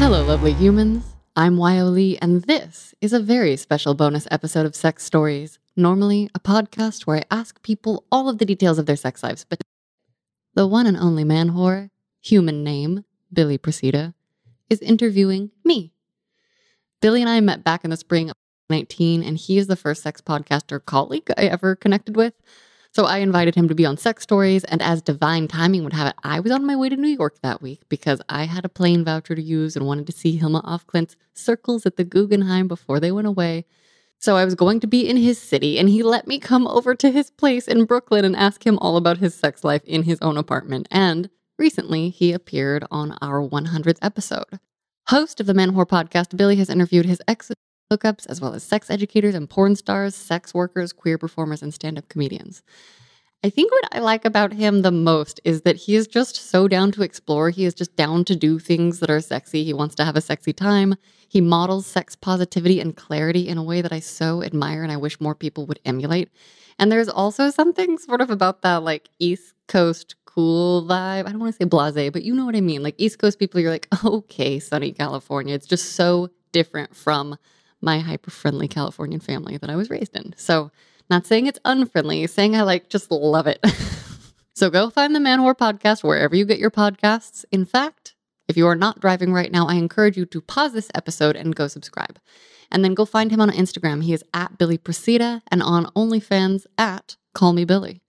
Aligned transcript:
Hello, 0.00 0.24
lovely 0.24 0.54
humans. 0.54 1.04
I'm 1.36 1.58
Wyo 1.58 1.92
Lee, 1.92 2.16
and 2.22 2.42
this 2.44 2.94
is 3.02 3.12
a 3.12 3.20
very 3.20 3.54
special 3.58 3.92
bonus 3.92 4.26
episode 4.30 4.64
of 4.64 4.74
Sex 4.74 5.04
Stories. 5.04 5.58
Normally, 5.76 6.30
a 6.34 6.40
podcast 6.40 7.02
where 7.02 7.18
I 7.18 7.24
ask 7.30 7.62
people 7.62 8.06
all 8.10 8.30
of 8.30 8.38
the 8.38 8.46
details 8.46 8.78
of 8.78 8.86
their 8.86 8.96
sex 8.96 9.22
lives, 9.22 9.44
but 9.44 9.60
the 10.54 10.66
one 10.66 10.86
and 10.86 10.96
only 10.96 11.22
man 11.22 11.50
whore, 11.50 11.90
human 12.22 12.64
name, 12.64 13.04
Billy 13.30 13.58
Procida, 13.58 14.14
is 14.70 14.80
interviewing 14.80 15.50
me. 15.66 15.92
Billy 17.02 17.20
and 17.20 17.28
I 17.28 17.40
met 17.40 17.62
back 17.62 17.84
in 17.84 17.90
the 17.90 17.96
spring 17.98 18.30
of 18.30 18.36
19, 18.70 19.22
and 19.22 19.36
he 19.36 19.58
is 19.58 19.66
the 19.66 19.76
first 19.76 20.02
sex 20.02 20.22
podcaster 20.22 20.82
colleague 20.82 21.30
I 21.36 21.42
ever 21.42 21.76
connected 21.76 22.16
with. 22.16 22.32
So 22.92 23.04
I 23.04 23.18
invited 23.18 23.54
him 23.54 23.68
to 23.68 23.74
be 23.74 23.86
on 23.86 23.96
Sex 23.96 24.24
Stories, 24.24 24.64
and 24.64 24.82
as 24.82 25.00
divine 25.00 25.46
timing 25.46 25.84
would 25.84 25.92
have 25.92 26.08
it, 26.08 26.16
I 26.24 26.40
was 26.40 26.50
on 26.50 26.66
my 26.66 26.74
way 26.74 26.88
to 26.88 26.96
New 26.96 27.08
York 27.08 27.38
that 27.40 27.62
week 27.62 27.82
because 27.88 28.20
I 28.28 28.44
had 28.44 28.64
a 28.64 28.68
plane 28.68 29.04
voucher 29.04 29.36
to 29.36 29.42
use 29.42 29.76
and 29.76 29.86
wanted 29.86 30.06
to 30.06 30.12
see 30.12 30.36
Hilma 30.36 30.60
af 30.64 30.86
Klint's 30.88 31.16
circles 31.32 31.86
at 31.86 31.96
the 31.96 32.02
Guggenheim 32.02 32.66
before 32.66 32.98
they 32.98 33.12
went 33.12 33.28
away. 33.28 33.64
So 34.18 34.36
I 34.36 34.44
was 34.44 34.56
going 34.56 34.80
to 34.80 34.88
be 34.88 35.08
in 35.08 35.16
his 35.16 35.38
city, 35.38 35.78
and 35.78 35.88
he 35.88 36.02
let 36.02 36.26
me 36.26 36.40
come 36.40 36.66
over 36.66 36.96
to 36.96 37.12
his 37.12 37.30
place 37.30 37.68
in 37.68 37.84
Brooklyn 37.84 38.24
and 38.24 38.34
ask 38.34 38.66
him 38.66 38.76
all 38.80 38.96
about 38.96 39.18
his 39.18 39.34
sex 39.34 39.62
life 39.62 39.84
in 39.84 40.02
his 40.02 40.18
own 40.20 40.36
apartment. 40.36 40.88
And 40.90 41.30
recently, 41.58 42.10
he 42.10 42.32
appeared 42.32 42.84
on 42.90 43.16
our 43.22 43.40
100th 43.40 43.98
episode. 44.02 44.58
Host 45.08 45.40
of 45.40 45.46
the 45.46 45.54
Man 45.54 45.72
Whore 45.72 45.88
podcast, 45.88 46.36
Billy 46.36 46.56
has 46.56 46.68
interviewed 46.68 47.06
his 47.06 47.22
ex 47.28 47.52
hookups, 47.90 48.26
as 48.28 48.40
well 48.40 48.54
as 48.54 48.62
sex 48.62 48.90
educators 48.90 49.34
and 49.34 49.50
porn 49.50 49.76
stars, 49.76 50.14
sex 50.14 50.54
workers, 50.54 50.92
queer 50.92 51.18
performers, 51.18 51.62
and 51.62 51.74
stand 51.74 51.98
up 51.98 52.08
comedians. 52.08 52.62
I 53.42 53.48
think 53.48 53.72
what 53.72 53.88
I 53.92 54.00
like 54.00 54.26
about 54.26 54.52
him 54.52 54.82
the 54.82 54.90
most 54.90 55.40
is 55.44 55.62
that 55.62 55.76
he 55.76 55.96
is 55.96 56.06
just 56.06 56.36
so 56.36 56.68
down 56.68 56.92
to 56.92 57.02
explore. 57.02 57.48
He 57.48 57.64
is 57.64 57.72
just 57.72 57.96
down 57.96 58.24
to 58.26 58.36
do 58.36 58.58
things 58.58 59.00
that 59.00 59.08
are 59.08 59.20
sexy. 59.20 59.64
He 59.64 59.72
wants 59.72 59.94
to 59.94 60.04
have 60.04 60.14
a 60.14 60.20
sexy 60.20 60.52
time. 60.52 60.94
He 61.26 61.40
models 61.40 61.86
sex 61.86 62.14
positivity 62.14 62.80
and 62.80 62.94
clarity 62.94 63.48
in 63.48 63.56
a 63.56 63.62
way 63.62 63.80
that 63.80 63.92
I 63.92 64.00
so 64.00 64.42
admire 64.42 64.82
and 64.82 64.92
I 64.92 64.98
wish 64.98 65.20
more 65.20 65.34
people 65.34 65.64
would 65.66 65.80
emulate. 65.86 66.28
And 66.78 66.92
there's 66.92 67.08
also 67.08 67.50
something 67.50 67.96
sort 67.96 68.20
of 68.20 68.28
about 68.28 68.60
that 68.60 68.82
like 68.82 69.08
East 69.18 69.54
Coast 69.68 70.16
cool 70.26 70.86
vibe. 70.86 71.26
I 71.26 71.30
don't 71.30 71.40
want 71.40 71.54
to 71.54 71.56
say 71.56 71.64
blase, 71.64 72.10
but 72.10 72.22
you 72.22 72.34
know 72.34 72.44
what 72.44 72.56
I 72.56 72.60
mean. 72.60 72.82
Like 72.82 72.94
East 72.98 73.18
Coast 73.18 73.38
people, 73.38 73.60
you're 73.60 73.70
like, 73.70 73.88
okay, 74.04 74.58
sunny 74.58 74.92
California. 74.92 75.54
It's 75.54 75.66
just 75.66 75.94
so 75.94 76.28
different 76.52 76.94
from 76.94 77.38
my 77.80 77.98
hyper 77.98 78.30
friendly 78.30 78.68
Californian 78.68 79.20
family 79.20 79.56
that 79.56 79.70
I 79.70 79.76
was 79.76 79.90
raised 79.90 80.16
in. 80.16 80.34
So, 80.36 80.70
not 81.08 81.26
saying 81.26 81.46
it's 81.46 81.58
unfriendly, 81.64 82.26
saying 82.26 82.54
I 82.54 82.62
like 82.62 82.88
just 82.88 83.10
love 83.10 83.46
it. 83.46 83.64
so, 84.54 84.70
go 84.70 84.90
find 84.90 85.14
the 85.14 85.20
Man 85.20 85.40
Whore 85.40 85.56
podcast 85.56 86.04
wherever 86.04 86.36
you 86.36 86.44
get 86.44 86.58
your 86.58 86.70
podcasts. 86.70 87.44
In 87.50 87.64
fact, 87.64 88.14
if 88.48 88.56
you 88.56 88.66
are 88.66 88.74
not 88.74 89.00
driving 89.00 89.32
right 89.32 89.52
now, 89.52 89.66
I 89.66 89.74
encourage 89.74 90.16
you 90.16 90.26
to 90.26 90.40
pause 90.40 90.72
this 90.72 90.90
episode 90.94 91.36
and 91.36 91.54
go 91.54 91.68
subscribe. 91.68 92.18
And 92.70 92.84
then 92.84 92.94
go 92.94 93.04
find 93.04 93.30
him 93.30 93.40
on 93.40 93.50
Instagram. 93.50 94.02
He 94.02 94.12
is 94.12 94.24
at 94.34 94.58
Billy 94.58 94.78
Procida 94.78 95.42
and 95.48 95.62
on 95.62 95.86
OnlyFans 95.96 96.66
at 96.78 97.16
Call 97.34 97.52
Me 97.52 97.64
Billy. 97.64 98.02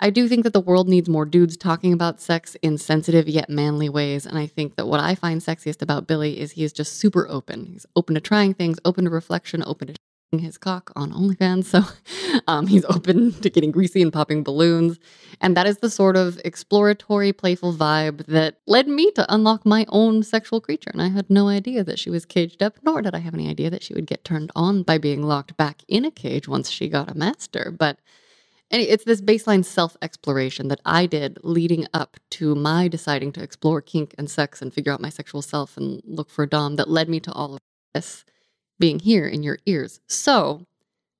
I 0.00 0.10
do 0.10 0.28
think 0.28 0.42
that 0.42 0.52
the 0.52 0.60
world 0.60 0.88
needs 0.88 1.08
more 1.08 1.24
dudes 1.24 1.56
talking 1.56 1.92
about 1.92 2.20
sex 2.20 2.56
in 2.62 2.78
sensitive 2.78 3.28
yet 3.28 3.48
manly 3.48 3.88
ways. 3.88 4.26
And 4.26 4.36
I 4.36 4.46
think 4.46 4.76
that 4.76 4.86
what 4.86 5.00
I 5.00 5.14
find 5.14 5.40
sexiest 5.40 5.82
about 5.82 6.06
Billy 6.06 6.40
is 6.40 6.52
he 6.52 6.64
is 6.64 6.72
just 6.72 6.98
super 6.98 7.28
open. 7.28 7.66
He's 7.66 7.86
open 7.94 8.14
to 8.14 8.20
trying 8.20 8.54
things, 8.54 8.78
open 8.84 9.04
to 9.04 9.10
reflection, 9.10 9.62
open 9.64 9.88
to 9.88 9.94
his 10.38 10.58
cock 10.58 10.90
on 10.96 11.12
OnlyFans. 11.12 11.64
So 11.64 11.82
um, 12.48 12.66
he's 12.66 12.84
open 12.86 13.32
to 13.40 13.48
getting 13.48 13.70
greasy 13.70 14.02
and 14.02 14.12
popping 14.12 14.42
balloons. 14.42 14.98
And 15.40 15.56
that 15.56 15.66
is 15.66 15.78
the 15.78 15.90
sort 15.90 16.16
of 16.16 16.40
exploratory, 16.44 17.32
playful 17.32 17.72
vibe 17.72 18.26
that 18.26 18.58
led 18.66 18.88
me 18.88 19.10
to 19.12 19.32
unlock 19.32 19.64
my 19.64 19.86
own 19.90 20.24
sexual 20.24 20.60
creature. 20.60 20.90
And 20.92 21.02
I 21.02 21.08
had 21.08 21.30
no 21.30 21.48
idea 21.48 21.84
that 21.84 22.00
she 22.00 22.10
was 22.10 22.24
caged 22.24 22.62
up, 22.62 22.78
nor 22.82 23.00
did 23.00 23.14
I 23.14 23.18
have 23.18 23.34
any 23.34 23.48
idea 23.48 23.70
that 23.70 23.82
she 23.82 23.94
would 23.94 24.06
get 24.06 24.24
turned 24.24 24.50
on 24.56 24.82
by 24.82 24.98
being 24.98 25.22
locked 25.22 25.56
back 25.56 25.82
in 25.86 26.04
a 26.04 26.10
cage 26.10 26.48
once 26.48 26.68
she 26.70 26.88
got 26.88 27.10
a 27.10 27.14
master. 27.14 27.74
But 27.76 27.98
and 28.70 28.80
it's 28.82 29.04
this 29.04 29.20
baseline 29.20 29.64
self 29.64 29.96
exploration 30.02 30.68
that 30.68 30.80
I 30.84 31.06
did 31.06 31.38
leading 31.42 31.86
up 31.92 32.16
to 32.32 32.54
my 32.54 32.88
deciding 32.88 33.32
to 33.32 33.42
explore 33.42 33.80
kink 33.80 34.14
and 34.18 34.30
sex 34.30 34.62
and 34.62 34.72
figure 34.72 34.92
out 34.92 35.00
my 35.00 35.10
sexual 35.10 35.42
self 35.42 35.76
and 35.76 36.00
look 36.04 36.30
for 36.30 36.44
a 36.44 36.48
Dom 36.48 36.76
that 36.76 36.88
led 36.88 37.08
me 37.08 37.20
to 37.20 37.32
all 37.32 37.54
of 37.54 37.60
this 37.94 38.24
being 38.78 38.98
here 38.98 39.26
in 39.26 39.42
your 39.42 39.58
ears. 39.66 40.00
So, 40.08 40.66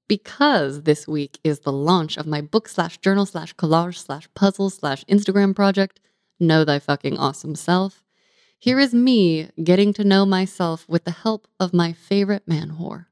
because 0.08 0.82
this 0.82 1.06
week 1.06 1.38
is 1.44 1.60
the 1.60 1.72
launch 1.72 2.16
of 2.16 2.26
my 2.26 2.40
book 2.40 2.68
slash 2.68 2.98
journal 2.98 3.26
slash 3.26 3.54
collage 3.54 3.98
slash 3.98 4.28
puzzle 4.34 4.70
slash 4.70 5.04
Instagram 5.04 5.54
project, 5.54 6.00
Know 6.40 6.64
Thy 6.64 6.78
Fucking 6.78 7.16
Awesome 7.16 7.54
Self, 7.54 8.02
here 8.58 8.78
is 8.78 8.94
me 8.94 9.50
getting 9.62 9.92
to 9.94 10.04
know 10.04 10.26
myself 10.26 10.88
with 10.88 11.04
the 11.04 11.10
help 11.10 11.48
of 11.60 11.72
my 11.72 11.92
favorite 11.92 12.48
man 12.48 12.76
whore. 12.80 13.06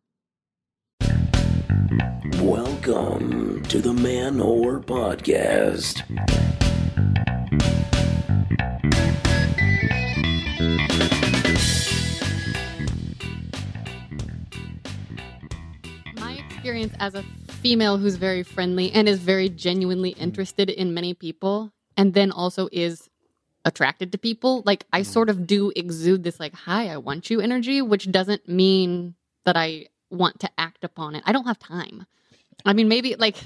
Welcome 2.41 3.63
to 3.65 3.81
the 3.81 3.93
Man 3.93 4.39
Whore 4.39 4.85
Podcast. 4.85 6.03
My 16.19 16.33
experience 16.33 16.95
as 16.99 17.15
a 17.15 17.23
female 17.49 17.99
who's 17.99 18.17
very 18.17 18.43
friendly 18.43 18.91
and 18.93 19.09
is 19.09 19.19
very 19.19 19.49
genuinely 19.49 20.11
interested 20.11 20.71
in 20.71 20.95
many 20.95 21.15
people, 21.15 21.73
and 21.97 22.15
then 22.15 22.31
also 22.31 22.69
is 22.73 23.09
attracted 23.65 24.11
to 24.13 24.19
people, 24.19 24.63
like 24.67 24.85
I 24.93 25.03
sort 25.03 25.31
of 25.31 25.47
do 25.47 25.73
exude 25.77 26.25
this, 26.25 26.41
like, 26.41 26.55
hi, 26.55 26.89
I 26.89 26.97
want 26.97 27.31
you 27.31 27.41
energy, 27.41 27.81
which 27.81 28.11
doesn't 28.11 28.49
mean 28.49 29.15
that 29.45 29.57
I 29.57 29.87
want 30.11 30.41
to 30.41 30.51
act 30.59 30.85
upon 30.85 31.15
it. 31.15 31.23
I 31.27 31.33
don't 31.33 31.47
have 31.47 31.59
time. 31.59 32.07
I 32.65 32.73
mean, 32.73 32.89
maybe 32.89 33.17
like, 33.17 33.37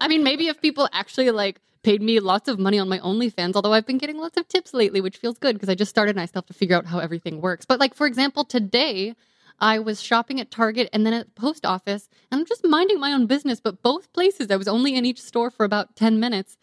I 0.00 0.08
mean, 0.08 0.22
maybe 0.22 0.48
if 0.48 0.60
people 0.60 0.88
actually 0.92 1.30
like 1.30 1.60
paid 1.82 2.00
me 2.00 2.20
lots 2.20 2.48
of 2.48 2.58
money 2.58 2.78
on 2.78 2.88
my 2.88 2.98
OnlyFans, 3.00 3.54
although 3.54 3.72
I've 3.72 3.86
been 3.86 3.98
getting 3.98 4.18
lots 4.18 4.36
of 4.36 4.48
tips 4.48 4.72
lately, 4.72 5.00
which 5.00 5.16
feels 5.16 5.38
good 5.38 5.54
because 5.54 5.68
I 5.68 5.74
just 5.74 5.90
started 5.90 6.12
and 6.12 6.20
I 6.20 6.26
still 6.26 6.42
have 6.42 6.46
to 6.46 6.54
figure 6.54 6.76
out 6.76 6.86
how 6.86 6.98
everything 6.98 7.40
works. 7.40 7.64
But 7.64 7.80
like, 7.80 7.94
for 7.94 8.06
example, 8.06 8.44
today 8.44 9.14
I 9.58 9.78
was 9.78 10.00
shopping 10.00 10.40
at 10.40 10.50
Target 10.50 10.88
and 10.92 11.04
then 11.04 11.12
at 11.12 11.26
the 11.34 11.40
post 11.40 11.66
office 11.66 12.08
and 12.30 12.40
I'm 12.40 12.46
just 12.46 12.64
minding 12.64 13.00
my 13.00 13.12
own 13.12 13.26
business. 13.26 13.60
But 13.60 13.82
both 13.82 14.12
places, 14.12 14.50
I 14.50 14.56
was 14.56 14.68
only 14.68 14.94
in 14.94 15.04
each 15.04 15.20
store 15.20 15.50
for 15.50 15.64
about 15.64 15.96
10 15.96 16.20
minutes. 16.20 16.56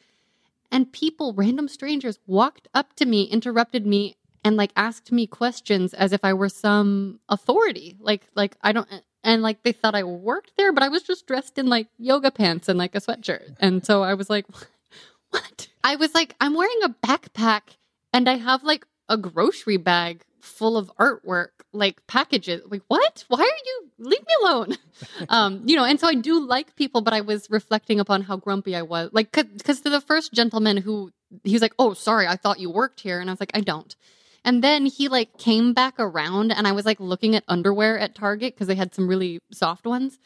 And 0.71 0.91
people, 0.91 1.33
random 1.33 1.67
strangers, 1.67 2.19
walked 2.27 2.67
up 2.75 2.95
to 2.97 3.05
me, 3.05 3.23
interrupted 3.23 3.87
me, 3.87 4.17
and 4.43 4.55
like 4.55 4.71
asked 4.75 5.11
me 5.11 5.27
questions 5.27 5.93
as 5.93 6.13
if 6.13 6.23
I 6.23 6.33
were 6.33 6.49
some 6.49 7.19
authority. 7.27 7.97
Like, 7.99 8.27
like 8.35 8.55
I 8.61 8.71
don't, 8.71 8.87
and 9.23 9.41
like 9.41 9.63
they 9.63 9.71
thought 9.71 9.95
I 9.95 10.03
worked 10.03 10.53
there, 10.57 10.71
but 10.71 10.83
I 10.83 10.89
was 10.89 11.03
just 11.03 11.27
dressed 11.27 11.57
in 11.57 11.67
like 11.67 11.87
yoga 11.97 12.31
pants 12.31 12.69
and 12.69 12.77
like 12.77 12.95
a 12.95 13.01
sweatshirt. 13.01 13.55
And 13.59 13.85
so 13.85 14.03
I 14.03 14.13
was 14.13 14.29
like, 14.29 14.45
what? 15.29 15.67
I 15.83 15.95
was 15.95 16.13
like, 16.13 16.35
I'm 16.39 16.53
wearing 16.53 16.79
a 16.83 16.89
backpack 16.89 17.77
and 18.13 18.29
I 18.29 18.35
have 18.37 18.63
like 18.63 18.85
a 19.07 19.17
grocery 19.17 19.77
bag 19.77 20.23
full 20.39 20.77
of 20.77 20.91
artwork, 20.99 21.49
like 21.73 22.05
packages. 22.07 22.61
Like, 22.65 22.81
what? 22.87 23.25
Why 23.27 23.39
are 23.39 23.43
you 23.43 23.89
leave 23.99 24.21
me 24.21 24.33
alone? 24.43 24.77
um, 25.29 25.61
you 25.65 25.75
know, 25.75 25.83
and 25.83 25.99
so 25.99 26.07
I 26.07 26.15
do 26.15 26.39
like 26.45 26.75
people, 26.75 27.01
but 27.01 27.13
I 27.13 27.21
was 27.21 27.49
reflecting 27.49 27.99
upon 27.99 28.23
how 28.23 28.37
grumpy 28.37 28.75
I 28.75 28.81
was. 28.81 29.09
Like, 29.11 29.31
because 29.31 29.81
to 29.81 29.89
the 29.89 30.01
first 30.01 30.33
gentleman 30.33 30.77
who 30.77 31.11
he 31.43 31.53
was 31.53 31.61
like, 31.61 31.75
Oh, 31.77 31.93
sorry, 31.93 32.27
I 32.27 32.35
thought 32.35 32.59
you 32.59 32.69
worked 32.69 33.01
here. 33.01 33.19
And 33.19 33.29
I 33.29 33.33
was 33.33 33.39
like, 33.39 33.51
I 33.53 33.61
don't. 33.61 33.95
And 34.45 34.63
then 34.63 34.85
he 34.85 35.07
like 35.07 35.37
came 35.37 35.73
back 35.73 35.95
around 35.99 36.51
and 36.51 36.67
I 36.67 36.71
was 36.71 36.85
like 36.85 36.99
looking 36.99 37.35
at 37.35 37.43
underwear 37.47 37.97
at 37.99 38.15
Target 38.15 38.55
because 38.55 38.67
they 38.67 38.75
had 38.75 38.93
some 38.93 39.07
really 39.07 39.39
soft 39.51 39.85
ones. 39.85 40.19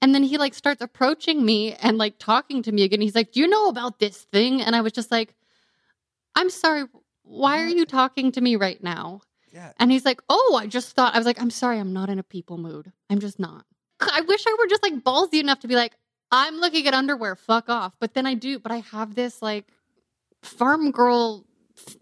And 0.00 0.14
then 0.14 0.22
he 0.22 0.38
like 0.38 0.54
starts 0.54 0.82
approaching 0.82 1.44
me 1.44 1.74
and 1.74 1.98
like 1.98 2.18
talking 2.18 2.62
to 2.62 2.72
me 2.72 2.82
again. 2.82 3.00
He's 3.00 3.14
like, 3.14 3.32
Do 3.32 3.40
you 3.40 3.48
know 3.48 3.68
about 3.68 3.98
this 3.98 4.22
thing? 4.32 4.62
And 4.62 4.74
I 4.74 4.80
was 4.80 4.92
just 4.92 5.10
like, 5.10 5.34
I'm 6.34 6.50
sorry, 6.50 6.84
why 7.22 7.62
are 7.62 7.68
you 7.68 7.84
talking 7.84 8.32
to 8.32 8.40
me 8.40 8.56
right 8.56 8.82
now? 8.82 9.20
Yeah. 9.52 9.72
And 9.78 9.90
he's 9.90 10.04
like, 10.04 10.20
Oh, 10.28 10.58
I 10.60 10.66
just 10.66 10.94
thought, 10.94 11.14
I 11.14 11.18
was 11.18 11.26
like, 11.26 11.40
I'm 11.40 11.50
sorry, 11.50 11.78
I'm 11.78 11.92
not 11.92 12.10
in 12.10 12.18
a 12.18 12.24
people 12.24 12.58
mood. 12.58 12.92
I'm 13.10 13.18
just 13.18 13.38
not. 13.38 13.64
I 14.00 14.20
wish 14.22 14.44
I 14.46 14.56
were 14.58 14.68
just 14.68 14.82
like 14.82 15.02
ballsy 15.02 15.40
enough 15.40 15.60
to 15.60 15.68
be 15.68 15.74
like, 15.74 15.96
I'm 16.30 16.56
looking 16.56 16.86
at 16.86 16.94
underwear, 16.94 17.34
fuck 17.36 17.68
off. 17.68 17.94
But 18.00 18.14
then 18.14 18.26
I 18.26 18.34
do, 18.34 18.58
but 18.58 18.70
I 18.70 18.78
have 18.78 19.14
this 19.14 19.42
like 19.42 19.66
farm 20.42 20.90
girl 20.90 21.44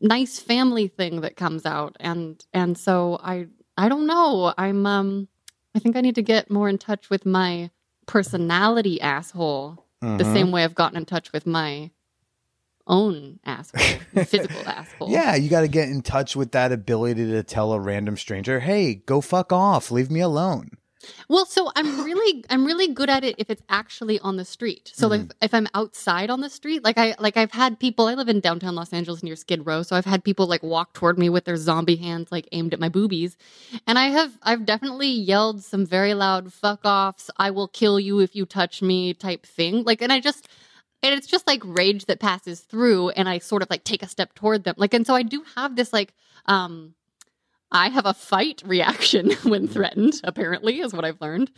nice 0.00 0.38
family 0.38 0.88
thing 0.88 1.20
that 1.22 1.36
comes 1.36 1.64
out 1.66 1.96
and 2.00 2.44
and 2.52 2.76
so 2.78 3.18
i 3.22 3.46
i 3.76 3.88
don't 3.88 4.06
know 4.06 4.52
i'm 4.58 4.86
um 4.86 5.28
i 5.74 5.78
think 5.78 5.96
i 5.96 6.00
need 6.00 6.14
to 6.14 6.22
get 6.22 6.50
more 6.50 6.68
in 6.68 6.78
touch 6.78 7.08
with 7.10 7.24
my 7.26 7.70
personality 8.06 9.00
asshole 9.00 9.84
the 10.02 10.24
Mhm. 10.24 10.32
same 10.32 10.50
way 10.52 10.64
i've 10.64 10.74
gotten 10.74 10.96
in 10.96 11.04
touch 11.04 11.32
with 11.32 11.46
my 11.46 11.90
own 12.86 13.38
asshole 13.44 13.80
physical 14.26 14.62
asshole 14.66 15.10
Yeah, 15.10 15.34
you 15.34 15.48
got 15.50 15.62
to 15.62 15.68
get 15.68 15.88
in 15.88 16.02
touch 16.02 16.36
with 16.36 16.52
that 16.52 16.72
ability 16.72 17.26
to 17.26 17.42
tell 17.42 17.72
a 17.72 17.80
random 17.80 18.16
stranger, 18.16 18.60
"Hey, 18.60 18.94
go 18.94 19.20
fuck 19.20 19.52
off, 19.52 19.90
leave 19.90 20.10
me 20.10 20.20
alone." 20.20 20.70
Well, 21.28 21.46
so 21.46 21.70
I'm 21.76 22.04
really 22.04 22.44
I'm 22.50 22.64
really 22.64 22.88
good 22.88 23.10
at 23.10 23.24
it 23.24 23.36
if 23.38 23.50
it's 23.50 23.62
actually 23.68 24.18
on 24.20 24.36
the 24.36 24.44
street. 24.44 24.92
So 24.94 25.08
like 25.08 25.32
if 25.40 25.54
I'm 25.54 25.66
outside 25.74 26.30
on 26.30 26.40
the 26.40 26.50
street, 26.50 26.84
like 26.84 26.98
I 26.98 27.14
like 27.18 27.36
I've 27.36 27.52
had 27.52 27.78
people 27.78 28.06
I 28.06 28.14
live 28.14 28.28
in 28.28 28.40
downtown 28.40 28.74
Los 28.74 28.92
Angeles 28.92 29.22
near 29.22 29.36
Skid 29.36 29.66
Row, 29.66 29.82
so 29.82 29.96
I've 29.96 30.04
had 30.04 30.24
people 30.24 30.46
like 30.46 30.62
walk 30.62 30.92
toward 30.92 31.18
me 31.18 31.28
with 31.28 31.44
their 31.44 31.56
zombie 31.56 31.96
hands 31.96 32.30
like 32.30 32.48
aimed 32.52 32.72
at 32.74 32.80
my 32.80 32.88
boobies. 32.88 33.36
And 33.86 33.98
I 33.98 34.08
have 34.08 34.38
I've 34.42 34.64
definitely 34.66 35.08
yelled 35.08 35.64
some 35.64 35.86
very 35.86 36.14
loud 36.14 36.52
fuck 36.52 36.80
offs, 36.84 37.30
I 37.36 37.50
will 37.50 37.68
kill 37.68 37.98
you 38.00 38.20
if 38.20 38.34
you 38.34 38.46
touch 38.46 38.82
me 38.82 39.14
type 39.14 39.46
thing. 39.46 39.84
Like 39.84 40.02
and 40.02 40.12
I 40.12 40.20
just 40.20 40.48
and 41.02 41.14
it's 41.14 41.26
just 41.26 41.46
like 41.46 41.62
rage 41.64 42.06
that 42.06 42.20
passes 42.20 42.60
through 42.60 43.10
and 43.10 43.28
I 43.28 43.38
sort 43.38 43.62
of 43.62 43.70
like 43.70 43.84
take 43.84 44.02
a 44.02 44.08
step 44.08 44.34
toward 44.34 44.64
them. 44.64 44.74
Like 44.76 44.94
and 44.94 45.06
so 45.06 45.14
I 45.14 45.22
do 45.22 45.44
have 45.54 45.76
this 45.76 45.92
like 45.92 46.14
um 46.46 46.94
I 47.72 47.88
have 47.88 48.06
a 48.06 48.14
fight 48.14 48.62
reaction 48.64 49.30
when 49.42 49.68
threatened, 49.68 50.20
apparently, 50.24 50.80
is 50.80 50.92
what 50.92 51.04
I've 51.04 51.20
learned, 51.20 51.50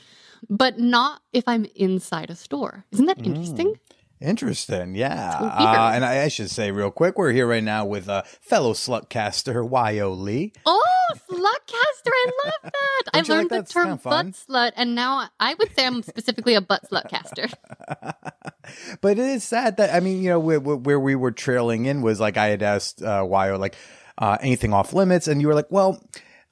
but 0.49 0.79
not 0.79 1.23
if 1.33 1.47
I'm 1.47 1.67
inside 1.75 2.31
a 2.31 2.37
store. 2.37 2.85
Isn't 2.93 3.07
that 3.07 3.25
interesting? 3.25 3.79
Interesting, 4.21 4.97
yeah. 4.97 5.39
Uh, 5.41 5.93
and 5.95 6.05
I, 6.05 6.25
I 6.25 6.29
should 6.29 6.51
say 6.51 6.73
real 6.73 6.91
quick, 6.91 7.17
we're 7.17 7.31
here 7.31 7.47
right 7.47 7.63
now 7.63 7.87
with 7.87 8.09
uh, 8.09 8.23
fellow 8.41 8.73
slutcaster 8.73 9.69
Yo 9.93 10.13
Lee. 10.13 10.53
Oh, 10.67 10.83
slutcaster, 11.31 12.11
I 12.13 12.31
love 12.45 12.53
that. 12.65 13.03
I 13.15 13.19
like 13.19 13.29
learned 13.29 13.51
that? 13.51 13.67
the 13.69 13.73
term 13.73 13.97
butt 14.03 14.27
slut, 14.27 14.73
and 14.75 14.97
now 14.97 15.29
I 15.39 15.55
would 15.55 15.73
say 15.77 15.87
I'm 15.87 16.03
specifically 16.03 16.55
a 16.55 16.61
butt 16.61 16.91
slutcaster. 16.91 17.53
but 19.01 19.13
it 19.13 19.19
is 19.21 19.45
sad 19.45 19.77
that 19.77 19.95
I 19.95 20.01
mean, 20.01 20.21
you 20.21 20.31
know, 20.31 20.41
where, 20.41 20.59
where 20.59 20.99
we 20.99 21.15
were 21.15 21.31
trailing 21.31 21.87
in 21.87 22.03
was 22.03 22.19
like 22.19 22.37
I 22.37 22.49
had 22.49 22.63
asked 22.63 23.01
uh, 23.01 23.25
Yo 23.25 23.57
like 23.57 23.77
uh, 24.19 24.37
anything 24.41 24.73
off 24.73 24.93
limits, 24.93 25.29
and 25.29 25.41
you 25.41 25.47
were 25.49 25.55
like, 25.55 25.71
well, 25.71 26.03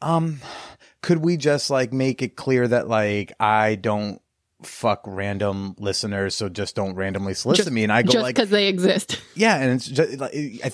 um, 0.01 0.41
could 1.03 1.19
we 1.19 1.37
just 1.37 1.69
like 1.71 1.93
make 1.93 2.23
it 2.23 2.37
clear 2.37 2.67
that 2.67 2.89
like 2.89 3.33
I 3.39 3.75
don't 3.75 4.21
fuck 4.63 5.03
random 5.07 5.75
listeners, 5.79 6.35
so 6.35 6.49
just 6.49 6.75
don't 6.75 6.95
randomly 6.95 7.35
solicit 7.35 7.67
Just- 7.67 7.75
me, 7.75 7.83
and 7.83 7.93
I 7.93 8.03
go 8.03 8.13
Just 8.13 8.23
like, 8.23 8.35
because 8.35 8.51
they 8.51 8.69
exist. 8.69 9.21
Yeah, 9.35 9.57
and 9.57 9.73
it's 9.73 9.87
just 9.87 10.19
like 10.19 10.33
I, 10.35 10.71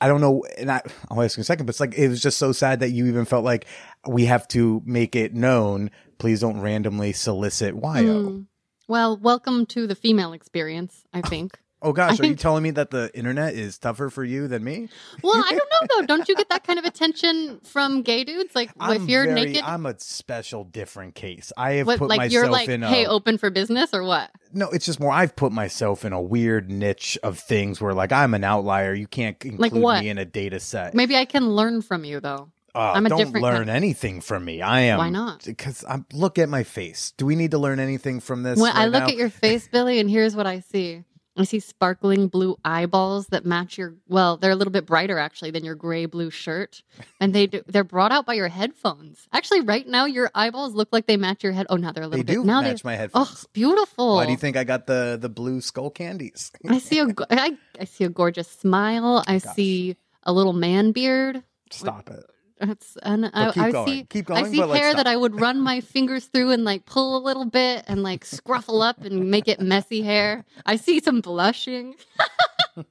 I 0.00 0.08
don't 0.08 0.20
know, 0.20 0.44
and 0.58 0.70
I, 0.70 0.82
I'll 1.10 1.22
ask 1.22 1.36
you 1.36 1.40
in 1.40 1.42
a 1.42 1.44
second, 1.44 1.64
but 1.66 1.70
it's 1.70 1.80
like 1.80 1.94
it 1.94 2.08
was 2.08 2.20
just 2.20 2.38
so 2.38 2.52
sad 2.52 2.80
that 2.80 2.90
you 2.90 3.06
even 3.06 3.24
felt 3.24 3.44
like 3.44 3.66
we 4.06 4.26
have 4.26 4.46
to 4.48 4.82
make 4.84 5.16
it 5.16 5.34
known. 5.34 5.90
Please 6.18 6.40
don't 6.40 6.60
randomly 6.60 7.12
solicit 7.12 7.74
YO. 7.74 7.80
Mm. 7.80 8.46
Well, 8.86 9.16
welcome 9.16 9.64
to 9.66 9.86
the 9.86 9.94
female 9.94 10.32
experience, 10.34 11.04
I 11.12 11.22
think. 11.22 11.58
Oh 11.82 11.92
gosh, 11.92 12.20
I 12.20 12.24
are 12.24 12.26
you 12.28 12.36
telling 12.36 12.62
me 12.62 12.70
that 12.72 12.90
the 12.90 13.10
internet 13.14 13.54
is 13.54 13.76
tougher 13.78 14.08
for 14.08 14.22
you 14.24 14.46
than 14.46 14.62
me? 14.62 14.88
Well, 15.22 15.34
I 15.36 15.50
don't 15.50 15.58
know 15.58 15.96
though. 15.96 16.06
Don't 16.06 16.28
you 16.28 16.36
get 16.36 16.48
that 16.50 16.64
kind 16.64 16.78
of 16.78 16.84
attention 16.84 17.60
from 17.64 18.02
gay 18.02 18.24
dudes? 18.24 18.54
Like 18.54 18.70
if 18.80 19.08
you're 19.08 19.24
very- 19.24 19.46
naked, 19.46 19.62
I'm 19.64 19.86
a 19.86 19.98
special, 19.98 20.64
different 20.64 21.14
case. 21.14 21.52
I 21.56 21.74
have 21.74 21.86
what, 21.88 21.98
put 21.98 22.08
like 22.08 22.18
myself 22.18 22.32
you're 22.32 22.50
like, 22.50 22.68
in 22.68 22.82
a 22.82 22.88
hey, 22.88 23.06
open 23.06 23.36
for 23.36 23.50
business 23.50 23.92
or 23.92 24.04
what? 24.04 24.30
no. 24.52 24.68
It's 24.70 24.86
just 24.86 25.00
more. 25.00 25.12
I've 25.12 25.34
put 25.34 25.52
myself 25.52 26.04
in 26.04 26.12
a 26.12 26.20
weird 26.20 26.70
niche 26.70 27.18
of 27.22 27.38
things 27.38 27.80
where 27.80 27.94
like 27.94 28.12
I'm 28.12 28.34
an 28.34 28.44
outlier. 28.44 28.94
You 28.94 29.06
can't 29.06 29.42
include 29.44 29.72
what? 29.72 30.00
me 30.02 30.08
in 30.08 30.18
a 30.18 30.24
data 30.24 30.60
set. 30.60 30.94
Maybe 30.94 31.16
I 31.16 31.24
can 31.24 31.50
learn 31.50 31.82
from 31.82 32.04
you 32.04 32.20
though. 32.20 32.50
Uh, 32.74 32.92
I'm 32.94 33.04
a 33.04 33.08
don't 33.10 33.34
learn 33.34 33.66
kind- 33.66 33.70
anything 33.70 34.20
from 34.22 34.44
me. 34.44 34.62
I 34.62 34.80
am. 34.82 34.98
Why 34.98 35.10
not? 35.10 35.44
Because 35.44 35.84
I'm. 35.86 36.06
Look 36.12 36.38
at 36.38 36.48
my 36.48 36.62
face. 36.62 37.12
Do 37.16 37.26
we 37.26 37.36
need 37.36 37.50
to 37.50 37.58
learn 37.58 37.80
anything 37.80 38.20
from 38.20 38.44
this? 38.44 38.58
When 38.58 38.74
I 38.74 38.86
look 38.86 39.02
now? 39.02 39.08
at 39.08 39.16
your 39.16 39.28
face, 39.28 39.68
Billy, 39.68 39.98
and 39.98 40.08
here's 40.08 40.34
what 40.34 40.46
I 40.46 40.60
see. 40.60 41.04
I 41.36 41.44
see 41.44 41.60
sparkling 41.60 42.28
blue 42.28 42.58
eyeballs 42.64 43.28
that 43.28 43.46
match 43.46 43.78
your 43.78 43.94
well, 44.06 44.36
they're 44.36 44.50
a 44.50 44.54
little 44.54 44.70
bit 44.72 44.84
brighter 44.84 45.18
actually 45.18 45.50
than 45.50 45.64
your 45.64 45.74
gray 45.74 46.04
blue 46.04 46.30
shirt. 46.30 46.82
And 47.20 47.34
they 47.34 47.46
do, 47.46 47.62
they're 47.66 47.84
brought 47.84 48.12
out 48.12 48.26
by 48.26 48.34
your 48.34 48.48
headphones. 48.48 49.26
Actually, 49.32 49.62
right 49.62 49.86
now 49.86 50.04
your 50.04 50.30
eyeballs 50.34 50.74
look 50.74 50.90
like 50.92 51.06
they 51.06 51.16
match 51.16 51.42
your 51.42 51.52
head. 51.52 51.66
Oh, 51.70 51.76
now 51.76 51.90
they're 51.92 52.04
a 52.04 52.06
they 52.06 52.18
little 52.18 52.24
bit 52.24 52.26
They 52.26 52.34
do 52.34 52.44
now 52.44 52.60
match 52.60 52.84
my 52.84 52.94
Oh, 52.94 52.98
headphones. 52.98 53.46
beautiful. 53.54 54.16
Why 54.16 54.26
do 54.26 54.32
you 54.32 54.36
think 54.36 54.56
I 54.58 54.64
got 54.64 54.86
the 54.86 55.16
the 55.20 55.30
blue 55.30 55.60
Skullcandies? 55.60 56.50
I 56.68 56.78
see 56.78 56.98
a 57.00 57.06
I, 57.30 57.56
I 57.80 57.84
see 57.84 58.04
a 58.04 58.10
gorgeous 58.10 58.48
smile. 58.48 59.24
I 59.26 59.38
Gosh. 59.38 59.54
see 59.54 59.96
a 60.24 60.32
little 60.32 60.52
man 60.52 60.92
beard. 60.92 61.42
Stop 61.70 62.10
it. 62.10 62.24
It's 62.62 62.96
and 63.02 63.26
I, 63.34 63.52
I 63.56 63.70
going. 63.72 63.86
see 63.86 64.04
Keep 64.04 64.30
I 64.30 64.44
see 64.44 64.58
hair 64.58 64.94
that 64.94 65.06
I 65.06 65.16
would 65.16 65.40
run 65.40 65.60
my 65.60 65.80
fingers 65.80 66.26
through 66.26 66.52
and 66.52 66.64
like 66.64 66.86
pull 66.86 67.16
a 67.16 67.22
little 67.22 67.44
bit 67.44 67.84
and 67.88 68.02
like 68.02 68.24
scruffle 68.24 68.86
up 68.86 69.04
and 69.04 69.30
make 69.30 69.48
it 69.48 69.60
messy 69.60 70.02
hair. 70.02 70.44
I 70.64 70.76
see 70.76 71.00
some 71.00 71.20
blushing. 71.20 71.96
I 72.76 72.84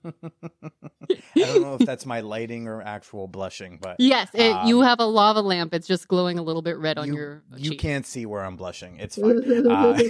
don't 1.35 1.61
know 1.61 1.75
if 1.75 1.85
that's 1.85 2.05
my 2.05 2.21
lighting 2.21 2.67
or 2.67 2.81
actual 2.81 3.27
blushing, 3.27 3.79
but 3.81 3.95
Yes, 3.99 4.29
it, 4.33 4.51
Um, 4.55 4.67
you 4.67 4.81
have 4.81 4.99
a 4.99 5.05
lava 5.05 5.41
lamp. 5.41 5.73
It's 5.73 5.87
just 5.87 6.07
glowing 6.07 6.37
a 6.37 6.43
little 6.43 6.61
bit 6.61 6.77
red 6.77 6.97
on 6.97 7.07
you, 7.07 7.13
your 7.15 7.43
you 7.57 7.71
cheek. 7.71 7.79
can't 7.79 8.05
see 8.05 8.25
where 8.25 8.43
I'm 8.43 8.55
blushing. 8.55 8.97
It's 8.99 9.15
fine. 9.15 9.41
Uh, 9.67 9.97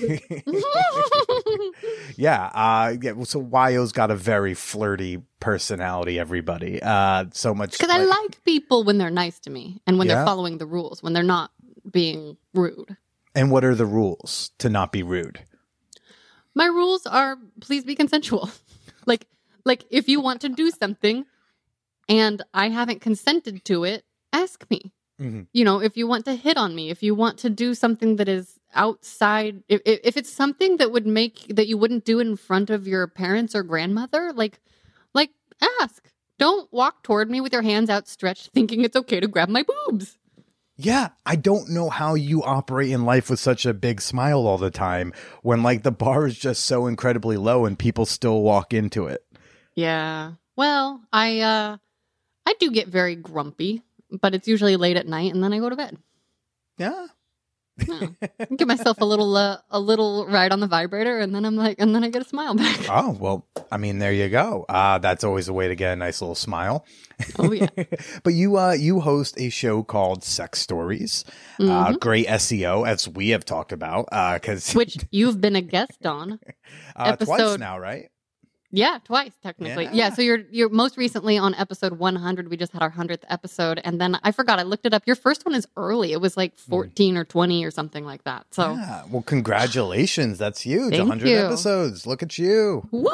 yeah, 2.18 2.46
uh, 2.54 2.94
yeah. 3.02 3.12
well, 3.14 3.26
So 3.26 3.40
Yo's 3.70 3.92
got 3.92 4.12
a 4.12 4.16
very 4.16 4.54
flirty 4.54 5.22
personality. 5.40 6.20
Everybody, 6.20 6.82
uh, 6.82 7.26
so 7.32 7.54
much 7.54 7.72
Because 7.72 7.90
I 7.90 8.04
like 8.04 8.44
people 8.44 8.84
when 8.84 8.98
they're 8.98 9.10
nice 9.10 9.40
to 9.42 9.50
me 9.50 9.82
and 9.88 9.98
when 9.98 10.08
Yeah? 10.08 10.16
they're 10.16 10.26
following 10.26 10.58
the 10.58 10.66
rules, 10.66 11.02
when 11.02 11.14
they're 11.14 11.24
not 11.24 11.52
being 11.90 12.38
rude. 12.54 12.98
And 13.34 13.50
what 13.52 13.64
are 13.64 13.76
the 13.76 13.86
rules 13.86 14.52
to 14.60 14.70
not 14.70 14.92
be 14.92 15.04
rude? 15.04 15.40
My 16.54 16.66
rules 16.66 17.06
are 17.06 17.38
please 17.62 17.86
be 17.86 17.96
consensual. 17.96 18.50
like 19.06 19.26
like 19.66 19.86
if 19.90 20.08
you 20.08 20.22
want 20.22 20.42
to 20.42 20.50
do 20.50 20.72
something 20.72 21.26
and 22.10 22.42
I 22.54 22.70
haven't 22.70 23.02
consented 23.02 23.64
to 23.66 23.84
it, 23.84 24.04
ask 24.34 24.66
me. 24.70 24.94
Mhm. 25.20 25.48
You 25.54 25.66
know, 25.66 25.82
if 25.82 25.98
you 25.98 26.08
want 26.08 26.26
to 26.26 26.36
hit 26.36 26.58
on 26.58 26.74
me, 26.74 26.90
if 26.90 27.04
you 27.04 27.14
want 27.14 27.38
to 27.40 27.50
do 27.50 27.74
something 27.74 28.16
that 28.16 28.28
is 28.28 28.60
outside 28.74 29.64
if 29.68 29.82
if 29.86 30.00
if 30.04 30.18
it's 30.18 30.32
something 30.32 30.78
that 30.78 30.92
would 30.92 31.06
make 31.06 31.48
that 31.56 31.68
you 31.68 31.78
wouldn't 31.78 32.06
do 32.06 32.20
in 32.20 32.36
front 32.38 32.70
of 32.70 32.88
your 32.88 33.08
parents 33.08 33.54
or 33.54 33.64
grandmother, 33.64 34.34
like 34.34 34.60
like 35.14 35.32
ask. 35.82 36.10
Don't 36.40 36.72
walk 36.74 37.04
toward 37.04 37.30
me 37.30 37.40
with 37.40 37.54
your 37.54 37.62
hands 37.62 37.90
outstretched 37.90 38.50
thinking 38.52 38.84
it's 38.84 38.96
okay 38.96 39.20
to 39.20 39.28
grab 39.28 39.50
my 39.50 39.64
boobs. 39.64 40.18
Yeah, 40.76 41.10
I 41.28 41.36
don't 41.36 41.70
know 41.70 41.92
how 41.92 42.16
you 42.16 42.42
operate 42.42 42.90
in 42.90 43.06
life 43.06 43.30
with 43.30 43.40
such 43.40 43.68
a 43.68 43.74
big 43.74 44.02
smile 44.02 44.48
all 44.48 44.58
the 44.58 44.72
time 44.72 45.14
when 45.44 45.62
like 45.62 45.84
the 45.84 45.92
bar 45.92 46.26
is 46.26 46.40
just 46.40 46.66
so 46.66 46.88
incredibly 46.88 47.38
low 47.38 47.66
and 47.66 47.78
people 47.78 48.08
still 48.08 48.42
walk 48.42 48.74
into 48.74 49.06
it. 49.06 49.24
Yeah. 49.76 50.34
Well, 50.56 51.02
I 51.14 51.40
uh 51.40 51.78
I 52.46 52.54
do 52.60 52.72
get 52.72 52.88
very 52.88 53.16
grumpy, 53.16 53.82
but 54.22 54.34
it's 54.36 54.48
usually 54.48 54.76
late 54.76 54.98
at 54.98 55.08
night 55.08 55.34
and 55.34 55.44
then 55.44 55.54
I 55.54 55.60
go 55.60 55.70
to 55.70 55.76
bed. 55.76 55.98
Yeah. 56.78 57.08
Yeah. 57.88 58.08
Give 58.58 58.68
myself 58.68 58.98
a 59.02 59.06
little 59.06 59.36
uh, 59.38 59.58
a 59.70 59.80
little 59.80 60.28
ride 60.28 60.52
on 60.52 60.60
the 60.60 60.68
vibrator 60.68 61.20
and 61.20 61.34
then 61.34 61.46
I'm 61.46 61.56
like 61.56 61.78
and 61.80 61.96
then 61.96 62.04
I 62.04 62.10
get 62.10 62.22
a 62.22 62.28
smile 62.28 62.54
back. 62.54 62.80
Oh, 62.90 63.12
well, 63.18 63.48
I 63.72 63.78
mean, 63.78 63.98
there 64.00 64.12
you 64.12 64.28
go. 64.30 64.66
Uh, 64.68 64.98
that's 65.00 65.24
always 65.24 65.48
a 65.48 65.54
way 65.54 65.70
to 65.70 65.76
get 65.76 65.94
a 65.94 65.96
nice 65.96 66.22
little 66.22 66.36
smile. 66.36 66.86
Oh 67.40 67.52
yeah. 67.54 67.68
but 68.24 68.34
you 68.34 68.58
uh 68.58 68.74
you 68.74 69.00
host 69.00 69.40
a 69.40 69.50
show 69.50 69.84
called 69.84 70.24
Sex 70.24 70.60
Stories. 70.60 71.24
Uh 71.60 71.94
Mhm. 71.94 72.00
great 72.00 72.28
SEO 72.28 72.86
as 72.88 73.08
we 73.08 73.30
have 73.30 73.46
talked 73.46 73.72
about 73.72 74.10
uh 74.12 74.38
cuz 74.40 74.74
Which 74.74 74.98
you've 75.12 75.40
been 75.40 75.56
a 75.56 75.62
guest 75.62 76.06
on. 76.06 76.40
uh, 76.96 77.16
twice 77.16 77.30
episode- 77.40 77.60
now, 77.62 77.80
right? 77.80 78.10
Yeah, 78.72 79.00
twice 79.04 79.32
technically. 79.44 79.86
Yeah. 79.86 79.92
Yeah. 79.94 80.10
so 80.14 80.22
you're 80.22 80.40
you're 80.50 80.70
most 80.70 80.98
recently 80.98 81.38
on 81.38 81.54
episode 81.56 81.94
100. 82.00 82.50
We 82.50 82.58
just 82.58 82.72
had 82.72 82.82
our 82.82 82.92
100th 82.92 83.24
episode 83.30 83.82
and 83.84 84.00
then 84.00 84.18
I 84.24 84.32
forgot 84.32 84.60
I 84.60 84.64
looked 84.64 84.86
it 84.86 84.94
up. 84.94 85.04
Your 85.06 85.16
first 85.16 85.46
one 85.46 85.56
is 85.56 85.68
early. 85.78 86.14
It 86.14 86.22
was 86.22 86.38
like 86.38 86.56
14 86.58 87.18
or 87.18 87.26
20 87.26 87.66
or 87.66 87.72
something 87.72 88.06
like 88.06 88.24
that. 88.24 88.46
So 88.52 88.74
yeah. 88.74 89.04
Well, 89.10 89.24
congratulations. 89.24 90.38
That's 90.38 90.62
huge. 90.62 90.92
Thank 90.92 91.10
100 91.10 91.28
you. 91.28 91.38
episodes. 91.38 92.08
Look 92.08 92.24
at 92.24 92.38
you. 92.38 92.88
Woo! 92.92 93.10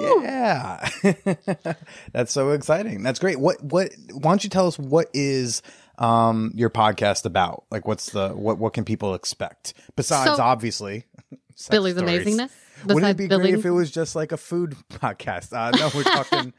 Yeah. 0.00 0.88
That's 2.12 2.32
so 2.32 2.50
exciting. 2.50 3.02
That's 3.02 3.18
great. 3.18 3.38
What 3.38 3.62
what 3.62 3.92
why 4.12 4.30
don't 4.32 4.44
you 4.44 4.50
tell 4.50 4.66
us 4.66 4.78
what 4.78 5.08
is 5.14 5.62
um 5.98 6.52
your 6.54 6.70
podcast 6.70 7.24
about? 7.24 7.64
Like 7.70 7.86
what's 7.86 8.10
the 8.10 8.30
what 8.30 8.58
what 8.58 8.72
can 8.72 8.84
people 8.84 9.14
expect? 9.14 9.74
Besides 9.96 10.36
So- 10.36 10.42
obviously 10.42 11.04
Billy's 11.70 11.96
stories. 11.96 12.26
amazingness. 12.26 12.50
Wouldn't 12.86 13.04
it 13.10 13.16
be 13.16 13.28
great 13.28 13.54
if 13.54 13.64
it 13.64 13.70
was 13.70 13.90
just 13.90 14.14
like 14.16 14.32
a 14.32 14.36
food 14.36 14.76
podcast? 14.92 15.52
Uh 15.52 15.70
no, 15.76 15.90
we're 15.94 16.02
talking 16.20 16.52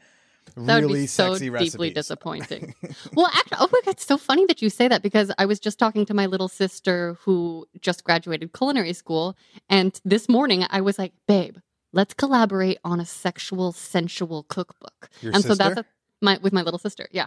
That 0.56 0.74
would 0.76 0.84
really 0.84 1.00
be 1.02 1.06
so 1.06 1.34
sexy 1.34 1.50
deeply 1.50 1.90
disappointing. 1.90 2.74
well, 3.14 3.26
actually, 3.26 3.58
oh 3.60 3.68
my 3.72 3.80
god, 3.84 3.92
it's 3.92 4.06
so 4.06 4.16
funny 4.18 4.44
that 4.46 4.60
you 4.62 4.68
say 4.70 4.88
that 4.88 5.02
because 5.02 5.32
I 5.38 5.46
was 5.46 5.58
just 5.58 5.78
talking 5.78 6.04
to 6.06 6.14
my 6.14 6.26
little 6.26 6.48
sister 6.48 7.16
who 7.22 7.66
just 7.80 8.04
graduated 8.04 8.52
culinary 8.52 8.92
school, 8.92 9.36
and 9.68 9.98
this 10.04 10.28
morning 10.28 10.66
I 10.70 10.80
was 10.82 10.98
like, 10.98 11.12
"Babe, 11.26 11.56
let's 11.92 12.14
collaborate 12.14 12.78
on 12.84 13.00
a 13.00 13.06
sexual, 13.06 13.72
sensual 13.72 14.44
cookbook." 14.44 15.08
Your 15.22 15.32
and 15.34 15.42
so 15.42 15.54
that's 15.54 15.80
a, 15.80 15.84
my 16.20 16.38
with 16.42 16.52
my 16.52 16.62
little 16.62 16.78
sister. 16.78 17.08
Yeah. 17.10 17.26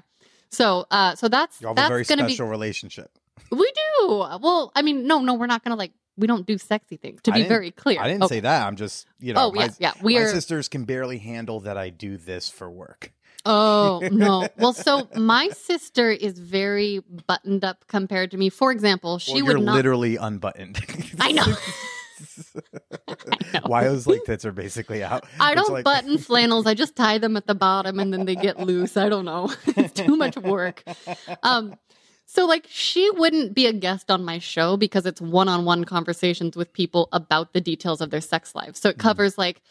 So, 0.49 0.85
uh, 0.91 1.15
so 1.15 1.27
that's 1.27 1.59
You 1.59 1.67
have 1.67 1.75
a 1.75 1.75
that's 1.75 1.89
very 1.89 2.03
gonna 2.03 2.29
special 2.29 2.45
be. 2.45 2.51
relationship. 2.51 3.11
We 3.51 3.71
do. 3.71 4.07
Well, 4.41 4.71
I 4.75 4.81
mean, 4.81 5.05
no, 5.07 5.19
no, 5.19 5.33
we're 5.33 5.47
not 5.47 5.63
gonna 5.63 5.75
like. 5.75 5.91
We 6.17 6.27
don't 6.27 6.45
do 6.45 6.57
sexy 6.57 6.97
things. 6.97 7.21
To 7.23 7.31
I 7.31 7.43
be 7.43 7.47
very 7.47 7.71
clear, 7.71 7.99
I 8.01 8.07
didn't 8.07 8.23
oh, 8.23 8.27
say 8.27 8.39
that. 8.39 8.65
I'm 8.65 8.75
just, 8.75 9.05
you 9.19 9.33
know, 9.33 9.47
Oh 9.47 9.51
my, 9.51 9.65
yeah, 9.65 9.71
yeah. 9.79 9.93
We 10.01 10.15
my 10.15 10.21
are. 10.21 10.29
sisters 10.29 10.67
can 10.67 10.85
barely 10.85 11.19
handle 11.19 11.59
that 11.61 11.77
I 11.77 11.89
do 11.89 12.17
this 12.17 12.49
for 12.49 12.69
work. 12.69 13.11
Oh, 13.45 14.01
no. 14.11 14.47
Well, 14.57 14.73
so 14.73 15.07
my 15.15 15.49
sister 15.49 16.11
is 16.11 16.39
very 16.39 17.01
buttoned 17.27 17.63
up 17.63 17.85
compared 17.87 18.31
to 18.31 18.37
me. 18.37 18.49
For 18.49 18.71
example, 18.71 19.19
she 19.19 19.35
Well, 19.35 19.45
would 19.45 19.51
you're 19.51 19.61
not. 19.65 19.75
literally 19.75 20.17
unbuttoned. 20.17 20.79
I 21.19 21.31
know. 21.31 21.45
Wyo's 23.65 24.07
like 24.07 24.23
tits 24.25 24.43
are 24.45 24.51
basically 24.51 25.03
out. 25.03 25.25
I 25.39 25.53
don't 25.55 25.71
like- 25.71 25.83
button 25.83 26.17
flannels. 26.17 26.65
I 26.65 26.73
just 26.73 26.95
tie 26.95 27.17
them 27.19 27.37
at 27.37 27.45
the 27.47 27.55
bottom 27.55 27.99
and 27.99 28.11
then 28.11 28.25
they 28.25 28.35
get 28.35 28.59
loose. 28.59 28.97
I 28.97 29.09
don't 29.09 29.25
know. 29.25 29.51
it's 29.67 30.01
too 30.01 30.15
much 30.17 30.35
work. 30.37 30.83
Um, 31.43 31.75
so 32.29 32.45
like 32.45 32.65
she 32.69 33.09
wouldn't 33.11 33.55
be 33.55 33.65
a 33.65 33.73
guest 33.73 34.11
on 34.11 34.23
my 34.23 34.37
show 34.37 34.75
because 34.75 35.05
it's 35.05 35.21
one-on-one 35.21 35.85
conversations 35.85 36.57
with 36.57 36.73
people 36.73 37.07
about 37.13 37.53
the 37.53 37.61
details 37.61 38.01
of 38.01 38.09
their 38.11 38.21
sex 38.21 38.53
lives. 38.53 38.79
So 38.79 38.89
it 38.89 38.97
covers 38.97 39.37
like 39.37 39.61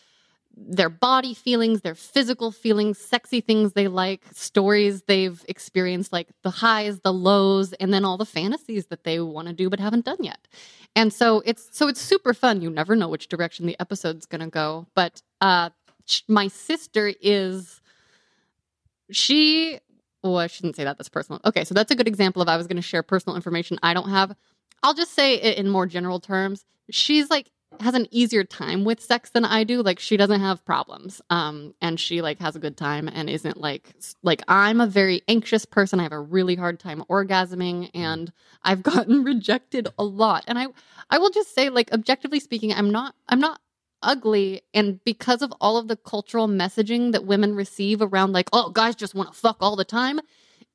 their 0.57 0.89
body 0.89 1.35
feelings, 1.35 1.83
their 1.83 1.95
physical 1.95 2.51
feelings, 2.51 2.97
sexy 2.97 3.43
things 3.43 3.75
they 3.75 3.89
like, 3.89 4.23
stories 4.33 5.03
they've 5.03 5.45
experienced, 5.49 6.15
like 6.15 6.29
the 6.43 6.51
highs, 6.51 7.01
the 7.01 7.13
lows, 7.13 7.75
and 7.75 7.93
then 7.93 8.07
all 8.07 8.17
the 8.17 8.25
fantasies 8.25 8.87
that 8.87 9.05
they 9.05 9.21
want 9.21 9.49
to 9.49 9.53
do 9.55 9.69
but 9.69 9.79
haven't 9.79 10.07
done 10.07 10.17
yet. 10.21 10.49
And 10.97 11.13
so 11.13 11.43
it's 11.45 11.69
so 11.77 11.89
it's 11.89 12.01
super 12.01 12.33
fun. 12.33 12.63
You 12.63 12.71
never 12.71 12.97
know 12.97 13.09
which 13.09 13.29
direction 13.29 13.67
the 13.67 13.79
episode's 13.79 14.25
going 14.25 14.41
to 14.41 14.47
go. 14.47 14.87
But 14.95 15.21
uh, 15.43 15.69
my 16.27 16.49
sister 16.49 17.13
is 17.21 17.83
she. 19.11 19.81
Oh, 20.27 20.35
I 20.35 20.49
shouldn't 20.49 20.75
say 20.75 20.83
that. 20.83 20.99
That's 20.99 21.09
personal. 21.09 21.41
Okay, 21.45 21.63
so 21.63 21.73
that's 21.73 21.93
a 21.93 21.95
good 21.95 22.09
example 22.09 22.43
of 22.43 22.49
I 22.49 22.57
was 22.57 22.67
going 22.67 22.77
to 22.77 22.83
share 22.83 23.05
personal 23.05 23.37
information 23.37 23.79
I 23.83 23.95
don't 23.95 24.11
have. 24.11 24.35
I'll 24.83 24.95
just 24.95 25.15
say 25.15 25.35
it 25.37 25.57
in 25.57 25.69
more 25.71 25.87
general 25.87 26.19
terms. 26.19 26.65
She's 26.91 27.31
like 27.31 27.51
has 27.81 27.95
an 27.95 28.07
easier 28.11 28.43
time 28.43 28.85
with 28.85 29.03
sex 29.03 29.31
than 29.31 29.45
I 29.45 29.63
do. 29.65 29.83
Like 29.83 29.99
she 29.99 30.17
doesn't 30.17 30.41
have 30.41 30.65
problems. 30.65 31.21
Um 31.31 31.75
and 31.81 32.01
she 32.01 32.23
like 32.23 32.41
has 32.41 32.57
a 32.57 32.61
good 32.61 32.77
time 32.77 33.09
and 33.09 33.31
isn't 33.31 33.59
like 33.59 33.93
like 34.23 34.43
I'm 34.49 34.81
a 34.81 34.87
very 34.87 35.23
anxious 35.29 35.65
person. 35.65 36.01
I 36.01 36.05
have 36.05 36.13
a 36.13 36.21
really 36.21 36.57
hard 36.57 36.81
time 36.81 37.05
orgasming 37.09 37.91
and 37.95 38.33
I've 38.63 38.83
gotten 38.95 39.25
rejected 39.25 39.89
a 39.99 40.05
lot. 40.05 40.45
And 40.49 40.59
I 40.59 40.67
I 41.11 41.19
will 41.19 41.31
just 41.31 41.55
say 41.55 41.69
like 41.69 41.93
objectively 41.93 42.41
speaking, 42.41 42.73
I'm 42.73 42.91
not 42.91 43.15
I'm 43.29 43.41
not 43.41 43.61
ugly 44.03 44.63
and 44.75 45.03
because 45.05 45.43
of 45.43 45.53
all 45.61 45.77
of 45.77 45.89
the 45.89 45.97
cultural 45.97 46.47
messaging 46.49 47.13
that 47.13 47.25
women 47.25 47.55
receive 47.55 48.01
around 48.03 48.33
like 48.33 48.49
oh 48.53 48.71
guys 48.71 48.95
just 48.95 49.15
want 49.15 49.33
to 49.33 49.39
fuck 49.39 49.57
all 49.61 49.77
the 49.77 49.85
time 49.85 50.21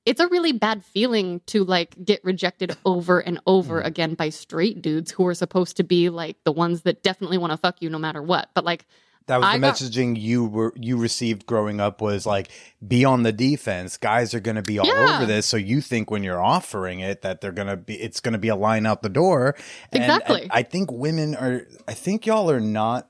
it's 0.03 0.19
a 0.19 0.27
really 0.29 0.51
bad 0.51 0.83
feeling 0.83 1.39
to 1.45 1.63
like 1.63 1.95
get 2.03 2.23
rejected 2.23 2.75
over 2.85 3.19
and 3.19 3.39
over 3.45 3.81
Mm. 3.81 3.85
again 3.85 4.13
by 4.15 4.29
straight 4.29 4.81
dudes 4.81 5.11
who 5.11 5.27
are 5.27 5.35
supposed 5.35 5.77
to 5.77 5.83
be 5.83 6.09
like 6.09 6.37
the 6.43 6.51
ones 6.51 6.81
that 6.81 7.03
definitely 7.03 7.37
want 7.37 7.51
to 7.51 7.57
fuck 7.57 7.81
you 7.83 7.89
no 7.91 7.99
matter 7.99 8.19
what. 8.23 8.49
But 8.55 8.65
like, 8.65 8.87
That 9.27 9.37
was 9.37 9.45
I 9.45 9.57
the 9.57 9.61
got- 9.61 9.75
messaging 9.75 10.19
you 10.19 10.45
were 10.45 10.73
you 10.75 10.97
received 10.97 11.45
growing 11.45 11.79
up 11.79 12.01
was 12.01 12.25
like 12.25 12.49
be 12.85 13.05
on 13.05 13.21
the 13.21 13.31
defense. 13.31 13.95
Guys 13.97 14.33
are 14.33 14.39
going 14.39 14.55
to 14.55 14.63
be 14.63 14.79
all 14.79 14.87
Yeah. 14.87 15.17
over 15.17 15.27
this, 15.27 15.45
so 15.45 15.55
you 15.55 15.81
think 15.81 16.09
when 16.09 16.23
you're 16.23 16.41
offering 16.41 16.99
it 17.01 17.21
that 17.21 17.39
they're 17.41 17.51
going 17.51 17.67
to 17.67 17.77
be 17.77 17.93
it's 18.01 18.19
going 18.21 18.33
to 18.33 18.39
be 18.39 18.47
a 18.47 18.55
line 18.55 18.87
out 18.87 19.03
the 19.03 19.09
door. 19.09 19.55
And- 19.91 20.01
Exactly. 20.01 20.41
and 20.41 20.51
I 20.51 20.63
think 20.63 20.91
women 20.91 21.35
are 21.35 21.67
I 21.87 21.93
think 21.93 22.25
y'all 22.25 22.49
are 22.49 22.59
not 22.59 23.07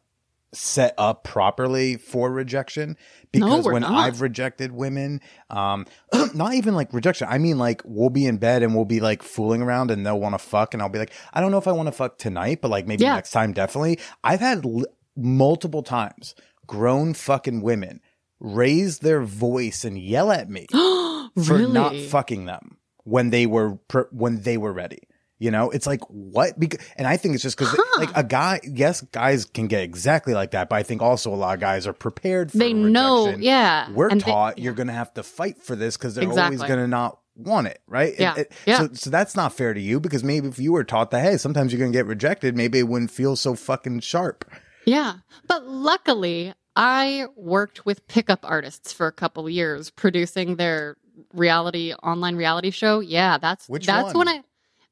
set 0.53 0.93
up 0.97 1.23
properly 1.23 1.95
for 1.95 2.29
rejection 2.31 2.97
because 3.31 3.65
we're 3.65 3.73
when 3.73 3.81
not. 3.83 3.93
I've 3.93 4.21
rejected 4.21 4.71
women, 4.71 5.21
um, 5.49 5.85
not 6.33 6.53
even 6.55 6.75
like 6.75 6.93
rejection. 6.93 7.27
I 7.29 7.37
mean, 7.37 7.57
like 7.57 7.81
we'll 7.85 8.09
be 8.09 8.25
in 8.25 8.37
bed 8.37 8.61
and 8.63 8.75
we'll 8.75 8.85
be 8.85 8.99
like 8.99 9.23
fooling 9.23 9.61
around 9.61 9.91
and 9.91 10.05
they'll 10.05 10.19
want 10.19 10.33
to 10.35 10.39
fuck, 10.39 10.73
and 10.73 10.81
I'll 10.83 10.89
be 10.89 10.99
like, 10.99 11.13
I 11.33 11.39
don't 11.41 11.51
know 11.51 11.57
if 11.57 11.67
I 11.67 11.71
want 11.71 11.87
to 11.87 11.91
fuck 11.93 12.17
tonight, 12.17 12.59
but 12.61 12.69
like 12.71 12.85
maybe 12.87 13.03
Yeah. 13.03 13.15
next 13.15 13.31
time, 13.31 13.53
definitely. 13.53 13.99
I've 14.23 14.41
had 14.41 14.65
l- 14.65 14.85
multiple 15.15 15.83
times 15.83 16.35
grown 16.67 17.13
fucking 17.13 17.61
women 17.61 17.99
raise 18.39 18.99
their 18.99 19.21
voice 19.21 19.83
and 19.85 19.97
yell 19.99 20.31
at 20.31 20.49
me 20.49 20.65
for 20.71 21.29
really? 21.35 21.71
not 21.71 21.95
fucking 21.95 22.45
them 22.45 22.77
when 23.03 23.29
they 23.29 23.45
were 23.45 23.75
pr- 23.87 24.09
when 24.11 24.41
they 24.41 24.57
were 24.57 24.73
ready. 24.73 24.99
You 25.41 25.49
know, 25.49 25.71
it's 25.71 25.87
like 25.87 26.01
what? 26.07 26.59
Because, 26.59 26.79
and 26.97 27.07
I 27.07 27.17
think 27.17 27.33
it's 27.33 27.41
just 27.41 27.57
because 27.57 27.73
Huh. 27.75 27.99
like 27.99 28.11
a 28.15 28.23
guy. 28.23 28.59
Yes, 28.63 29.01
guys 29.01 29.43
can 29.45 29.65
get 29.65 29.81
exactly 29.81 30.35
like 30.35 30.51
that, 30.51 30.69
but 30.69 30.75
I 30.75 30.83
think 30.83 31.01
also 31.01 31.33
a 31.33 31.35
lot 31.35 31.55
of 31.55 31.59
guys 31.59 31.87
are 31.87 31.93
prepared 31.93 32.51
for 32.51 32.59
they 32.59 32.73
know, 32.73 33.29
yeah. 33.39 33.89
We're 33.91 34.09
And 34.09 34.21
they- 34.21 34.29
taught 34.31 34.59
you're 34.59 34.75
going 34.75 34.85
to 34.87 34.93
have 34.93 35.11
to 35.15 35.23
fight 35.23 35.63
for 35.63 35.75
this 35.75 35.97
because 35.97 36.13
they're 36.13 36.29
always 36.29 36.59
going 36.59 36.77
to 36.79 36.87
not 36.87 37.17
want 37.35 37.65
it, 37.65 37.81
right? 37.87 38.13
Yeah. 38.19 38.33
It- 38.35 38.39
it- 38.39 38.51
Yeah. 38.67 38.77
So, 38.77 38.89
so 38.93 39.09
that's 39.09 39.35
not 39.35 39.51
fair 39.53 39.73
to 39.73 39.81
you 39.81 39.99
because 39.99 40.23
maybe 40.23 40.47
if 40.47 40.59
you 40.59 40.73
were 40.73 40.83
taught 40.83 41.09
that, 41.09 41.23
hey, 41.23 41.37
sometimes 41.37 41.73
you're 41.73 41.79
going 41.79 41.91
to 41.91 41.97
get 41.97 42.05
rejected, 42.05 42.55
maybe 42.55 42.77
it 42.77 42.87
wouldn't 42.87 43.09
feel 43.09 43.35
so 43.35 43.55
fucking 43.55 44.01
sharp. 44.01 44.45
Yeah. 44.85 45.13
But 45.47 45.65
luckily, 45.67 46.53
I 46.75 47.25
worked 47.35 47.83
with 47.83 48.07
pickup 48.07 48.41
artists 48.43 48.93
for 48.93 49.07
a 49.07 49.11
couple 49.11 49.49
years 49.49 49.89
producing 49.89 50.57
their 50.57 50.97
reality 51.33 51.93
online 52.03 52.35
reality 52.35 52.69
show. 52.69 52.99
Yeah, 52.99 53.39
that's 53.39 53.67
Which 53.67 53.87
that's 53.87 54.13
one? 54.13 54.27
when 54.27 54.27
I 54.27 54.43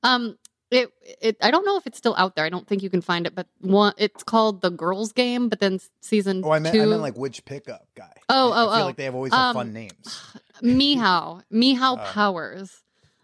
um 0.03 0.37
it 0.71 0.91
it 1.21 1.37
I 1.41 1.49
don't 1.51 1.65
know 1.65 1.77
if 1.77 1.87
it's 1.87 1.97
still 1.97 2.13
out 2.17 2.35
there. 2.35 2.45
I 2.45 2.49
don't 2.49 2.67
think 2.67 2.83
you 2.83 2.89
can 2.89 3.01
find 3.01 3.25
it, 3.25 3.33
but 3.33 3.47
one 3.59 3.93
it's 3.97 4.23
called 4.23 4.61
The 4.61 4.69
Girls 4.69 5.11
Game, 5.13 5.49
but 5.49 5.59
then 5.59 5.79
season 6.01 6.41
Oh, 6.45 6.51
I 6.51 6.59
meant, 6.59 6.75
2 6.75 6.81
I 6.81 6.85
meant 6.85 7.01
like 7.01 7.17
which 7.17 7.43
pickup 7.45 7.87
guy? 7.95 8.13
Oh, 8.29 8.51
I 8.51 8.61
oh, 8.61 8.65
feel 8.75 8.81
oh. 8.83 8.85
like 8.85 8.95
they 8.95 9.05
have 9.05 9.15
always 9.15 9.33
Um, 9.33 9.53
fun 9.55 9.73
names. 9.73 10.21
Meow. 10.61 11.41
Meow 11.49 11.95
Uh, 11.95 12.11
Powers. 12.11 12.83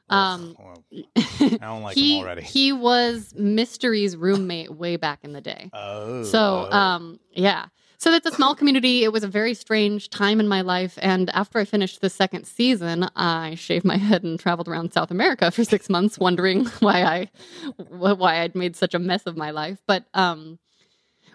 Um 0.10 0.56
well, 0.60 0.84
I 1.18 1.58
don't 1.62 1.82
like 1.82 1.96
he 1.96 2.18
him 2.20 2.24
already. 2.26 2.42
he 2.44 2.72
was 2.74 3.34
Mystery's 3.36 4.16
roommate 4.16 4.72
way 4.72 4.98
back 4.98 5.20
in 5.24 5.34
the 5.34 5.42
day. 5.42 5.70
oh, 5.74 6.24
So, 6.24 6.68
oh. 6.72 6.76
um, 6.78 7.20
yeah. 7.32 7.66
So 8.06 8.12
that's 8.12 8.28
a 8.28 8.32
small 8.32 8.54
community. 8.54 9.04
It 9.04 9.12
was 9.12 9.24
a 9.24 9.28
very 9.28 9.56
strange 9.56 10.12
time 10.12 10.40
in 10.40 10.48
my 10.48 10.62
life. 10.62 11.00
And 11.02 11.32
after 11.32 11.58
I 11.58 11.66
finished 11.66 12.02
the 12.02 12.10
second 12.12 12.46
season, 12.46 13.10
I 13.16 13.56
shaved 13.56 13.84
my 13.84 13.98
head 13.98 14.24
and 14.24 14.40
traveled 14.40 14.68
around 14.68 14.94
South 14.94 15.10
America 15.10 15.50
for 15.50 15.64
six 15.64 15.90
months, 15.90 16.20
wondering 16.20 16.66
why 16.82 17.02
I, 17.02 17.30
why 17.90 18.42
I'd 18.42 18.54
made 18.54 18.76
such 18.76 18.94
a 18.94 19.00
mess 19.00 19.24
of 19.26 19.36
my 19.36 19.50
life. 19.50 19.80
But, 19.88 20.06
um, 20.14 20.60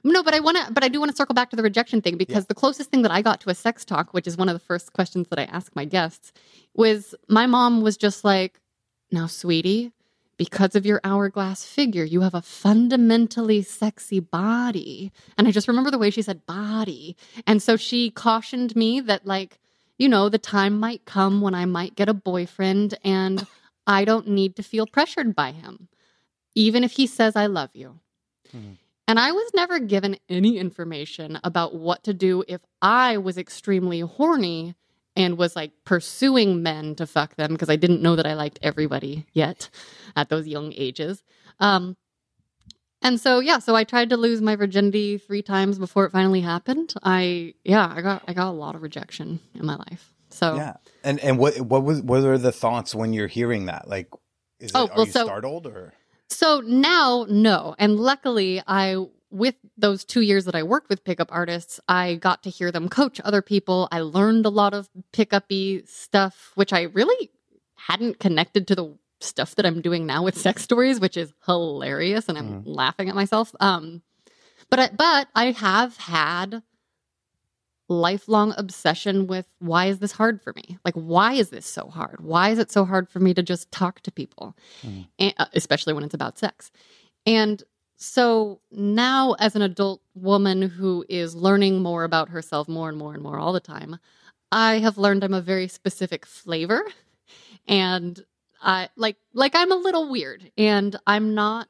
no, 0.05 0.23
but 0.23 0.33
I 0.33 0.39
want 0.39 0.59
to, 0.59 0.73
but 0.73 0.85
I 0.85 0.89
do 0.89 1.01
want 1.01 1.11
to 1.11 1.17
circle 1.17 1.35
back 1.35 1.51
to 1.51 1.57
the 1.57 1.65
rejection 1.65 2.03
thing 2.03 2.17
because 2.17 2.47
the 2.47 2.55
closest 2.55 2.89
thing 2.89 3.03
that 3.03 3.11
I 3.11 3.21
got 3.21 3.41
to 3.41 3.51
a 3.51 3.55
sex 3.57 3.85
talk, 3.85 4.15
which 4.15 4.29
is 4.29 4.37
one 4.37 4.49
of 4.49 4.55
the 4.55 4.65
first 4.65 4.93
questions 4.93 5.27
that 5.31 5.41
I 5.41 5.47
ask 5.47 5.75
my 5.75 5.85
guests, 5.85 6.33
was 6.77 7.17
my 7.29 7.47
mom 7.47 7.81
was 7.81 7.97
just 7.97 8.23
like, 8.23 8.61
now, 9.11 9.27
sweetie, 9.27 9.91
because 10.41 10.75
of 10.75 10.87
your 10.87 11.03
hourglass 11.05 11.67
figure, 11.67 12.03
you 12.03 12.23
have 12.23 12.33
a 12.33 12.41
fundamentally 12.41 13.61
sexy 13.61 14.21
body. 14.21 15.13
And 15.37 15.47
I 15.47 15.51
just 15.51 15.69
remember 15.69 15.91
the 15.91 15.99
way 15.99 16.09
she 16.09 16.23
said 16.23 16.47
body. 16.47 17.15
And 17.47 17.63
so 17.63 17.77
she 17.77 18.11
cautioned 18.11 18.75
me 18.75 19.01
that, 19.03 19.27
like, 19.27 19.59
you 19.99 20.09
know, 20.09 20.31
the 20.31 20.39
time 20.39 20.81
might 20.81 21.05
come 21.05 21.43
when 21.43 21.55
I 21.55 21.67
might 21.67 21.95
get 21.95 22.09
a 22.09 22.15
boyfriend 22.15 22.95
and 23.05 23.47
I 23.87 24.07
don't 24.07 24.29
need 24.29 24.57
to 24.57 24.63
feel 24.63 24.87
pressured 24.87 25.37
by 25.37 25.53
him, 25.53 25.89
even 26.55 26.85
if 26.85 26.93
he 26.93 27.07
says, 27.07 27.37
I 27.37 27.45
love 27.45 27.77
you. 27.77 28.01
Mhm. 28.51 28.79
And 29.07 29.21
I 29.21 29.33
was 29.33 29.51
never 29.53 29.79
given 29.79 30.17
any 30.31 30.57
information 30.57 31.39
about 31.45 31.75
what 31.75 32.03
to 32.05 32.15
do 32.15 32.45
if 32.49 32.63
I 32.81 33.19
was 33.19 33.37
extremely 33.37 34.01
horny 34.01 34.75
and 35.17 35.37
was 35.39 35.57
like 35.57 35.73
pursuing 35.85 36.63
men 36.63 36.95
to 36.97 37.07
fuck 37.07 37.37
them 37.37 37.53
because 37.53 37.69
I 37.71 37.77
didn't 37.77 38.03
know 38.03 38.17
that 38.17 38.27
I 38.27 38.35
liked 38.35 38.59
everybody 38.63 39.27
yet 39.33 39.69
at 40.17 40.29
those 40.29 40.47
young 40.47 40.73
ages. 40.77 41.23
Um, 41.59 41.97
and 43.03 43.19
so 43.21 43.41
yeah, 43.41 43.59
so 43.59 43.75
I 43.75 43.85
tried 43.85 44.11
to 44.11 44.17
lose 44.17 44.41
my 44.43 44.57
virginity 44.57 45.17
three 45.19 45.43
times 45.43 45.79
before 45.79 46.05
it 46.05 46.13
finally 46.13 46.43
happened. 46.43 46.95
I 47.03 47.55
yeah, 47.65 47.93
I 47.95 48.03
got 48.03 48.23
I 48.29 48.35
got 48.35 48.49
a 48.49 48.53
lot 48.53 48.75
of 48.75 48.83
rejection 48.83 49.41
in 49.55 49.65
my 49.67 49.77
life. 49.77 50.13
So 50.29 50.55
yeah. 50.57 50.75
And 51.03 51.19
and 51.21 51.39
what 51.39 51.59
what 51.61 51.83
was 51.83 52.03
what 52.03 52.23
are 52.25 52.39
the 52.39 52.53
thoughts 52.53 52.95
when 52.95 53.13
you're 53.13 53.27
hearing 53.27 53.67
that? 53.67 53.89
Like, 53.89 54.09
is 54.59 54.71
it, 54.71 54.77
Oh, 54.77 54.87
are 54.87 54.97
well, 54.97 55.07
you 55.07 55.13
so- 55.13 55.25
startled 55.25 55.67
or? 55.67 55.95
So 56.33 56.61
now, 56.65 57.27
no. 57.29 57.75
And 57.79 57.97
luckily, 57.97 58.63
I, 58.65 59.05
with 59.31 59.55
those 59.77 60.05
two 60.05 60.21
years 60.21 60.45
that 60.45 60.55
I 60.55 60.63
worked 60.63 60.89
with 60.89 61.05
pickup 61.05 61.29
artists, 61.31 61.81
I 61.89 62.17
got 62.17 62.43
to 62.43 62.51
hear 62.51 62.73
them 62.73 62.89
coach 62.89 63.21
other 63.21 63.43
people. 63.43 63.89
I 63.93 64.01
learned 64.01 64.47
a 64.47 64.51
lot 64.51 64.75
of 64.75 64.89
pickup 65.13 65.45
y 65.51 65.83
stuff, 65.87 66.53
which 66.55 66.73
I 66.73 66.83
really 66.83 67.31
hadn't 67.77 68.19
connected 68.19 68.67
to 68.69 68.75
the 68.75 68.97
stuff 69.21 69.55
that 69.55 69.67
I'm 69.67 69.81
doing 69.81 70.07
now 70.07 70.23
with 70.23 70.37
sex 70.39 70.63
stories, 70.63 71.01
which 71.01 71.17
is 71.17 71.33
hilarious. 71.47 72.29
And 72.29 72.39
I'm 72.39 72.65
laughing 72.65 73.09
at 73.09 73.15
myself. 73.15 73.55
Um, 73.61 74.03
but 74.69 74.81
I, 74.81 74.89
but 74.89 75.29
I 75.35 75.53
have 75.53 75.97
had 75.97 76.63
lifelong 77.89 78.55
obsession 78.57 79.27
with 79.27 79.47
why 79.59 79.87
is 79.87 79.99
this 79.99 80.13
hard 80.13 80.41
for 80.41 80.53
me? 80.55 80.79
Like, 80.85 80.95
why 80.95 81.35
is 81.35 81.51
this 81.51 81.67
so 81.67 81.89
hard? 81.89 82.21
Why 82.21 82.51
is 82.51 82.59
it 82.59 82.71
so 82.71 82.85
hard 82.85 83.09
for 83.09 83.19
me 83.19 83.35
to 83.35 83.43
just 83.43 83.71
talk 83.73 84.01
to 84.03 84.13
people, 84.13 84.57
and, 85.19 85.35
uh, 85.39 85.47
especially 85.55 85.93
when 85.93 86.05
it's 86.05 86.15
about 86.15 86.39
sex? 86.39 86.71
And 87.27 87.63
so 88.03 88.61
now, 88.73 89.35
as 89.39 89.55
an 89.55 89.61
adult 89.61 90.01
woman 90.15 90.63
who 90.63 91.05
is 91.11 91.35
learning 91.35 91.83
more 91.83 92.03
about 92.05 92.31
herself 92.31 92.67
more 92.67 92.89
and 92.89 92.97
more 92.97 93.13
and 93.13 93.23
more 93.23 93.39
all 93.39 93.53
the 93.53 93.61
time, 93.61 93.99
I 94.51 94.79
have 94.79 94.97
learned 94.97 95.23
I'm 95.23 95.35
a 95.35 95.43
very 95.43 95.69
specific 95.69 96.25
flavor, 96.25 96.83
and 97.69 98.19
I 98.63 98.89
like 98.97 99.17
like 99.35 99.55
I'm 99.55 99.71
a 99.71 99.77
little 99.77 100.11
weird, 100.11 100.51
and 100.57 100.97
I'm 101.07 101.35
not. 101.35 101.69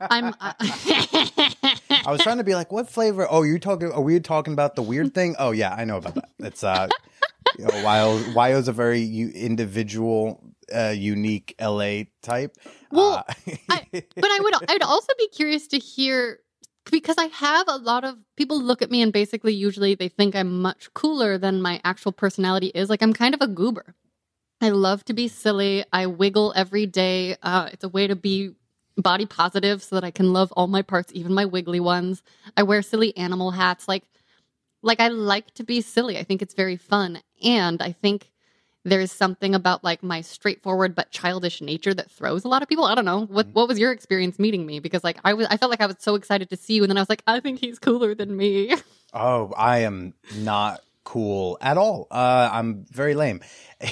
I'm. 0.00 0.34
I 0.40 0.54
I 2.06 2.12
was 2.12 2.22
trying 2.22 2.38
to 2.38 2.44
be 2.44 2.54
like, 2.54 2.72
what 2.72 2.88
flavor? 2.88 3.26
Oh, 3.30 3.42
you 3.42 3.58
talking? 3.58 3.92
Are 3.92 4.00
we 4.00 4.18
talking 4.20 4.54
about 4.54 4.74
the 4.74 4.82
weird 4.82 5.12
thing? 5.12 5.36
Oh 5.38 5.50
yeah, 5.50 5.74
I 5.74 5.84
know 5.84 5.98
about 5.98 6.14
that. 6.14 6.30
It's 6.38 6.64
uh, 6.64 6.88
you 7.58 7.64
know, 7.64 7.70
Wyo 7.70 8.32
Wyo's 8.32 8.68
a 8.68 8.72
very 8.72 9.04
individual, 9.04 10.42
uh, 10.74 10.94
unique 10.96 11.54
LA 11.58 12.04
type. 12.22 12.56
Well, 12.90 13.24
Uh, 13.28 13.32
I, 13.68 13.82
but 13.92 14.30
I 14.30 14.38
would 14.40 14.54
I'd 14.68 14.82
also 14.82 15.12
be 15.18 15.28
curious 15.28 15.66
to 15.68 15.78
hear 15.78 16.40
because 16.90 17.16
I 17.18 17.26
have 17.26 17.66
a 17.68 17.76
lot 17.76 18.04
of 18.04 18.16
people 18.36 18.60
look 18.60 18.80
at 18.80 18.90
me 18.90 19.02
and 19.02 19.12
basically 19.12 19.52
usually 19.52 19.94
they 19.94 20.08
think 20.08 20.34
I'm 20.34 20.62
much 20.62 20.92
cooler 20.94 21.36
than 21.38 21.60
my 21.60 21.80
actual 21.84 22.12
personality 22.12 22.68
is. 22.68 22.88
Like 22.88 23.02
I'm 23.02 23.12
kind 23.12 23.34
of 23.34 23.42
a 23.42 23.46
goober. 23.46 23.94
I 24.60 24.70
love 24.70 25.04
to 25.04 25.12
be 25.12 25.28
silly. 25.28 25.84
I 25.92 26.06
wiggle 26.06 26.52
every 26.56 26.86
day. 26.86 27.36
Uh, 27.42 27.68
it's 27.72 27.84
a 27.84 27.88
way 27.88 28.06
to 28.06 28.16
be 28.16 28.52
body 28.96 29.26
positive 29.26 29.82
so 29.82 29.94
that 29.94 30.04
I 30.04 30.10
can 30.10 30.32
love 30.32 30.50
all 30.52 30.66
my 30.66 30.82
parts, 30.82 31.12
even 31.14 31.32
my 31.32 31.44
wiggly 31.44 31.78
ones. 31.78 32.22
I 32.56 32.64
wear 32.64 32.82
silly 32.82 33.16
animal 33.16 33.52
hats. 33.52 33.86
Like 33.86 34.04
like 34.82 35.00
I 35.00 35.08
like 35.08 35.52
to 35.54 35.64
be 35.64 35.80
silly. 35.80 36.18
I 36.18 36.24
think 36.24 36.42
it's 36.42 36.54
very 36.54 36.76
fun. 36.76 37.20
And 37.42 37.82
I 37.82 37.92
think 37.92 38.30
there's 38.88 39.12
something 39.12 39.54
about 39.54 39.84
like 39.84 40.02
my 40.02 40.20
straightforward 40.20 40.94
but 40.94 41.10
childish 41.10 41.60
nature 41.60 41.94
that 41.94 42.10
throws 42.10 42.44
a 42.44 42.48
lot 42.48 42.62
of 42.62 42.68
people. 42.68 42.84
I 42.84 42.94
don't 42.94 43.04
know. 43.04 43.26
What 43.26 43.48
what 43.52 43.68
was 43.68 43.78
your 43.78 43.92
experience 43.92 44.38
meeting 44.38 44.66
me? 44.66 44.80
Because 44.80 45.04
like 45.04 45.18
I 45.24 45.34
was 45.34 45.46
I 45.50 45.56
felt 45.56 45.70
like 45.70 45.80
I 45.80 45.86
was 45.86 45.96
so 45.98 46.14
excited 46.14 46.50
to 46.50 46.56
see 46.56 46.74
you 46.74 46.82
and 46.82 46.90
then 46.90 46.96
I 46.96 47.00
was 47.00 47.08
like, 47.08 47.22
I 47.26 47.40
think 47.40 47.60
he's 47.60 47.78
cooler 47.78 48.14
than 48.14 48.36
me. 48.36 48.74
oh, 49.12 49.52
I 49.56 49.80
am 49.80 50.14
not 50.36 50.80
cool 51.04 51.56
at 51.62 51.78
all. 51.78 52.06
Uh, 52.10 52.50
I'm 52.52 52.84
very 52.90 53.14
lame. 53.14 53.40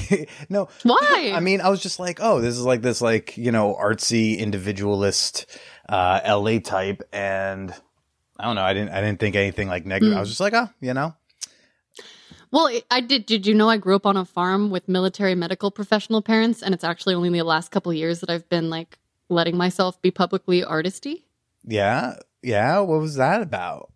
no, 0.50 0.68
Why? 0.82 1.32
I 1.34 1.40
mean, 1.40 1.60
I 1.62 1.70
was 1.70 1.80
just 1.80 1.98
like, 1.98 2.18
oh, 2.20 2.40
this 2.40 2.56
is 2.56 2.64
like 2.64 2.82
this, 2.82 3.00
like 3.00 3.36
you 3.38 3.52
know, 3.52 3.74
artsy 3.80 4.38
individualist, 4.38 5.46
uh, 5.88 6.20
LA 6.26 6.58
type, 6.58 7.02
and 7.12 7.72
I 8.38 8.44
don't 8.44 8.56
know. 8.56 8.62
I 8.62 8.74
didn't, 8.74 8.90
I 8.90 9.00
didn't 9.00 9.18
think 9.18 9.34
anything 9.34 9.68
like 9.68 9.86
negative. 9.86 10.16
I 10.16 10.20
was 10.20 10.28
just 10.28 10.40
like, 10.40 10.52
oh, 10.52 10.68
you 10.80 10.92
know, 10.92 11.14
Well, 12.50 12.70
I 12.90 13.00
did. 13.00 13.26
Did 13.26 13.46
you 13.46 13.54
know 13.54 13.68
I 13.68 13.76
grew 13.76 13.96
up 13.96 14.06
on 14.06 14.16
a 14.16 14.24
farm 14.24 14.70
with 14.70 14.88
military 14.88 15.34
medical 15.34 15.70
professional 15.70 16.22
parents, 16.22 16.62
and 16.62 16.74
it's 16.74 16.84
actually 16.84 17.14
only 17.14 17.28
in 17.28 17.32
the 17.32 17.42
last 17.42 17.70
couple 17.70 17.90
of 17.90 17.98
years 17.98 18.20
that 18.20 18.30
I've 18.30 18.48
been 18.48 18.70
like 18.70 18.98
letting 19.28 19.56
myself 19.56 20.00
be 20.02 20.10
publicly 20.10 20.62
artisty. 20.62 21.24
yeah, 21.64 22.16
yeah. 22.42 22.78
What 22.80 23.00
was 23.00 23.16
that 23.16 23.42
about? 23.42 23.92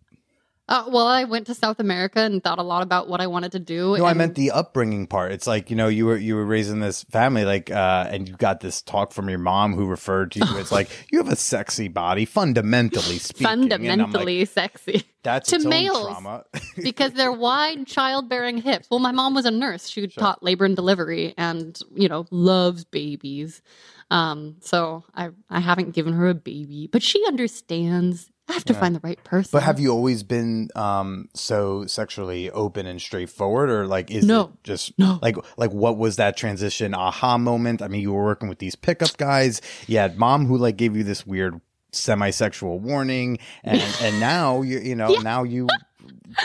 Uh, 0.71 0.85
well, 0.87 1.05
I 1.05 1.25
went 1.25 1.47
to 1.47 1.53
South 1.53 1.81
America 1.81 2.21
and 2.21 2.41
thought 2.41 2.57
a 2.57 2.63
lot 2.63 2.81
about 2.81 3.09
what 3.09 3.19
I 3.19 3.27
wanted 3.27 3.51
to 3.51 3.59
do. 3.59 3.97
No, 3.97 4.05
I 4.05 4.13
meant 4.13 4.35
the 4.35 4.51
upbringing 4.51 5.05
part. 5.05 5.33
It's 5.33 5.45
like 5.45 5.69
you 5.69 5.75
know, 5.75 5.89
you 5.89 6.05
were 6.05 6.15
you 6.15 6.33
were 6.33 6.45
raised 6.45 6.71
in 6.71 6.79
this 6.79 7.03
family, 7.03 7.43
like, 7.43 7.69
uh, 7.69 8.07
and 8.09 8.25
you 8.25 8.37
got 8.37 8.61
this 8.61 8.81
talk 8.81 9.11
from 9.11 9.27
your 9.27 9.37
mom 9.37 9.75
who 9.75 9.85
referred 9.85 10.31
to 10.31 10.39
you. 10.39 10.57
It's 10.59 10.71
like 10.79 10.89
you 11.11 11.17
have 11.17 11.27
a 11.27 11.35
sexy 11.35 11.89
body, 11.89 12.23
fundamentally 12.23 13.19
speaking. 13.19 13.47
And 13.47 13.73
I'm 13.73 13.79
like, 13.81 13.89
fundamentally 13.89 14.45
sexy 14.45 15.03
that's 15.23 15.49
to 15.49 15.59
males. 15.59 16.15
because 16.81 17.11
they're 17.11 17.33
wide 17.33 17.85
childbearing 17.85 18.57
hips. 18.57 18.87
Well, 18.89 19.01
my 19.01 19.11
mom 19.11 19.33
was 19.33 19.43
a 19.43 19.51
nurse. 19.51 19.89
She 19.89 20.07
taught 20.07 20.41
labor 20.41 20.63
and 20.63 20.77
delivery, 20.77 21.33
and 21.37 21.77
you 21.93 22.07
know 22.07 22.27
loves 22.31 22.85
babies. 22.85 23.61
Um, 24.09 24.55
so 24.61 25.03
I 25.15 25.31
I 25.49 25.59
haven't 25.59 25.91
given 25.91 26.13
her 26.13 26.29
a 26.29 26.33
baby, 26.33 26.87
but 26.89 27.03
she 27.03 27.21
understands. 27.27 28.30
I 28.51 28.53
have 28.53 28.65
to 28.65 28.73
find 28.73 28.93
the 28.95 28.99
right 29.01 29.21
person. 29.23 29.49
But 29.53 29.63
have 29.63 29.79
you 29.79 29.91
always 29.91 30.23
been 30.23 30.69
um 30.75 31.29
so 31.33 31.85
sexually 31.85 32.51
open 32.51 32.85
and 32.85 33.01
straightforward 33.01 33.69
or 33.69 33.87
like 33.87 34.11
is 34.11 34.25
No. 34.25 34.41
it 34.41 34.49
just 34.63 34.97
No. 34.99 35.19
like 35.21 35.35
like 35.57 35.71
what 35.71 35.97
was 35.97 36.17
that 36.17 36.37
transition 36.37 36.93
aha 36.93 37.37
moment? 37.37 37.81
I 37.81 37.87
mean, 37.87 38.01
you 38.01 38.11
were 38.13 38.23
working 38.23 38.49
with 38.49 38.59
these 38.59 38.75
pickup 38.75 39.15
guys. 39.17 39.61
You 39.87 39.97
had 39.97 40.17
mom 40.17 40.45
who 40.45 40.57
like 40.57 40.77
gave 40.77 40.95
you 40.95 41.03
this 41.03 41.25
weird 41.25 41.59
semi-sexual 41.93 42.79
warning 42.79 43.37
and 43.63 43.81
and 44.01 44.19
now 44.19 44.61
you 44.61 44.79
you 44.79 44.95
know, 44.95 45.13
now 45.23 45.43
you 45.43 45.67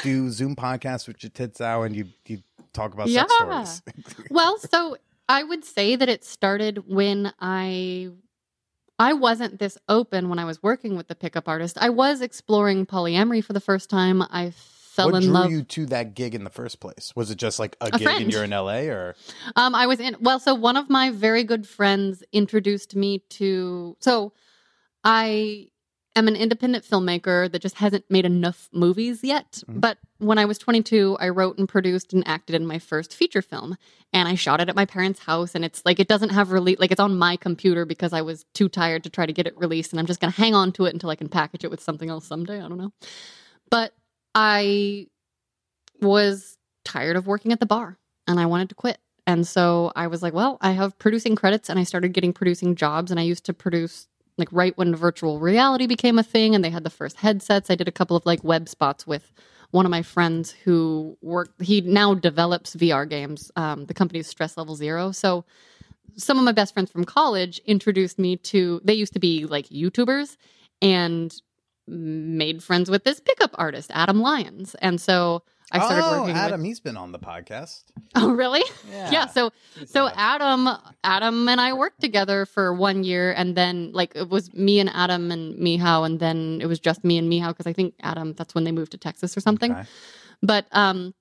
do 0.02 0.30
Zoom 0.30 0.56
podcasts 0.56 1.06
with 1.06 1.22
your 1.22 1.30
tits 1.30 1.60
out 1.60 1.82
and 1.82 1.94
you 1.96 2.06
you 2.26 2.42
talk 2.72 2.92
about 2.94 3.08
sex 3.08 3.32
stories. 3.34 3.82
well, 4.30 4.58
so 4.58 4.96
I 5.28 5.42
would 5.42 5.64
say 5.64 5.96
that 5.96 6.08
it 6.08 6.24
started 6.24 6.86
when 6.88 7.32
I 7.40 8.10
I 8.98 9.12
wasn't 9.12 9.58
this 9.58 9.76
open 9.88 10.28
when 10.28 10.38
I 10.38 10.44
was 10.44 10.62
working 10.62 10.96
with 10.96 11.08
the 11.08 11.14
pickup 11.14 11.48
artist. 11.48 11.76
I 11.80 11.90
was 11.90 12.20
exploring 12.20 12.86
polyamory 12.86 13.44
for 13.44 13.52
the 13.52 13.60
first 13.60 13.90
time. 13.90 14.22
I 14.22 14.52
fell 14.56 15.08
in 15.08 15.12
love. 15.12 15.12
what 15.12 15.22
in 15.22 15.28
drew 15.28 15.32
love. 15.34 15.50
you 15.50 15.62
to 15.62 15.86
that 15.86 16.14
gig 16.14 16.34
in 16.34 16.44
the 16.44 16.50
first 16.50 16.80
place? 16.80 17.12
Was 17.14 17.30
it 17.30 17.36
just 17.36 17.58
like 17.58 17.76
a, 17.82 17.86
A 17.86 17.90
gig 17.90 18.02
and 18.02 18.16
friend. 18.16 18.32
you're 18.32 18.44
in 18.44 18.50
LA 18.50 18.84
or 18.88 19.14
Um, 19.54 19.74
I 19.74 19.86
was 19.86 20.00
in. 20.00 20.16
Well, 20.20 20.38
so 20.40 20.54
one 20.54 20.76
of 20.78 20.88
my 20.88 21.10
very 21.10 21.44
good 21.44 21.66
friends 21.68 22.22
introduced 22.32 22.96
me 22.96 23.18
to. 23.30 23.96
So, 24.00 24.32
I 25.04 25.68
am 26.16 26.28
an 26.28 26.36
independent 26.36 26.84
filmmaker 26.84 27.52
that 27.52 27.60
just 27.60 27.76
hasn't 27.76 28.04
made 28.10 28.24
enough 28.24 28.68
movies 28.72 29.22
yet. 29.22 29.62
Mhm. 29.68 29.80
But 29.82 29.98
when 30.18 30.38
I 30.38 30.44
was 30.44 30.58
22, 30.58 31.16
I 31.20 31.28
wrote 31.28 31.58
and 31.58 31.68
produced 31.68 32.12
and 32.12 32.26
acted 32.26 32.54
in 32.54 32.66
my 32.66 32.78
first 32.78 33.14
feature 33.14 33.42
film, 33.42 33.76
and 34.12 34.28
I 34.28 34.34
shot 34.34 34.60
it 34.60 34.68
at 34.68 34.76
my 34.76 34.86
parents' 34.86 35.20
house. 35.20 35.54
And 35.54 35.64
it's 35.64 35.82
like 35.84 36.00
it 36.00 36.08
doesn't 36.08 36.30
have 36.30 36.52
release, 36.52 36.78
like 36.78 36.90
it's 36.90 37.00
on 37.00 37.18
my 37.18 37.36
computer 37.36 37.84
because 37.84 38.12
I 38.12 38.22
was 38.22 38.44
too 38.54 38.68
tired 38.68 39.04
to 39.04 39.10
try 39.10 39.26
to 39.26 39.32
get 39.32 39.46
it 39.46 39.56
released, 39.58 39.92
and 39.92 40.00
I'm 40.00 40.06
just 40.06 40.20
gonna 40.20 40.30
hang 40.32 40.54
on 40.54 40.72
to 40.72 40.86
it 40.86 40.94
until 40.94 41.10
I 41.10 41.16
can 41.16 41.28
package 41.28 41.64
it 41.64 41.70
with 41.70 41.82
something 41.82 42.08
else 42.08 42.26
someday. 42.26 42.56
I 42.56 42.68
don't 42.68 42.78
know, 42.78 42.92
but 43.70 43.92
I 44.34 45.06
was 46.00 46.58
tired 46.84 47.16
of 47.16 47.26
working 47.26 47.52
at 47.52 47.60
the 47.60 47.66
bar 47.66 47.98
and 48.26 48.38
I 48.38 48.46
wanted 48.46 48.68
to 48.70 48.74
quit. 48.74 48.98
And 49.26 49.46
so 49.46 49.92
I 49.96 50.06
was 50.06 50.22
like, 50.22 50.34
well, 50.34 50.56
I 50.60 50.72
have 50.72 50.98
producing 50.98 51.34
credits 51.34 51.68
and 51.68 51.78
I 51.78 51.82
started 51.82 52.12
getting 52.12 52.32
producing 52.32 52.76
jobs 52.76 53.10
and 53.10 53.18
I 53.18 53.24
used 53.24 53.44
to 53.46 53.52
produce 53.54 54.06
like 54.38 54.48
right 54.52 54.76
when 54.76 54.94
virtual 54.94 55.40
reality 55.40 55.86
became 55.86 56.18
a 56.18 56.22
thing 56.22 56.54
and 56.54 56.64
they 56.64 56.70
had 56.70 56.84
the 56.84 56.90
first 56.90 57.16
headsets. 57.16 57.70
I 57.70 57.74
did 57.74 57.88
a 57.88 57.92
couple 57.92 58.16
of 58.16 58.24
like 58.26 58.44
web 58.44 58.68
spots 58.68 59.06
with 59.06 59.32
one 59.70 59.86
of 59.86 59.90
my 59.90 60.02
friends 60.02 60.50
who 60.50 61.16
worked 61.22 61.60
he 61.62 61.80
now 61.80 62.14
develops 62.14 62.74
VR 62.74 63.08
games. 63.08 63.50
Um, 63.56 63.86
the 63.86 63.94
company's 63.94 64.26
Stress 64.26 64.56
Level 64.56 64.76
Zero. 64.76 65.12
So 65.12 65.44
some 66.16 66.38
of 66.38 66.44
my 66.44 66.52
best 66.52 66.72
friends 66.72 66.90
from 66.90 67.04
college 67.04 67.60
introduced 67.66 68.18
me 68.18 68.36
to 68.36 68.80
they 68.84 68.94
used 68.94 69.12
to 69.12 69.20
be 69.20 69.46
like 69.46 69.68
YouTubers 69.68 70.36
and 70.80 71.34
made 71.88 72.62
friends 72.62 72.90
with 72.90 73.04
this 73.04 73.20
pickup 73.20 73.52
artist, 73.54 73.90
Adam 73.94 74.20
Lyons. 74.20 74.74
And 74.76 75.00
so 75.00 75.42
I 75.72 75.78
started 75.78 76.04
oh, 76.04 76.20
working 76.20 76.36
Adam, 76.36 76.60
with 76.60 76.66
he's 76.66 76.80
been 76.80 76.96
on 76.96 77.12
the 77.12 77.18
podcast. 77.18 77.84
Oh 78.18 78.30
really? 78.30 78.62
Yeah. 78.90 79.10
yeah 79.10 79.26
so 79.26 79.50
He's 79.78 79.90
so 79.90 80.06
a- 80.06 80.12
adam 80.16 80.68
adam 81.04 81.48
and 81.50 81.60
i 81.60 81.74
worked 81.74 82.00
together 82.00 82.46
for 82.46 82.72
one 82.72 83.04
year 83.04 83.32
and 83.32 83.54
then 83.54 83.90
like 83.92 84.16
it 84.16 84.30
was 84.30 84.54
me 84.54 84.80
and 84.80 84.88
adam 84.94 85.30
and 85.30 85.58
Mehow 85.58 86.06
and 86.06 86.18
then 86.18 86.60
it 86.62 86.66
was 86.66 86.80
just 86.80 87.04
me 87.04 87.18
and 87.18 87.28
Mehow 87.30 87.48
because 87.48 87.66
i 87.66 87.74
think 87.74 87.94
adam 88.02 88.32
that's 88.32 88.54
when 88.54 88.64
they 88.64 88.72
moved 88.72 88.92
to 88.92 88.98
texas 88.98 89.36
or 89.36 89.40
something 89.40 89.72
Okay. 89.72 89.84
but 90.40 90.64
um 90.72 91.12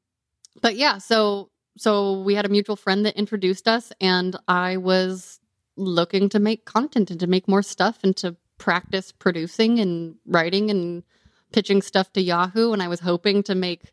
but 0.61 0.77
yeah 0.77 0.99
so 0.99 1.49
so 1.77 2.21
we 2.21 2.33
had 2.33 2.45
a 2.45 2.49
mutual 2.49 2.77
friend 2.77 3.05
that 3.05 3.17
introduced 3.17 3.67
us 3.67 3.91
and 3.99 4.37
i 4.47 4.77
was 4.77 5.41
looking 5.75 6.29
to 6.29 6.39
make 6.39 6.63
content 6.63 7.11
and 7.11 7.19
to 7.19 7.27
make 7.27 7.49
more 7.49 7.63
stuff 7.63 7.99
and 8.03 8.15
to 8.15 8.37
practice 8.57 9.11
producing 9.11 9.79
and 9.79 10.15
writing 10.25 10.69
and 10.71 11.03
pitching 11.51 11.81
stuff 11.81 12.13
to 12.13 12.21
yahoo 12.21 12.71
and 12.71 12.81
i 12.81 12.87
was 12.87 13.01
hoping 13.01 13.43
to 13.43 13.53
make 13.53 13.91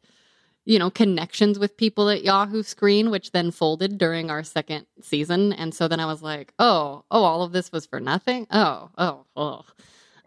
you 0.65 0.79
know 0.79 0.91
connections 0.91 1.59
with 1.59 1.77
people 1.77 2.09
at 2.09 2.23
yahoo 2.23 2.63
screen 2.63 3.11
which 3.11 3.33
then 3.33 3.51
folded 3.51 3.99
during 3.99 4.31
our 4.31 4.43
second 4.43 4.87
season. 5.01 5.53
And 5.53 5.75
so 5.75 5.89
then 5.89 6.01
i 6.01 6.07
was 6.07 6.23
like 6.23 6.53
oh 6.59 7.05
oh 7.11 7.25
all 7.25 7.43
of 7.43 7.53
this 7.53 7.73
was 7.73 7.87
for 7.87 8.01
nothing? 8.01 8.47
Oh 8.51 8.91
oh 8.99 9.25
oh. 9.37 9.65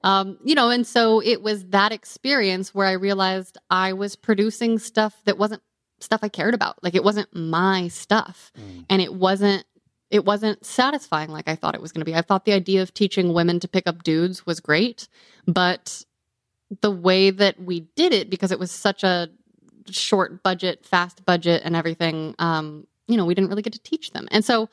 Um, 0.04 0.38
you 0.44 0.54
know 0.56 0.70
and 0.70 0.86
so 0.86 1.22
it 1.22 1.42
was 1.42 1.66
that 1.68 1.92
experience 1.92 2.76
where 2.76 2.88
i 2.88 2.92
realized 2.94 3.58
i 3.70 3.94
was 3.94 4.16
producing 4.16 4.78
stuff 4.78 5.16
that 5.26 5.38
wasn't 5.38 5.62
stuff 6.00 6.20
i 6.24 6.30
cared 6.30 6.54
about. 6.54 6.84
Like 6.84 6.96
it 6.96 7.04
wasn't 7.04 7.34
my 7.34 7.88
stuff. 7.88 8.52
Mm. 8.58 8.86
and 8.90 9.02
it 9.02 9.14
wasn't 9.14 9.66
it 10.12 10.24
wasn't 10.24 10.64
satisfying 10.66 11.32
like 11.32 11.48
i 11.48 11.56
thought 11.56 11.76
it 11.76 11.82
was 11.82 11.92
going 11.92 12.02
to 12.02 12.12
be. 12.12 12.16
I 12.16 12.22
thought 12.22 12.46
the 12.46 12.54
idea 12.54 12.82
of 12.82 12.94
teaching 12.94 13.34
women 13.34 13.60
to 13.62 13.68
pick 13.68 13.88
up 13.88 14.04
dudes 14.04 14.46
was 14.46 14.60
great 14.60 15.08
but 15.48 16.04
the 16.82 16.92
way 16.92 17.30
that 17.30 17.62
we 17.62 17.82
did 17.96 18.14
it 18.14 18.30
because 18.30 18.52
it 18.52 18.60
was 18.60 18.72
such 18.72 19.04
a 19.04 19.30
short 19.90 20.44
budget 20.44 20.86
fast 20.86 21.26
budget 21.26 21.62
and 21.66 21.76
everything 21.76 22.36
um 22.40 22.88
you 23.08 23.18
know 23.18 23.26
we 23.26 23.36
didn't 23.36 23.50
really 23.50 23.62
get 23.62 23.74
to 23.74 23.82
teach 23.82 24.12
them. 24.12 24.28
And 24.32 24.44
so 24.44 24.70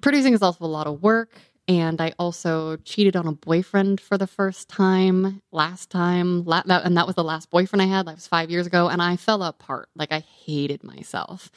producing 0.00 0.34
is 0.34 0.42
also 0.42 0.64
a 0.64 0.66
lot 0.66 0.86
of 0.86 1.02
work 1.02 1.30
and 1.66 2.00
i 2.00 2.12
also 2.18 2.76
cheated 2.78 3.14
on 3.14 3.26
a 3.26 3.32
boyfriend 3.32 4.00
for 4.00 4.16
the 4.16 4.26
first 4.26 4.68
time 4.68 5.42
last 5.52 5.90
time 5.90 6.44
la- 6.44 6.62
that, 6.64 6.84
and 6.84 6.96
that 6.96 7.06
was 7.06 7.16
the 7.16 7.24
last 7.24 7.50
boyfriend 7.50 7.82
i 7.82 7.84
had 7.84 8.06
that 8.06 8.14
was 8.14 8.26
five 8.26 8.50
years 8.50 8.66
ago 8.66 8.88
and 8.88 9.02
i 9.02 9.16
fell 9.16 9.42
apart. 9.42 9.88
Like 9.94 10.12
i 10.12 10.20
hated 10.20 10.82
myself. 10.82 11.50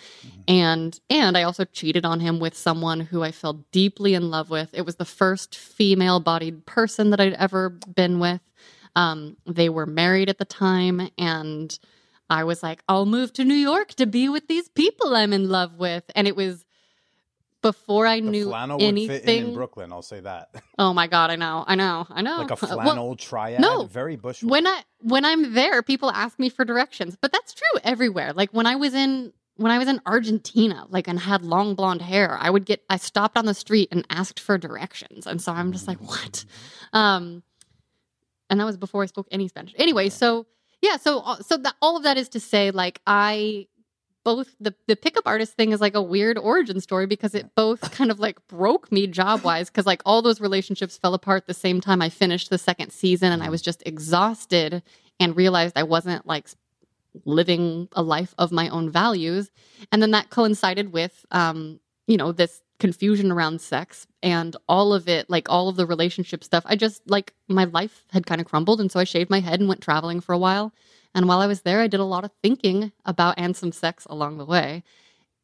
And 0.47 0.99
and 1.09 1.37
i 1.37 1.43
also 1.43 1.65
cheated 1.65 2.05
on 2.05 2.19
him 2.19 2.39
with 2.39 2.55
someone 2.55 2.99
who 2.99 3.23
i 3.23 3.31
fell 3.31 3.65
deeply 3.71 4.13
in 4.13 4.29
love 4.29 4.49
with. 4.49 4.69
It 4.73 4.85
was 4.85 4.95
the 4.95 5.05
first 5.05 5.55
female 5.55 6.19
bodied 6.19 6.65
person 6.65 7.09
that 7.11 7.19
i'd 7.21 7.33
ever 7.33 7.69
been 7.69 8.19
with 8.19 8.41
um, 8.95 9.37
they 9.45 9.69
were 9.69 9.85
married 9.85 10.29
at 10.29 10.37
the 10.37 10.45
time 10.45 11.09
and 11.17 11.79
i 12.29 12.43
was 12.43 12.61
like 12.63 12.81
i'll 12.89 13.05
move 13.05 13.31
to 13.33 13.43
new 13.45 13.53
york 13.53 13.89
to 13.89 14.05
be 14.05 14.27
with 14.29 14.47
these 14.47 14.69
people 14.69 15.15
i'm 15.15 15.33
in 15.33 15.49
love 15.49 15.75
with 15.77 16.03
and 16.15 16.27
it 16.27 16.35
was 16.35 16.65
before 17.61 18.07
I 18.07 18.19
The 18.21 18.27
knew 18.27 18.45
flannel 18.49 18.79
would 18.79 18.95
fit 18.95 19.23
in, 19.25 19.45
in. 19.49 19.53
Brooklyn. 19.53 19.91
I'll 19.93 20.01
say 20.01 20.19
that. 20.21 20.49
oh 20.79 20.93
my 20.93 21.05
god, 21.05 21.29
I 21.29 21.35
know, 21.35 21.63
I 21.67 21.75
know, 21.75 22.07
I 22.09 22.23
know. 22.23 22.37
like 22.39 22.49
a 22.49 22.57
Well, 22.65 22.81
flannel 22.81 23.15
triad. 23.15 23.61
no. 23.61 23.85
very 23.85 24.15
bush. 24.15 24.41
when 24.41 24.65
I 24.65 24.81
when 25.01 25.25
I'm 25.25 25.53
there, 25.53 25.83
people 25.83 26.09
ask 26.09 26.39
me 26.39 26.49
for 26.49 26.65
directions, 26.65 27.15
but 27.21 27.31
that's 27.31 27.53
true 27.53 27.79
everywhere. 27.83 28.33
Like 28.33 28.49
when 28.51 28.65
I 28.65 28.77
was 28.77 28.95
in 28.95 29.31
when 29.57 29.71
I 29.71 29.77
was 29.77 29.87
in 29.87 30.01
Argentina, 30.07 30.87
like 30.89 31.07
and 31.07 31.19
had 31.19 31.43
long 31.43 31.75
blonde 31.75 32.01
hair, 32.01 32.35
I 32.41 32.49
would 32.49 32.65
get 32.65 32.83
I 32.89 32.97
stopped 32.97 33.37
on 33.37 33.45
the 33.45 33.53
street 33.53 33.89
and 33.91 34.07
asked 34.09 34.39
for 34.39 34.57
directions, 34.57 35.27
and 35.27 35.39
so 35.39 35.51
I'm 35.51 35.71
just 35.71 35.87
like, 35.87 35.99
what? 36.01 36.45
Um, 36.93 37.43
and 38.51 38.59
that 38.59 38.65
was 38.65 38.77
before 38.77 39.01
I 39.01 39.07
spoke 39.07 39.27
any 39.31 39.47
Spanish. 39.47 39.73
Anyway, 39.77 40.09
so 40.09 40.45
yeah, 40.81 40.97
so 40.97 41.21
uh, 41.21 41.37
so 41.37 41.57
that 41.57 41.75
all 41.81 41.97
of 41.97 42.03
that 42.03 42.17
is 42.17 42.29
to 42.29 42.39
say, 42.39 42.69
like 42.69 43.01
I 43.07 43.67
both 44.23 44.55
the 44.59 44.75
the 44.87 44.95
pickup 44.95 45.25
artist 45.25 45.53
thing 45.53 45.71
is 45.71 45.81
like 45.81 45.95
a 45.95 46.01
weird 46.01 46.37
origin 46.37 46.81
story 46.81 47.07
because 47.07 47.33
it 47.33 47.55
both 47.55 47.91
kind 47.91 48.11
of 48.11 48.19
like 48.19 48.45
broke 48.47 48.91
me 48.91 49.07
job 49.07 49.43
wise 49.43 49.69
because 49.69 49.85
like 49.85 50.01
all 50.05 50.21
those 50.21 50.41
relationships 50.41 50.97
fell 50.97 51.13
apart 51.13 51.47
the 51.47 51.53
same 51.53 51.81
time 51.81 52.01
I 52.01 52.09
finished 52.09 52.49
the 52.49 52.57
second 52.57 52.91
season 52.91 53.31
and 53.31 53.41
I 53.41 53.49
was 53.49 53.61
just 53.61 53.81
exhausted 53.85 54.83
and 55.19 55.35
realized 55.35 55.77
I 55.77 55.83
wasn't 55.83 56.27
like 56.27 56.47
living 57.25 57.87
a 57.93 58.01
life 58.01 58.33
of 58.37 58.51
my 58.51 58.69
own 58.69 58.89
values. 58.89 59.49
And 59.91 60.01
then 60.01 60.11
that 60.11 60.29
coincided 60.29 60.91
with 60.91 61.25
um 61.31 61.79
you 62.05 62.17
know 62.17 62.33
this 62.33 62.61
confusion 62.81 63.31
around 63.31 63.61
sex 63.61 64.07
and 64.23 64.57
all 64.67 64.91
of 64.91 65.07
it 65.07 65.29
like 65.29 65.47
all 65.49 65.69
of 65.69 65.75
the 65.75 65.85
relationship 65.85 66.43
stuff. 66.43 66.63
I 66.65 66.75
just 66.75 67.07
like 67.07 67.31
my 67.47 67.65
life 67.65 68.03
had 68.09 68.25
kind 68.25 68.41
of 68.41 68.47
crumbled 68.47 68.81
and 68.81 68.91
so 68.91 68.99
i 68.99 69.03
shaved 69.03 69.29
my 69.29 69.39
head 69.39 69.59
and 69.59 69.69
went 69.69 69.81
traveling 69.81 70.19
for 70.19 70.33
a 70.33 70.37
while. 70.37 70.73
And 71.13 71.27
while 71.27 71.41
i 71.41 71.47
was 71.47 71.61
there 71.61 71.81
i 71.81 71.87
did 71.87 71.99
a 71.99 72.05
lot 72.15 72.25
of 72.25 72.31
thinking 72.41 72.91
about 73.05 73.35
and 73.37 73.55
some 73.55 73.71
sex 73.71 74.07
along 74.09 74.39
the 74.39 74.45
way. 74.45 74.83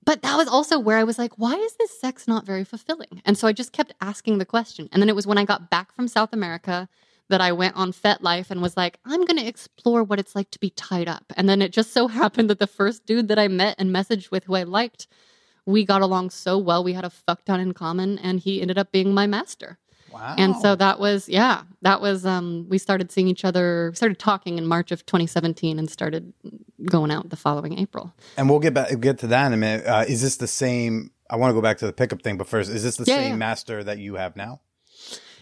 But 0.04 0.24
that 0.24 0.36
was 0.36 0.48
also 0.48 0.80
where 0.80 0.98
i 0.98 1.04
was 1.04 1.20
like 1.20 1.38
why 1.38 1.54
is 1.54 1.76
this 1.76 2.02
sex 2.02 2.28
not 2.28 2.44
very 2.44 2.64
fulfilling? 2.64 3.22
And 3.24 3.38
so 3.38 3.48
i 3.48 3.54
just 3.54 3.72
kept 3.72 3.94
asking 4.02 4.40
the 4.40 4.46
question. 4.46 4.90
And 4.92 5.00
then 5.00 5.10
it 5.10 5.16
was 5.16 5.28
when 5.28 5.38
i 5.38 5.46
got 5.46 5.70
back 5.70 5.94
from 5.94 6.08
south 6.08 6.34
america 6.34 6.90
that 7.30 7.42
I 7.42 7.52
went 7.52 7.76
on 7.76 7.92
FetLife 7.92 8.50
and 8.50 8.62
was 8.62 8.78
like, 8.78 9.00
I'm 9.04 9.26
going 9.26 9.38
to 9.38 9.46
explore 9.46 10.02
what 10.02 10.18
it's 10.18 10.34
like 10.34 10.50
to 10.52 10.60
be 10.60 10.70
tied 10.70 11.10
up. 11.10 11.26
And 11.36 11.50
then 11.50 11.62
it 11.62 11.74
just 11.74 11.92
so 11.92 12.08
happened 12.22 12.50
that 12.50 12.60
the 12.60 12.68
first 12.68 13.06
dude 13.06 13.28
that 13.28 13.38
I 13.38 13.50
met 13.50 13.76
and 13.78 13.94
messaged 13.94 14.32
with 14.32 14.46
who 14.46 14.56
I 14.56 14.64
liked, 14.64 15.08
we 15.68 15.86
got 15.86 16.02
along 16.02 16.32
so 16.32 16.58
well. 16.58 16.84
We 16.84 16.94
had 16.94 17.06
a 17.06 17.10
fuck 17.12 17.46
ton 17.46 17.60
in 17.60 17.74
common 17.74 18.18
and 18.20 18.40
he 18.40 18.62
ended 18.62 18.78
up 18.80 18.92
being 18.92 19.14
my 19.14 19.28
master. 19.28 19.78
Wow. 20.12 20.36
And 20.38 20.56
so 20.56 20.74
that 20.76 21.00
was, 21.00 21.28
yeah, 21.30 21.64
that 21.82 22.00
was, 22.02 22.26
um, 22.26 22.66
we 22.70 22.78
started 22.78 23.12
seeing 23.12 23.28
each 23.28 23.44
other, 23.46 23.92
started 23.94 24.18
talking 24.18 24.58
in 24.58 24.66
March 24.66 24.92
of 24.92 25.06
2017 25.06 25.78
and 25.78 25.90
started 25.90 26.34
going 26.86 27.12
out 27.12 27.30
the 27.30 27.36
following 27.36 27.78
April. 27.78 28.14
And 28.38 28.50
we'll 28.50 28.60
get 28.60 28.74
back 28.74 28.98
get 29.02 29.20
to 29.20 29.28
that 29.28 29.46
in 29.48 29.54
a 29.54 29.58
minute. 29.58 29.86
Uh, 29.86 30.06
is 30.08 30.22
this 30.22 30.38
the 30.38 30.48
same? 30.48 31.12
I 31.30 31.36
want 31.36 31.50
to 31.52 31.54
go 31.54 31.62
back 31.62 31.78
to 31.80 31.86
the 31.86 31.92
pickup 31.94 32.22
thing, 32.22 32.38
but 32.38 32.48
first, 32.48 32.72
is 32.72 32.84
this 32.84 32.96
the 32.96 33.04
Yeah, 33.06 33.18
same 33.18 33.32
yeah. 33.32 33.36
master 33.36 33.84
that 33.84 34.00
you 34.00 34.16
have 34.16 34.38
now? 34.38 34.62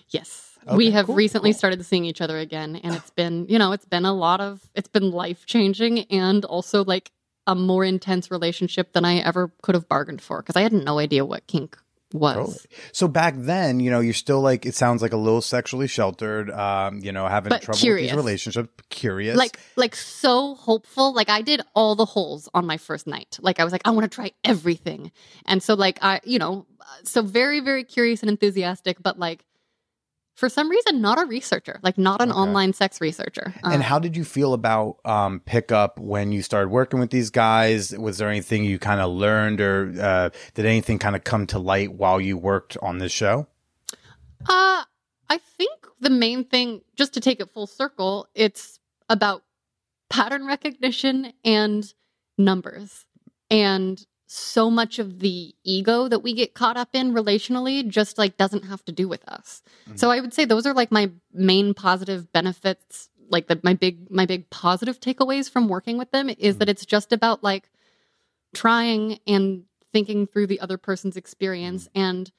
Yes. 0.09 0.57
we 0.73 0.89
have 0.91 1.05
cool, 1.05 1.15
recently 1.15 1.51
cool. 1.51 1.57
started 1.59 1.85
seeing 1.85 2.05
each 2.05 2.21
other 2.21 2.39
again 2.39 2.75
and 2.77 2.95
it's 2.95 3.11
been, 3.11 3.45
you 3.47 3.59
know, 3.59 3.71
it's 3.71 3.85
been 3.85 4.05
a 4.05 4.13
lot 4.13 4.41
of 4.41 4.61
it's 4.73 4.87
been 4.87 5.11
life-changing 5.11 5.99
and 6.05 6.43
also 6.43 6.83
like 6.83 7.11
a 7.47 7.55
more 7.55 7.83
intense 7.83 8.31
relationship 8.31 8.93
than 8.93 9.05
I 9.05 9.17
ever 9.17 9.51
could 9.61 9.75
have 9.75 9.87
bargained 9.87 10.21
for 10.21 10.41
because 10.41 10.55
I 10.55 10.61
had 10.61 10.73
no 10.73 10.99
idea 10.99 11.25
what 11.25 11.47
kink 11.47 11.77
was. 12.13 12.35
Totally. 12.35 12.57
So 12.91 13.07
back 13.07 13.35
then, 13.37 13.79
you 13.79 13.91
know, 13.91 13.99
you're 13.99 14.13
still 14.13 14.41
like 14.41 14.65
it 14.65 14.75
sounds 14.75 15.01
like 15.01 15.13
a 15.13 15.17
little 15.17 15.41
sexually 15.41 15.87
sheltered, 15.87 16.49
um, 16.51 16.99
you 16.99 17.11
know, 17.11 17.27
having 17.27 17.49
But 17.49 17.61
trouble 17.61 17.79
curious. 17.79 18.11
with 18.11 18.11
these 18.11 18.17
relationships, 18.25 18.69
curious. 18.89 19.37
Like 19.37 19.59
like 19.75 19.95
so 19.95 20.55
hopeful. 20.55 21.13
Like 21.13 21.29
I 21.29 21.41
did 21.41 21.61
all 21.73 21.95
the 21.95 22.05
holes 22.05 22.49
on 22.53 22.65
my 22.65 22.77
first 22.77 23.07
night. 23.07 23.37
Like 23.41 23.59
I 23.59 23.63
was 23.63 23.73
like 23.73 23.81
I 23.85 23.91
want 23.91 24.09
to 24.09 24.15
try 24.15 24.31
everything. 24.43 25.11
And 25.45 25.61
so 25.61 25.73
like 25.73 25.99
I, 26.01 26.21
you 26.23 26.39
know, 26.39 26.65
so 27.03 27.21
very 27.21 27.59
very 27.59 27.83
curious 27.83 28.21
and 28.21 28.29
enthusiastic 28.29 29.01
but 29.01 29.19
like 29.19 29.45
for 30.35 30.49
some 30.49 30.69
reason 30.69 31.01
not 31.01 31.19
a 31.21 31.25
researcher, 31.25 31.79
like 31.81 31.97
not 31.97 32.21
an 32.21 32.29
Okay. 32.31 32.37
online 32.39 32.73
sex 32.73 32.99
researcher. 33.01 33.53
and 33.63 33.75
Um, 33.75 33.81
how 33.81 33.99
did 33.99 34.15
you 34.17 34.23
feel 34.25 34.53
about 34.53 34.97
um, 35.05 35.39
pickup 35.39 35.99
when 35.99 36.31
you 36.31 36.41
started 36.41 36.69
working 36.69 36.99
with 36.99 37.09
these 37.09 37.29
guys? 37.29 37.97
Was 37.97 38.17
there 38.17 38.29
anything 38.29 38.63
you 38.65 38.77
kind 38.77 38.99
of 39.01 39.11
learned, 39.11 39.61
or 39.61 39.93
uh, 39.99 40.29
did 40.53 40.65
anything 40.65 40.99
kind 40.99 41.15
of 41.15 41.23
come 41.23 41.47
to 41.47 41.59
light 41.59 41.93
while 41.93 42.19
you 42.21 42.37
worked 42.37 42.77
on 42.81 42.97
this 42.97 43.11
show? 43.11 43.47
Uh, 44.47 44.83
I 45.29 45.39
think 45.57 45.87
the 45.99 46.09
main 46.09 46.43
thing, 46.43 46.81
just 46.95 47.13
to 47.13 47.19
take 47.19 47.39
it 47.39 47.49
full 47.53 47.67
circle, 47.67 48.27
it's 48.35 48.79
about 49.09 49.43
pattern 50.09 50.45
recognition 50.45 51.33
and 51.43 51.91
numbers. 52.37 53.05
And 53.49 54.05
so 54.35 54.69
much 54.69 54.99
of 54.99 55.19
the 55.19 55.55
ego 55.63 56.07
that 56.07 56.19
we 56.19 56.33
get 56.33 56.53
caught 56.53 56.77
up 56.77 56.89
in 56.93 57.13
relationally 57.13 57.87
just 57.87 58.17
like 58.17 58.37
doesn't 58.37 58.65
have 58.65 58.83
to 58.85 58.91
do 58.91 59.07
with 59.07 59.27
us. 59.27 59.63
So 59.95 60.07
mm-hmm. 60.07 60.17
I 60.17 60.19
would 60.19 60.33
say 60.33 60.45
those 60.45 60.65
are 60.65 60.73
like 60.73 60.91
my 60.91 61.11
main 61.33 61.73
positive 61.73 62.31
benefits, 62.33 63.09
like 63.29 63.47
the, 63.47 63.59
my 63.63 63.73
big 63.73 64.11
my 64.11 64.25
big 64.25 64.49
positive 64.49 64.99
takeaways 64.99 65.49
from 65.49 65.67
working 65.67 65.97
with 65.97 66.11
them 66.11 66.29
is 66.29 66.57
that 66.57 66.65
mm-hmm. 66.65 66.71
it's 66.71 66.85
just 66.85 67.13
about 67.13 67.43
like 67.43 67.69
trying 68.53 69.19
and 69.25 69.63
thinking 69.93 70.27
through 70.27 70.47
the 70.47 70.59
other 70.59 70.77
person's 70.77 71.17
experience. 71.17 71.87
Mm-hmm. 71.89 71.99
And 71.99 72.31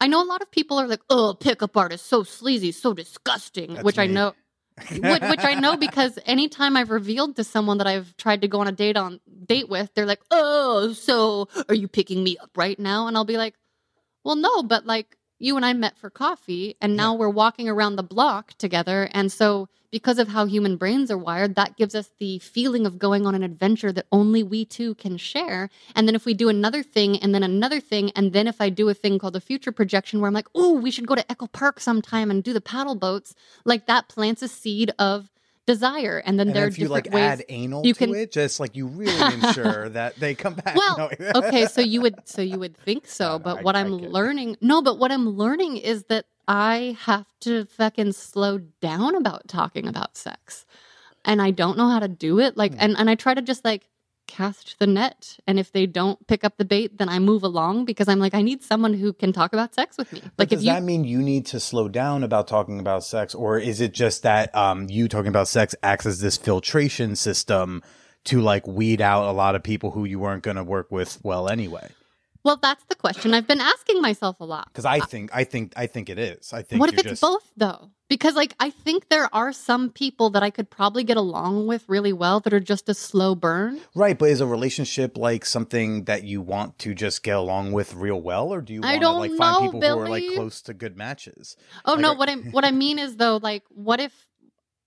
I 0.00 0.08
know 0.08 0.22
a 0.22 0.26
lot 0.26 0.42
of 0.42 0.50
people 0.50 0.78
are 0.78 0.86
like, 0.86 1.02
"Oh, 1.08 1.36
pickup 1.38 1.76
artist, 1.76 2.06
so 2.06 2.22
sleazy, 2.22 2.72
so 2.72 2.94
disgusting," 2.94 3.74
That's 3.74 3.84
which 3.84 3.98
I 3.98 4.06
know, 4.06 4.34
which, 4.90 5.22
which 5.22 5.44
I 5.44 5.54
know 5.54 5.76
because 5.76 6.18
anytime 6.24 6.76
I've 6.76 6.90
revealed 6.90 7.36
to 7.36 7.44
someone 7.44 7.78
that 7.78 7.86
I've 7.86 8.16
tried 8.16 8.42
to 8.42 8.48
go 8.48 8.60
on 8.60 8.68
a 8.68 8.72
date 8.72 8.96
on 8.96 9.20
date 9.46 9.68
with, 9.68 9.90
they're 9.94 10.06
like, 10.06 10.22
"Oh, 10.30 10.92
so 10.92 11.48
are 11.68 11.74
you 11.74 11.88
picking 11.88 12.24
me 12.24 12.38
up 12.38 12.50
right 12.56 12.78
now?" 12.78 13.06
And 13.06 13.16
I'll 13.16 13.24
be 13.24 13.36
like, 13.36 13.54
"Well, 14.24 14.36
no, 14.36 14.62
but 14.62 14.86
like 14.86 15.17
you 15.38 15.56
and 15.56 15.64
I 15.64 15.72
met 15.72 15.96
for 15.96 16.10
coffee, 16.10 16.76
and 16.80 16.96
now 16.96 17.14
we're 17.14 17.28
walking 17.28 17.68
around 17.68 17.96
the 17.96 18.02
block 18.02 18.54
together, 18.58 19.08
and 19.12 19.30
so." 19.32 19.68
Because 19.90 20.18
of 20.18 20.28
how 20.28 20.44
human 20.44 20.76
brains 20.76 21.10
are 21.10 21.16
wired, 21.16 21.54
that 21.54 21.78
gives 21.78 21.94
us 21.94 22.10
the 22.18 22.40
feeling 22.40 22.84
of 22.84 22.98
going 22.98 23.26
on 23.26 23.34
an 23.34 23.42
adventure 23.42 23.90
that 23.92 24.04
only 24.12 24.42
we 24.42 24.66
two 24.66 24.94
can 24.96 25.16
share. 25.16 25.70
And 25.94 26.06
then 26.06 26.14
if 26.14 26.26
we 26.26 26.34
do 26.34 26.50
another 26.50 26.82
thing 26.82 27.16
and 27.16 27.34
then 27.34 27.42
another 27.42 27.80
thing, 27.80 28.10
and 28.10 28.34
then 28.34 28.46
if 28.46 28.60
I 28.60 28.68
do 28.68 28.90
a 28.90 28.94
thing 28.94 29.18
called 29.18 29.34
a 29.34 29.40
future 29.40 29.72
projection 29.72 30.20
where 30.20 30.28
I'm 30.28 30.34
like, 30.34 30.48
oh, 30.54 30.74
we 30.74 30.90
should 30.90 31.06
go 31.06 31.14
to 31.14 31.32
Echo 31.32 31.46
Park 31.46 31.80
sometime 31.80 32.30
and 32.30 32.44
do 32.44 32.52
the 32.52 32.60
paddle 32.60 32.96
boats, 32.96 33.34
like 33.64 33.86
that 33.86 34.08
plants 34.08 34.42
a 34.42 34.48
seed 34.48 34.92
of 34.98 35.30
desire. 35.68 36.18
And 36.24 36.40
then 36.40 36.48
And 36.48 36.56
there 36.56 36.64
are 36.64 36.68
if 36.68 36.78
you 36.78 36.88
different 36.88 37.06
like 37.12 37.14
ways. 37.14 37.40
add 37.40 37.44
anal 37.50 37.84
you 37.86 37.92
to 37.92 37.98
can- 37.98 38.14
it, 38.14 38.32
just 38.32 38.58
like 38.58 38.74
you 38.74 38.86
really 38.86 39.34
ensure 39.42 39.90
that 39.90 40.16
they 40.16 40.34
come 40.34 40.54
back. 40.54 40.74
Well, 40.74 41.10
okay, 41.36 41.66
so 41.66 41.80
you 41.82 42.00
would 42.00 42.16
so 42.26 42.40
you 42.42 42.58
would 42.58 42.76
think 42.76 43.06
so, 43.06 43.32
No, 43.32 43.38
but 43.38 43.58
I- 43.58 43.62
what 43.62 43.76
I 43.76 43.82
it. 43.82 43.90
learning, 43.90 44.56
no, 44.60 44.80
but 44.82 44.98
what 44.98 45.12
I'm 45.12 45.28
learning 45.28 45.76
is 45.76 46.04
that 46.04 46.24
I 46.48 46.96
have 47.00 47.26
to 47.40 47.66
fucking 47.66 48.12
slow 48.12 48.58
down 48.80 49.14
about 49.14 49.46
talking 49.46 49.86
about 49.86 50.16
sex. 50.16 50.64
And 51.24 51.42
I 51.42 51.50
don't 51.50 51.76
know 51.76 51.90
how 51.90 51.98
to 51.98 52.08
do 52.08 52.40
it. 52.40 52.56
Like 52.56 52.72
hmm. 52.72 52.80
and 52.80 52.96
and 52.98 53.10
I 53.10 53.14
try 53.14 53.34
to 53.34 53.42
just 53.42 53.64
like 53.64 53.88
cast 54.28 54.78
the 54.78 54.86
net 54.86 55.38
and 55.46 55.58
if 55.58 55.72
they 55.72 55.86
don't 55.86 56.24
pick 56.28 56.44
up 56.44 56.56
the 56.58 56.64
bait 56.64 56.98
then 56.98 57.08
I 57.08 57.18
move 57.18 57.42
along 57.42 57.86
because 57.86 58.06
I'm 58.06 58.20
like 58.20 58.34
I 58.34 58.42
need 58.42 58.62
someone 58.62 58.94
who 58.94 59.12
can 59.12 59.32
talk 59.32 59.52
about 59.52 59.74
sex 59.74 59.96
with 59.98 60.12
me. 60.12 60.20
But 60.22 60.32
Like 60.38 60.48
does 60.50 60.60
if 60.60 60.66
you 60.66 60.72
that 60.72 60.84
mean 60.84 61.02
you 61.02 61.20
need 61.20 61.46
to 61.46 61.58
slow 61.58 61.88
down 61.88 62.22
about 62.22 62.46
talking 62.46 62.78
about 62.78 63.02
sex, 63.04 63.34
or 63.34 63.58
is 63.58 63.80
it 63.80 63.92
just 63.92 64.22
that 64.22 64.54
um, 64.54 64.88
you 64.88 65.08
talking 65.08 65.28
about 65.28 65.48
sex 65.48 65.74
acts 65.82 66.06
as 66.06 66.20
this 66.20 66.36
filtration 66.36 67.16
system 67.16 67.82
to 68.24 68.40
like 68.40 68.66
weed 68.66 69.00
out 69.00 69.28
a 69.28 69.32
lot 69.32 69.54
of 69.54 69.62
people 69.62 69.92
who 69.92 70.04
you 70.04 70.18
weren't 70.18 70.42
going 70.42 70.56
to 70.56 70.64
work 70.64 70.90
with 70.90 71.18
well 71.22 71.48
anyway? 71.48 71.88
Well, 72.48 72.56
that's 72.56 72.84
the 72.84 72.94
question 72.94 73.34
I've 73.34 73.46
been 73.46 73.60
asking 73.60 74.00
myself 74.00 74.40
a 74.40 74.44
lot. 74.46 74.68
Because 74.72 74.86
I 74.86 75.00
think, 75.00 75.28
I 75.34 75.44
think, 75.44 75.74
I 75.76 75.86
think 75.86 76.08
it 76.08 76.18
is. 76.18 76.50
I 76.54 76.62
think 76.62 76.80
What 76.80 76.90
if 76.90 76.98
it's 76.98 77.06
just 77.06 77.20
both 77.20 77.52
though? 77.58 77.90
Because 78.08 78.36
like 78.36 78.54
I 78.58 78.70
think 78.70 79.10
there 79.10 79.28
are 79.34 79.52
some 79.52 79.90
people 79.90 80.30
that 80.30 80.42
I 80.42 80.48
could 80.48 80.70
probably 80.70 81.04
get 81.04 81.18
along 81.18 81.66
with 81.66 81.86
really 81.90 82.14
well 82.14 82.40
that 82.40 82.54
are 82.54 82.58
just 82.58 82.88
a 82.88 82.94
slow 82.94 83.34
burn. 83.34 83.82
right. 83.94 84.18
But 84.18 84.30
is 84.30 84.40
a 84.40 84.46
relationship 84.46 85.18
like 85.18 85.44
something 85.44 86.04
that 86.04 86.24
you 86.24 86.40
want 86.40 86.78
to 86.78 86.94
just 86.94 87.22
get 87.22 87.36
along 87.36 87.72
with 87.72 87.92
real 87.92 88.18
well, 88.18 88.48
or 88.48 88.62
do 88.62 88.72
you 88.72 88.80
I 88.82 88.92
want 88.92 88.94
to 88.94 89.00
don't 89.00 89.20
like 89.20 89.30
know, 89.32 89.36
find 89.36 89.72
people 89.72 89.80
who 89.82 89.98
are 89.98 90.08
like 90.08 90.24
close 90.34 90.62
to 90.62 90.72
good 90.72 90.96
matches? 90.96 91.54
Oh 91.84 91.92
Like, 91.92 92.00
no, 92.00 92.14
what 92.14 92.30
I 92.30 92.36
what 92.36 92.64
I 92.70 92.70
mean 92.70 92.98
is 92.98 93.18
though, 93.18 93.36
like, 93.42 93.64
what 93.68 94.00
if? 94.00 94.14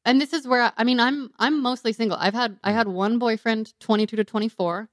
And 0.04 0.20
this 0.20 0.34
is 0.34 0.48
where 0.48 0.64
I, 0.64 0.72
I 0.78 0.84
mean, 0.84 1.00
I'm 1.00 1.30
I'm 1.38 1.62
mostly 1.62 1.94
single. 1.94 2.18
I've 2.20 2.34
had 2.34 2.58
I 2.64 2.72
hmm. 2.72 2.78
had 2.78 2.88
one 2.88 3.20
boyfriend, 3.20 3.80
22 3.82 4.16
to 4.16 4.24
24. 4.24 4.90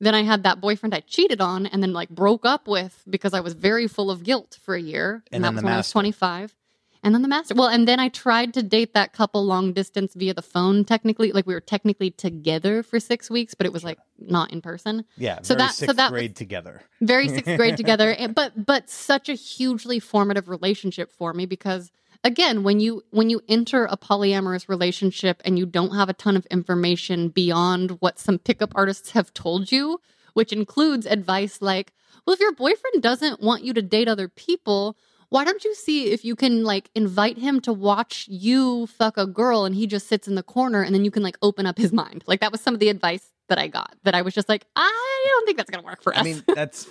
Then 0.00 0.14
I 0.14 0.22
had 0.22 0.42
that 0.44 0.60
boyfriend 0.60 0.94
I 0.94 1.00
cheated 1.00 1.40
on, 1.40 1.66
and 1.66 1.82
then 1.82 1.92
like 1.92 2.08
broke 2.08 2.46
up 2.46 2.66
with 2.66 3.02
because 3.08 3.34
I 3.34 3.40
was 3.40 3.52
very 3.52 3.86
full 3.86 4.10
of 4.10 4.22
guilt 4.24 4.58
for 4.62 4.74
a 4.74 4.80
year, 4.80 5.22
And 5.30 5.44
that 5.44 5.48
then 5.48 5.54
was 5.56 5.62
the 5.62 5.64
when 5.66 5.74
I 5.74 5.76
was 5.78 5.90
25. 5.90 6.54
And 7.02 7.14
then 7.14 7.22
the 7.22 7.28
master. 7.28 7.54
Well, 7.54 7.68
and 7.68 7.88
then 7.88 7.98
I 7.98 8.08
tried 8.10 8.52
to 8.54 8.62
date 8.62 8.92
that 8.92 9.14
couple 9.14 9.42
long 9.46 9.72
distance 9.72 10.12
via 10.14 10.34
the 10.34 10.42
phone. 10.42 10.84
Technically, 10.84 11.32
like 11.32 11.46
we 11.46 11.54
were 11.54 11.60
technically 11.60 12.10
together 12.10 12.82
for 12.82 13.00
six 13.00 13.30
weeks, 13.30 13.54
but 13.54 13.66
it 13.66 13.72
was 13.72 13.82
like 13.82 13.98
not 14.18 14.52
in 14.52 14.60
person. 14.60 15.06
Yeah. 15.16 15.38
So 15.42 15.54
that- 15.54 15.70
so 15.72 15.86
sixth 15.86 15.96
that 15.96 16.10
grade 16.10 16.36
together. 16.36 16.82
very 17.00 17.28
sixth 17.28 17.56
grade 17.56 17.76
together 17.82 18.14
but 18.34 18.66
but 18.66 18.90
such 18.90 19.28
a 19.30 19.34
hugely 19.34 19.98
formative 19.98 20.48
relationship 20.50 21.10
for 21.10 21.32
me 21.32 21.46
because 21.46 21.90
again 22.24 22.62
when 22.62 22.80
you 22.80 23.02
when 23.10 23.30
you 23.30 23.40
enter 23.48 23.86
a 23.86 23.96
polyamorous 23.96 24.68
relationship 24.68 25.40
and 25.44 25.58
you 25.58 25.66
don't 25.66 25.94
have 25.94 26.08
a 26.08 26.14
ton 26.14 26.36
of 26.36 26.46
information 26.46 27.28
beyond 27.28 27.92
what 28.00 28.18
some 28.18 28.38
pickup 28.38 28.72
artists 28.74 29.12
have 29.12 29.32
told 29.32 29.72
you 29.72 30.00
which 30.34 30.52
includes 30.52 31.06
advice 31.06 31.60
like, 31.60 31.92
well, 32.26 32.34
if 32.34 32.40
your 32.40 32.52
boyfriend 32.52 33.02
doesn't 33.02 33.40
want 33.40 33.64
you 33.64 33.72
to 33.72 33.82
date 33.82 34.08
other 34.08 34.28
people, 34.28 34.96
why 35.28 35.44
don't 35.44 35.64
you 35.64 35.74
see 35.74 36.10
if 36.10 36.24
you 36.24 36.34
can 36.34 36.64
like 36.64 36.90
invite 36.94 37.38
him 37.38 37.60
to 37.60 37.72
watch 37.72 38.26
you 38.28 38.86
fuck 38.86 39.16
a 39.16 39.26
girl 39.26 39.64
and 39.64 39.74
he 39.74 39.86
just 39.86 40.08
sits 40.08 40.26
in 40.26 40.34
the 40.34 40.42
corner 40.42 40.82
and 40.82 40.94
then 40.94 41.04
you 41.04 41.10
can 41.10 41.22
like 41.22 41.38
open 41.42 41.66
up 41.66 41.78
his 41.78 41.92
mind? 41.92 42.24
Like 42.26 42.40
that 42.40 42.52
was 42.52 42.60
some 42.60 42.74
of 42.74 42.80
the 42.80 42.88
advice 42.88 43.28
that 43.48 43.58
I 43.58 43.68
got 43.68 43.94
that 44.04 44.14
I 44.14 44.22
was 44.22 44.34
just 44.34 44.48
like, 44.48 44.64
I 44.76 45.26
don't 45.28 45.46
think 45.46 45.56
that's 45.56 45.70
going 45.70 45.82
to 45.82 45.86
work 45.86 46.02
for 46.02 46.14
us. 46.14 46.20
I 46.20 46.22
mean, 46.22 46.42
that's. 46.46 46.88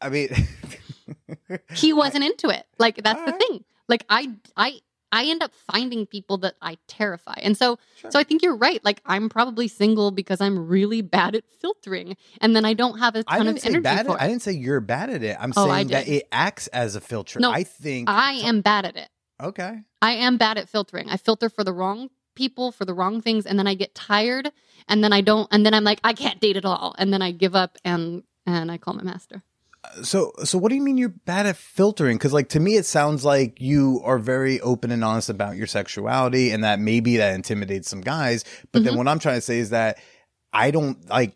I 0.00 0.08
mean, 0.10 0.28
he 1.74 1.92
wasn't 1.92 2.24
into 2.24 2.48
it. 2.48 2.66
Like 2.78 3.02
that's 3.02 3.24
the 3.24 3.32
thing. 3.32 3.64
Like 3.88 4.04
I 4.08 4.30
I 4.56 4.80
I 5.12 5.26
end 5.26 5.42
up 5.44 5.52
finding 5.70 6.06
people 6.06 6.38
that 6.38 6.54
I 6.60 6.76
terrify. 6.88 7.34
And 7.42 7.56
so 7.56 7.78
Sure. 7.96 8.10
so 8.10 8.18
I 8.18 8.24
think 8.24 8.42
you're 8.42 8.56
right. 8.56 8.84
Like 8.84 9.00
I'm 9.06 9.28
probably 9.28 9.68
single 9.68 10.10
because 10.10 10.40
I'm 10.40 10.66
really 10.66 11.02
bad 11.02 11.36
at 11.36 11.44
filtering 11.60 12.16
and 12.40 12.56
then 12.56 12.64
I 12.64 12.72
don't 12.74 12.98
have 12.98 13.14
a 13.14 13.22
I 13.28 13.36
ton 13.38 13.46
didn't 13.46 13.58
of 13.58 13.62
say 13.62 13.68
energy 13.70 13.82
bad. 13.82 14.06
for 14.06 14.12
At, 14.12 14.22
I 14.22 14.28
didn't 14.28 14.42
say 14.42 14.52
you're 14.52 14.80
bad 14.80 15.10
at 15.10 15.22
it. 15.22 15.36
I'm 15.38 15.52
Oh, 15.56 15.66
saying 15.68 15.88
that 15.88 16.08
it 16.08 16.26
acts 16.32 16.66
as 16.68 16.96
a 16.96 17.00
filter. 17.00 17.38
No, 17.38 17.52
I 17.52 17.62
think. 17.62 18.10
I 18.10 18.32
am 18.44 18.60
bad 18.60 18.84
at 18.86 18.96
it. 18.96 19.08
okay. 19.40 19.80
I 20.02 20.12
am 20.12 20.36
bad 20.36 20.58
at 20.58 20.68
filtering. 20.68 21.08
I 21.08 21.16
filter 21.16 21.48
for 21.48 21.62
the 21.64 21.72
wrong 21.72 22.10
people 22.34 22.72
for 22.72 22.84
the 22.84 22.92
wrong 22.92 23.20
things 23.20 23.46
and 23.46 23.56
then 23.56 23.68
I 23.68 23.74
get 23.74 23.94
tired 23.94 24.50
and 24.88 25.04
then 25.04 25.12
I 25.12 25.20
don't 25.20 25.46
and 25.52 25.64
then 25.64 25.72
I'm 25.74 25.84
like 25.84 26.00
I 26.02 26.12
can't 26.14 26.40
date 26.40 26.56
at 26.56 26.64
all 26.64 26.94
and 26.98 27.12
then 27.12 27.22
I 27.22 27.30
give 27.30 27.54
up 27.54 27.78
and 27.84 28.24
and 28.46 28.72
I 28.72 28.76
call 28.78 28.94
my 28.94 29.04
master. 29.04 29.42
So, 30.02 30.32
so 30.44 30.58
what 30.58 30.70
do 30.70 30.74
you 30.74 30.82
mean 30.82 30.98
you're 30.98 31.08
bad 31.08 31.46
at 31.46 31.56
filtering? 31.56 32.16
Because, 32.18 32.32
like, 32.32 32.48
to 32.50 32.60
me, 32.60 32.76
it 32.76 32.86
sounds 32.86 33.24
like 33.24 33.60
you 33.60 34.00
are 34.04 34.18
very 34.18 34.60
open 34.60 34.90
and 34.90 35.04
honest 35.04 35.28
about 35.30 35.56
your 35.56 35.66
sexuality, 35.66 36.50
and 36.50 36.64
that 36.64 36.80
maybe 36.80 37.16
that 37.18 37.34
intimidates 37.34 37.88
some 37.88 38.00
guys. 38.00 38.44
But 38.72 38.84
then, 38.84 38.94
Mhm. 38.94 38.96
what 38.98 39.08
I'm 39.08 39.18
trying 39.18 39.36
to 39.36 39.40
say 39.40 39.58
is 39.58 39.70
that 39.70 39.98
I 40.52 40.70
don't 40.70 41.08
like 41.08 41.34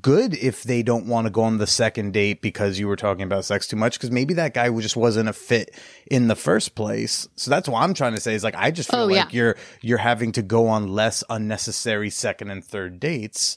good 0.00 0.34
if 0.34 0.64
they 0.64 0.82
don't 0.82 1.06
want 1.06 1.26
to 1.26 1.30
go 1.30 1.42
on 1.42 1.58
the 1.58 1.66
second 1.66 2.12
date 2.12 2.42
because 2.42 2.80
you 2.80 2.88
were 2.88 2.96
talking 2.96 3.22
about 3.22 3.44
sex 3.44 3.66
too 3.68 3.76
much. 3.76 3.96
Because 3.96 4.10
maybe 4.10 4.34
that 4.34 4.52
guy 4.52 4.68
just 4.80 4.96
wasn't 4.96 5.28
a 5.28 5.32
fit 5.32 5.72
in 6.10 6.26
the 6.26 6.34
first 6.34 6.74
place. 6.74 7.28
So 7.36 7.48
that's 7.48 7.68
what 7.68 7.80
I'm 7.80 7.94
trying 7.94 8.14
to 8.16 8.20
say 8.20 8.34
is 8.34 8.42
like 8.42 8.56
I 8.56 8.72
just 8.72 8.90
feel 8.90 9.00
Oh, 9.02 9.06
like 9.06 9.14
yeah. 9.14 9.26
you're 9.30 9.56
you're 9.80 9.98
having 9.98 10.32
to 10.32 10.42
go 10.42 10.66
on 10.66 10.88
less 10.88 11.22
unnecessary 11.30 12.10
second 12.10 12.50
and 12.50 12.64
third 12.64 12.98
dates, 12.98 13.56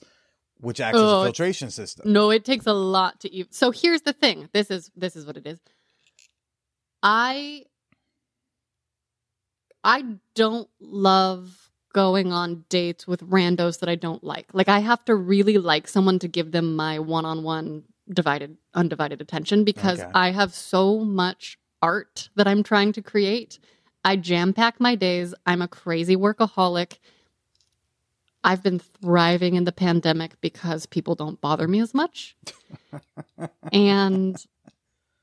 which 0.62 0.80
acts 0.80 0.98
as 0.98 1.04
Oh, 1.04 1.22
a 1.22 1.26
filtration 1.26 1.70
system. 1.72 2.12
No, 2.12 2.30
it 2.32 2.46
takes 2.46 2.68
a 2.68 2.74
lot 2.74 3.20
to 3.22 3.32
even. 3.34 3.52
So 3.52 3.72
here's 3.72 4.02
the 4.02 4.14
thing. 4.14 4.50
This 4.54 4.72
is 4.72 4.92
this 4.96 5.16
is 5.16 5.26
what 5.26 5.38
it 5.38 5.46
is. 5.48 5.60
I 7.04 7.66
I 9.84 10.04
don't 10.36 10.70
love 10.80 11.70
going 11.94 12.32
on 12.32 12.64
dates 12.70 13.06
with 13.08 13.22
randos 13.30 13.80
that 13.80 13.90
I 13.90 13.96
don't 13.96 14.24
like. 14.24 14.54
Like 14.54 14.70
I 14.70 14.80
have 14.80 15.04
to 15.06 15.16
really 15.16 15.58
like 15.58 15.88
someone 15.88 16.20
to 16.20 16.28
give 16.28 16.52
them 16.52 16.76
my 16.76 17.00
one-on-one 17.00 17.84
divided 18.14 18.58
undivided 18.74 19.22
attention 19.22 19.64
because 19.64 20.00
Okay. 20.00 20.12
I 20.14 20.32
have 20.32 20.54
so 20.54 21.00
much 21.00 21.58
art 21.82 22.30
that 22.36 22.48
I'm 22.48 22.64
trying 22.64 22.94
to 22.94 23.02
create. 23.02 23.60
I 24.04 24.16
jam 24.16 24.54
pack 24.54 24.80
my 24.80 24.96
days. 24.96 25.34
I'm 25.46 25.62
a 25.62 25.68
crazy 25.68 26.16
workaholic. 26.16 26.98
I've 28.44 28.64
been 28.64 28.80
thriving 28.80 29.56
in 29.56 29.66
the 29.66 29.72
pandemic 29.72 30.40
because 30.42 30.86
people 30.86 31.16
don't 31.16 31.40
bother 31.42 31.68
me 31.68 31.80
as 31.80 31.94
much. 31.94 32.36
and 33.72 34.44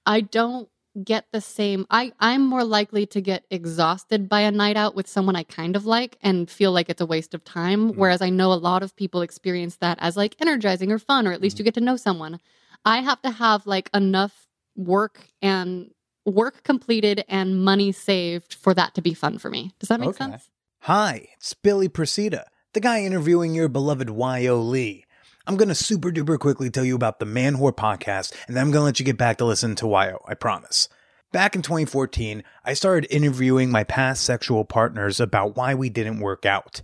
I 0.06 0.20
don't 0.20 0.68
get 1.04 1.26
the 1.32 1.40
same 1.40 1.86
I 1.90 2.12
I'm 2.18 2.44
more 2.44 2.64
likely 2.64 3.06
to 3.06 3.20
get 3.20 3.44
exhausted 3.50 4.28
by 4.28 4.40
a 4.40 4.50
night 4.50 4.76
out 4.76 4.96
with 4.96 5.06
someone 5.06 5.36
I 5.36 5.44
kind 5.44 5.76
of 5.76 5.86
like 5.86 6.16
and 6.22 6.50
feel 6.50 6.72
like 6.72 6.88
it's 6.88 7.00
a 7.00 7.06
waste 7.06 7.34
of 7.34 7.44
time 7.44 7.92
Mm. 7.92 7.96
whereas 7.96 8.20
I 8.20 8.30
know 8.30 8.52
a 8.52 8.54
lot 8.54 8.82
of 8.82 8.96
people 8.96 9.20
experience 9.22 9.76
that 9.76 9.98
as 10.00 10.16
like 10.16 10.34
energizing 10.40 10.90
or 10.90 10.98
fun 10.98 11.28
or 11.28 11.32
at 11.32 11.40
least 11.40 11.56
Mm. 11.56 11.58
you 11.60 11.64
get 11.66 11.74
to 11.74 11.80
know 11.80 11.96
someone. 11.96 12.40
I 12.84 12.98
have 13.00 13.22
to 13.22 13.30
have 13.30 13.64
like 13.66 13.90
enough 13.94 14.48
work 14.74 15.28
and 15.40 15.92
work 16.26 16.64
completed 16.64 17.24
and 17.28 17.62
money 17.64 17.92
saved 17.92 18.54
for 18.54 18.74
that 18.74 18.94
to 18.94 19.02
be 19.02 19.14
fun 19.14 19.38
for 19.38 19.50
me. 19.50 19.74
Does 19.78 19.88
that 19.90 20.00
make 20.00 20.08
Okay. 20.10 20.24
sense? 20.24 20.50
Hi, 20.82 21.28
it's 21.36 21.54
Billy 21.54 21.88
Procida, 21.88 22.44
the 22.74 22.80
guy 22.80 23.02
interviewing 23.02 23.54
your 23.54 23.68
beloved 23.68 24.10
Y.O. 24.10 24.60
Lee. 24.60 25.04
I'm 25.46 25.56
going 25.56 25.68
to 25.68 25.74
super 25.74 26.10
duper 26.10 26.38
quickly 26.38 26.68
tell 26.68 26.84
you 26.84 26.94
about 26.94 27.18
the 27.18 27.24
Man 27.24 27.56
Whore 27.56 27.74
podcast, 27.74 28.34
and 28.46 28.54
then 28.54 28.64
I'm 28.64 28.70
going 28.70 28.82
to 28.82 28.84
let 28.84 28.98
you 29.00 29.06
get 29.06 29.16
back 29.16 29.38
to 29.38 29.46
listen 29.46 29.74
to 29.76 29.86
Y.O., 29.86 30.22
I 30.26 30.34
promise. 30.34 30.90
Back 31.32 31.56
in 31.56 31.62
2014, 31.62 32.42
I 32.64 32.74
started 32.74 33.10
interviewing 33.10 33.70
my 33.70 33.84
past 33.84 34.22
sexual 34.22 34.64
partners 34.66 35.18
about 35.20 35.56
why 35.56 35.74
we 35.74 35.88
didn't 35.88 36.20
work 36.20 36.44
out. 36.44 36.82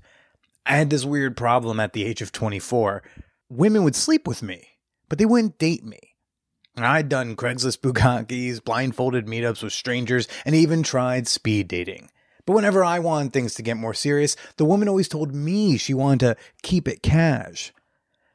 I 0.65 0.77
had 0.77 0.89
this 0.89 1.05
weird 1.05 1.37
problem 1.37 1.79
at 1.79 1.93
the 1.93 2.05
age 2.05 2.23
of 2.23 2.33
24. 2.33 3.03
Women 3.51 3.85
would 3.85 3.97
sleep 3.97 4.27
with 4.27 4.43
me, 4.43 4.69
but 5.11 5.19
they 5.19 5.27
wouldn't 5.27 5.59
date 5.59 5.85
me. 5.85 5.99
I'd 6.77 7.11
done 7.11 7.37
Craigslist 7.37 7.81
bukakis, 7.81 8.65
blindfolded 8.65 9.27
meetups 9.27 9.63
with 9.63 9.75
strangers, 9.75 10.27
and 10.47 10.55
even 10.55 10.83
tried 10.83 11.29
speed 11.29 11.69
dating. 11.69 12.11
But 12.47 12.55
whenever 12.55 12.85
I 12.85 12.99
wanted 12.99 13.33
things 13.33 13.55
to 13.55 13.63
get 13.63 13.77
more 13.77 13.95
serious, 13.95 14.37
the 14.57 14.65
woman 14.65 14.89
always 14.89 15.09
told 15.09 15.35
me 15.35 15.77
she 15.77 15.95
wanted 15.95 16.21
to 16.21 16.37
keep 16.63 16.87
it 16.87 17.03
cash. 17.03 17.73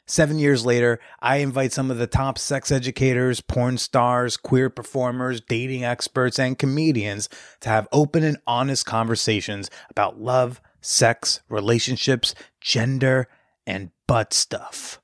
Seven 0.10 0.40
years 0.40 0.66
later, 0.66 1.00
I 1.20 1.38
invite 1.38 1.72
some 1.72 1.92
of 1.92 2.00
the 2.00 2.08
top 2.08 2.40
sex 2.40 2.72
educators, 2.72 3.42
porn 3.42 3.78
stars, 3.78 4.38
queer 4.38 4.72
performers, 4.72 5.40
dating 5.40 5.84
experts, 5.84 6.40
and 6.40 6.58
comedians 6.58 7.30
to 7.60 7.70
have 7.70 7.88
open 7.92 8.24
and 8.24 8.40
honest 8.48 8.88
conversations 8.88 9.70
about 9.92 10.20
love, 10.20 10.62
sex, 10.82 11.42
relationships, 11.48 12.34
gender, 12.60 13.28
and 13.68 13.92
butt 14.08 14.34
stuff. 14.34 15.00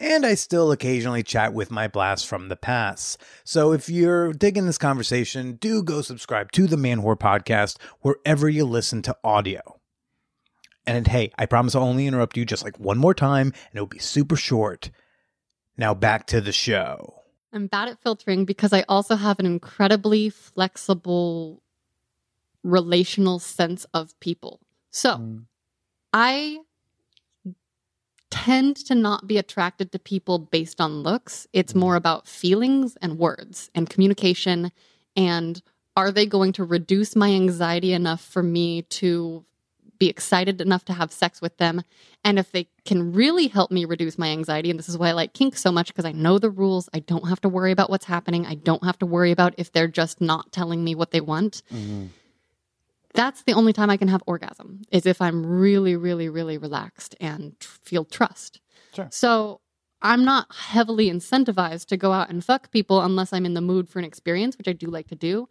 And 0.00 0.24
I 0.24 0.32
still 0.32 0.72
occasionally 0.72 1.22
chat 1.22 1.52
with 1.52 1.70
my 1.70 1.86
blasts 1.86 2.26
from 2.26 2.48
the 2.48 2.56
past. 2.56 3.20
So 3.44 3.72
if 3.72 3.90
you're 3.90 4.32
digging 4.32 4.64
this 4.64 4.78
conversation, 4.78 5.52
do 5.56 5.82
go 5.82 6.00
subscribe 6.00 6.52
to 6.52 6.66
the 6.66 6.78
Man 6.78 7.02
Whore 7.02 7.18
podcast 7.18 7.76
wherever 8.00 8.48
you 8.48 8.64
listen 8.64 9.02
to 9.02 9.16
audio. 9.22 9.78
And 10.86 11.06
hey, 11.06 11.32
I 11.38 11.44
promise 11.44 11.74
I'll 11.74 11.82
only 11.82 12.06
interrupt 12.06 12.38
you 12.38 12.46
just 12.46 12.64
like 12.64 12.80
one 12.80 12.96
more 12.96 13.12
time 13.12 13.48
and 13.48 13.74
it'll 13.74 13.86
be 13.86 13.98
super 13.98 14.36
short. 14.36 14.90
Now 15.76 15.92
back 15.92 16.26
to 16.28 16.40
the 16.40 16.50
show. 16.50 17.20
I'm 17.52 17.66
bad 17.66 17.88
at 17.88 18.00
filtering 18.00 18.46
because 18.46 18.72
I 18.72 18.86
also 18.88 19.16
have 19.16 19.38
an 19.38 19.44
incredibly 19.44 20.30
flexible 20.30 21.62
relational 22.64 23.38
sense 23.38 23.84
of 23.92 24.18
people. 24.18 24.60
So 24.90 25.16
mm. 25.16 25.44
I 26.14 26.60
tend 28.30 28.76
to 28.76 28.94
not 28.94 29.26
be 29.26 29.38
attracted 29.38 29.92
to 29.92 29.98
people 29.98 30.38
based 30.38 30.80
on 30.80 31.02
looks. 31.02 31.46
It's 31.52 31.72
mm-hmm. 31.72 31.80
more 31.80 31.96
about 31.96 32.28
feelings 32.28 32.96
and 33.02 33.18
words 33.18 33.70
and 33.74 33.90
communication. 33.90 34.72
And 35.16 35.60
are 35.96 36.12
they 36.12 36.26
going 36.26 36.52
to 36.54 36.64
reduce 36.64 37.16
my 37.16 37.30
anxiety 37.30 37.92
enough 37.92 38.20
for 38.22 38.42
me 38.42 38.82
to 38.82 39.44
be 39.98 40.08
excited 40.08 40.60
enough 40.60 40.84
to 40.86 40.92
have 40.92 41.12
sex 41.12 41.42
with 41.42 41.56
them? 41.58 41.82
And 42.24 42.38
if 42.38 42.52
they 42.52 42.68
can 42.84 43.12
really 43.12 43.48
help 43.48 43.70
me 43.70 43.84
reduce 43.84 44.16
my 44.16 44.28
anxiety, 44.28 44.70
and 44.70 44.78
this 44.78 44.88
is 44.88 44.96
why 44.96 45.08
I 45.08 45.12
like 45.12 45.34
kink 45.34 45.56
so 45.56 45.72
much 45.72 45.88
because 45.88 46.04
I 46.04 46.12
know 46.12 46.38
the 46.38 46.50
rules, 46.50 46.88
I 46.94 47.00
don't 47.00 47.28
have 47.28 47.40
to 47.42 47.48
worry 47.48 47.72
about 47.72 47.90
what's 47.90 48.06
happening. 48.06 48.46
I 48.46 48.54
don't 48.54 48.84
have 48.84 48.98
to 49.00 49.06
worry 49.06 49.30
about 49.30 49.54
if 49.58 49.72
they're 49.72 49.88
just 49.88 50.20
not 50.20 50.52
telling 50.52 50.84
me 50.84 50.94
what 50.94 51.10
they 51.10 51.20
want 51.20 51.62
mm-hmm. 51.72 52.06
That's 53.14 53.42
the 53.42 53.52
only 53.52 53.72
time 53.72 53.90
I 53.90 53.96
can 53.96 54.08
have 54.08 54.22
orgasm 54.26 54.82
is 54.90 55.06
if 55.06 55.20
I'm 55.20 55.44
really, 55.44 55.96
really, 55.96 56.28
really 56.28 56.58
relaxed 56.58 57.16
and 57.20 57.58
tr- 57.58 57.78
feel 57.82 58.04
trust. 58.04 58.60
Sure. 58.94 59.08
So 59.10 59.60
I'm 60.02 60.24
not 60.24 60.52
heavily 60.54 61.10
incentivized 61.10 61.86
to 61.86 61.96
go 61.96 62.12
out 62.12 62.30
and 62.30 62.44
fuck 62.44 62.70
people 62.70 63.00
unless 63.02 63.32
I'm 63.32 63.46
in 63.46 63.54
the 63.54 63.60
mood 63.60 63.88
for 63.88 63.98
an 63.98 64.04
experience, 64.04 64.56
which 64.56 64.68
I 64.68 64.72
do 64.72 64.86
like 64.86 65.08
to 65.08 65.16
do. 65.16 65.48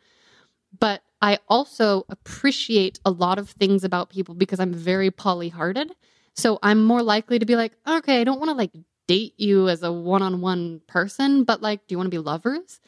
But 0.78 1.02
I 1.22 1.40
also 1.48 2.06
appreciate 2.10 3.00
a 3.06 3.12
lot 3.12 3.40
of 3.40 3.50
things 3.50 3.84
about 3.84 4.10
people 4.10 4.36
because 4.36 4.60
I'm 4.60 4.74
very 4.74 5.12
poly-hearted. 5.12 5.92
So 6.36 6.60
I'm 6.64 6.84
more 6.86 7.04
likely 7.04 7.40
to 7.40 7.46
be 7.46 7.56
like, 7.56 7.74
okay, 7.88 8.22
I 8.22 8.24
don't 8.24 8.40
want 8.40 8.50
to 8.50 8.56
like 8.56 8.72
date 9.08 9.34
you 9.38 9.68
as 9.68 9.84
a 9.84 9.92
one-on-one 9.92 10.82
person, 10.88 11.44
but 11.44 11.62
like, 11.62 11.88
do 11.88 11.94
you 11.94 11.98
want 11.98 12.08
to 12.08 12.12
be 12.12 12.20
lovers? 12.20 12.80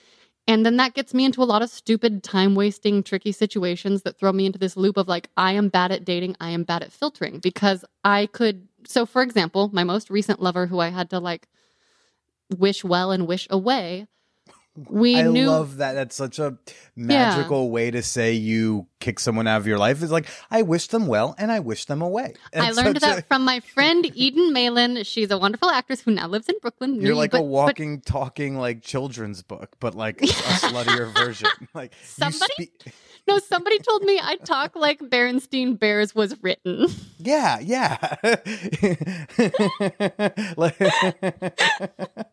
And 0.47 0.65
then 0.65 0.77
that 0.77 0.95
gets 0.95 1.13
me 1.13 1.23
into 1.23 1.43
a 1.43 1.45
lot 1.45 1.61
of 1.61 1.69
stupid, 1.69 2.23
time 2.23 2.55
wasting, 2.55 3.03
tricky 3.03 3.31
situations 3.31 4.01
that 4.01 4.17
throw 4.17 4.31
me 4.31 4.45
into 4.45 4.59
this 4.59 4.75
loop 4.75 4.97
of 4.97 5.07
like, 5.07 5.29
I 5.37 5.53
am 5.53 5.69
bad 5.69 5.91
at 5.91 6.03
dating, 6.03 6.35
I 6.39 6.49
am 6.49 6.63
bad 6.63 6.83
at 6.83 6.91
filtering 6.91 7.39
because 7.39 7.85
I 8.03 8.25
could. 8.25 8.67
So, 8.85 9.05
for 9.05 9.21
example, 9.21 9.69
my 9.71 9.83
most 9.83 10.09
recent 10.09 10.41
lover 10.41 10.65
who 10.65 10.79
I 10.79 10.89
had 10.89 11.09
to 11.11 11.19
like 11.19 11.47
wish 12.57 12.83
well 12.83 13.11
and 13.11 13.27
wish 13.27 13.47
away, 13.49 14.07
we 14.89 15.15
I 15.17 15.23
knew. 15.23 15.49
love 15.49 15.77
that. 15.77 15.93
That's 15.93 16.15
such 16.15 16.39
a 16.39 16.57
magical 16.95 17.69
way 17.69 17.91
to 17.91 18.01
say 18.01 18.33
you 18.33 18.87
kick 19.01 19.19
someone 19.19 19.47
out 19.47 19.57
of 19.57 19.67
your 19.67 19.77
life 19.77 20.01
is 20.01 20.11
like 20.11 20.27
I 20.49 20.61
wish 20.61 20.87
them 20.87 21.07
well 21.07 21.35
and 21.37 21.51
I 21.51 21.59
wish 21.59 21.85
them 21.85 22.01
away. 22.01 22.33
And 22.53 22.65
I 22.65 22.71
learned 22.71 22.97
that 22.97 23.19
a- 23.19 23.21
from 23.23 23.43
my 23.43 23.59
friend 23.59 24.09
Eden 24.15 24.53
Malin. 24.53 25.03
She's 25.03 25.31
a 25.31 25.37
wonderful 25.37 25.69
actress 25.69 26.01
who 26.01 26.11
now 26.11 26.27
lives 26.27 26.47
in 26.47 26.55
Brooklyn. 26.61 26.95
You're 26.95 27.07
you, 27.11 27.15
like 27.15 27.31
but- 27.31 27.39
a 27.39 27.41
but 27.41 27.47
walking, 27.47 28.01
talking 28.01 28.57
like 28.57 28.81
children's 28.83 29.41
book, 29.43 29.75
but 29.79 29.95
like 29.95 30.21
a 30.21 30.25
sluttier 30.27 31.13
version. 31.13 31.49
Like 31.73 31.93
Somebody- 32.03 32.71
spe- 32.81 32.91
No, 33.27 33.39
somebody 33.39 33.79
told 33.79 34.03
me 34.03 34.19
I 34.21 34.35
talk 34.37 34.75
like 34.75 34.99
Berenstein 34.99 35.77
Bears 35.79 36.13
was 36.15 36.35
written. 36.43 36.87
Yeah, 37.17 37.59
yeah. 37.59 37.97
Like- 40.57 40.77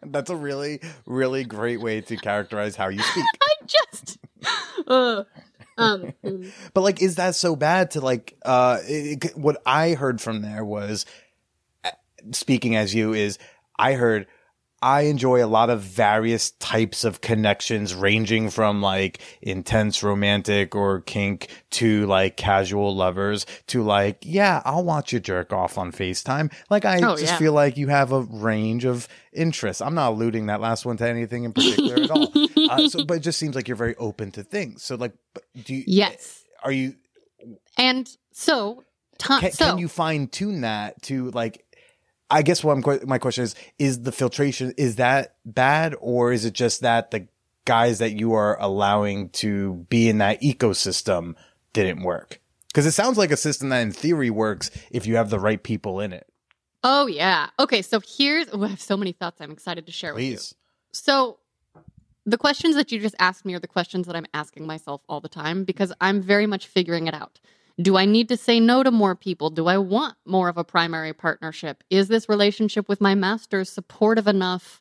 That's 0.05 0.31
a 0.31 0.37
really, 0.37 0.81
really 1.07 1.45
great 1.45 1.81
way 1.81 2.01
to 2.03 2.17
characterize 2.17 2.77
how 2.77 2.89
you 2.89 3.01
speak. 3.01 3.25
I 3.43 3.55
just. 3.67 4.19
Uh, 4.87 5.25
um, 5.79 6.13
mm. 6.25 6.51
But 6.75 6.83
like, 6.83 7.03
is 7.03 7.17
that 7.17 7.35
so 7.35 7.57
bad 7.57 7.93
to 7.93 8.01
like? 8.01 8.37
Uh, 8.45 8.79
it, 8.83 9.37
what 9.37 9.63
I 9.65 9.95
heard 9.95 10.21
from 10.21 10.43
there 10.43 10.65
was, 10.65 11.07
uh, 11.85 11.91
speaking 12.33 12.77
as 12.77 12.95
you 12.95 13.15
is, 13.15 13.39
I 13.79 13.95
heard. 13.95 14.27
I 14.81 15.03
enjoy 15.03 15.45
a 15.45 15.47
lot 15.49 15.71
of 15.71 15.81
various 15.81 16.53
types 16.53 17.03
of 17.05 17.21
connections 17.21 17.95
ranging 17.95 18.51
from 18.51 18.81
like 18.81 19.21
intense 19.43 20.03
romantic 20.03 20.75
or 20.77 21.01
kink 21.01 21.49
to 21.71 22.07
like 22.07 22.37
casual 22.37 22.95
lovers 22.95 23.45
to 23.69 23.83
like, 23.83 24.19
yeah, 24.23 24.63
I'll 24.65 24.85
watch 24.85 25.13
you 25.13 25.21
jerk 25.21 25.53
off 25.53 25.79
on 25.79 25.91
FaceTime. 25.93 26.53
Like 26.71 26.85
I 26.85 26.99
Oh, 26.99 27.17
just 27.17 27.25
yeah. 27.33 27.39
feel 27.39 27.53
like 27.53 27.77
you 27.77 27.89
have 27.89 28.13
a 28.13 28.21
range 28.21 28.85
of 28.85 29.09
interests. 29.33 29.83
I'm 29.83 29.95
not 29.95 30.11
alluding 30.13 30.47
that 30.47 30.61
last 30.61 30.87
one 30.87 30.97
to 30.99 31.09
anything 31.09 31.45
in 31.45 31.53
particular 31.53 31.97
at 31.97 32.11
all. 32.11 32.33
Uh, 32.69 32.87
so, 32.87 33.03
but 33.03 33.17
it 33.17 33.21
just 33.21 33.39
seems 33.39 33.55
like 33.57 33.67
you're 33.67 33.77
very 33.79 33.97
open 33.97 34.31
to 34.31 34.43
things. 34.43 34.83
So 34.83 34.95
like, 34.95 35.15
do 35.65 35.75
you, 35.75 35.85
yes. 35.87 36.45
are 36.63 36.71
you 36.71 36.97
And 37.79 38.07
so, 38.33 38.85
ti- 39.19 39.39
can, 39.41 39.53
so 39.53 39.65
can 39.71 39.79
you 39.79 39.89
fine 39.89 40.27
tune 40.29 40.61
that 40.63 41.01
to 41.05 41.31
like 41.31 41.65
i 42.31 42.43
guess 42.43 42.63
what 42.63 42.85
I'm, 42.85 43.09
my 43.09 43.19
question 43.19 43.45
is 43.45 43.55
is 43.79 44.03
the 44.03 44.13
filtration 44.13 44.73
is 44.77 44.97
that 44.97 45.37
bad 45.45 45.95
or 46.01 46.33
is 46.33 46.45
it 46.45 46.55
just 46.55 46.81
that 46.83 47.11
the 47.11 47.29
guys 47.65 47.99
that 47.99 48.13
you 48.13 48.33
are 48.33 48.59
allowing 48.61 49.29
to 49.31 49.87
be 49.91 50.09
in 50.09 50.19
that 50.19 50.41
ecosystem 50.41 51.35
didn't 51.73 52.03
work 52.03 52.41
because 52.69 52.87
it 52.87 52.93
sounds 52.93 53.19
like 53.19 53.31
a 53.31 53.37
system 53.37 53.69
that 53.69 53.81
in 53.81 53.93
theory 53.93 54.31
works 54.31 54.71
if 54.91 55.07
you 55.07 55.17
have 55.17 55.31
the 55.31 55.39
right 55.39 55.63
people 55.63 56.01
in 56.01 56.13
it 56.13 56.27
Oh 56.85 57.07
yeah. 57.07 57.51
Okay, 57.59 57.83
so 57.83 58.01
here's 58.01 58.47
oh, 58.53 58.63
I 58.63 58.69
have 58.69 58.81
so 58.81 58.97
many 58.97 59.13
thoughts 59.13 59.41
I'm 59.41 59.51
excited 59.51 59.87
to 59.87 59.93
share 59.93 60.15
with 60.15 60.25
you. 60.25 60.39
So 60.93 61.39
the 62.25 62.39
questions 62.39 62.77
that 62.77 62.93
you 62.93 63.01
just 63.01 63.17
asked 63.19 63.45
me 63.45 63.55
are 63.55 63.59
the 63.59 63.69
questions 63.69 64.07
that 64.07 64.15
I'm 64.15 64.27
asking 64.35 64.67
myself 64.67 65.01
all 65.09 65.21
the 65.21 65.29
time 65.29 65.65
because 65.65 65.93
I'm 66.01 66.23
very 66.23 66.47
much 66.47 66.67
figuring 66.67 67.07
it 67.07 67.15
out. 67.15 67.41
Do 67.81 67.97
I 67.97 68.07
need 68.07 68.29
to 68.29 68.37
say 68.37 68.59
no 68.59 68.83
to 68.83 68.91
more 68.91 69.15
people? 69.15 69.51
Do 69.51 69.69
I 69.69 69.79
want 69.79 70.17
more 70.25 70.49
of 70.49 70.59
a 70.59 70.65
primary 70.65 71.13
partnership? 71.13 71.85
Is 71.91 72.09
this 72.09 72.29
relationship 72.29 72.89
with 72.89 73.01
my 73.01 73.15
master 73.15 73.65
supportive 73.65 74.27
enough 74.27 74.81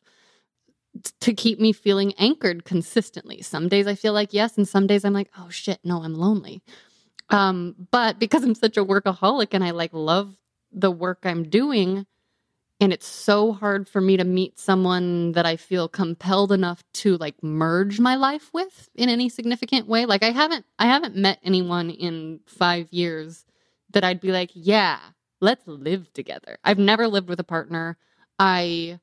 to 1.20 1.32
keep 1.32 1.60
me 1.60 1.72
feeling 1.72 2.12
anchored 2.18 2.64
consistently? 2.64 3.40
Some 3.40 3.68
days 3.68 3.86
I 3.86 3.94
feel 3.94 4.12
like 4.12 4.34
yes, 4.34 4.56
and 4.56 4.66
some 4.66 4.88
days 4.88 5.04
I'm 5.04 5.12
like, 5.12 5.30
oh 5.38 5.48
shit, 5.48 5.78
no, 5.84 6.02
I'm 6.02 6.14
lonely. 6.14 6.60
Um, 7.30 7.76
but 7.90 8.18
because 8.18 8.42
I'm 8.42 8.54
such 8.54 8.76
a 8.76 8.84
workaholic 8.84 9.48
and 9.52 9.62
I 9.62 9.70
like 9.70 9.92
love 9.92 10.36
the 10.72 10.90
work 10.90 11.20
I'm 11.24 11.44
doing, 11.44 12.06
and 12.80 12.92
it's 12.92 13.06
so 13.06 13.52
hard 13.52 13.88
for 13.88 14.00
me 14.00 14.16
to 14.16 14.24
meet 14.24 14.58
someone 14.58 15.32
that 15.32 15.44
I 15.46 15.56
feel 15.56 15.88
compelled 15.88 16.52
enough 16.52 16.82
to 16.94 17.16
like 17.16 17.42
merge 17.42 17.98
my 17.98 18.14
life 18.14 18.50
with 18.52 18.88
in 18.94 19.08
any 19.08 19.28
significant 19.28 19.88
way. 19.88 20.06
Like 20.06 20.22
I 20.22 20.30
haven't 20.30 20.64
I 20.78 20.86
haven't 20.86 21.16
met 21.16 21.40
anyone 21.42 21.90
in 21.90 22.40
5 22.46 22.88
years 22.92 23.44
that 23.92 24.04
I'd 24.04 24.20
be 24.20 24.30
like, 24.32 24.50
"Yeah, 24.54 24.98
let's 25.40 25.66
live 25.66 26.12
together." 26.12 26.58
I've 26.64 26.78
never 26.78 27.08
lived 27.08 27.28
with 27.28 27.40
a 27.40 27.44
partner. 27.44 27.96
I 28.38 29.00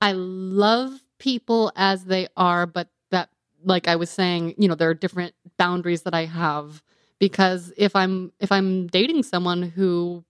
I 0.00 0.12
love 0.12 1.00
people 1.18 1.72
as 1.76 2.04
they 2.04 2.28
are, 2.36 2.66
but 2.66 2.88
that 3.10 3.28
like 3.64 3.88
I 3.88 3.96
was 3.96 4.10
saying, 4.10 4.54
you 4.58 4.68
know, 4.68 4.74
there 4.74 4.88
are 4.90 4.94
different 4.94 5.34
boundaries 5.58 6.02
that 6.02 6.14
I 6.14 6.24
have 6.24 6.82
because 7.18 7.72
if 7.76 7.94
I'm 7.94 8.32
if 8.40 8.50
I'm 8.50 8.86
dating 8.86 9.22
someone 9.22 9.62
who 9.62 10.24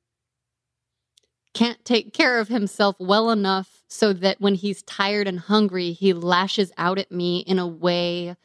can't 1.55 1.85
take 1.85 2.13
care 2.13 2.39
of 2.39 2.49
himself 2.49 2.97
well 2.99 3.31
enough 3.31 3.83
so 3.89 4.13
that 4.13 4.41
when 4.41 4.55
he's 4.55 4.83
tired 4.83 5.27
and 5.27 5.41
hungry, 5.41 5.93
he 5.93 6.13
lashes 6.13 6.73
out 6.79 6.99
at 6.99 7.11
me 7.11 7.41
in 7.41 7.59
a 7.59 7.67
way 7.67 8.37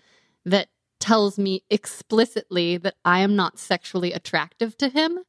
that 0.46 0.70
tells 1.00 1.38
me 1.38 1.63
explicitly 1.70 2.78
that 2.78 2.96
I 3.04 3.20
am 3.20 3.36
not 3.36 3.60
sexually 3.60 4.12
attractive 4.12 4.78
to 4.78 4.89
him. 4.89 5.20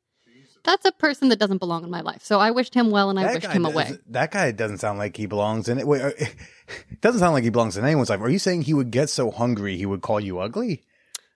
That's 0.64 0.84
a 0.84 0.92
person 0.92 1.28
that 1.28 1.38
doesn't 1.38 1.58
belong 1.58 1.84
in 1.84 1.90
my 1.90 2.00
life. 2.00 2.24
So 2.24 2.40
I 2.40 2.50
wished 2.50 2.74
him 2.74 2.90
well 2.90 3.08
and 3.08 3.20
I 3.20 3.32
wished 3.32 3.46
him 3.46 3.64
away. 3.64 3.98
that 4.08 4.32
guy 4.32 4.50
doesn't 4.50 4.78
sound 4.78 4.98
like 4.98 5.16
he 5.16 5.26
belongs 5.26 5.68
in 5.68 5.78
it 5.78 5.86
wait, 5.86 6.02
it 6.18 7.00
doesn't 7.00 7.20
sound 7.20 7.34
like 7.34 7.44
he 7.44 7.50
belongs 7.50 7.76
in 7.76 7.84
anyone's 7.84 8.10
life 8.10 8.20
are 8.20 8.28
you 8.28 8.40
saying 8.40 8.62
he 8.62 8.74
would 8.74 8.90
get 8.90 9.08
so 9.08 9.30
hungry 9.30 9.76
he 9.76 9.86
would 9.86 10.02
call 10.02 10.18
you 10.18 10.40
ugly 10.40 10.82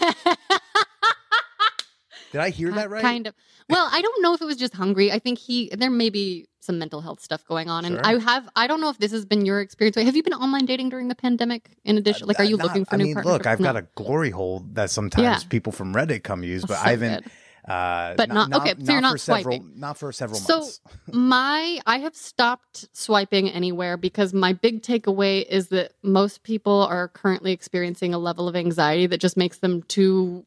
did 2.37 2.45
i 2.45 2.51
hear 2.51 2.71
that 2.73 2.91
right 2.91 3.03
Kind 3.03 3.27
of. 3.27 3.35
Well, 3.69 3.89
I 3.91 4.01
don't 4.01 4.23
know 4.23 4.33
if 4.35 4.41
it 4.41 4.45
was 4.45 4.57
just 4.57 4.75
hungry. 4.75 5.11
I 5.11 5.19
think 5.19 5.39
he 5.39 5.71
there 5.77 5.91
may 5.91 6.09
be 6.11 6.47
some 6.61 6.79
mental 6.79 7.01
health 7.01 7.21
stuff 7.21 7.45
going 7.47 7.69
on, 7.69 7.85
and 7.85 7.95
Sure. 7.97 8.07
I 8.07 8.19
have. 8.19 8.49
I 8.55 8.67
don't 8.69 8.81
know 8.81 8.91
if 8.91 8.99
this 8.99 9.13
has 9.13 9.25
been 9.25 9.45
your 9.45 9.61
experience. 9.61 9.97
Have 9.97 10.15
you 10.17 10.23
been 10.23 10.35
online 10.35 10.67
dating 10.67 10.89
during 10.91 11.09
the 11.09 11.15
pandemic? 11.15 11.71
In 11.85 11.97
addition, 11.99 12.27
like, 12.29 12.39
are 12.39 12.45
you 12.45 12.55
Uh, 12.57 12.59
Not- 12.59 12.67
looking 12.69 12.85
for 12.85 12.95
I 12.95 12.99
new 12.99 13.05
mean, 13.07 13.15
partners? 13.15 13.33
look, 13.33 13.47
I've 13.47 13.61
got 13.63 13.77
a 13.77 13.87
glory 13.97 14.31
hole 14.31 14.65
that 14.75 14.91
sometimes 14.91 15.25
Yeah. 15.43 15.49
people 15.49 15.73
from 15.73 15.95
Reddit 15.95 16.23
come 16.23 16.43
use, 16.45 16.63
but 16.65 16.79
So 16.79 16.85
I 16.87 16.91
haven't. 16.91 17.25
good. 17.25 17.33
Uh, 17.69 18.15
But 18.17 18.29
not- 18.29 18.53
okay, 18.55 18.75
so 18.81 18.93
you're 18.93 19.01
not 19.01 19.11
for 19.15 19.19
several, 19.19 19.65
not 19.75 19.99
for 19.99 20.13
several 20.13 20.39
months. 20.39 20.81
So- 20.85 20.91
my 21.13 21.81
I 21.87 21.99
have 21.99 22.15
stopped 22.15 22.89
swiping 22.93 23.51
anywhere 23.51 23.97
because 23.97 24.33
my 24.33 24.53
big 24.53 24.83
takeaway 24.83 25.45
is 25.49 25.69
that 25.69 25.93
most 26.05 26.45
people 26.45 26.83
are 26.89 27.09
currently 27.09 27.51
experiencing 27.53 28.15
a 28.15 28.19
level 28.19 28.47
of 28.47 28.55
anxiety 28.55 29.07
that 29.09 29.19
just 29.21 29.37
makes 29.37 29.59
them 29.59 29.83
too 29.83 30.45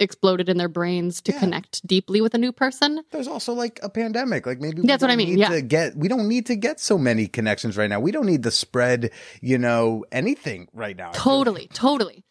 exploded 0.00 0.48
in 0.48 0.56
their 0.56 0.68
brains 0.68 1.20
to 1.22 1.32
Yeah. 1.32 1.40
connect 1.40 1.86
deeply 1.86 2.20
with 2.20 2.34
a 2.34 2.38
new 2.38 2.52
person. 2.52 3.02
There's 3.12 3.28
also 3.28 3.52
like 3.52 3.78
a 3.82 3.88
pandemic. 3.88 4.46
Like 4.46 4.60
maybe 4.60 4.80
we 4.82 4.86
That's 4.86 5.02
what 5.02 5.10
I 5.10 5.16
mean, 5.16 5.30
Need 5.30 5.38
yeah. 5.38 5.48
to 5.50 5.62
get 5.62 5.96
we 5.96 6.08
don't 6.08 6.28
need 6.28 6.46
to 6.46 6.56
get 6.56 6.80
so 6.80 6.98
many 6.98 7.26
connections 7.26 7.76
right 7.76 7.88
now. 7.90 8.00
We 8.00 8.10
don't 8.10 8.26
need 8.26 8.42
to 8.44 8.50
spread, 8.50 9.10
you 9.40 9.58
know, 9.58 10.04
anything 10.10 10.68
right 10.72 10.96
now. 10.96 11.10
Totally, 11.12 11.68
totally. 11.72 12.24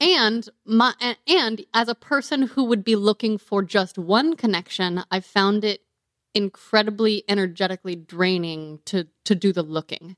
And 0.00 0.48
my 0.64 0.94
and, 1.00 1.16
and 1.26 1.64
as 1.72 1.88
a 1.88 1.94
person 1.94 2.42
who 2.42 2.64
would 2.64 2.84
be 2.84 2.96
looking 2.96 3.38
for 3.38 3.62
just 3.62 3.96
one 3.98 4.34
connection, 4.36 5.04
I 5.10 5.20
found 5.20 5.64
it 5.64 5.82
incredibly 6.34 7.24
energetically 7.28 7.94
draining 7.94 8.80
to 8.86 9.06
to 9.24 9.34
do 9.34 9.52
the 9.52 9.62
looking. 9.62 10.16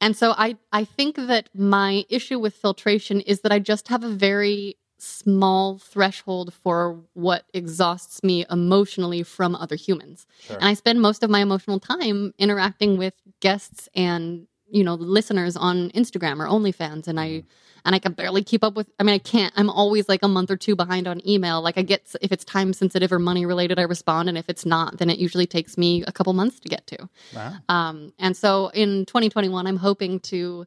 And 0.00 0.16
so 0.16 0.34
I 0.36 0.56
I 0.72 0.84
think 0.84 1.16
that 1.16 1.48
my 1.54 2.04
issue 2.08 2.38
with 2.38 2.54
filtration 2.54 3.20
is 3.20 3.40
that 3.40 3.52
I 3.52 3.58
just 3.58 3.88
have 3.88 4.04
a 4.04 4.08
very 4.08 4.76
small 5.04 5.78
threshold 5.78 6.52
for 6.54 7.00
what 7.14 7.44
exhausts 7.52 8.22
me 8.22 8.44
emotionally 8.50 9.22
from 9.22 9.54
other 9.54 9.76
humans. 9.76 10.26
Sure. 10.40 10.56
And 10.56 10.64
I 10.66 10.74
spend 10.74 11.00
most 11.00 11.22
of 11.22 11.30
my 11.30 11.40
emotional 11.40 11.78
time 11.78 12.34
interacting 12.38 12.96
with 12.96 13.14
guests 13.40 13.88
and, 13.94 14.46
you 14.70 14.82
know, 14.82 14.94
listeners 14.94 15.56
on 15.56 15.90
Instagram 15.90 16.40
or 16.40 16.48
OnlyFans 16.48 17.06
and 17.06 17.20
I 17.20 17.44
and 17.86 17.94
I 17.94 17.98
can 17.98 18.12
barely 18.12 18.42
keep 18.42 18.64
up 18.64 18.74
with 18.76 18.88
I 18.98 19.02
mean 19.02 19.14
I 19.14 19.18
can't 19.18 19.52
I'm 19.56 19.68
always 19.68 20.08
like 20.08 20.22
a 20.22 20.28
month 20.28 20.50
or 20.50 20.56
two 20.56 20.74
behind 20.74 21.06
on 21.06 21.26
email. 21.28 21.60
Like 21.60 21.76
I 21.76 21.82
get 21.82 22.14
if 22.22 22.32
it's 22.32 22.44
time 22.44 22.72
sensitive 22.72 23.12
or 23.12 23.18
money 23.18 23.44
related 23.44 23.78
I 23.78 23.82
respond 23.82 24.28
and 24.28 24.38
if 24.38 24.48
it's 24.48 24.64
not 24.64 24.98
then 24.98 25.10
it 25.10 25.18
usually 25.18 25.46
takes 25.46 25.76
me 25.76 26.02
a 26.04 26.12
couple 26.12 26.32
months 26.32 26.60
to 26.60 26.68
get 26.68 26.86
to. 26.88 27.08
Wow. 27.34 27.52
Um, 27.68 28.12
and 28.18 28.36
so 28.36 28.68
in 28.68 29.04
2021, 29.06 29.66
I'm 29.66 29.76
hoping 29.76 30.20
to, 30.20 30.66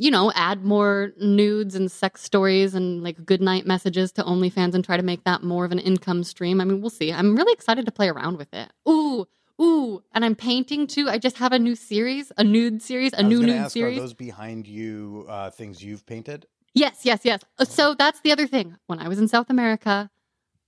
you 0.00 0.10
know, 0.12 0.30
add 0.36 0.64
more 0.64 1.12
nudes 1.20 1.74
and 1.74 1.90
sex 1.90 2.22
stories 2.22 2.72
and 2.74 3.02
like 3.02 3.26
good 3.26 3.42
night 3.42 3.66
messages 3.66 4.12
to 4.12 4.22
OnlyFans 4.22 4.74
and 4.74 4.84
try 4.84 4.96
to 4.96 5.02
make 5.02 5.24
that 5.24 5.42
more 5.42 5.64
of 5.64 5.72
an 5.72 5.80
income 5.80 6.22
stream. 6.22 6.60
I 6.60 6.64
mean, 6.64 6.80
we'll 6.80 6.88
see. 6.90 7.12
I'm 7.12 7.34
really 7.36 7.52
excited 7.52 7.84
to 7.86 7.90
play 7.92 8.08
around 8.08 8.38
with 8.38 8.54
it. 8.54 8.70
Ooh, 8.88 9.26
ooh, 9.60 10.02
and 10.12 10.24
I'm 10.24 10.36
painting 10.36 10.86
too. 10.86 11.08
I 11.08 11.18
just 11.18 11.38
have 11.38 11.52
a 11.52 11.58
new 11.58 11.74
series, 11.74 12.30
a 12.38 12.44
nude 12.44 12.80
series, 12.80 13.12
a 13.12 13.24
new 13.24 13.40
nude 13.42 13.56
ask, 13.56 13.72
series. 13.72 13.98
Are 13.98 14.02
those 14.02 14.14
behind 14.14 14.68
you 14.68 15.26
uh, 15.28 15.50
things 15.50 15.82
you've 15.82 16.06
painted? 16.06 16.46
Yes, 16.74 17.00
yes, 17.02 17.20
yes. 17.24 17.40
Uh, 17.58 17.64
So 17.64 17.94
that's 17.94 18.20
the 18.20 18.30
other 18.30 18.46
thing. 18.46 18.76
When 18.86 19.00
I 19.00 19.08
was 19.08 19.18
in 19.18 19.26
South 19.26 19.50
America, 19.50 20.10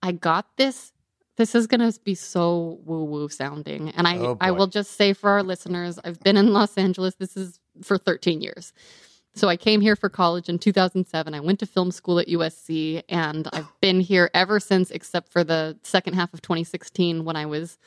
I 0.02 0.10
got 0.10 0.56
this. 0.56 0.92
This 1.36 1.54
is 1.54 1.68
going 1.68 1.80
to 1.88 1.98
be 2.00 2.16
so 2.16 2.80
woo 2.84 3.04
woo 3.04 3.28
sounding. 3.28 3.90
And 3.90 4.08
I, 4.08 4.16
Oh, 4.18 4.36
I 4.40 4.50
will 4.50 4.66
just 4.66 4.96
say 4.96 5.12
for 5.12 5.30
our 5.30 5.44
listeners, 5.44 6.00
I've 6.04 6.18
been 6.20 6.36
in 6.36 6.52
Los 6.52 6.76
Angeles. 6.76 7.14
This 7.14 7.36
is 7.36 7.60
for 7.82 7.96
13 7.96 8.40
years. 8.40 8.72
So 9.34 9.48
I 9.48 9.56
came 9.56 9.80
here 9.80 9.96
for 9.96 10.08
college 10.08 10.48
in 10.48 10.58
2007. 10.58 11.34
I 11.34 11.40
went 11.40 11.60
to 11.60 11.66
film 11.66 11.92
school 11.92 12.18
at 12.18 12.28
USC, 12.28 13.02
and 13.08 13.48
I've 13.52 13.68
been 13.80 14.00
here 14.00 14.30
ever 14.34 14.58
since, 14.58 14.90
except 14.90 15.30
for 15.32 15.44
the 15.44 15.78
second 15.82 16.14
half 16.14 16.34
of 16.34 16.42
2016 16.42 17.24
when 17.24 17.36
I 17.36 17.46
was 17.46 17.78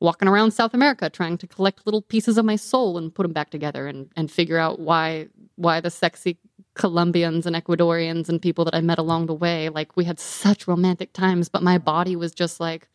walking 0.00 0.28
around 0.28 0.50
South 0.50 0.74
America 0.74 1.08
trying 1.08 1.38
to 1.38 1.46
collect 1.46 1.86
little 1.86 2.02
pieces 2.02 2.36
of 2.36 2.44
my 2.44 2.56
soul 2.56 2.98
and 2.98 3.14
put 3.14 3.22
them 3.22 3.32
back 3.32 3.50
together 3.50 3.86
and, 3.86 4.10
and 4.16 4.30
figure 4.30 4.58
out 4.58 4.78
why 4.78 5.28
why 5.56 5.80
the 5.80 5.90
sexy 5.90 6.36
Colombians 6.74 7.46
and 7.46 7.54
Ecuadorians 7.54 8.28
and 8.28 8.42
people 8.42 8.64
that 8.64 8.74
I 8.74 8.80
met 8.80 8.98
along 8.98 9.26
the 9.26 9.34
way. 9.34 9.68
Like 9.68 9.96
we 9.96 10.04
had 10.04 10.18
such 10.18 10.66
romantic 10.66 11.12
times, 11.12 11.48
but 11.48 11.62
my 11.62 11.78
body 11.78 12.16
was 12.16 12.32
just 12.32 12.58
like 12.60 12.88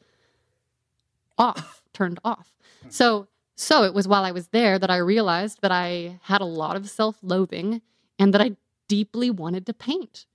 off, 1.38 1.82
turned 1.94 2.20
off. 2.24 2.54
So 2.90 3.28
so 3.60 3.84
it 3.84 3.94
was 3.94 4.08
while 4.08 4.24
I 4.24 4.32
was 4.32 4.48
there 4.48 4.80
that 4.80 4.90
I 4.90 4.98
realized 4.98 5.60
that 5.62 5.72
I 5.72 6.20
had 6.24 6.40
a 6.40 6.46
lot 6.46 6.78
of 6.78 6.90
self-loathing 6.90 7.82
and 8.18 8.34
that 8.34 8.42
I 8.42 8.56
deeply 8.88 9.30
wanted 9.30 9.66
to 9.66 9.74
paint. 9.74 10.26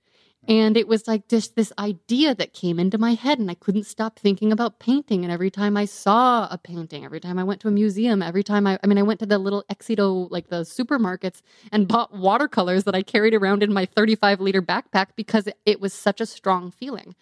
And 0.47 0.77
it 0.77 0.87
was 0.87 1.07
like 1.07 1.27
just 1.27 1.55
this 1.55 1.73
idea 1.79 2.35
that 2.35 2.53
came 2.53 2.79
into 2.79 2.99
my 2.99 3.15
head, 3.15 3.39
and 3.39 3.49
I 3.49 3.55
couldn't 3.55 3.87
stop 3.87 4.19
thinking 4.19 4.51
about 4.51 4.77
painting. 4.77 5.23
And 5.23 5.31
every 5.31 5.49
time 5.49 5.75
I 5.75 5.85
saw 5.85 6.47
a 6.51 6.57
painting, 6.59 7.03
every 7.03 7.19
time 7.19 7.39
I 7.39 7.43
went 7.43 7.61
to 7.61 7.67
a 7.67 7.71
museum, 7.71 8.21
every 8.21 8.43
time 8.43 8.67
I, 8.67 8.77
I 8.83 8.85
mean, 8.85 8.99
I 8.99 9.03
went 9.03 9.19
to 9.21 9.25
the 9.25 9.39
little 9.39 9.63
Éxito, 9.71 10.29
like 10.29 10.49
the 10.49 10.61
supermarkets, 10.61 11.41
and 11.71 11.87
bought 11.87 12.13
watercolors 12.15 12.83
that 12.83 12.93
I 12.93 13.01
carried 13.01 13.33
around 13.33 13.63
in 13.63 13.73
my 13.73 13.87
35 13.87 14.39
liter 14.39 14.61
backpack 14.61 15.07
because 15.15 15.47
it, 15.47 15.57
it 15.65 15.81
was 15.81 15.93
such 15.93 16.21
a 16.21 16.27
strong 16.27 16.69
feeling. 16.69 17.15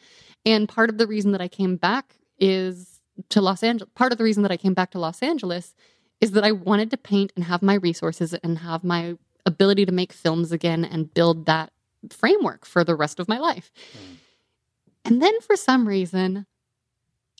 And 0.45 0.67
part 0.67 0.89
of 0.89 0.97
the 0.97 1.07
reason 1.07 1.31
that 1.31 1.39
I 1.39 1.47
came 1.47 1.77
back 1.77 2.15
is 2.39 2.99
to 3.29 3.41
Los 3.41 3.63
Angeles. 3.63 3.89
Part 3.95 4.11
of 4.11 4.17
the 4.17 4.23
reason 4.23 4.43
that 4.43 4.51
I 4.51 4.57
came 4.57 4.73
back 4.73 4.91
to 4.91 4.99
Los 4.99 5.21
Angeles 5.21 5.75
is 6.23 6.31
that 6.31 6.45
I 6.45 6.53
wanted 6.53 6.89
to 6.91 6.97
paint 6.97 7.33
and 7.35 7.43
have 7.43 7.61
my 7.61 7.73
resources 7.73 8.33
and 8.33 8.59
have 8.59 8.83
my 8.83 9.17
ability 9.45 9.85
to 9.85 9.91
make 9.91 10.13
films 10.13 10.53
again 10.53 10.85
and 10.85 11.13
build 11.13 11.45
that 11.47 11.73
framework 12.09 12.65
for 12.65 12.85
the 12.85 12.95
rest 12.95 13.19
of 13.19 13.27
my 13.27 13.37
life. 13.37 13.71
Mm. 13.91 14.15
And 15.03 15.21
then 15.21 15.41
for 15.41 15.57
some 15.57 15.85
reason, 15.85 16.45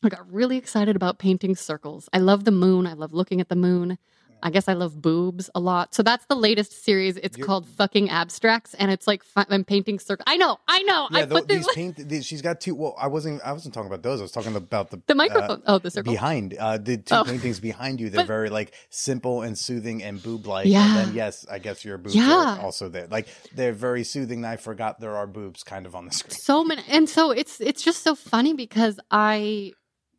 I 0.04 0.10
got 0.10 0.30
really 0.30 0.58
excited 0.58 0.98
about 0.98 1.18
painting 1.18 1.56
circles. 1.56 2.10
I 2.12 2.18
love 2.18 2.44
the 2.44 2.52
moon. 2.52 2.86
I 2.86 2.92
love 2.92 3.14
looking 3.14 3.40
at 3.40 3.48
the 3.48 3.56
moon. 3.56 3.98
I 4.44 4.50
guess 4.50 4.68
I 4.68 4.74
love 4.74 5.02
boobs 5.02 5.50
a 5.56 5.60
lot. 5.62 5.96
So 5.96 6.04
that's 6.04 6.26
the 6.26 6.36
latest 6.36 6.84
series. 6.84 7.16
It's 7.16 7.38
You're, 7.38 7.48
called 7.48 7.66
fucking 7.66 8.10
abstracts, 8.10 8.74
and 8.74 8.92
it's 8.92 9.08
like 9.08 9.24
I'm 9.36 9.64
painting 9.64 10.00
circles. 10.00 10.26
I 10.28 10.36
know, 10.36 10.58
I 10.68 10.84
know. 10.84 11.08
Yeah, 11.12 11.20
I 11.20 11.26
put 11.26 11.48
these 11.48 11.66
paint. 11.74 11.96
These, 11.96 12.26
she's 12.26 12.42
got 12.42 12.60
two. 12.60 12.76
Well, 12.76 12.94
I 13.00 13.08
wasn't. 13.08 13.42
I 13.42 13.54
wasn't 13.54 13.74
talking 13.74 13.88
about 13.88 14.04
those. 14.04 14.20
I 14.20 14.24
was 14.24 14.34
talking 14.34 14.56
about 14.56 14.92
the 14.92 15.02
the 15.08 15.16
microphone. 15.16 15.62
Uh, 15.66 15.76
oh, 15.76 15.80
the 15.80 15.90
circle 15.90 16.12
behind. 16.12 16.56
Uh, 16.56 16.78
the 16.78 16.98
two 16.98 17.16
oh. 17.16 17.24
paintings 17.24 17.62
behind 17.62 18.02
you. 18.02 18.10
They're 18.10 18.22
but, 18.22 18.28
very 18.28 18.50
like 18.50 18.74
simple 18.90 19.44
and 19.44 19.58
soothing 19.58 20.04
and 20.04 20.22
boob 20.22 20.46
like. 20.46 20.68
Yeah. 20.68 20.86
And 20.86 21.08
then 21.08 21.16
yes, 21.16 21.46
I 21.50 21.60
guess 21.60 21.86
your 21.86 21.98
boobs 21.98 22.16
yeah. 22.16 22.58
are 22.58 22.62
also 22.62 22.90
there. 22.90 23.08
Like 23.08 23.28
they're 23.56 23.72
very 23.72 24.04
soothing. 24.04 24.44
I 24.44 24.58
forgot 24.58 25.00
there 25.00 25.16
are 25.16 25.26
boobs 25.26 25.64
kind 25.64 25.86
of 25.86 25.96
on 25.96 26.06
the 26.06 26.12
screen. 26.12 26.32
So 26.32 26.66
many, 26.66 26.84
and 26.90 27.08
so 27.08 27.32
it's 27.32 27.62
it's 27.62 27.82
just 27.82 28.04
so 28.04 28.14
funny 28.14 28.54
because 28.54 29.00
I 29.10 29.72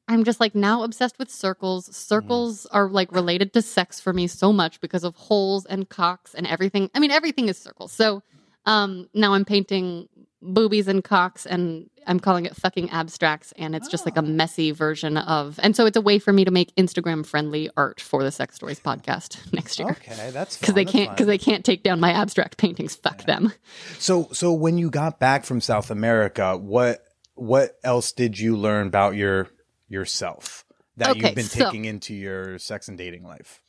I'm 0.06 0.24
just 0.24 0.40
like 0.40 0.54
now 0.54 0.82
obsessed 0.82 1.18
with 1.18 1.30
circles. 1.30 1.88
Mm. 1.88 1.94
Circles 1.94 2.64
mm. 2.64 2.76
are 2.76 2.88
like 2.88 3.12
related 3.12 3.52
to 3.54 3.62
sex 3.62 4.00
for 4.00 4.12
me 4.12 4.26
so 4.26 4.52
much 4.52 4.80
because 4.80 5.04
of 5.04 5.14
holes 5.16 5.64
and 5.66 5.88
cocks 5.88 6.34
and 6.34 6.46
everything. 6.46 6.90
I 6.94 7.00
mean, 7.00 7.10
everything 7.10 7.48
is 7.48 7.58
circles. 7.58 7.92
So 7.92 8.22
um, 8.66 9.08
now 9.14 9.34
I'm 9.34 9.44
painting 9.44 10.08
boobies 10.42 10.88
and 10.88 11.02
cocks 11.02 11.46
and 11.46 11.88
I'm 12.06 12.20
calling 12.20 12.44
it 12.44 12.54
fucking 12.54 12.90
abstracts. 12.90 13.52
And 13.56 13.74
it's 13.74 13.88
just 13.88 14.04
like 14.04 14.16
a 14.16 14.20
oh. 14.20 14.26
messy 14.26 14.72
version 14.72 15.16
of, 15.16 15.58
and 15.62 15.74
so 15.74 15.86
it's 15.86 15.96
a 15.96 16.02
way 16.02 16.18
for 16.18 16.32
me 16.32 16.44
to 16.44 16.50
make 16.50 16.74
Instagram 16.76 17.24
friendly 17.24 17.70
art 17.76 18.00
for 18.00 18.22
the 18.22 18.30
Sex 18.30 18.56
Stories 18.56 18.78
podcast 18.78 19.52
next 19.52 19.78
year. 19.78 19.90
Okay, 19.90 20.30
that's 20.30 20.58
because 20.58 20.74
they 20.74 20.84
can't 20.84 21.10
because 21.10 21.26
they 21.26 21.38
can't 21.38 21.64
take 21.64 21.82
down 21.82 22.00
my 22.00 22.12
abstract 22.12 22.58
paintings. 22.58 22.94
Fuck 22.94 23.20
yeah. 23.20 23.34
them. 23.36 23.52
So, 23.98 24.28
so 24.32 24.52
when 24.52 24.76
you 24.76 24.90
got 24.90 25.18
back 25.18 25.44
from 25.44 25.62
South 25.62 25.90
America, 25.90 26.58
what 26.58 27.04
what 27.34 27.78
else 27.82 28.12
did 28.12 28.38
you 28.38 28.56
learn 28.56 28.86
about 28.86 29.16
your 29.16 29.48
yourself 29.88 30.64
that 30.96 31.10
okay, 31.10 31.20
you've 31.20 31.34
been 31.34 31.44
so, 31.44 31.64
taking 31.64 31.84
into 31.84 32.14
your 32.14 32.58
sex 32.58 32.88
and 32.88 32.98
dating 32.98 33.24
life? 33.24 33.60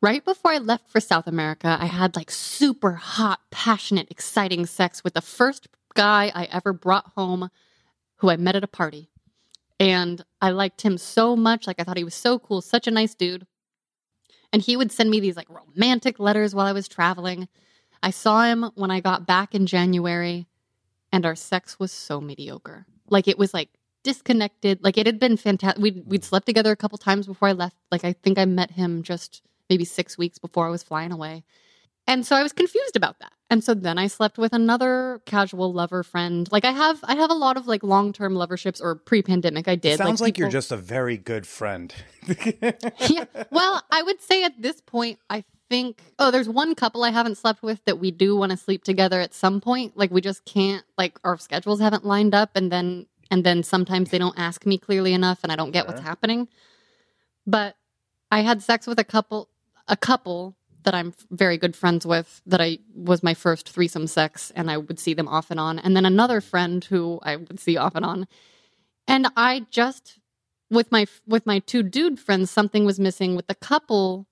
Right 0.00 0.24
before 0.24 0.52
I 0.52 0.58
left 0.58 0.88
for 0.88 1.00
South 1.00 1.26
America, 1.26 1.76
I 1.80 1.86
had 1.86 2.16
like 2.16 2.30
super 2.30 2.92
hot, 2.92 3.40
passionate, 3.50 4.10
exciting 4.10 4.66
sex 4.66 5.04
with 5.04 5.14
the 5.14 5.20
first 5.20 5.68
guy 5.94 6.32
I 6.34 6.44
ever 6.44 6.72
brought 6.72 7.12
home 7.14 7.50
who 8.16 8.30
I 8.30 8.36
met 8.36 8.56
at 8.56 8.64
a 8.64 8.68
party. 8.68 9.10
And 9.78 10.24
I 10.40 10.50
liked 10.50 10.82
him 10.82 10.96
so 10.96 11.34
much. 11.34 11.66
Like, 11.66 11.80
I 11.80 11.84
thought 11.84 11.96
he 11.96 12.04
was 12.04 12.14
so 12.14 12.38
cool, 12.38 12.60
such 12.60 12.86
a 12.86 12.92
nice 12.92 13.14
dude. 13.14 13.46
And 14.52 14.62
he 14.62 14.76
would 14.76 14.92
send 14.92 15.10
me 15.10 15.18
these 15.18 15.36
like 15.36 15.48
romantic 15.50 16.20
letters 16.20 16.54
while 16.54 16.66
I 16.66 16.72
was 16.72 16.86
traveling. 16.86 17.48
I 18.02 18.10
saw 18.10 18.44
him 18.44 18.70
when 18.74 18.90
I 18.90 19.00
got 19.00 19.26
back 19.26 19.54
in 19.54 19.66
January, 19.66 20.46
and 21.10 21.26
our 21.26 21.34
sex 21.34 21.78
was 21.78 21.90
so 21.90 22.20
mediocre. 22.20 22.86
Like, 23.08 23.26
it 23.26 23.38
was 23.38 23.52
like 23.52 23.70
disconnected. 24.02 24.82
Like 24.82 24.98
it 24.98 25.06
had 25.06 25.18
been 25.18 25.36
fantastic. 25.36 25.82
We'd 25.82 26.02
we'd 26.06 26.24
slept 26.24 26.46
together 26.46 26.72
a 26.72 26.76
couple 26.76 26.98
times 26.98 27.26
before 27.26 27.48
I 27.48 27.52
left. 27.52 27.76
Like 27.90 28.04
I 28.04 28.12
think 28.12 28.38
I 28.38 28.44
met 28.44 28.72
him 28.72 29.02
just 29.02 29.42
maybe 29.68 29.84
six 29.84 30.18
weeks 30.18 30.38
before 30.38 30.66
I 30.66 30.70
was 30.70 30.82
flying 30.82 31.12
away. 31.12 31.44
And 32.06 32.26
so 32.26 32.34
I 32.34 32.42
was 32.42 32.52
confused 32.52 32.96
about 32.96 33.20
that. 33.20 33.32
And 33.48 33.62
so 33.62 33.74
then 33.74 33.98
I 33.98 34.06
slept 34.06 34.38
with 34.38 34.52
another 34.52 35.20
casual 35.26 35.72
lover 35.72 36.02
friend. 36.02 36.48
Like 36.50 36.64
I 36.64 36.72
have 36.72 37.00
I 37.04 37.14
have 37.14 37.30
a 37.30 37.34
lot 37.34 37.56
of 37.56 37.66
like 37.66 37.82
long-term 37.82 38.34
loverships 38.34 38.80
or 38.80 38.96
pre-pandemic 38.96 39.68
I 39.68 39.76
did. 39.76 39.94
It 39.94 39.98
sounds 39.98 40.20
like, 40.20 40.28
like 40.28 40.34
people... 40.34 40.44
you're 40.44 40.50
just 40.50 40.72
a 40.72 40.76
very 40.76 41.16
good 41.16 41.46
friend. 41.46 41.94
yeah. 42.26 43.24
Well, 43.50 43.82
I 43.90 44.02
would 44.02 44.20
say 44.20 44.42
at 44.44 44.60
this 44.60 44.80
point 44.80 45.18
I 45.30 45.44
think 45.68 46.02
oh 46.18 46.30
there's 46.30 46.48
one 46.48 46.74
couple 46.74 47.04
I 47.04 47.10
haven't 47.10 47.38
slept 47.38 47.62
with 47.62 47.84
that 47.84 47.98
we 47.98 48.10
do 48.10 48.36
want 48.36 48.50
to 48.52 48.58
sleep 48.58 48.84
together 48.84 49.20
at 49.20 49.34
some 49.34 49.60
point. 49.60 49.96
Like 49.96 50.10
we 50.10 50.20
just 50.20 50.44
can't 50.44 50.84
like 50.98 51.18
our 51.22 51.36
schedules 51.36 51.80
haven't 51.80 52.04
lined 52.04 52.34
up 52.34 52.56
and 52.56 52.72
then 52.72 53.06
and 53.32 53.44
then 53.44 53.62
sometimes 53.62 54.10
they 54.10 54.18
don't 54.18 54.38
ask 54.38 54.66
me 54.66 54.76
clearly 54.76 55.14
enough 55.14 55.40
and 55.42 55.50
I 55.50 55.56
don't 55.56 55.70
get 55.70 55.86
what's 55.86 56.02
happening. 56.02 56.48
But 57.46 57.76
I 58.30 58.42
had 58.42 58.62
sex 58.62 58.86
with 58.86 58.98
a 58.98 59.04
couple 59.04 59.48
a 59.88 59.96
couple 59.96 60.54
that 60.82 60.94
I'm 60.94 61.14
very 61.30 61.56
good 61.56 61.74
friends 61.74 62.04
with 62.04 62.42
that 62.44 62.60
I 62.60 62.78
was 62.94 63.22
my 63.22 63.32
first 63.32 63.70
threesome 63.70 64.06
sex 64.06 64.52
and 64.54 64.70
I 64.70 64.76
would 64.76 64.98
see 64.98 65.14
them 65.14 65.28
off 65.28 65.50
and 65.50 65.58
on 65.58 65.78
and 65.78 65.96
then 65.96 66.04
another 66.04 66.42
friend 66.42 66.84
who 66.84 67.20
I 67.22 67.36
would 67.36 67.58
see 67.58 67.78
off 67.78 67.94
and 67.94 68.04
on. 68.04 68.28
And 69.08 69.28
I 69.34 69.64
just 69.70 70.18
with 70.70 70.92
my 70.92 71.06
with 71.26 71.46
my 71.46 71.58
two 71.60 71.82
dude 71.82 72.20
friends 72.20 72.50
something 72.50 72.84
was 72.84 73.00
missing 73.00 73.34
with 73.34 73.46
the 73.46 73.54
couple 73.54 74.26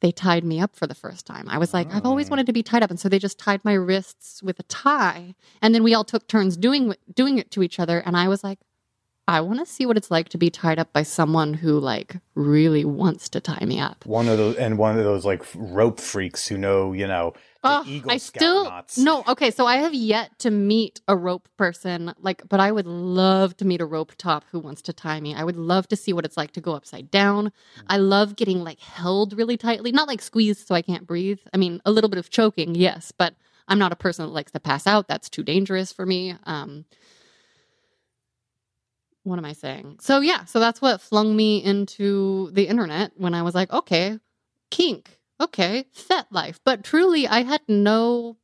they 0.00 0.12
tied 0.12 0.44
me 0.44 0.60
up 0.60 0.76
for 0.76 0.86
the 0.86 0.94
first 0.94 1.26
time. 1.26 1.48
I 1.48 1.58
was 1.58 1.72
like, 1.72 1.88
oh. 1.90 1.96
I've 1.96 2.06
always 2.06 2.28
oh. 2.28 2.30
wanted 2.30 2.46
to 2.46 2.52
be 2.52 2.62
tied 2.62 2.82
up, 2.82 2.90
and 2.90 3.00
so 3.00 3.08
they 3.08 3.18
just 3.18 3.38
tied 3.38 3.64
my 3.64 3.74
wrists 3.74 4.42
with 4.42 4.58
a 4.60 4.64
tie, 4.64 5.34
and 5.62 5.74
then 5.74 5.82
we 5.82 5.94
all 5.94 6.04
took 6.04 6.28
turns 6.28 6.56
doing 6.56 6.94
doing 7.14 7.38
it 7.38 7.50
to 7.52 7.62
each 7.62 7.78
other. 7.78 8.00
And 8.00 8.16
I 8.16 8.28
was 8.28 8.44
like, 8.44 8.58
I 9.28 9.40
want 9.40 9.58
to 9.58 9.66
see 9.66 9.86
what 9.86 9.96
it's 9.96 10.10
like 10.10 10.28
to 10.30 10.38
be 10.38 10.50
tied 10.50 10.78
up 10.78 10.92
by 10.92 11.02
someone 11.02 11.54
who 11.54 11.80
like 11.80 12.16
really 12.36 12.84
wants 12.84 13.28
to 13.30 13.40
tie 13.40 13.64
me 13.64 13.80
up. 13.80 14.06
One 14.06 14.28
of 14.28 14.38
those, 14.38 14.56
and 14.56 14.78
one 14.78 14.98
of 14.98 15.04
those 15.04 15.24
like 15.24 15.42
rope 15.54 16.00
freaks 16.00 16.46
who 16.46 16.56
know, 16.56 16.92
you 16.92 17.08
know, 17.08 17.34
uh, 17.64 17.84
I 18.08 18.18
still 18.18 18.64
knots. 18.64 18.96
no. 18.96 19.24
Okay, 19.26 19.50
so 19.50 19.66
I 19.66 19.78
have 19.78 19.92
yet 19.92 20.38
to 20.40 20.50
meet 20.52 21.00
a 21.08 21.16
rope 21.16 21.48
person, 21.56 22.14
like, 22.20 22.48
but 22.48 22.60
I 22.60 22.70
would 22.70 22.86
love 22.86 23.56
to 23.56 23.64
meet 23.64 23.80
a 23.80 23.86
rope 23.86 24.12
top 24.16 24.44
who 24.52 24.60
wants 24.60 24.82
to 24.82 24.92
tie 24.92 25.20
me. 25.20 25.34
I 25.34 25.42
would 25.42 25.56
love 25.56 25.88
to 25.88 25.96
see 25.96 26.12
what 26.12 26.24
it's 26.24 26.36
like 26.36 26.52
to 26.52 26.60
go 26.60 26.74
upside 26.74 27.10
down. 27.10 27.46
Mm. 27.46 27.82
I 27.88 27.96
love 27.96 28.36
getting 28.36 28.62
like 28.62 28.78
held 28.78 29.36
really 29.36 29.56
tightly, 29.56 29.90
not 29.90 30.06
like 30.06 30.22
squeezed 30.22 30.68
so 30.68 30.76
I 30.76 30.82
can't 30.82 31.06
breathe. 31.06 31.40
I 31.52 31.56
mean, 31.56 31.82
a 31.84 31.90
little 31.90 32.10
bit 32.10 32.18
of 32.18 32.30
choking, 32.30 32.76
yes, 32.76 33.10
but 33.10 33.34
I'm 33.66 33.80
not 33.80 33.92
a 33.92 33.96
person 33.96 34.24
that 34.26 34.32
likes 34.32 34.52
to 34.52 34.60
pass 34.60 34.86
out. 34.86 35.08
That's 35.08 35.28
too 35.28 35.42
dangerous 35.42 35.92
for 35.92 36.06
me. 36.06 36.36
Um, 36.44 36.84
what 39.26 39.38
am 39.38 39.44
I 39.44 39.52
saying? 39.52 39.98
So 40.00 40.20
yeah, 40.20 40.44
so 40.44 40.60
that's 40.60 40.80
what 40.80 41.00
flung 41.00 41.34
me 41.34 41.62
into 41.62 42.50
the 42.52 42.68
internet 42.68 43.12
when 43.16 43.34
I 43.34 43.42
was 43.42 43.54
like, 43.54 43.72
okay, 43.72 44.18
kink 44.70 45.16
okay, 45.40 45.86
FetLife. 45.94 46.58
But 46.64 46.84
truly, 46.84 47.26
I 47.26 47.42
had 47.42 47.62
no 47.68 48.36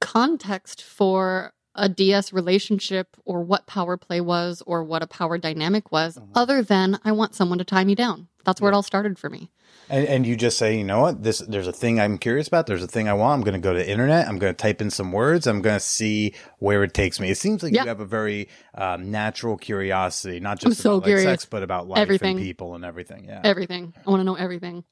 context 0.00 0.82
for 0.82 1.52
a 1.74 1.88
DS 1.88 2.32
relationship 2.32 3.16
or 3.24 3.42
what 3.42 3.66
power 3.66 3.96
play 3.96 4.20
was 4.20 4.62
or 4.66 4.82
what 4.82 5.02
a 5.02 5.06
power 5.06 5.38
dynamic 5.38 5.92
was, 5.92 6.16
uh-huh. 6.16 6.26
other 6.34 6.62
than 6.62 6.98
I 7.04 7.12
want 7.12 7.34
someone 7.34 7.58
to 7.58 7.64
tie 7.64 7.84
me 7.84 7.94
down. 7.94 8.28
That's 8.44 8.60
where 8.60 8.70
yeah. 8.70 8.74
it 8.74 8.76
all 8.76 8.82
started 8.82 9.18
for 9.18 9.30
me. 9.30 9.50
And, 9.88 10.06
and, 10.06 10.26
you 10.26 10.36
just 10.36 10.56
say, 10.56 10.78
you 10.78 10.84
know 10.84 11.00
what, 11.00 11.24
this 11.24 11.40
there's 11.40 11.66
a 11.66 11.72
thing 11.72 12.00
I'm 12.00 12.16
curious 12.16 12.46
about. 12.46 12.68
There's 12.68 12.82
a 12.82 12.86
thing 12.86 13.08
I 13.08 13.12
want. 13.12 13.40
I'm 13.40 13.44
going 13.44 13.60
to 13.60 13.60
go 13.60 13.72
to 13.72 13.78
the 13.80 13.90
internet. 13.90 14.28
I'm 14.28 14.38
going 14.38 14.54
to 14.54 14.56
type 14.56 14.80
in 14.80 14.88
some 14.88 15.10
words. 15.10 15.48
I'm 15.48 15.62
going 15.62 15.76
to 15.76 15.84
see 15.84 16.34
where 16.60 16.84
it 16.84 16.94
takes 16.94 17.18
me. 17.18 17.28
It 17.28 17.38
seems 17.38 17.64
like 17.64 17.72
yeah. 17.72 17.82
you 17.82 17.88
have 17.88 17.98
a 17.98 18.04
very 18.04 18.48
um, 18.76 19.10
natural 19.10 19.56
curiosity, 19.56 20.38
not 20.38 20.60
just 20.60 20.80
so 20.80 20.98
about 20.98 21.10
like, 21.10 21.18
sex, 21.18 21.44
but 21.44 21.64
about 21.64 21.88
life 21.88 21.98
everything. 21.98 22.36
and 22.36 22.46
people 22.46 22.76
and 22.76 22.84
everything. 22.84 23.24
Yeah, 23.24 23.40
everything. 23.42 23.92
I 24.06 24.10
want 24.10 24.20
to 24.20 24.24
know 24.24 24.36
everything. 24.36 24.84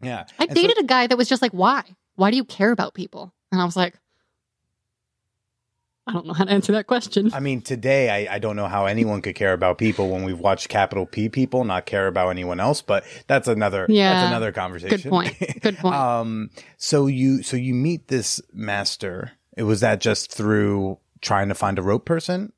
Yeah. 0.00 0.24
I 0.38 0.44
and 0.44 0.54
dated 0.54 0.76
so- 0.76 0.84
a 0.84 0.86
guy 0.86 1.08
that 1.08 1.18
was 1.18 1.28
just 1.28 1.42
like, 1.42 1.52
why? 1.52 1.82
Why 2.14 2.30
do 2.30 2.36
you 2.36 2.44
care 2.44 2.70
about 2.70 2.94
people? 2.94 3.34
And 3.50 3.60
I 3.60 3.64
was 3.64 3.74
like, 3.76 3.94
I 6.06 6.12
don't 6.12 6.26
know 6.26 6.34
how 6.34 6.44
to 6.44 6.50
answer 6.50 6.72
that 6.72 6.86
question. 6.86 7.32
I 7.32 7.40
mean, 7.40 7.62
today 7.62 8.10
I, 8.28 8.34
I 8.34 8.38
don't 8.38 8.56
know 8.56 8.68
how 8.68 8.86
anyone 8.86 9.22
could 9.22 9.34
care 9.34 9.54
about 9.54 9.78
people 9.78 10.10
when 10.10 10.22
we've 10.22 10.38
watched 10.38 10.68
capital 10.68 11.06
P 11.06 11.28
people 11.28 11.64
not 11.64 11.86
care 11.86 12.06
about 12.06 12.28
anyone 12.28 12.60
else, 12.60 12.82
but 12.82 13.04
that's 13.26 13.48
another 13.48 13.86
yeah, 13.88 14.12
that's 14.12 14.28
another 14.28 14.52
conversation. 14.52 14.98
Good 14.98 15.08
point. 15.08 15.60
Good 15.62 15.78
point. 15.78 15.94
um 15.94 16.50
so 16.76 17.06
you 17.06 17.42
so 17.42 17.56
you 17.56 17.74
meet 17.74 18.08
this 18.08 18.40
master. 18.52 19.32
It 19.56 19.62
was 19.62 19.80
that 19.80 20.00
just 20.00 20.32
through 20.32 20.98
trying 21.24 21.48
to 21.48 21.54
find 21.54 21.78
a 21.78 21.82
rope 21.82 22.04
person? 22.04 22.52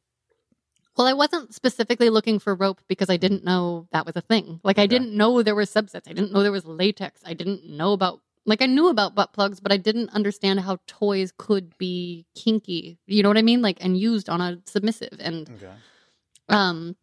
Well, 0.97 1.07
I 1.07 1.13
wasn't 1.13 1.55
specifically 1.55 2.11
looking 2.11 2.39
for 2.39 2.55
rope 2.55 2.81
because 2.89 3.11
I 3.11 3.17
didn't 3.17 3.45
know 3.45 3.87
that 3.93 4.07
was 4.07 4.17
a 4.17 4.23
thing. 4.23 4.61
Like, 4.63 4.77
okay. 4.77 4.85
I 4.85 4.87
didn't 4.87 5.15
know 5.15 5.43
there 5.43 5.55
were 5.55 5.63
subsets. 5.63 6.09
I 6.09 6.13
didn't 6.13 6.33
know 6.33 6.43
there 6.43 6.53
was 6.53 6.65
latex. 6.65 7.21
I 7.25 7.35
didn't 7.35 7.69
know 7.69 7.93
about 7.93 8.21
like 8.47 8.63
I 8.63 8.67
knew 8.67 8.89
about 8.89 9.15
butt 9.15 9.33
plugs, 9.33 9.61
but 9.61 9.73
I 9.73 9.77
didn't 9.77 10.11
understand 10.11 10.61
how 10.61 10.79
toys 10.87 11.33
could 11.37 11.77
be 11.79 12.27
kinky. 12.35 12.99
You 13.07 13.23
know 13.23 13.29
what 13.29 13.37
I 13.39 13.43
mean? 13.43 13.61
Like 13.61 13.79
and 13.81 13.99
used 13.99 14.29
on 14.29 14.41
a 14.41 14.59
submissive. 14.67 15.17
And 15.21 15.51
Okay. 15.51 15.73
um 16.49 16.97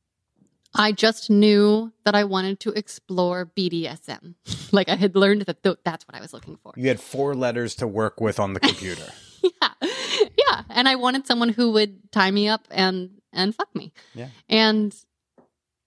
I 0.76 0.92
just 0.92 1.30
knew 1.30 1.94
that 2.04 2.16
I 2.16 2.24
wanted 2.24 2.60
to 2.62 2.72
explore 2.72 3.46
BDSM. 3.46 4.36
like 4.72 4.90
I 4.90 4.96
had 4.96 5.16
learned 5.16 5.42
that 5.44 5.62
th- 5.64 5.78
that's 5.84 6.08
what 6.08 6.16
I 6.16 6.22
was 6.22 6.34
looking 6.34 6.58
for. 6.64 6.74
You 6.76 6.88
had 6.88 7.00
four 7.00 7.36
letters 7.36 7.76
to 7.76 7.88
work 7.88 8.20
with 8.22 8.40
on 8.40 8.54
the 8.54 8.60
computer. 8.60 9.06
yeah. 9.44 9.70
Yeah. 10.38 10.64
And 10.70 10.88
I 10.88 10.96
wanted 10.96 11.28
someone 11.28 11.50
who 11.50 11.72
would 11.74 12.12
tie 12.12 12.32
me 12.32 12.48
up 12.48 12.66
and 12.72 13.20
and 13.34 13.54
fuck 13.54 13.76
me. 13.76 13.92
Yeah. 14.16 14.30
And 14.48 14.96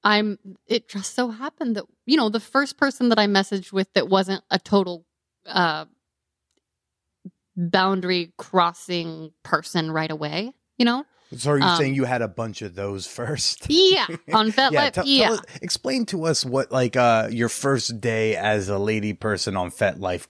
I'm 0.05 0.39
it 0.67 0.89
just 0.89 1.15
so 1.15 1.31
happened 1.31 1.77
that 1.77 1.85
you 2.05 2.17
know, 2.17 2.29
the 2.29 2.41
first 2.41 2.77
person 2.77 3.09
that 3.09 3.19
I 3.19 3.27
messaged 3.27 3.73
with 3.73 3.93
that 3.95 4.09
wasn't 4.09 4.45
a 4.51 4.59
total 4.59 5.05
uh 5.49 5.85
boundary 7.57 8.33
crossing 8.37 9.33
person 9.43 9.91
right 9.91 10.11
away, 10.11 10.53
you 10.79 10.85
know? 10.85 11.05
so 11.37 11.51
are 11.51 11.59
you 11.59 11.65
Um, 11.65 11.77
saying 11.77 11.95
you 11.95 12.05
had 12.05 12.23
a 12.23 12.29
bunch 12.29 12.63
of 12.63 12.75
those 12.77 13.07
first? 13.19 13.67
Yeah. 13.69 14.07
On 14.33 14.53
FetLife. 14.53 15.03
Yeah. 15.07 15.33
us- 15.33 15.41
explain 15.61 16.07
to 16.07 16.25
us 16.25 16.45
what 16.45 16.71
like 16.71 16.97
uh 16.97 17.29
your 17.31 17.49
first 17.49 18.01
day 18.01 18.37
as 18.37 18.69
a 18.69 18.79
lady 18.79 19.13
person 19.13 19.57
on 19.57 19.71
FetLife 19.71 20.27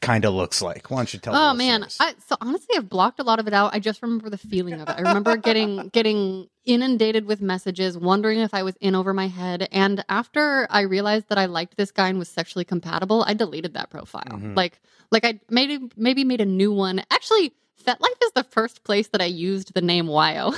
kind 0.00 0.24
of 0.24 0.32
looks 0.32 0.62
like. 0.62 0.90
Why 0.90 0.98
don't 0.98 1.12
you 1.12 1.20
tell? 1.20 1.34
Us? 1.34 1.40
Oh 1.52 1.54
man. 1.54 1.84
I, 2.00 2.14
so 2.26 2.36
honestly, 2.40 2.74
I've 2.76 2.88
blocked 2.88 3.20
a 3.20 3.22
lot 3.22 3.38
of 3.38 3.46
it 3.48 3.52
out. 3.52 3.74
I 3.74 3.80
just 3.80 4.00
remember 4.02 4.30
the 4.30 4.38
feeling 4.38 4.80
of 4.80 4.88
it. 4.88 4.94
I 4.96 5.00
remember 5.02 5.36
getting 5.36 5.88
getting 5.88 6.48
inundated 6.70 7.24
with 7.26 7.40
messages, 7.40 7.98
wondering 7.98 8.38
if 8.38 8.54
I 8.54 8.62
was 8.62 8.76
in 8.80 8.94
over 8.94 9.12
my 9.12 9.26
head. 9.26 9.68
And 9.72 10.04
after 10.08 10.68
I 10.70 10.82
realized 10.82 11.28
that 11.28 11.36
I 11.38 11.46
liked 11.46 11.76
this 11.76 11.90
guy 11.90 12.08
and 12.08 12.18
was 12.18 12.28
sexually 12.28 12.64
compatible, 12.64 13.24
I 13.26 13.34
deleted 13.34 13.74
that 13.74 13.90
profile. 13.90 14.22
Mhm. 14.38 14.56
Like, 14.56 14.80
like 15.10 15.24
I 15.24 15.40
maybe 15.50 15.90
maybe 15.96 16.22
made 16.22 16.40
a 16.40 16.46
new 16.46 16.72
one. 16.72 17.02
Actually, 17.10 17.52
FetLife 17.84 18.22
is 18.22 18.32
the 18.36 18.44
first 18.44 18.84
place 18.84 19.08
that 19.08 19.20
I 19.20 19.24
used 19.26 19.74
the 19.74 19.80
name 19.82 20.06
Wyo. 20.06 20.54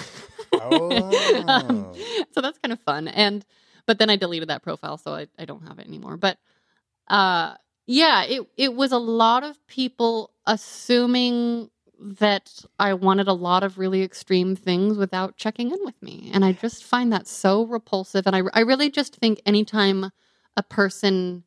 Oh. 0.52 0.98
Um, 1.48 1.92
so 2.32 2.40
that's 2.40 2.58
kind 2.58 2.72
of 2.72 2.80
fun. 2.80 3.08
And 3.08 3.44
but 3.86 3.98
then 3.98 4.10
I 4.10 4.16
deleted 4.16 4.48
that 4.50 4.62
profile, 4.62 4.96
so 4.98 5.14
I, 5.14 5.26
I 5.38 5.44
don't 5.44 5.66
have 5.66 5.78
it 5.78 5.86
anymore. 5.86 6.16
But 6.16 6.38
uh 7.08 7.54
yeah, 7.86 8.24
it 8.24 8.46
it 8.56 8.74
was 8.74 8.92
a 8.92 8.98
lot 8.98 9.42
of 9.44 9.54
people 9.66 10.30
assuming 10.46 11.70
that 12.02 12.64
I 12.78 12.94
wanted 12.94 13.28
a 13.28 13.32
lot 13.32 13.62
of 13.62 13.78
really 13.78 14.02
extreme 14.02 14.56
things 14.56 14.98
without 14.98 15.36
checking 15.36 15.70
in 15.70 15.78
with 15.84 16.00
me. 16.02 16.30
And 16.34 16.44
I 16.44 16.52
just 16.52 16.82
find 16.84 17.12
that 17.12 17.28
so 17.28 17.64
repulsive. 17.64 18.26
And 18.26 18.34
I, 18.34 18.42
I 18.52 18.60
really 18.60 18.90
just 18.90 19.16
think 19.16 19.40
anytime 19.46 20.10
a 20.56 20.62
person 20.62 21.44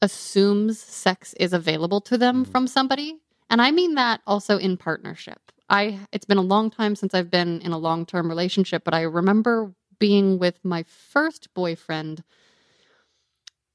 assumes 0.00 0.80
sex 0.80 1.34
is 1.38 1.52
available 1.52 2.00
to 2.00 2.18
them 2.18 2.44
Mhm. 2.44 2.48
from 2.50 2.66
somebody, 2.66 3.20
and 3.50 3.62
I 3.62 3.70
mean 3.70 3.94
that 3.94 4.20
also 4.26 4.58
in 4.58 4.76
partnership. 4.76 5.38
I 5.68 6.00
it's 6.10 6.24
been 6.24 6.38
a 6.38 6.42
long 6.42 6.70
time 6.70 6.96
since 6.96 7.14
I've 7.14 7.30
been 7.30 7.60
in 7.60 7.72
a 7.72 7.78
long-term 7.78 8.28
relationship, 8.28 8.82
but 8.84 8.94
I 8.94 9.02
remember 9.02 9.74
being 9.98 10.38
with 10.38 10.58
my 10.64 10.82
first 10.84 11.54
boyfriend 11.54 12.24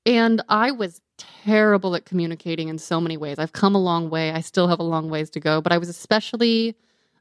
and 0.07 0.41
I 0.49 0.71
was 0.71 1.01
terrible 1.17 1.95
at 1.95 2.05
communicating 2.05 2.69
in 2.69 2.77
so 2.79 3.01
many 3.01 3.17
ways. 3.17 3.37
I've 3.37 3.51
come 3.53 3.75
a 3.75 3.81
long 3.81 4.09
way. 4.09 4.31
I 4.31 4.41
still 4.41 4.67
have 4.67 4.79
a 4.79 4.83
long 4.83 5.09
ways 5.09 5.29
to 5.31 5.39
go, 5.39 5.61
but 5.61 5.71
I 5.71 5.77
was 5.77 5.89
especially 5.89 6.75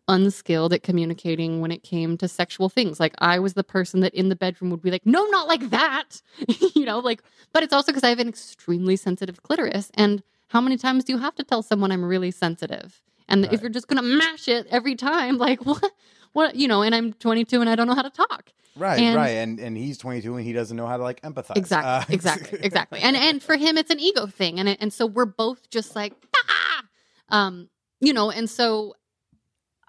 unskilled 0.09 0.73
at 0.73 0.85
communicating 0.85 1.61
when 1.61 1.73
it 1.73 1.83
came 1.83 2.17
to 2.19 2.29
sexual 2.29 2.69
things. 2.69 3.01
Like 3.01 3.15
I 3.19 3.41
was 3.41 3.55
the 3.55 3.65
person 3.65 4.01
that 4.01 4.15
in 4.15 4.29
the 4.29 4.37
bedroom 4.37 4.71
would 4.71 4.83
be 4.83 4.91
like, 4.93 5.05
"No, 5.05 5.25
not 5.27 5.49
like 5.49 5.71
that." 5.71 6.23
you 6.75 6.85
know, 6.85 7.01
like 7.01 7.23
but 7.53 7.63
it's 7.65 7.73
also 7.73 7.93
cuz 7.93 8.05
I 8.05 8.09
have 8.11 8.21
an 8.21 8.29
extremely 8.29 8.97
sensitive 8.97 9.43
clitoris 9.43 9.91
and 9.95 10.23
how 10.49 10.61
many 10.61 10.77
times 10.77 11.03
do 11.03 11.13
you 11.13 11.19
have 11.19 11.35
to 11.35 11.45
tell 11.45 11.63
someone 11.63 11.91
I'm 11.91 12.05
really 12.05 12.31
sensitive? 12.31 13.03
And 13.29 13.43
Right. 13.43 13.53
if 13.53 13.61
you're 13.61 13.71
just 13.71 13.89
going 13.89 14.01
to 14.01 14.09
mash 14.09 14.47
it 14.47 14.69
every 14.71 14.95
time, 14.95 15.39
like 15.39 15.67
what 15.67 15.93
what, 16.33 16.55
you 16.55 16.69
know, 16.69 16.83
and 16.83 16.95
I'm 16.95 17.13
22 17.15 17.61
and 17.61 17.69
I 17.69 17.75
don't 17.75 17.89
know 17.89 17.95
how 17.95 18.03
to 18.03 18.11
talk. 18.11 18.53
Right, 18.77 19.01
and- 19.01 19.17
right, 19.17 19.31
and 19.43 19.59
and 19.59 19.77
he's 19.77 19.99
22 19.99 20.37
and 20.37 20.45
he 20.45 20.53
doesn't 20.53 20.77
know 20.77 20.87
how 20.87 20.97
to 20.97 21.03
like 21.03 21.21
empathize. 21.23 21.57
Exactly, 21.57 21.91
Uh, 21.91 22.05
exactly, 22.15 22.59
exactly. 22.63 23.01
And 23.01 23.17
and 23.17 23.43
for 23.43 23.57
him, 23.57 23.77
it's 23.79 23.91
an 23.91 24.01
ego 24.01 24.27
thing, 24.27 24.59
and 24.61 24.69
and 24.81 24.93
so 24.93 25.07
we're 25.07 25.25
both 25.27 25.69
just 25.71 25.97
like, 25.97 26.13
ah! 26.35 26.85
um, 27.31 27.69
you 28.01 28.13
know. 28.13 28.31
And 28.31 28.49
so, 28.49 28.95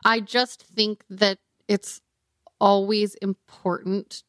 I 0.06 0.20
just 0.20 0.64
think 0.64 1.04
that 1.10 1.40
it's 1.68 2.02
always 2.60 3.16
important 3.16 4.24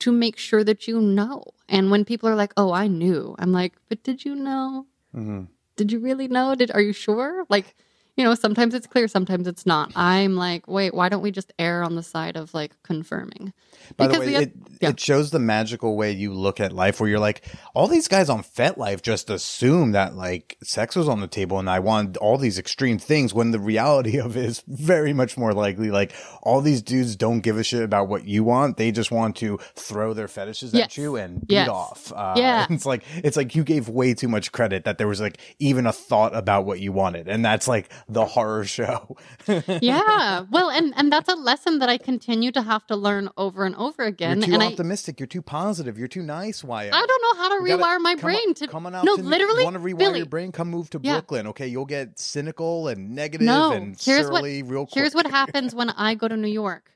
to 0.00 0.10
make 0.12 0.38
sure 0.38 0.64
that 0.64 0.88
you 0.88 1.00
know. 1.00 1.44
And 1.68 1.90
when 1.90 2.04
people 2.04 2.28
are 2.28 2.34
like, 2.36 2.52
"Oh, 2.56 2.72
I 2.72 2.86
knew," 2.88 3.34
I'm 3.38 3.52
like, 3.52 3.74
"But 3.88 4.02
did 4.02 4.24
you 4.24 4.34
know? 4.34 4.86
Mhm. 5.14 5.48
Did 5.76 5.92
you 5.92 5.98
really 6.00 6.28
know? 6.28 6.54
Did 6.54 6.70
are 6.72 6.80
you 6.82 6.92
sure?" 6.92 7.44
Like. 7.48 7.76
You 8.20 8.26
know, 8.26 8.34
sometimes 8.34 8.74
it's 8.74 8.86
clear, 8.86 9.08
sometimes 9.08 9.46
it's 9.46 9.64
not. 9.64 9.92
I'm 9.96 10.36
like, 10.36 10.68
wait, 10.68 10.92
why 10.92 11.08
don't 11.08 11.22
we 11.22 11.30
just 11.30 11.54
err 11.58 11.82
on 11.82 11.94
the 11.96 12.02
side 12.02 12.36
of 12.36 12.52
like 12.52 12.72
confirming? 12.82 13.54
By 13.96 14.08
the 14.08 14.12
Because 14.12 14.26
way, 14.26 14.32
the- 14.34 14.42
it, 14.42 14.52
yeah. 14.82 14.88
it 14.90 15.00
shows 15.00 15.30
the 15.30 15.38
magical 15.38 15.96
way 15.96 16.12
you 16.12 16.34
look 16.34 16.60
at 16.60 16.70
life 16.70 17.00
where 17.00 17.08
you're 17.08 17.18
like, 17.18 17.42
all 17.74 17.88
these 17.88 18.08
guys 18.08 18.28
on 18.28 18.42
FetLife 18.42 19.00
just 19.00 19.30
assume 19.30 19.92
that 19.92 20.16
like 20.16 20.58
sex 20.62 20.94
was 20.96 21.08
on 21.08 21.20
the 21.22 21.26
table 21.26 21.58
and 21.58 21.70
I 21.70 21.78
want 21.78 22.18
all 22.18 22.36
these 22.36 22.58
extreme 22.58 22.98
things 22.98 23.32
when 23.32 23.52
the 23.52 23.58
reality 23.58 24.18
of 24.26 24.36
it 24.36 24.44
is 24.44 24.62
very 24.68 25.14
much 25.14 25.38
more 25.38 25.54
likely 25.54 25.90
like 25.90 26.12
all 26.42 26.60
these 26.60 26.82
dudes 26.82 27.16
don't 27.16 27.40
give 27.40 27.56
a 27.56 27.64
shit 27.64 27.82
about 27.82 28.08
what 28.08 28.26
you 28.26 28.44
want. 28.44 28.76
They 28.76 28.92
just 28.92 29.10
want 29.10 29.36
to 29.36 29.58
throw 29.76 30.12
their 30.12 30.28
fetishes 30.28 30.74
Yes. 30.74 30.84
at 30.84 30.96
you 30.98 31.16
and 31.16 31.40
beat 31.48 31.54
Yes. 31.54 31.68
off. 31.70 32.12
Uh, 32.14 32.34
Yeah. 32.40 32.66
It's 32.68 32.84
like, 32.84 33.02
it's 33.24 33.38
like 33.38 33.54
you 33.54 33.64
gave 33.64 33.88
way 33.88 34.12
too 34.12 34.28
much 34.28 34.52
credit 34.52 34.84
that 34.84 34.98
there 34.98 35.08
was 35.08 35.22
like 35.22 35.38
even 35.58 35.86
a 35.86 35.92
thought 35.92 36.34
about 36.36 36.66
what 36.66 36.80
you 36.80 36.92
wanted. 36.92 37.28
And 37.28 37.42
that's 37.42 37.66
like 37.66 37.88
the 38.12 38.24
horror 38.24 38.64
show. 38.64 39.16
yeah 39.80 40.44
well 40.50 40.68
and 40.70 40.92
and 40.96 41.12
that's 41.12 41.28
a 41.28 41.34
lesson 41.34 41.78
that 41.78 41.88
i 41.88 41.96
continue 41.96 42.50
to 42.52 42.62
have 42.62 42.86
to 42.86 42.96
learn 42.96 43.28
over 43.36 43.64
and 43.64 43.74
over 43.76 44.02
again 44.02 44.38
You're 44.38 44.46
too 44.48 44.54
and 44.54 44.62
I, 44.62 44.66
optimistic. 44.66 45.20
You're 45.20 45.26
too 45.26 45.42
positive. 45.42 45.96
You're 45.98 46.08
too 46.08 46.22
nice. 46.22 46.62
Why? 46.64 46.84
I 46.86 47.06
don't 47.06 47.22
know 47.22 47.34
how 47.42 47.48
to 47.50 47.68
You 47.70 47.76
rewire 47.76 48.00
my 48.00 48.14
come 48.14 48.20
brain 48.20 48.54
to 48.54 48.66
come 48.66 48.86
on 48.86 48.94
out 48.94 49.04
no 49.04 49.16
to, 49.16 49.22
literally 49.22 49.64
want 49.64 49.74
to 49.74 49.80
rewire 49.80 49.98
Billy, 49.98 50.18
your 50.18 50.26
brain 50.26 50.52
come 50.52 50.68
move 50.68 50.90
to 50.90 51.00
Yeah. 51.02 51.14
brooklyn 51.14 51.46
okay 51.48 51.68
you'll 51.68 51.86
get 51.86 52.18
cynical 52.18 52.88
and 52.88 53.14
negative 53.14 53.46
No, 53.46 53.72
and 53.72 53.96
here's 54.00 54.30
what- 54.30 54.42
real 54.44 54.86
quick 54.86 54.94
here's 54.94 55.14
what 55.14 55.26
happens 55.26 55.74
when 55.74 55.90
i 55.90 56.14
go 56.14 56.26
to 56.28 56.36
new 56.36 56.48
york 56.48 56.90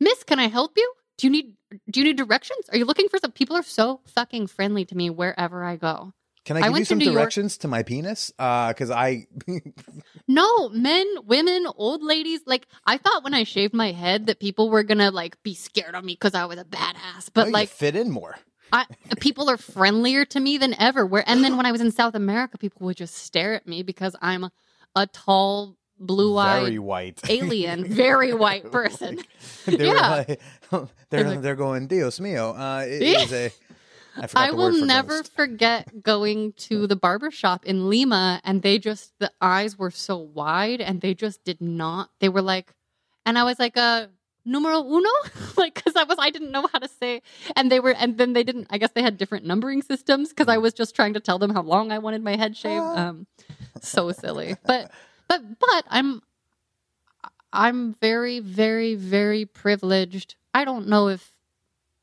miss 0.00 0.22
can 0.24 0.38
i 0.38 0.48
help 0.48 0.72
you 0.76 0.92
do 1.18 1.26
you 1.26 1.30
need 1.32 1.54
do 1.90 2.00
you 2.00 2.06
need 2.06 2.16
directions 2.16 2.68
are 2.70 2.76
you 2.78 2.84
looking 2.84 3.08
for 3.08 3.18
some 3.18 3.32
people 3.32 3.56
are 3.56 3.62
so 3.62 4.00
fucking 4.06 4.46
friendly 4.46 4.84
to 4.84 4.96
me 4.96 5.10
wherever 5.10 5.64
i 5.64 5.76
go 5.76 6.12
can 6.44 6.56
i 6.56 6.60
I 6.60 6.62
give 6.62 6.66
you 6.68 6.72
went 6.72 6.84
to 6.84 6.88
some 6.90 6.98
New 6.98 7.04
York- 7.06 7.14
directions 7.16 7.56
to 7.58 7.68
my 7.68 7.82
penis 7.82 8.32
uh 8.38 8.68
because 8.68 8.90
i 8.90 9.26
no 10.28 10.68
men 10.70 11.06
women 11.24 11.66
old 11.76 12.02
ladies 12.02 12.40
like 12.46 12.66
i 12.86 12.96
thought 12.96 13.24
when 13.24 13.34
i 13.34 13.44
shaved 13.44 13.74
my 13.74 13.92
head 13.92 14.26
that 14.26 14.40
people 14.40 14.70
were 14.70 14.82
gonna 14.82 15.10
like 15.10 15.42
be 15.42 15.54
scared 15.54 15.94
of 15.94 16.04
me 16.04 16.12
because 16.14 16.34
i 16.34 16.44
was 16.44 16.58
a 16.58 16.64
badass 16.64 17.30
but 17.32 17.42
no, 17.42 17.46
you 17.46 17.52
like 17.52 17.68
fit 17.68 17.96
in 17.96 18.10
more 18.10 18.36
I, 18.72 18.86
people 19.20 19.48
are 19.50 19.56
friendlier 19.58 20.24
to 20.24 20.40
me 20.40 20.58
than 20.58 20.74
ever. 20.80 21.06
Where 21.06 21.22
and 21.28 21.44
then 21.44 21.56
when 21.56 21.64
I 21.64 21.70
was 21.70 21.80
in 21.80 21.92
South 21.92 22.16
America, 22.16 22.58
people 22.58 22.86
would 22.86 22.96
just 22.96 23.14
stare 23.14 23.54
at 23.54 23.68
me 23.68 23.84
because 23.84 24.16
I'm 24.20 24.48
a 24.96 25.06
tall, 25.06 25.76
blue-eyed 26.00 26.62
very 26.62 26.78
white 26.80 27.20
alien, 27.30 27.84
very 27.84 28.32
white 28.34 28.72
person. 28.78 29.20
they 29.66 29.86
Yeah. 29.86 30.24
like, 30.26 30.40
they're 31.10 31.28
like- 31.28 31.42
they're 31.42 31.54
going 31.54 31.86
dios 31.86 32.18
mio 32.18 32.50
uh 32.52 32.84
it 32.88 33.02
Yeah. 33.02 33.20
is 33.20 33.32
a 33.32 33.52
I, 34.16 34.48
I 34.48 34.50
will 34.52 34.72
never 34.72 35.18
ghost. 35.18 35.32
forget 35.34 36.02
going 36.02 36.52
to 36.52 36.86
the 36.86 36.96
barber 36.96 37.30
shop 37.30 37.64
in 37.64 37.88
Lima, 37.88 38.40
and 38.44 38.62
they 38.62 38.78
just 38.78 39.12
the 39.18 39.30
eyes 39.40 39.78
were 39.78 39.90
so 39.90 40.16
wide, 40.18 40.80
and 40.80 41.00
they 41.00 41.14
just 41.14 41.44
did 41.44 41.60
not. 41.60 42.10
They 42.20 42.28
were 42.28 42.42
like, 42.42 42.72
and 43.26 43.38
I 43.38 43.44
was 43.44 43.58
like, 43.58 43.76
uh, 43.76 44.06
numero 44.44 44.84
uno, 44.84 45.10
like 45.56 45.74
because 45.74 45.96
I 45.96 46.04
was 46.04 46.16
I 46.18 46.30
didn't 46.30 46.52
know 46.52 46.68
how 46.72 46.78
to 46.78 46.88
say, 46.88 47.22
and 47.56 47.70
they 47.70 47.80
were, 47.80 47.94
and 47.94 48.18
then 48.18 48.32
they 48.32 48.44
didn't. 48.44 48.68
I 48.70 48.78
guess 48.78 48.90
they 48.94 49.02
had 49.02 49.16
different 49.16 49.46
numbering 49.46 49.82
systems 49.82 50.30
because 50.30 50.48
I 50.48 50.58
was 50.58 50.74
just 50.74 50.94
trying 50.94 51.14
to 51.14 51.20
tell 51.20 51.38
them 51.38 51.50
how 51.50 51.62
long 51.62 51.90
I 51.90 51.98
wanted 51.98 52.22
my 52.22 52.36
head 52.36 52.56
shaved. 52.56 52.84
Ah. 52.84 53.08
Um, 53.08 53.26
so 53.80 54.12
silly, 54.12 54.56
but 54.64 54.90
but 55.28 55.42
but 55.58 55.84
I'm 55.88 56.22
I'm 57.52 57.94
very 57.94 58.40
very 58.40 58.94
very 58.94 59.44
privileged. 59.44 60.36
I 60.52 60.64
don't 60.64 60.88
know 60.88 61.08
if 61.08 61.33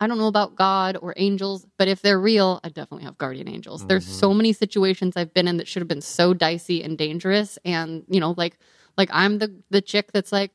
I 0.01 0.07
don't 0.07 0.17
know 0.17 0.27
about 0.27 0.55
God 0.55 0.97
or 0.99 1.13
angels, 1.15 1.67
but 1.77 1.87
if 1.87 2.01
they're 2.01 2.19
real, 2.19 2.59
I 2.63 2.69
definitely 2.69 3.03
have 3.05 3.19
guardian 3.19 3.47
angels. 3.47 3.85
There's 3.85 4.05
Mhm. 4.05 4.19
so 4.19 4.33
many 4.33 4.51
situations 4.51 5.15
I've 5.15 5.31
been 5.33 5.47
in 5.47 5.57
that 5.57 5.67
should 5.67 5.81
have 5.81 5.87
been 5.87 6.01
so 6.01 6.33
dicey 6.33 6.81
and 6.83 6.97
dangerous 6.97 7.59
and, 7.63 8.03
you 8.09 8.19
know, 8.19 8.33
like 8.35 8.57
like 8.97 9.09
I'm 9.13 9.37
the 9.37 9.53
the 9.69 9.79
chick 9.81 10.11
that's 10.11 10.31
like, 10.33 10.51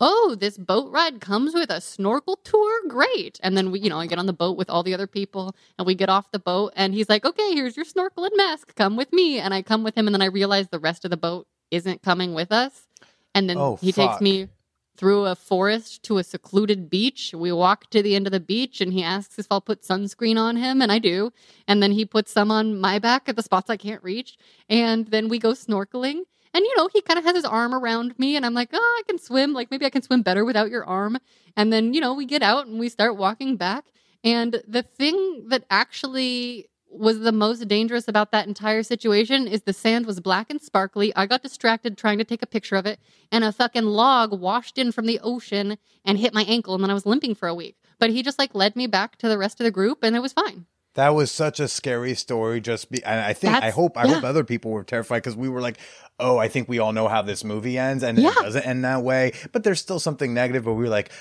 "Oh, 0.00 0.34
this 0.38 0.56
boat 0.58 0.90
ride 0.90 1.20
comes 1.20 1.54
with 1.54 1.70
a 1.70 1.80
snorkel 1.80 2.36
tour. 2.42 2.88
Great." 2.88 3.38
And 3.42 3.56
then 3.56 3.70
we, 3.70 3.80
you 3.80 3.90
know, 3.90 3.98
I 4.00 4.06
get 4.06 4.18
on 4.18 4.26
the 4.26 4.32
boat 4.32 4.56
with 4.56 4.70
all 4.70 4.82
the 4.82 4.94
other 4.94 5.06
people 5.06 5.54
and 5.78 5.86
we 5.86 5.94
get 5.94 6.08
off 6.08 6.30
the 6.32 6.38
boat 6.40 6.72
and 6.74 6.94
he's 6.94 7.08
like, 7.10 7.24
"Okay, 7.26 7.52
here's 7.54 7.76
your 7.76 7.84
snorkel 7.84 8.24
and 8.24 8.32
mask. 8.36 8.74
Come 8.76 8.96
with 8.96 9.12
me." 9.12 9.38
And 9.38 9.52
I 9.54 9.60
come 9.62 9.84
with 9.84 9.94
him 9.96 10.06
and 10.08 10.14
then 10.14 10.22
I 10.22 10.26
realize 10.26 10.68
the 10.68 10.78
rest 10.80 11.04
of 11.04 11.10
the 11.10 11.16
boat 11.18 11.46
isn't 11.70 12.02
coming 12.02 12.32
with 12.34 12.50
us. 12.50 12.88
And 13.34 13.48
then 13.48 13.58
Oh, 13.58 13.76
he 13.76 13.92
fuck. 13.92 14.10
takes 14.12 14.20
me 14.22 14.48
through 15.00 15.24
a 15.24 15.34
forest 15.34 16.02
to 16.02 16.18
a 16.18 16.22
secluded 16.22 16.90
beach. 16.90 17.32
We 17.34 17.50
walk 17.52 17.88
to 17.88 18.02
the 18.02 18.14
end 18.14 18.26
of 18.26 18.32
the 18.32 18.38
beach 18.38 18.82
and 18.82 18.92
he 18.92 19.02
asks 19.02 19.38
if 19.38 19.46
I'll 19.50 19.62
put 19.62 19.80
sunscreen 19.80 20.36
on 20.36 20.56
him, 20.56 20.82
and 20.82 20.92
I 20.92 20.98
do. 20.98 21.32
And 21.66 21.82
then 21.82 21.92
he 21.92 22.04
puts 22.04 22.30
some 22.30 22.50
on 22.50 22.78
my 22.78 22.98
back 22.98 23.26
at 23.26 23.34
the 23.34 23.42
spots 23.42 23.70
I 23.70 23.78
can't 23.78 24.04
reach. 24.04 24.36
And 24.68 25.06
then 25.06 25.30
we 25.30 25.38
go 25.38 25.52
snorkeling. 25.52 26.24
And 26.52 26.66
you 26.66 26.76
know, 26.76 26.90
he 26.92 27.00
kind 27.00 27.18
of 27.18 27.24
has 27.24 27.34
his 27.34 27.46
arm 27.46 27.74
around 27.74 28.18
me, 28.18 28.36
and 28.36 28.44
I'm 28.44 28.52
like, 28.52 28.70
oh, 28.74 29.00
I 29.00 29.02
can 29.08 29.18
swim. 29.18 29.54
Like 29.54 29.70
maybe 29.70 29.86
I 29.86 29.90
can 29.90 30.02
swim 30.02 30.20
better 30.20 30.44
without 30.44 30.68
your 30.68 30.84
arm. 30.84 31.16
And 31.56 31.72
then, 31.72 31.94
you 31.94 32.02
know, 32.02 32.12
we 32.12 32.26
get 32.26 32.42
out 32.42 32.66
and 32.66 32.78
we 32.78 32.90
start 32.90 33.16
walking 33.16 33.56
back. 33.56 33.86
And 34.22 34.62
the 34.68 34.82
thing 34.82 35.48
that 35.48 35.64
actually 35.70 36.68
was 36.90 37.20
the 37.20 37.32
most 37.32 37.66
dangerous 37.68 38.08
about 38.08 38.32
that 38.32 38.48
entire 38.48 38.82
situation 38.82 39.46
is 39.46 39.62
the 39.62 39.72
sand 39.72 40.06
was 40.06 40.20
black 40.20 40.50
and 40.50 40.60
sparkly. 40.60 41.14
I 41.14 41.26
got 41.26 41.42
distracted 41.42 41.96
trying 41.96 42.18
to 42.18 42.24
take 42.24 42.42
a 42.42 42.46
picture 42.46 42.76
of 42.76 42.84
it, 42.86 42.98
and 43.30 43.44
a 43.44 43.52
fucking 43.52 43.84
log 43.84 44.38
washed 44.38 44.76
in 44.76 44.92
from 44.92 45.06
the 45.06 45.20
ocean 45.22 45.78
and 46.04 46.18
hit 46.18 46.34
my 46.34 46.42
ankle, 46.42 46.74
and 46.74 46.82
then 46.82 46.90
I 46.90 46.94
was 46.94 47.06
limping 47.06 47.34
for 47.34 47.48
a 47.48 47.54
week. 47.54 47.76
But 47.98 48.10
he 48.10 48.22
just 48.22 48.38
like 48.38 48.54
led 48.54 48.76
me 48.76 48.86
back 48.86 49.16
to 49.18 49.28
the 49.28 49.38
rest 49.38 49.60
of 49.60 49.64
the 49.64 49.70
group, 49.70 50.02
and 50.02 50.16
it 50.16 50.20
was 50.20 50.32
fine. 50.32 50.66
That 50.94 51.10
was 51.10 51.30
such 51.30 51.60
a 51.60 51.68
scary 51.68 52.14
story. 52.14 52.60
Just 52.60 52.90
be, 52.90 53.02
and 53.04 53.20
I 53.20 53.32
think 53.32 53.54
I 53.54 53.70
hope 53.70 53.96
I 53.96 54.06
yeah. 54.06 54.14
hope 54.14 54.24
other 54.24 54.42
people 54.42 54.72
were 54.72 54.82
terrified 54.82 55.18
because 55.18 55.36
we 55.36 55.48
were 55.48 55.60
like, 55.60 55.78
oh, 56.18 56.36
I 56.38 56.48
think 56.48 56.68
we 56.68 56.80
all 56.80 56.92
know 56.92 57.06
how 57.06 57.22
this 57.22 57.44
movie 57.44 57.78
ends, 57.78 58.02
and 58.02 58.18
Yeah. 58.18 58.30
it 58.30 58.42
doesn't 58.42 58.66
end 58.66 58.84
that 58.84 59.04
way. 59.04 59.32
But 59.52 59.62
there's 59.62 59.80
still 59.80 60.00
something 60.00 60.34
negative. 60.34 60.64
But 60.64 60.74
we 60.74 60.82
were 60.82 60.90
like, 60.90 61.12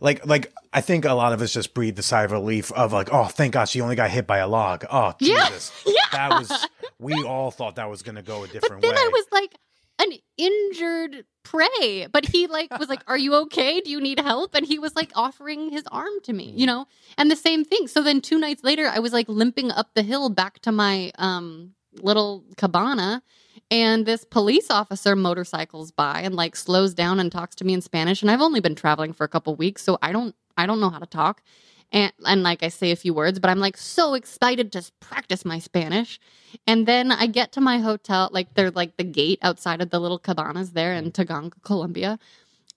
like, 0.00 0.26
like 0.26 0.52
I 0.72 0.80
think 0.80 1.04
a 1.04 1.12
lot 1.14 1.32
of 1.32 1.42
us 1.42 1.52
just 1.52 1.74
breathed 1.74 1.98
a 1.98 2.02
sigh 2.02 2.24
of 2.24 2.32
relief 2.32 2.70
of 2.72 2.92
like, 2.92 3.08
oh, 3.12 3.24
thank 3.26 3.54
God 3.54 3.68
she 3.68 3.80
only 3.80 3.96
got 3.96 4.10
hit 4.10 4.26
by 4.26 4.38
a 4.38 4.48
log. 4.48 4.84
Oh, 4.90 5.14
Jesus, 5.20 5.72
Yeah. 5.86 5.92
that 6.12 6.30
was. 6.30 6.66
We 6.98 7.14
all 7.24 7.50
thought 7.50 7.76
that 7.76 7.88
was 7.88 8.02
going 8.02 8.16
to 8.16 8.22
go 8.22 8.42
a 8.44 8.48
different. 8.48 8.82
But 8.82 8.88
then 8.88 8.94
way. 8.96 9.00
I 9.02 9.08
was 9.12 9.24
like 9.32 9.54
an 10.00 10.12
injured 10.36 11.24
prey. 11.44 12.06
But 12.12 12.26
he 12.26 12.46
like 12.46 12.76
was 12.78 12.88
like, 12.88 13.02
"Are 13.06 13.16
you 13.18 13.34
okay? 13.42 13.80
Do 13.80 13.90
you 13.90 14.00
need 14.00 14.20
help?" 14.20 14.54
And 14.54 14.66
he 14.66 14.78
was 14.78 14.94
like 14.96 15.10
offering 15.14 15.70
his 15.70 15.84
arm 15.90 16.12
to 16.24 16.32
me, 16.32 16.52
you 16.56 16.66
know. 16.66 16.86
And 17.16 17.30
the 17.30 17.36
same 17.36 17.64
thing. 17.64 17.86
So 17.88 18.02
then 18.02 18.20
two 18.20 18.38
nights 18.38 18.62
later, 18.64 18.86
I 18.92 18.98
was 18.98 19.12
like 19.12 19.28
limping 19.28 19.70
up 19.70 19.90
the 19.94 20.02
hill 20.02 20.28
back 20.28 20.58
to 20.60 20.72
my 20.72 21.12
um 21.18 21.72
little 22.00 22.44
cabana. 22.56 23.22
And 23.70 24.06
this 24.06 24.24
police 24.24 24.70
officer 24.70 25.14
motorcycles 25.14 25.90
by 25.90 26.20
and 26.20 26.34
like 26.34 26.56
slows 26.56 26.94
down 26.94 27.20
and 27.20 27.30
talks 27.30 27.54
to 27.56 27.64
me 27.64 27.74
in 27.74 27.82
Spanish. 27.82 28.22
And 28.22 28.30
I've 28.30 28.40
only 28.40 28.60
been 28.60 28.74
traveling 28.74 29.12
for 29.12 29.24
a 29.24 29.28
couple 29.28 29.54
weeks, 29.56 29.82
so 29.82 29.98
I 30.00 30.12
don't 30.12 30.34
I 30.56 30.66
don't 30.66 30.80
know 30.80 30.90
how 30.90 30.98
to 30.98 31.06
talk. 31.06 31.42
And 31.92 32.12
and 32.26 32.42
like 32.42 32.62
I 32.62 32.68
say 32.68 32.90
a 32.90 32.96
few 32.96 33.12
words, 33.12 33.38
but 33.38 33.50
I'm 33.50 33.58
like 33.58 33.76
so 33.76 34.14
excited 34.14 34.72
to 34.72 34.90
practice 35.00 35.44
my 35.44 35.58
Spanish. 35.58 36.18
And 36.66 36.86
then 36.86 37.12
I 37.12 37.26
get 37.26 37.52
to 37.52 37.60
my 37.60 37.78
hotel, 37.78 38.30
like 38.32 38.54
they're 38.54 38.70
like 38.70 38.96
the 38.96 39.04
gate 39.04 39.38
outside 39.42 39.82
of 39.82 39.90
the 39.90 40.00
little 40.00 40.18
cabanas 40.18 40.72
there 40.72 40.94
in 40.94 41.12
Taganga, 41.12 41.52
Colombia. 41.62 42.18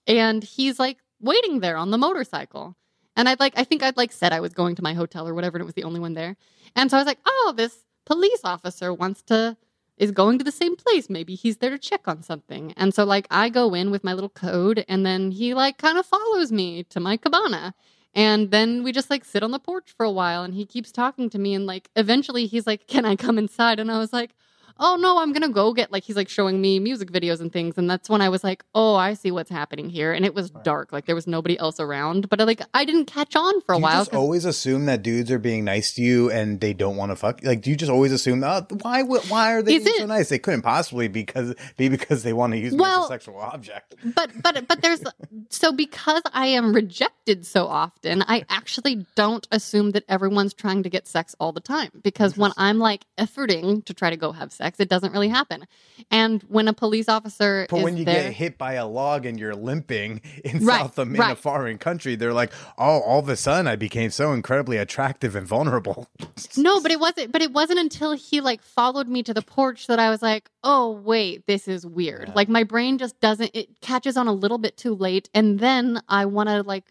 And 0.06 0.44
he's 0.44 0.78
like 0.78 0.98
waiting 1.20 1.60
there 1.60 1.76
on 1.76 1.90
the 1.90 1.98
motorcycle. 1.98 2.76
And 3.16 3.28
I'd 3.28 3.40
like, 3.40 3.52
I 3.56 3.64
think 3.64 3.82
I'd 3.82 3.96
like 3.96 4.12
said 4.12 4.32
I 4.32 4.40
was 4.40 4.54
going 4.54 4.74
to 4.76 4.82
my 4.82 4.94
hotel 4.94 5.28
or 5.28 5.34
whatever, 5.34 5.56
and 5.56 5.62
it 5.62 5.66
was 5.66 5.74
the 5.74 5.84
only 5.84 6.00
one 6.00 6.14
there. 6.14 6.36
And 6.74 6.90
so 6.90 6.96
I 6.96 7.00
was 7.00 7.06
like, 7.06 7.18
oh, 7.26 7.52
this 7.56 7.84
police 8.06 8.40
officer 8.44 8.92
wants 8.92 9.22
to, 9.24 9.56
is 9.96 10.10
going 10.10 10.38
to 10.38 10.44
the 10.44 10.52
same 10.52 10.76
place. 10.76 11.08
Maybe 11.10 11.34
he's 11.34 11.58
there 11.58 11.70
to 11.70 11.78
check 11.78 12.08
on 12.08 12.22
something. 12.22 12.72
And 12.76 12.94
so 12.94 13.04
like 13.04 13.26
I 13.30 13.48
go 13.48 13.74
in 13.74 13.90
with 13.90 14.04
my 14.04 14.12
little 14.12 14.30
code, 14.30 14.84
and 14.88 15.04
then 15.04 15.30
he 15.30 15.54
like 15.54 15.78
kind 15.78 15.98
of 15.98 16.06
follows 16.06 16.52
me 16.52 16.84
to 16.84 17.00
my 17.00 17.16
cabana. 17.16 17.74
And 18.14 18.50
then 18.50 18.82
we 18.82 18.92
just 18.92 19.10
like 19.10 19.24
sit 19.24 19.42
on 19.42 19.52
the 19.52 19.58
porch 19.58 19.94
for 19.96 20.04
a 20.04 20.10
while 20.10 20.42
and 20.42 20.54
he 20.54 20.66
keeps 20.66 20.92
talking 20.92 21.30
to 21.30 21.38
me. 21.38 21.54
And 21.54 21.66
like 21.66 21.88
eventually 21.96 22.46
he's 22.46 22.66
like, 22.66 22.86
Can 22.86 23.04
I 23.04 23.16
come 23.16 23.38
inside? 23.38 23.80
And 23.80 23.90
I 23.90 23.98
was 23.98 24.12
like, 24.12 24.34
Oh 24.78 24.96
no, 24.96 25.18
I'm 25.18 25.32
gonna 25.32 25.48
go 25.48 25.72
get 25.72 25.92
like 25.92 26.04
he's 26.04 26.16
like 26.16 26.28
showing 26.28 26.60
me 26.60 26.78
music 26.78 27.10
videos 27.10 27.40
and 27.40 27.52
things. 27.52 27.78
And 27.78 27.88
that's 27.90 28.08
when 28.08 28.20
I 28.20 28.28
was 28.28 28.42
like, 28.44 28.64
Oh, 28.74 28.94
I 28.94 29.14
see 29.14 29.30
what's 29.30 29.50
happening 29.50 29.88
here. 29.90 30.12
And 30.12 30.24
it 30.24 30.34
was 30.34 30.50
dark, 30.50 30.92
like 30.92 31.06
there 31.06 31.14
was 31.14 31.26
nobody 31.26 31.58
else 31.58 31.80
around. 31.80 32.28
But 32.28 32.40
like 32.40 32.62
I 32.74 32.84
didn't 32.84 33.06
catch 33.06 33.36
on 33.36 33.60
for 33.62 33.74
a 33.74 33.76
do 33.76 33.80
you 33.80 33.82
while. 33.84 34.00
just 34.00 34.14
always 34.14 34.44
assume 34.44 34.86
that 34.86 35.02
dudes 35.02 35.30
are 35.30 35.38
being 35.38 35.64
nice 35.64 35.94
to 35.94 36.02
you 36.02 36.30
and 36.30 36.60
they 36.60 36.72
don't 36.72 36.96
want 36.96 37.10
to 37.12 37.16
fuck? 37.16 37.42
Like, 37.42 37.62
do 37.62 37.70
you 37.70 37.76
just 37.76 37.90
always 37.90 38.12
assume 38.12 38.40
that? 38.40 38.66
Oh, 38.72 38.78
why? 38.82 39.02
Why 39.02 39.52
are 39.54 39.62
they 39.62 39.78
being 39.78 39.96
so 39.98 40.06
nice? 40.06 40.28
They 40.28 40.38
couldn't 40.38 40.62
possibly 40.62 41.08
because 41.08 41.54
be 41.76 41.88
because 41.88 42.22
they 42.22 42.32
want 42.32 42.52
to 42.52 42.58
use 42.58 42.72
me 42.74 42.84
as 42.84 43.04
a 43.04 43.08
sexual 43.08 43.38
object. 43.38 43.94
but 44.14 44.30
but 44.42 44.66
but 44.68 44.82
there's 44.82 45.02
so 45.48 45.72
because 45.72 46.22
I 46.32 46.46
am 46.46 46.72
rejected 46.72 47.46
so 47.46 47.66
often, 47.66 48.22
I 48.26 48.44
actually 48.48 49.06
don't 49.16 49.46
assume 49.52 49.90
that 49.92 50.04
everyone's 50.08 50.54
trying 50.54 50.82
to 50.82 50.90
get 50.90 51.06
sex 51.06 51.34
all 51.40 51.52
the 51.52 51.60
time. 51.60 51.90
Because 52.02 52.36
when 52.36 52.52
I'm 52.56 52.78
like 52.78 53.04
efforting 53.18 53.84
to 53.84 53.94
try 53.94 54.10
to 54.10 54.16
go 54.16 54.32
have 54.32 54.52
sex, 54.52 54.61
it 54.64 54.88
doesn't 54.88 55.12
really 55.12 55.28
happen. 55.28 55.66
And 56.10 56.42
when 56.44 56.68
a 56.68 56.72
police 56.72 57.08
officer 57.08 57.66
But 57.68 57.82
when 57.82 57.96
you 57.96 58.04
there, 58.04 58.24
get 58.24 58.32
hit 58.32 58.58
by 58.58 58.74
a 58.74 58.86
log 58.86 59.26
and 59.26 59.38
you're 59.38 59.54
limping 59.54 60.20
in 60.44 60.64
Right, 60.64 60.80
South 60.80 60.98
Am- 60.98 61.14
in 61.14 61.20
a 61.20 61.36
foreign 61.36 61.78
country, 61.78 62.14
they're 62.16 62.32
like, 62.32 62.52
"Oh, 62.78 63.00
all 63.00 63.18
of 63.20 63.28
a 63.28 63.36
sudden, 63.36 63.66
I 63.66 63.76
became 63.76 64.10
so 64.10 64.32
incredibly 64.32 64.76
attractive 64.76 65.34
and 65.36 65.46
vulnerable." 65.46 66.08
No, 66.56 66.80
but 66.80 66.90
it 66.90 67.00
wasn't. 67.00 67.32
But 67.32 67.42
it 67.42 67.52
wasn't 67.52 67.78
until 67.80 68.12
he 68.12 68.40
like 68.40 68.62
followed 68.62 69.08
me 69.08 69.22
to 69.22 69.34
the 69.34 69.42
porch 69.42 69.86
that 69.86 69.98
I 69.98 70.10
was 70.10 70.22
like, 70.22 70.50
"Oh 70.64 70.90
wait, 70.92 71.46
this 71.46 71.68
is 71.68 71.86
weird." 71.86 72.28
Yeah. 72.28 72.34
Like 72.34 72.48
my 72.48 72.64
brain 72.64 72.98
just 72.98 73.20
doesn't. 73.20 73.50
It 73.54 73.80
catches 73.80 74.16
on 74.16 74.26
a 74.28 74.32
little 74.32 74.58
bit 74.58 74.76
too 74.76 74.94
late, 74.94 75.28
and 75.34 75.58
then 75.60 76.02
I 76.08 76.26
want 76.26 76.48
to 76.48 76.62
like 76.62 76.84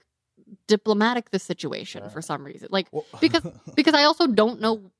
diplomatic 0.67 1.31
the 1.31 1.39
situation 1.39 2.09
for 2.09 2.21
some 2.21 2.43
reason. 2.43 2.67
Like 2.71 2.87
Well- 2.91 3.05
because 3.19 3.43
because 3.75 3.93
I 3.93 4.03
also 4.03 4.27
don't 4.27 4.59
know 4.61 4.91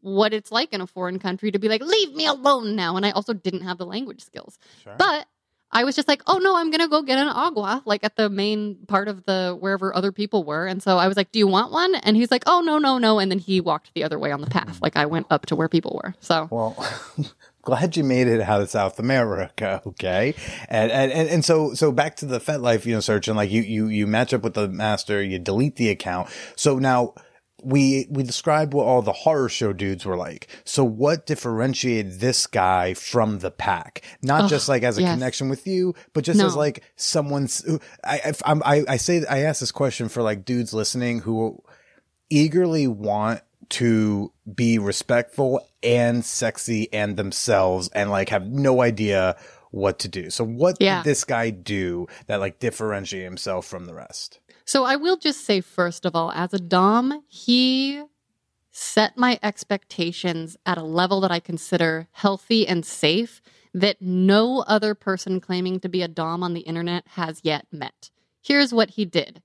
what 0.00 0.32
it's 0.32 0.52
like 0.52 0.72
in 0.72 0.80
a 0.80 0.86
foreign 0.86 1.18
country 1.18 1.50
to 1.50 1.58
be 1.58 1.68
like, 1.68 1.82
"Leave 1.82 2.14
me 2.14 2.26
alone 2.26 2.76
now," 2.76 2.96
and 2.96 3.04
I 3.04 3.10
also 3.10 3.32
didn't 3.32 3.62
have 3.62 3.78
the 3.78 3.86
language 3.86 4.24
skills. 4.24 4.58
Sure. 4.82 4.94
But 4.98 5.26
I 5.72 5.84
was 5.84 5.94
just 5.94 6.08
like, 6.08 6.22
oh 6.26 6.38
no, 6.38 6.56
I'm 6.56 6.70
gonna 6.70 6.88
go 6.88 7.02
get 7.02 7.18
an 7.18 7.28
agua, 7.28 7.82
like 7.84 8.02
at 8.02 8.16
the 8.16 8.28
main 8.28 8.76
part 8.86 9.06
of 9.08 9.24
the 9.24 9.56
wherever 9.58 9.94
other 9.94 10.10
people 10.10 10.42
were. 10.42 10.66
And 10.66 10.82
so 10.82 10.98
I 10.98 11.06
was 11.06 11.16
like, 11.16 11.30
do 11.30 11.38
you 11.38 11.46
want 11.46 11.70
one? 11.70 11.94
And 11.94 12.16
he's 12.16 12.30
like, 12.30 12.42
oh 12.46 12.60
no, 12.60 12.78
no, 12.78 12.98
no. 12.98 13.18
And 13.18 13.30
then 13.30 13.38
he 13.38 13.60
walked 13.60 13.94
the 13.94 14.02
other 14.02 14.18
way 14.18 14.32
on 14.32 14.40
the 14.40 14.48
path. 14.48 14.80
Like 14.82 14.96
I 14.96 15.06
went 15.06 15.26
up 15.30 15.46
to 15.46 15.56
where 15.56 15.68
people 15.68 16.00
were. 16.02 16.14
So 16.18 16.48
Well, 16.50 16.76
glad 17.62 17.96
you 17.96 18.02
made 18.02 18.26
it 18.26 18.40
out 18.40 18.60
of 18.60 18.70
South 18.70 18.98
America. 18.98 19.80
Okay, 19.86 20.34
and 20.68 20.90
and 20.90 21.12
and, 21.12 21.28
and 21.28 21.44
so 21.44 21.74
so 21.74 21.92
back 21.92 22.16
to 22.16 22.26
the 22.26 22.40
FetLife, 22.40 22.84
you 22.84 22.94
know, 22.94 23.00
search 23.00 23.28
and 23.28 23.36
like 23.36 23.50
you 23.50 23.62
you 23.62 23.86
you 23.86 24.06
match 24.08 24.34
up 24.34 24.42
with 24.42 24.54
the 24.54 24.68
master, 24.68 25.22
you 25.22 25.38
delete 25.38 25.76
the 25.76 25.88
account. 25.90 26.28
So 26.56 26.78
now. 26.78 27.14
We 27.62 28.06
we 28.10 28.22
described 28.22 28.72
what 28.74 28.84
all 28.86 29.02
the 29.02 29.12
horror 29.12 29.48
show 29.48 29.72
dudes 29.72 30.04
were 30.06 30.16
like. 30.16 30.48
So 30.64 30.84
what 30.84 31.26
differentiated 31.26 32.20
this 32.20 32.46
guy 32.46 32.94
from 32.94 33.38
the 33.40 33.50
pack? 33.50 34.02
Not 34.22 34.44
Ugh, 34.44 34.50
just 34.50 34.68
like 34.68 34.82
as 34.82 34.98
a 34.98 35.02
yes. 35.02 35.14
connection 35.14 35.48
with 35.48 35.66
you, 35.66 35.94
but 36.12 36.24
just 36.24 36.40
as 36.40 36.56
like 36.56 36.82
someone's. 36.96 37.64
I 38.04 38.32
I'm, 38.44 38.62
I 38.64 38.84
I 38.88 38.96
say 38.96 39.24
I 39.28 39.40
ask 39.40 39.60
this 39.60 39.72
question 39.72 40.08
for 40.08 40.22
like 40.22 40.44
dudes 40.44 40.72
listening 40.72 41.20
who 41.20 41.62
eagerly 42.30 42.86
want 42.86 43.40
to 43.70 44.32
be 44.52 44.78
respectful 44.78 45.60
and 45.82 46.24
sexy 46.24 46.92
and 46.92 47.16
themselves 47.16 47.88
and 47.94 48.10
like 48.10 48.28
have 48.30 48.46
no 48.46 48.82
idea 48.82 49.36
what 49.70 50.00
to 50.00 50.08
do. 50.08 50.30
So 50.30 50.42
what 50.44 50.76
Yeah. 50.80 51.02
did 51.02 51.10
this 51.10 51.24
guy 51.24 51.50
do 51.50 52.08
that 52.26 52.40
like 52.40 52.58
differentiate 52.58 53.22
himself 53.22 53.66
from 53.66 53.86
the 53.86 53.94
rest? 53.94 54.40
So 54.70 54.84
I 54.84 54.94
will 54.94 55.16
just 55.16 55.44
say, 55.44 55.60
first 55.60 56.06
of 56.06 56.14
all, 56.14 56.30
as 56.30 56.54
a 56.54 56.60
Dom, 56.60 57.24
he 57.26 58.04
set 58.70 59.18
my 59.18 59.36
expectations 59.42 60.56
at 60.64 60.78
a 60.78 60.84
level 60.84 61.20
that 61.22 61.32
I 61.32 61.40
consider 61.40 62.06
healthy 62.12 62.68
and 62.68 62.86
safe 62.86 63.42
that 63.74 64.00
no 64.00 64.60
other 64.68 64.94
person 64.94 65.40
claiming 65.40 65.80
to 65.80 65.88
be 65.88 66.02
a 66.02 66.06
Dom 66.06 66.44
on 66.44 66.54
the 66.54 66.60
internet 66.60 67.02
has 67.16 67.40
yet 67.42 67.66
met. 67.72 68.10
Here's 68.40 68.72
what 68.72 68.90
he 68.90 69.04
did 69.04 69.42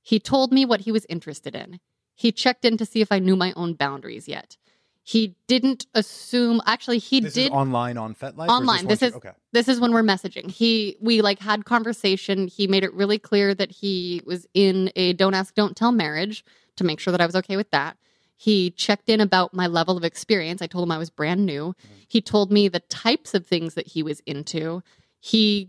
he 0.00 0.20
told 0.20 0.52
me 0.52 0.64
what 0.64 0.82
he 0.82 0.92
was 0.92 1.06
interested 1.08 1.56
in. 1.56 1.80
He 2.14 2.30
checked 2.30 2.64
in 2.64 2.76
to 2.76 2.86
see 2.86 3.00
if 3.00 3.10
I 3.10 3.18
knew 3.18 3.34
my 3.34 3.52
own 3.56 3.74
boundaries 3.74 4.28
yet. 4.28 4.58
He 5.04 5.34
didn't 5.48 5.86
assume, 5.94 6.60
actually, 6.64 6.98
he 6.98 7.20
This 7.20 7.34
did 7.34 7.46
is 7.46 7.50
online 7.50 7.98
on 7.98 8.14
FetLife. 8.14 8.44
is 8.44 8.50
online. 8.50 8.86
this 8.86 9.00
This 9.00 9.10
is 9.10 9.16
okay. 9.16 9.32
this 9.52 9.68
is 9.68 9.80
when 9.80 9.92
we're 9.92 10.02
messaging. 10.02 10.48
He 10.48 10.96
we 11.00 11.22
like 11.22 11.40
had 11.40 11.64
conversation. 11.64 12.46
He 12.46 12.66
made 12.68 12.84
it 12.84 12.94
really 12.94 13.18
clear 13.18 13.52
that 13.54 13.72
he 13.72 14.22
was 14.24 14.46
in 14.54 14.92
a 14.94 15.12
don't 15.14 15.34
ask, 15.34 15.54
don't 15.54 15.76
tell 15.76 15.90
marriage 15.90 16.44
to 16.76 16.84
make 16.84 17.00
sure 17.00 17.10
that 17.10 17.20
I 17.20 17.26
was 17.26 17.34
okay 17.36 17.56
with 17.56 17.70
that. 17.72 17.96
He 18.36 18.70
checked 18.70 19.08
in 19.08 19.20
about 19.20 19.54
my 19.54 19.66
level 19.66 19.96
of 19.96 20.04
experience. 20.04 20.62
I 20.62 20.66
told 20.66 20.84
him 20.84 20.92
I 20.92 20.98
was 20.98 21.10
brand 21.10 21.46
new. 21.46 21.74
Mm-hmm. 21.74 21.94
He 22.08 22.20
told 22.20 22.52
me 22.52 22.68
the 22.68 22.80
types 22.80 23.34
of 23.34 23.46
things 23.46 23.74
that 23.74 23.88
he 23.88 24.02
was 24.02 24.20
into. 24.20 24.82
He 25.20 25.68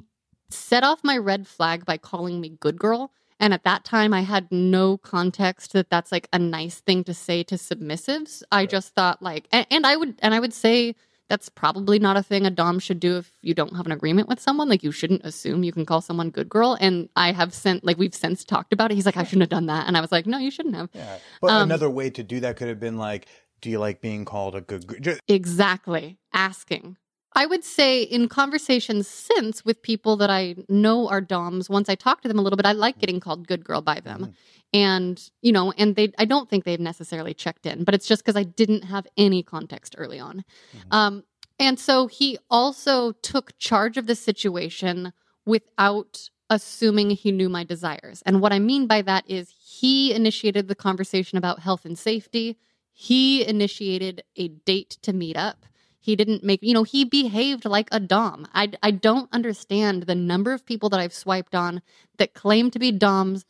set 0.49 0.83
off 0.83 1.03
my 1.03 1.17
red 1.17 1.47
flag 1.47 1.85
by 1.85 1.97
calling 1.97 2.39
me 2.39 2.49
good 2.49 2.77
girl. 2.79 3.11
And 3.39 3.53
at 3.53 3.63
that 3.63 3.83
time, 3.83 4.13
I 4.13 4.21
had 4.21 4.51
no 4.51 4.97
context 4.97 5.73
that 5.73 5.89
that's 5.89 6.11
like 6.11 6.27
a 6.33 6.39
nice 6.39 6.79
thing 6.79 7.03
to 7.05 7.13
say 7.13 7.43
to 7.43 7.55
submissives. 7.55 8.43
I 8.51 8.65
just 8.65 8.93
thought 8.93 9.21
like, 9.21 9.47
and, 9.51 9.65
and 9.69 9.85
I 9.85 9.95
would, 9.95 10.15
and 10.21 10.33
I 10.33 10.39
would 10.39 10.53
say 10.53 10.95
that's 11.29 11.49
probably 11.49 11.99
not 11.99 12.17
a 12.17 12.21
thing 12.23 12.45
a 12.45 12.51
dom 12.51 12.79
should 12.79 12.99
do 12.99 13.17
if 13.17 13.31
you 13.41 13.53
don't 13.53 13.75
have 13.75 13.85
an 13.85 13.91
agreement 13.91 14.27
with 14.27 14.39
someone. 14.39 14.69
Like 14.69 14.83
you 14.83 14.91
shouldn't 14.91 15.25
assume 15.25 15.63
you 15.63 15.71
can 15.71 15.85
call 15.85 16.01
someone 16.01 16.29
good 16.29 16.49
girl. 16.49 16.77
And 16.79 17.09
I 17.15 17.31
have 17.31 17.53
sent, 17.53 17.83
like 17.83 17.97
we've 17.97 18.13
since 18.13 18.43
talked 18.43 18.73
about 18.73 18.91
it. 18.91 18.95
He's 18.95 19.05
like, 19.05 19.17
I 19.17 19.23
shouldn't 19.23 19.43
have 19.43 19.49
done 19.49 19.67
that, 19.67 19.87
and 19.87 19.97
I 19.97 20.01
was 20.01 20.11
like, 20.11 20.25
no, 20.25 20.37
you 20.37 20.51
shouldn't 20.51 20.75
have. 20.75 20.89
Yeah. 20.93 21.17
But 21.41 21.51
Um, 21.51 21.63
another 21.63 21.89
way 21.89 22.09
to 22.11 22.23
do 22.23 22.41
that 22.41 22.57
could 22.57 22.67
have 22.67 22.79
been 22.79 22.97
like, 22.97 23.27
do 23.61 23.69
you 23.69 23.79
like 23.79 24.01
being 24.01 24.25
called 24.25 24.55
a 24.55 24.61
good 24.61 25.01
ju- 25.01 25.17
Exactly, 25.27 26.19
asking. 26.33 26.97
I 27.35 27.45
would 27.45 27.63
say 27.63 28.03
in 28.03 28.27
conversations 28.29 29.07
since 29.07 29.65
with 29.65 29.81
people 29.81 30.15
that 30.17 30.29
I 30.29 30.55
know 30.69 31.07
are 31.09 31.21
DOMs, 31.21 31.69
once 31.69 31.89
I 31.89 31.95
talk 31.95 32.21
to 32.21 32.27
them 32.27 32.39
a 32.39 32.41
little 32.41 32.57
bit, 32.57 32.65
I 32.65 32.73
like 32.73 32.99
getting 32.99 33.19
called 33.19 33.47
good 33.47 33.63
girl 33.65 33.81
by 33.81 33.99
them. 33.99 34.25
Mhm. 34.25 34.33
And, 34.75 35.29
you 35.41 35.51
know, 35.51 35.71
and 35.73 35.95
they 35.95 36.11
I 36.17 36.25
don't 36.25 36.49
think 36.49 36.63
they've 36.63 36.79
necessarily 36.79 37.33
checked 37.33 37.65
in, 37.65 37.83
but 37.83 37.93
it's 37.93 38.07
just 38.07 38.23
because 38.23 38.35
I 38.35 38.43
didn't 38.43 38.83
have 38.83 39.07
any 39.17 39.43
context 39.43 39.95
early 39.97 40.19
on. 40.19 40.43
Mhm. 40.75 40.93
Um, 40.93 41.23
and 41.59 41.79
so 41.79 42.07
he 42.07 42.37
also 42.49 43.11
took 43.11 43.57
charge 43.59 43.97
of 43.97 44.07
the 44.07 44.15
situation 44.15 45.13
without 45.45 46.29
assuming 46.49 47.11
he 47.11 47.31
knew 47.31 47.49
my 47.49 47.63
desires. 47.63 48.21
And 48.25 48.41
what 48.41 48.53
I 48.53 48.59
mean 48.59 48.85
by 48.87 49.01
that 49.03 49.23
is 49.27 49.49
he 49.49 50.13
initiated 50.13 50.67
the 50.67 50.75
conversation 50.75 51.37
about 51.37 51.59
health 51.59 51.85
and 51.85 51.97
safety. 51.97 52.57
He 52.91 53.45
initiated 53.45 54.23
a 54.35 54.49
date 54.49 54.97
to 55.01 55.13
meet 55.13 55.37
up. 55.37 55.65
He 56.03 56.17
didn't 56.17 56.43
make, 56.43 56.59
you 56.61 56.73
know, 56.73 56.83
he 56.83 57.05
behaved 57.05 57.63
like 57.63 57.87
a 57.89 57.97
Dom. 57.97 58.45
I, 58.53 58.73
I 58.83 58.91
don't 58.91 59.29
understand 59.31 60.03
the 60.03 60.15
number 60.15 60.51
of 60.51 60.65
people 60.65 60.89
that 60.89 60.99
I've 60.99 61.13
swiped 61.13 61.55
on 61.55 61.81
that 62.17 62.33
claim 62.33 62.69
to 62.71 62.77
be 62.77 62.91
Doms, 62.91 63.45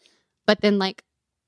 but 0.45 0.61
then 0.61 0.77
like 0.77 1.03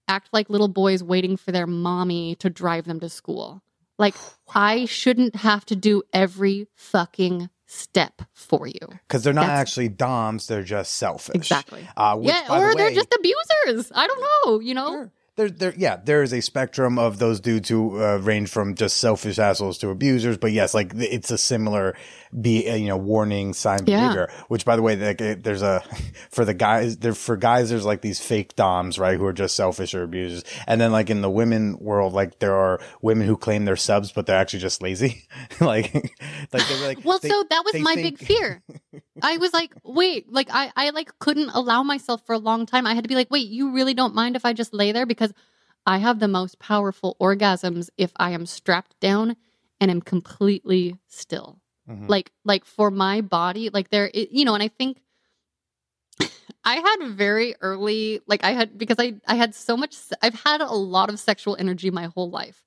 act 0.07 0.29
like 0.33 0.49
little 0.49 0.67
boys 0.67 1.03
waiting 1.03 1.37
for 1.37 1.51
their 1.51 1.67
mommy 1.67 2.33
to 2.37 2.49
drive 2.49 2.85
them 2.85 2.99
to 3.01 3.09
school. 3.09 3.61
Like, 3.99 4.15
I 4.55 4.85
shouldn't 4.85 5.35
have 5.35 5.63
to 5.67 5.75
do 5.75 6.01
every 6.11 6.69
fucking 6.73 7.51
step 7.67 8.23
for 8.33 8.65
you. 8.65 8.79
Because 9.07 9.23
they're 9.23 9.31
not 9.31 9.41
That's- 9.41 9.59
actually 9.59 9.89
DOMs, 9.89 10.47
they're 10.47 10.63
just 10.63 10.93
selfish. 10.93 11.35
Exactly. 11.35 11.87
Uh, 11.95 12.17
which, 12.17 12.29
yeah, 12.29 12.47
by 12.47 12.59
the 12.59 12.65
or 12.65 12.73
they're 12.73 12.89
just 12.89 13.13
abusers. 13.13 13.91
I 13.93 14.07
don't 14.07 14.21
know, 14.21 14.59
you 14.59 14.73
know? 14.73 14.89
Sure. 14.89 15.11
There, 15.37 15.49
there, 15.49 15.73
yeah, 15.75 15.97
there 15.97 16.23
is 16.23 16.31
a 16.33 16.39
spectrum 16.41 16.97
of 16.97 17.19
those 17.19 17.41
dudes 17.41 17.67
who 17.67 18.01
uh, 18.01 18.19
range 18.19 18.49
from 18.49 18.73
just 18.73 18.95
selfish 18.97 19.37
assholes 19.37 19.77
to 19.79 19.89
abusers. 19.89 20.37
But 20.37 20.53
yes, 20.53 20.73
like 20.73 20.93
it's 20.95 21.29
a 21.29 21.37
similar, 21.37 21.93
be 22.39 22.69
uh, 22.69 22.75
you 22.75 22.87
know, 22.87 22.95
warning 22.95 23.53
sign 23.53 23.79
Yeah. 23.85 23.99
behavior. 23.99 24.31
Which, 24.47 24.63
by 24.63 24.77
the 24.77 24.81
way, 24.81 24.95
like, 24.95 25.17
there's 25.43 25.61
a 25.61 25.83
for 26.31 26.45
the 26.45 26.53
guys, 26.53 26.99
there 26.99 27.13
for 27.13 27.35
guys, 27.35 27.69
there's 27.69 27.83
like 27.83 27.99
these 27.99 28.21
fake 28.21 28.55
doms, 28.55 28.97
right, 28.97 29.17
who 29.17 29.25
are 29.25 29.33
just 29.33 29.57
selfish 29.57 29.93
or 29.93 30.03
abusers. 30.03 30.45
And 30.67 30.79
then 30.79 30.93
like 30.93 31.09
in 31.09 31.19
the 31.21 31.29
women 31.29 31.79
world, 31.79 32.13
like 32.13 32.39
there 32.39 32.55
are 32.55 32.79
women 33.01 33.27
who 33.27 33.35
claim 33.35 33.65
they're 33.65 33.75
subs, 33.75 34.13
but 34.13 34.27
they're 34.27 34.37
actually 34.37 34.59
just 34.59 34.81
lazy. 34.81 35.27
like, 35.59 35.93
like 36.53 36.65
they're 36.65 36.87
like, 36.87 37.03
Well, 37.03 37.19
they- 37.19 37.27
so 37.27 37.43
that 37.49 37.61
was 37.65 37.81
my 37.83 37.95
think- 37.95 38.19
big 38.19 38.25
fear. 38.25 38.63
I 39.21 39.37
was 39.37 39.53
like, 39.53 39.73
wait, 39.83 40.31
like 40.31 40.49
I, 40.51 40.71
I 40.75 40.89
like 40.91 41.17
couldn't 41.19 41.49
allow 41.49 41.83
myself 41.83 42.25
for 42.25 42.33
a 42.33 42.39
long 42.39 42.65
time. 42.65 42.85
I 42.85 42.93
had 42.93 43.03
to 43.03 43.07
be 43.07 43.15
like, 43.15 43.31
wait, 43.31 43.47
you 43.47 43.71
really 43.71 43.93
don't 43.93 44.15
mind 44.15 44.35
if 44.35 44.45
I 44.45 44.53
just 44.53 44.73
lay 44.73 44.91
there 44.91 45.05
because 45.05 45.33
I 45.85 45.99
have 45.99 46.19
the 46.19 46.27
most 46.27 46.59
powerful 46.59 47.15
orgasms 47.19 47.89
if 47.97 48.11
I 48.17 48.31
am 48.31 48.45
strapped 48.45 48.99
down 48.99 49.35
and 49.79 49.91
am 49.91 50.01
completely 50.01 50.97
still. 51.07 51.59
Mhm. 51.89 52.09
Like, 52.09 52.31
like 52.43 52.65
for 52.65 52.91
my 52.91 53.21
body, 53.21 53.69
like 53.69 53.89
there, 53.89 54.09
it, 54.13 54.31
you 54.31 54.45
know, 54.45 54.53
and 54.53 54.63
I 54.63 54.67
think 54.67 55.01
I 56.63 56.75
had 56.75 57.09
very 57.09 57.55
early, 57.61 58.21
like 58.27 58.43
I 58.43 58.51
had 58.51 58.77
because 58.77 58.97
I 58.99 59.15
I 59.27 59.35
had 59.35 59.53
so 59.55 59.77
much. 59.77 59.95
I've 60.21 60.39
had 60.41 60.61
a 60.61 60.71
lot 60.73 61.09
of 61.09 61.19
sexual 61.19 61.55
energy 61.57 61.91
my 61.91 62.05
whole 62.05 62.29
life. 62.29 62.63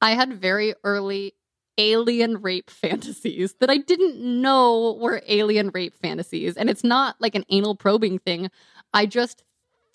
I 0.00 0.12
had 0.12 0.32
very 0.34 0.74
early 0.84 1.34
alien 1.78 2.40
rape 2.42 2.70
fantasies 2.70 3.54
that 3.60 3.70
I 3.70 3.78
didn't 3.78 4.18
know 4.18 4.98
were 5.00 5.22
alien 5.26 5.70
rape 5.72 5.94
fantasies. 5.94 6.56
And 6.56 6.68
it's 6.68 6.84
not 6.84 7.16
like 7.20 7.34
an 7.34 7.44
anal 7.48 7.74
probing 7.74 8.18
thing. 8.18 8.50
I 8.92 9.06
just 9.06 9.42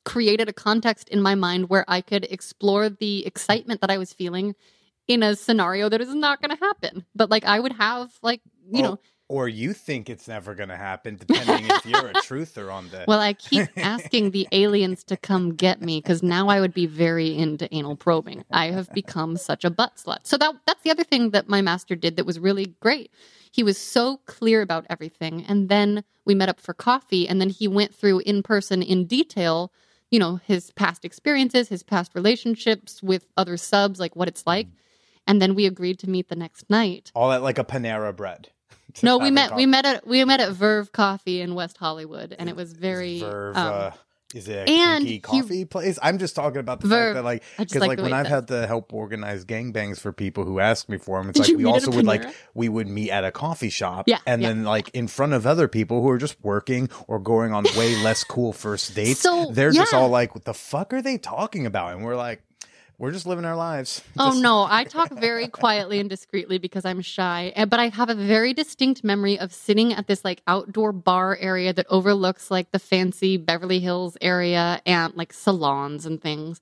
created 0.05 0.49
a 0.49 0.53
context 0.53 1.09
in 1.09 1.21
my 1.21 1.35
mind 1.35 1.69
where 1.69 1.85
I 1.87 2.01
could 2.01 2.25
explore 2.25 2.89
the 2.89 3.25
excitement 3.25 3.81
that 3.81 3.91
I 3.91 3.97
was 3.97 4.13
feeling 4.13 4.55
in 5.07 5.23
a 5.23 5.35
scenario 5.35 5.89
that 5.89 6.01
is 6.01 6.13
not 6.13 6.41
going 6.41 6.55
to 6.55 6.63
happen. 6.63 7.05
But 7.15 7.29
like 7.29 7.45
I 7.45 7.59
would 7.59 7.73
have 7.73 8.11
like, 8.21 8.41
you 8.71 8.81
know, 8.81 8.99
or 9.29 9.49
you 9.49 9.73
think 9.73 10.09
it's 10.09 10.27
never 10.27 10.55
going 10.55 10.69
to 10.69 10.77
happen, 10.77 11.17
depending 11.17 11.69
if 11.69 11.85
you're 11.85 12.07
a 12.07 12.13
truther 12.23 12.73
on 12.73 12.89
the. 12.89 13.03
well, 13.07 13.19
I 13.19 13.33
keep 13.33 13.67
asking 13.77 14.31
the 14.31 14.47
aliens 14.51 15.03
to 15.05 15.17
come 15.17 15.53
get 15.53 15.81
me 15.81 15.99
because 15.99 16.23
now 16.23 16.47
I 16.47 16.61
would 16.61 16.73
be 16.73 16.85
very 16.85 17.37
into 17.37 17.73
anal 17.73 17.97
probing. 17.97 18.45
I 18.51 18.67
have 18.67 18.89
become 18.93 19.35
such 19.35 19.65
a 19.65 19.69
butt 19.69 19.97
slut. 19.97 20.19
So 20.23 20.37
that 20.37 20.55
that's 20.65 20.81
the 20.83 20.91
other 20.91 21.03
thing 21.03 21.31
that 21.31 21.49
my 21.49 21.61
master 21.61 21.95
did 21.95 22.15
that 22.15 22.25
was 22.25 22.39
really 22.39 22.75
great. 22.79 23.11
He 23.51 23.63
was 23.63 23.77
so 23.77 24.17
clear 24.25 24.61
about 24.61 24.85
everything, 24.89 25.43
and 25.47 25.67
then 25.67 26.03
we 26.25 26.35
met 26.35 26.49
up 26.49 26.59
for 26.59 26.73
coffee, 26.73 27.27
and 27.27 27.41
then 27.41 27.49
he 27.49 27.67
went 27.67 27.93
through 27.93 28.19
in 28.19 28.43
person 28.43 28.81
in 28.81 29.05
detail. 29.05 29.73
You 30.09 30.19
know 30.19 30.39
his 30.45 30.71
past 30.71 31.03
experiences, 31.03 31.67
his 31.67 31.83
past 31.83 32.13
relationships 32.15 33.03
with 33.03 33.27
other 33.35 33.57
subs, 33.57 33.99
like 33.99 34.15
what 34.15 34.29
it's 34.29 34.47
like, 34.47 34.67
mm. 34.67 34.73
and 35.27 35.41
then 35.41 35.53
we 35.53 35.65
agreed 35.65 35.99
to 35.99 36.09
meet 36.09 36.29
the 36.29 36.35
next 36.35 36.69
night. 36.69 37.11
all 37.13 37.29
that 37.31 37.43
like 37.43 37.57
a 37.57 37.65
Panera 37.65 38.15
bread. 38.15 38.51
No, 39.03 39.17
we 39.19 39.29
met 39.29 39.49
coffee. 39.49 39.61
we 39.61 39.65
met 39.67 39.85
at 39.85 40.07
we 40.07 40.23
met 40.25 40.39
at 40.39 40.51
Verve 40.53 40.91
Coffee 40.91 41.41
in 41.41 41.53
West 41.55 41.77
Hollywood, 41.77 42.35
and 42.37 42.49
it 42.49 42.55
was 42.55 42.73
very 42.73 43.19
Verve, 43.19 43.55
um, 43.55 43.73
uh, 43.73 43.91
is 44.33 44.47
it 44.49 44.67
a 44.67 44.71
and 44.71 45.03
kinky 45.05 45.13
he- 45.13 45.19
coffee 45.19 45.65
place? 45.65 45.99
I'm 46.01 46.17
just 46.17 46.35
talking 46.35 46.59
about 46.59 46.81
the 46.81 46.87
Verve. 46.87 47.13
fact 47.13 47.15
that 47.15 47.23
like 47.23 47.43
because 47.59 47.79
like 47.79 47.89
like, 47.89 48.01
when 48.01 48.11
I've 48.13 48.25
had 48.27 48.47
to 48.47 48.65
help 48.65 48.91
organize 48.93 49.45
gangbangs 49.45 49.99
for 49.99 50.11
people 50.11 50.45
who 50.45 50.59
ask 50.59 50.89
me 50.89 50.97
for 50.97 51.19
them, 51.19 51.29
it's 51.29 51.39
Did 51.39 51.49
like 51.49 51.57
we 51.57 51.65
also 51.65 51.91
would 51.91 52.05
like 52.07 52.25
we 52.55 52.69
would 52.69 52.87
meet 52.87 53.11
at 53.11 53.23
a 53.23 53.31
coffee 53.31 53.69
shop, 53.69 54.05
Yeah, 54.07 54.17
and 54.25 54.41
yeah. 54.41 54.47
then 54.47 54.63
like 54.63 54.89
in 54.89 55.07
front 55.07 55.33
of 55.33 55.45
other 55.45 55.67
people 55.67 56.01
who 56.01 56.09
are 56.09 56.17
just 56.17 56.35
working 56.43 56.89
or 57.07 57.19
going 57.19 57.53
on 57.53 57.65
way 57.77 57.95
less 58.03 58.23
cool 58.23 58.51
first 58.51 58.95
dates. 58.95 59.19
So, 59.19 59.51
they're 59.51 59.71
just 59.71 59.93
all 59.93 60.09
like, 60.09 60.33
"What 60.33 60.45
the 60.45 60.53
fuck 60.55 60.91
are 60.93 61.01
they 61.03 61.17
talking 61.19 61.65
about?" 61.67 61.93
And 61.93 62.03
we're 62.03 62.15
like, 62.17 62.41
"We're 62.97 63.11
just 63.11 63.25
living 63.25 63.45
our 63.45 63.55
lives." 63.55 64.01
Oh 64.19 64.31
Just- 64.31 64.41
no, 64.41 64.65
I 64.69 64.83
talk 64.83 65.11
very 65.11 65.47
quietly 65.47 65.99
and 65.99 66.09
discreetly 66.09 66.57
because 66.57 66.85
I'm 66.85 67.01
shy. 67.01 67.53
eh, 67.55 67.65
But 67.65 67.79
I 67.79 67.89
have 67.89 68.09
a 68.09 68.15
very 68.15 68.53
distinct 68.53 69.03
memory 69.03 69.37
of 69.37 69.53
sitting 69.53 69.93
at 69.93 70.07
this 70.07 70.25
like 70.25 70.41
outdoor 70.47 70.91
bar 70.91 71.37
area 71.39 71.71
that 71.73 71.85
overlooks 71.89 72.49
like 72.49 72.71
the 72.71 72.79
fancy 72.79 73.37
Beverly 73.37 73.79
Hills 73.79 74.17
area 74.21 74.81
and 74.85 75.13
like 75.15 75.33
salons 75.33 76.05
and 76.05 76.21
things. 76.21 76.61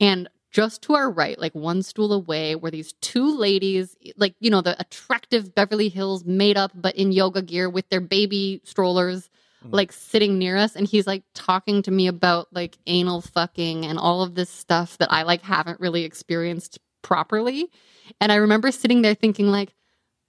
And 0.00 0.28
just 0.50 0.82
to 0.82 0.94
our 0.94 1.10
right, 1.10 1.38
like 1.38 1.54
one 1.54 1.82
stool 1.82 2.12
away, 2.12 2.54
were 2.54 2.70
these 2.70 2.92
two 3.00 3.36
ladies, 3.36 3.96
like, 4.16 4.34
you 4.40 4.50
know, 4.50 4.60
the 4.60 4.78
attractive 4.80 5.52
Beverly 5.54 5.88
Hills 5.88 6.24
made 6.24 6.56
up 6.56 6.70
but 6.74 6.94
in 6.94 7.10
yoga 7.12 7.42
gear 7.42 7.68
with 7.68 7.88
their 7.90 8.00
baby 8.00 8.60
strollers. 8.64 9.28
Like 9.70 9.92
sitting 9.92 10.38
near 10.38 10.56
us. 10.56 10.76
And 10.76 10.86
he's 10.86 11.06
like 11.06 11.24
talking 11.34 11.82
to 11.82 11.90
me 11.90 12.06
about 12.06 12.48
like 12.52 12.76
anal 12.86 13.20
fucking 13.20 13.84
and 13.84 13.98
all 13.98 14.22
of 14.22 14.34
this 14.34 14.50
stuff 14.50 14.98
that 14.98 15.12
I 15.12 15.22
like 15.22 15.42
haven't 15.42 15.80
really 15.80 16.04
experienced 16.04 16.78
properly. 17.02 17.70
And 18.20 18.32
I 18.32 18.36
remember 18.36 18.70
sitting 18.70 19.02
there 19.02 19.14
thinking, 19.14 19.48
like, 19.48 19.74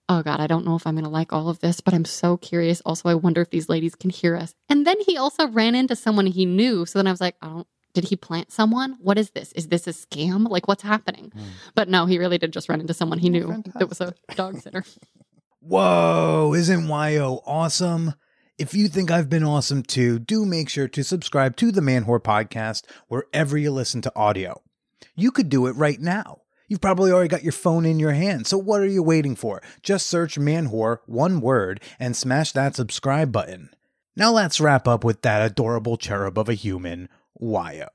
oh 0.09 0.21
God, 0.21 0.39
I 0.39 0.47
don't 0.47 0.65
know 0.65 0.75
if 0.75 0.85
I'm 0.85 0.95
going 0.95 1.05
to 1.05 1.09
like 1.09 1.33
all 1.33 1.49
of 1.49 1.59
this, 1.59 1.81
but 1.81 1.93
I'm 1.93 2.05
so 2.05 2.37
curious. 2.37 2.81
Also, 2.81 3.09
I 3.09 3.15
wonder 3.15 3.41
if 3.41 3.49
these 3.49 3.69
ladies 3.69 3.95
can 3.95 4.09
hear 4.09 4.35
us. 4.35 4.53
And 4.69 4.85
then 4.85 4.97
he 5.05 5.17
also 5.17 5.47
ran 5.47 5.75
into 5.75 5.95
someone 5.95 6.27
he 6.27 6.45
knew. 6.45 6.85
So 6.85 6.99
then 6.99 7.07
I 7.07 7.11
was 7.11 7.21
like, 7.21 7.35
I 7.41 7.47
don't. 7.47 7.67
Did 7.93 8.09
he 8.09 8.17
plant 8.17 8.51
someone? 8.51 8.97
What 8.99 9.17
is 9.17 9.29
this? 9.29 9.53
Is 9.53 9.69
this 9.69 9.87
a 9.87 9.91
scam? 9.91 10.49
Like, 10.49 10.67
what's 10.67 10.83
happening? 10.83 11.31
Hmm. 11.33 11.43
But 11.75 11.87
no, 11.87 12.05
he 12.05 12.19
really 12.19 12.37
did 12.37 12.51
just 12.51 12.67
run 12.67 12.81
into 12.81 12.93
someone 12.93 13.19
he 13.19 13.29
knew 13.29 13.63
that 13.79 13.87
was 13.87 14.01
a 14.01 14.13
dog 14.35 14.59
sitter. 14.59 14.83
Whoa, 15.61 16.53
isn't 16.55 16.89
YO 16.89 17.41
awesome? 17.45 18.13
If 18.57 18.73
you 18.73 18.87
think 18.87 19.11
I've 19.11 19.29
been 19.29 19.43
awesome 19.43 19.83
too, 19.83 20.17
do 20.17 20.45
make 20.45 20.69
sure 20.69 20.87
to 20.87 21.03
subscribe 21.03 21.57
to 21.57 21.73
the 21.73 21.81
Manwhore 21.81 22.21
podcast 22.21 22.83
wherever 23.09 23.57
you 23.57 23.69
listen 23.69 24.01
to 24.03 24.15
audio. 24.15 24.61
You 25.13 25.31
could 25.31 25.49
do 25.49 25.67
it 25.67 25.73
right 25.73 25.99
now. 25.99 26.41
You've 26.69 26.79
probably 26.79 27.11
already 27.11 27.27
got 27.27 27.43
your 27.43 27.51
phone 27.51 27.85
in 27.85 27.99
your 27.99 28.13
hand, 28.13 28.47
so 28.47 28.57
what 28.57 28.79
are 28.79 28.87
you 28.87 29.03
waiting 29.03 29.35
for? 29.35 29.61
Just 29.83 30.07
search 30.07 30.39
Manwhore, 30.39 30.99
one 31.05 31.41
word, 31.41 31.81
and 31.99 32.15
smash 32.15 32.53
that 32.53 32.75
subscribe 32.77 33.31
button. 33.31 33.71
Now 34.15 34.31
let's 34.31 34.61
wrap 34.61 34.87
up 34.87 35.03
with 35.03 35.21
that 35.23 35.45
adorable 35.45 35.97
cherub 35.97 36.39
of 36.39 36.47
a 36.47 36.53
human, 36.53 37.09
YO. 37.37 37.89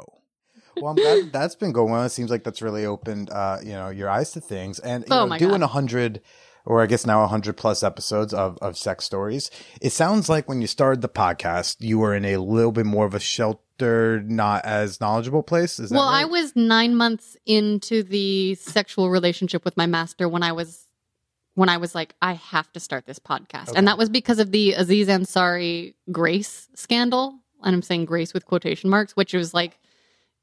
Well, 0.76 0.90
I'm 0.90 0.96
glad 0.96 1.32
that's 1.32 1.56
been 1.56 1.72
going 1.72 1.90
well. 1.90 2.04
It 2.04 2.11
seems 2.11 2.30
like 2.30 2.44
that's 2.44 2.61
really 2.62 2.84
opened, 2.84 3.30
uh, 3.30 3.58
you 3.62 3.72
know, 3.72 3.88
your 3.88 4.11
eyes 4.11 4.30
to 4.32 4.40
things. 4.42 4.78
And 4.78 5.04
you 5.04 5.14
Oh 5.14 5.20
know, 5.20 5.26
my 5.26 5.38
doing 5.38 5.62
a 5.62 5.66
hundred, 5.66 6.20
or 6.64 6.82
I 6.82 6.86
guess 6.86 7.06
now 7.06 7.22
a 7.22 7.26
hundred 7.26 7.56
plus 7.56 7.82
episodes 7.82 8.32
of 8.34 8.58
of 8.58 8.76
sex 8.76 9.04
stories. 9.04 9.50
It 9.80 9.90
sounds 9.90 10.28
like 10.28 10.48
when 10.48 10.61
you 10.61 10.66
started 10.66 11.00
the 11.00 11.08
podcast, 11.08 11.76
you 11.80 11.98
were 11.98 12.14
in 12.14 12.24
a 12.24 12.36
little 12.38 12.72
bit 12.72 12.86
more 12.86 13.06
of 13.06 13.14
a 13.14 13.20
sheltered, 13.20 14.30
not 14.30 14.64
as 14.64 15.00
knowledgeable 15.00 15.42
place. 15.42 15.78
Is 15.78 15.90
that 15.90 15.96
Well, 15.96 16.11
right? 16.11 16.22
I 16.22 16.24
was 16.26 16.54
nine 16.54 16.94
months 16.96 17.36
into 17.46 18.02
the 18.02 18.54
sexual 18.56 19.11
relationship 19.11 19.64
with 19.64 19.76
my 19.76 19.86
master 19.86 20.28
when 20.28 20.42
I 20.42 20.52
was 20.52 20.86
when 21.54 21.68
I 21.68 21.78
was 21.78 21.94
like, 21.94 22.14
I 22.22 22.34
have 22.34 22.72
to 22.72 22.80
start 22.80 23.06
this 23.06 23.18
podcast. 23.18 23.70
Okay. 23.70 23.78
And 23.78 23.88
that 23.88 23.98
was 23.98 24.08
because 24.08 24.38
of 24.38 24.50
the 24.50 24.72
Aziz 24.74 25.08
Ansari 25.08 25.94
Grace 26.11 26.68
scandal. 26.74 27.40
And 27.62 27.74
I'm 27.74 27.82
saying 27.82 28.06
Grace 28.06 28.32
with 28.32 28.46
quotation 28.46 28.88
marks, 28.88 29.16
which 29.16 29.34
was 29.34 29.52
like 29.52 29.78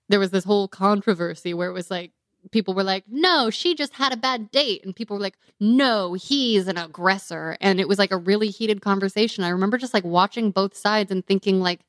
there 0.09 0.19
was 0.19 0.31
this 0.31 0.43
whole 0.43 0.67
controversy 0.67 1.53
where 1.53 1.69
it 1.69 1.73
was 1.73 1.89
like 1.89 2.11
people 2.51 2.73
were 2.73 2.83
like, 2.83 3.03
no, 3.07 3.49
she 3.49 3.75
just 3.75 3.93
had 3.93 4.13
a 4.13 4.17
bad 4.17 4.51
date. 4.51 4.83
And 4.83 4.95
people 4.95 5.17
were 5.17 5.21
like, 5.21 5.37
no, 5.59 6.13
he's 6.13 6.67
an 6.67 6.77
aggressor. 6.77 7.57
And 7.61 7.79
it 7.79 7.87
was 7.87 7.99
like 7.99 8.11
a 8.11 8.17
really 8.17 8.49
heated 8.49 8.81
conversation. 8.81 9.43
I 9.43 9.49
remember 9.49 9.77
just 9.77 9.93
like 9.93 10.03
watching 10.03 10.51
both 10.51 10.75
sides 10.75 11.11
and 11.11 11.25
thinking 11.25 11.59
like, 11.59 11.81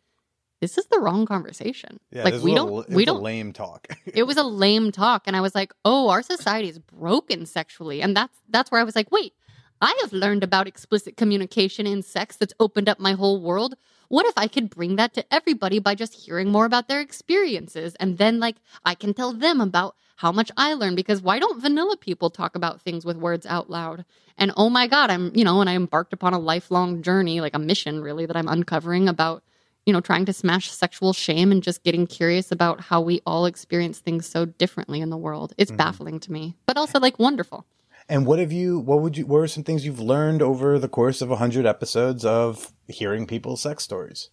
this 0.61 0.76
is 0.76 0.86
the 0.86 0.99
wrong 0.99 1.24
conversation. 1.24 2.01
yeah, 2.11 2.24
like 2.24 2.42
we 2.42 2.53
don't 2.53 2.88
it 2.88 2.94
we 2.94 3.05
a 3.05 3.07
don't 3.07 3.22
lame 3.22 3.53
talk. 3.53 3.86
it 4.07 4.24
was 4.24 4.36
a 4.36 4.42
lame 4.42 4.90
talk 4.90 5.22
and 5.26 5.36
i 5.36 5.40
was 5.40 5.55
like 5.55 5.72
oh 5.84 6.09
our 6.09 6.20
society 6.20 6.68
is 6.68 6.80
broken 6.80 7.46
sexually 7.46 8.03
and 8.03 8.16
that's 8.16 8.36
that's 8.49 8.68
where 8.72 8.80
i 8.80 8.84
was 8.84 8.96
like 8.96 9.12
wait 9.12 9.34
I 9.80 9.96
have 10.01 10.12
learned 10.12 10.42
about 10.42 10.66
explicit 10.66 11.16
communication 11.16 11.86
in 11.86 12.03
sex 12.03 12.36
that's 12.36 12.55
opened 12.59 12.88
up 12.88 12.99
my 12.99 13.12
whole 13.12 13.40
world. 13.40 13.76
What 14.09 14.26
if 14.26 14.34
I 14.36 14.49
could 14.49 14.70
bring 14.70 14.96
that 14.96 15.14
to 15.14 15.24
everybody 15.32 15.78
by 15.78 15.94
just 15.94 16.14
hearing 16.14 16.51
more 16.51 16.64
about 16.64 16.88
their 16.88 17.01
experiences? 17.01 17.94
And 18.01 18.18
then, 18.18 18.40
like, 18.40 18.57
I 18.84 18.94
can 18.94 19.14
tell 19.14 19.32
them 19.32 19.61
about 19.61 19.94
how 20.18 20.32
much 20.32 20.50
I 20.56 20.74
learned 20.74 20.96
because 20.96 21.22
why 21.22 21.38
don't 21.38 21.62
vanilla 21.62 21.96
people 21.96 22.28
talk 22.28 22.56
about 22.56 22.82
things 22.82 23.04
with 23.04 23.16
words 23.16 23.46
out 23.46 23.70
loud? 23.70 24.04
And 24.36 24.50
oh 24.56 24.68
my 24.68 24.88
God, 24.88 25.10
I'm, 25.10 25.30
you 25.32 25.44
know, 25.44 25.60
and 25.60 25.70
I 25.70 25.76
embarked 25.76 26.12
upon 26.12 26.34
a 26.34 26.40
lifelong 26.40 27.02
journey, 27.02 27.40
like 27.40 27.54
a 27.54 27.58
mission 27.60 28.00
really, 28.00 28.26
that 28.26 28.36
I'm 28.36 28.48
uncovering 28.48 29.08
about, 29.08 29.44
you 29.86 29.92
know, 29.92 30.00
trying 30.00 30.24
to 30.24 30.32
smash 30.32 30.72
sexual 30.72 31.12
shame 31.12 31.52
and 31.52 31.62
just 31.62 31.84
getting 31.84 32.04
curious 32.08 32.50
about 32.50 32.80
how 32.80 33.00
we 33.00 33.20
all 33.24 33.46
experience 33.46 34.00
things 34.00 34.26
so 34.26 34.44
differently 34.44 35.00
in 35.00 35.10
the 35.10 35.16
world. 35.16 35.54
It's 35.56 35.70
mm-hmm. 35.70 35.76
baffling 35.76 36.18
to 36.18 36.32
me, 36.32 36.56
but 36.66 36.76
also 36.76 36.98
like 36.98 37.20
wonderful. 37.20 37.64
And 38.08 38.26
what 38.26 38.40
have 38.40 38.50
you? 38.50 38.80
What 38.80 39.00
would 39.02 39.16
you? 39.16 39.24
What 39.24 39.38
are 39.38 39.46
some 39.46 39.62
things 39.62 39.86
you've 39.86 40.00
learned 40.00 40.42
over 40.42 40.80
the 40.80 40.88
course 40.88 41.22
of 41.22 41.30
hundred 41.30 41.64
episodes 41.64 42.24
of 42.24 42.72
hearing 42.88 43.24
people's 43.24 43.60
sex 43.60 43.84
stories? 43.84 44.30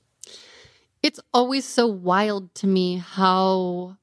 It's 1.04 1.20
always 1.32 1.64
so 1.64 1.86
wild 1.86 2.56
to 2.56 2.66
me 2.66 2.98
how 2.98 3.98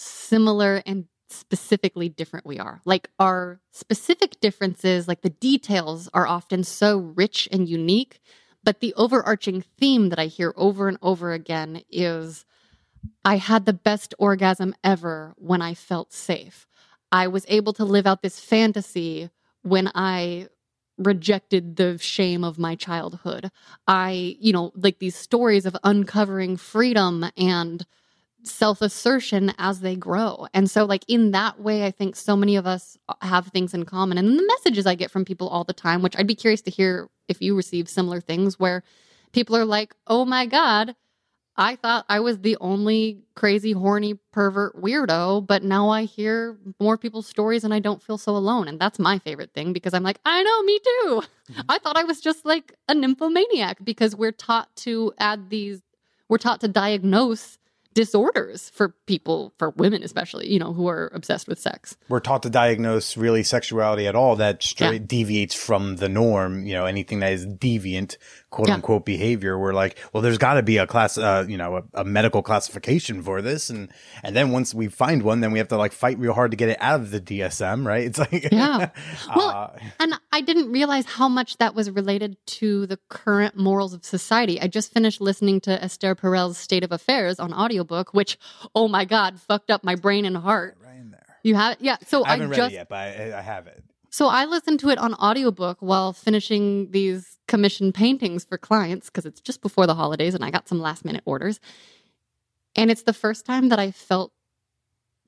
similar 0.00 0.82
and 0.86 1.06
specifically 1.28 2.08
different 2.08 2.46
we 2.46 2.58
are. 2.58 2.80
Like 2.84 3.10
our 3.18 3.60
specific 3.70 4.40
differences, 4.40 5.06
like 5.06 5.22
the 5.22 5.30
details 5.30 6.08
are 6.12 6.26
often 6.26 6.64
so 6.64 6.98
rich 6.98 7.48
and 7.52 7.68
unique, 7.68 8.20
but 8.64 8.80
the 8.80 8.94
overarching 8.94 9.62
theme 9.62 10.08
that 10.08 10.18
I 10.18 10.26
hear 10.26 10.52
over 10.56 10.88
and 10.88 10.98
over 11.02 11.32
again 11.32 11.82
is 11.90 12.44
I 13.24 13.36
had 13.36 13.64
the 13.64 13.72
best 13.72 14.14
orgasm 14.18 14.74
ever 14.82 15.34
when 15.36 15.62
I 15.62 15.74
felt 15.74 16.12
safe. 16.12 16.66
I 17.12 17.28
was 17.28 17.44
able 17.48 17.72
to 17.74 17.84
live 17.84 18.06
out 18.06 18.22
this 18.22 18.40
fantasy 18.40 19.30
when 19.62 19.90
I 19.94 20.48
rejected 20.98 21.76
the 21.76 21.98
shame 21.98 22.44
of 22.44 22.58
my 22.58 22.74
childhood. 22.74 23.50
I, 23.86 24.36
you 24.38 24.52
know, 24.52 24.72
like 24.74 24.98
these 24.98 25.16
stories 25.16 25.64
of 25.64 25.76
uncovering 25.82 26.56
freedom 26.56 27.30
and 27.36 27.86
self 28.42 28.82
assertion 28.82 29.52
as 29.58 29.80
they 29.80 29.96
grow. 29.96 30.46
And 30.54 30.70
so, 30.70 30.84
like, 30.84 31.04
in 31.08 31.30
that 31.32 31.60
way, 31.60 31.84
I 31.84 31.90
think 31.90 32.16
so 32.16 32.36
many 32.36 32.56
of 32.56 32.66
us 32.66 32.96
have 33.22 33.48
things 33.48 33.74
in 33.74 33.84
common. 33.84 34.18
And 34.18 34.38
the 34.38 34.46
messages 34.46 34.86
I 34.86 34.94
get 34.94 35.10
from 35.10 35.24
people 35.24 35.48
all 35.48 35.64
the 35.64 35.72
time, 35.72 36.02
which 36.02 36.16
I'd 36.16 36.26
be 36.26 36.34
curious 36.34 36.62
to 36.62 36.70
hear 36.70 37.08
if 37.28 37.40
you 37.40 37.56
receive 37.56 37.88
similar 37.88 38.20
things, 38.20 38.58
where 38.58 38.82
people 39.32 39.56
are 39.56 39.64
like, 39.64 39.94
oh 40.06 40.24
my 40.24 40.46
God, 40.46 40.94
I 41.56 41.76
thought 41.76 42.06
I 42.08 42.20
was 42.20 42.38
the 42.38 42.56
only 42.60 43.22
crazy, 43.34 43.72
horny, 43.72 44.14
pervert 44.32 44.80
weirdo, 44.80 45.46
but 45.46 45.62
now 45.62 45.90
I 45.90 46.04
hear 46.04 46.56
more 46.80 46.96
people's 46.96 47.26
stories 47.26 47.64
and 47.64 47.74
I 47.74 47.80
don't 47.80 48.02
feel 48.02 48.16
so 48.16 48.34
alone. 48.34 48.66
And 48.66 48.80
that's 48.80 48.98
my 48.98 49.18
favorite 49.18 49.52
thing 49.52 49.72
because 49.72 49.92
I'm 49.92 50.02
like, 50.02 50.18
I 50.24 50.42
know, 50.42 50.62
me 50.62 50.78
too. 50.78 51.22
Mm-hmm. 51.52 51.60
I 51.68 51.78
thought 51.78 51.98
I 51.98 52.04
was 52.04 52.20
just 52.20 52.46
like 52.46 52.74
a 52.88 52.94
nymphomaniac 52.94 53.84
because 53.84 54.16
we're 54.16 54.32
taught 54.32 54.74
to 54.76 55.12
add 55.18 55.50
these, 55.50 55.82
we're 56.30 56.38
taught 56.38 56.60
to 56.60 56.68
diagnose 56.68 57.58
disorders 57.94 58.70
for 58.70 58.94
people, 59.06 59.52
for 59.58 59.70
women 59.70 60.02
especially, 60.02 60.50
you 60.52 60.58
know, 60.58 60.72
who 60.72 60.88
are 60.88 61.10
obsessed 61.14 61.48
with 61.48 61.58
sex. 61.58 61.96
We're 62.08 62.20
taught 62.20 62.42
to 62.44 62.50
diagnose 62.50 63.16
really 63.16 63.42
sexuality 63.42 64.06
at 64.06 64.14
all 64.14 64.36
that 64.36 64.62
straight 64.62 65.08
deviates 65.08 65.54
from 65.54 65.96
the 65.96 66.08
norm. 66.08 66.66
You 66.66 66.74
know, 66.74 66.86
anything 66.86 67.20
that 67.20 67.32
is 67.32 67.46
deviant, 67.46 68.16
quote 68.50 68.68
Yeah. 68.68 68.74
unquote 68.74 69.04
behavior. 69.04 69.58
We're 69.58 69.72
like, 69.72 69.96
well, 70.12 70.22
there's 70.22 70.38
got 70.38 70.54
to 70.54 70.62
be 70.62 70.76
a 70.78 70.86
class, 70.86 71.16
uh, 71.16 71.44
you 71.48 71.56
know, 71.56 71.76
a, 71.94 72.00
a 72.00 72.04
medical 72.04 72.42
classification 72.42 73.22
for 73.22 73.40
this, 73.40 73.70
and 73.70 73.88
and 74.22 74.34
then 74.36 74.50
once 74.50 74.74
we 74.74 74.88
find 74.88 75.22
one, 75.22 75.40
then 75.40 75.52
we 75.52 75.58
have 75.58 75.68
to 75.68 75.76
like 75.76 75.92
fight 75.92 76.18
real 76.18 76.32
hard 76.32 76.50
to 76.50 76.56
get 76.56 76.68
it 76.68 76.76
out 76.80 77.00
of 77.00 77.10
the 77.10 77.20
DSM, 77.20 77.86
right? 77.86 78.04
It's 78.04 78.18
like, 78.18 78.50
Yeah. 78.52 78.90
Well, 79.34 79.48
uh, 79.48 79.70
And 80.00 80.14
I 80.32 80.40
didn't 80.40 80.70
realize 80.72 81.04
how 81.06 81.28
much 81.28 81.56
that 81.58 81.74
was 81.74 81.90
related 81.90 82.36
to 82.58 82.86
the 82.86 82.98
current 83.08 83.56
morals 83.56 83.94
of 83.94 84.04
society. 84.04 84.60
I 84.60 84.66
just 84.66 84.92
finished 84.92 85.20
listening 85.20 85.60
to 85.62 85.82
Esther 85.82 86.14
Perel's 86.14 86.58
State 86.58 86.82
of 86.84 86.92
Affairs 86.92 87.38
on 87.38 87.52
audiobook, 87.52 88.12
which, 88.14 88.38
oh 88.74 88.88
my 88.88 89.04
God, 89.04 89.40
fucked 89.40 89.70
up 89.70 89.84
my 89.84 89.94
brain 89.94 90.24
and 90.24 90.36
heart. 90.36 90.76
right 90.84 90.96
in 90.96 91.10
there. 91.12 91.20
You 91.42 91.54
have 91.54 91.76
Yeah. 91.80 91.96
So 92.06 92.24
I 92.24 92.28
I, 92.28 92.30
haven't 92.32 92.50
read 92.50 92.56
just 92.56 92.72
it 92.72 92.74
yet, 92.76 92.88
but 92.88 92.96
I, 92.98 93.38
I 93.38 93.40
have 93.42 93.66
it. 93.66 93.82
So 94.10 94.26
I 94.26 94.44
listened 94.44 94.80
to 94.80 94.90
it 94.90 94.98
on 94.98 95.14
audiobook 95.14 95.78
while 95.80 96.12
finishing 96.12 96.90
these 96.90 97.38
commissioned 97.46 97.94
paintings 97.94 98.44
for 98.44 98.58
clients 98.58 99.06
because 99.06 99.24
it's 99.24 99.40
just 99.40 99.62
before 99.62 99.86
the 99.86 99.94
holidays 99.94 100.34
and 100.34 100.44
I 100.44 100.50
got 100.50 100.68
some 100.68 100.80
last 100.80 101.04
minute 101.04 101.22
orders. 101.24 101.60
And 102.74 102.90
it's 102.90 103.04
the 103.04 103.12
first 103.12 103.46
time 103.46 103.68
that 103.68 103.78
I 103.78 103.92
felt 103.92 104.32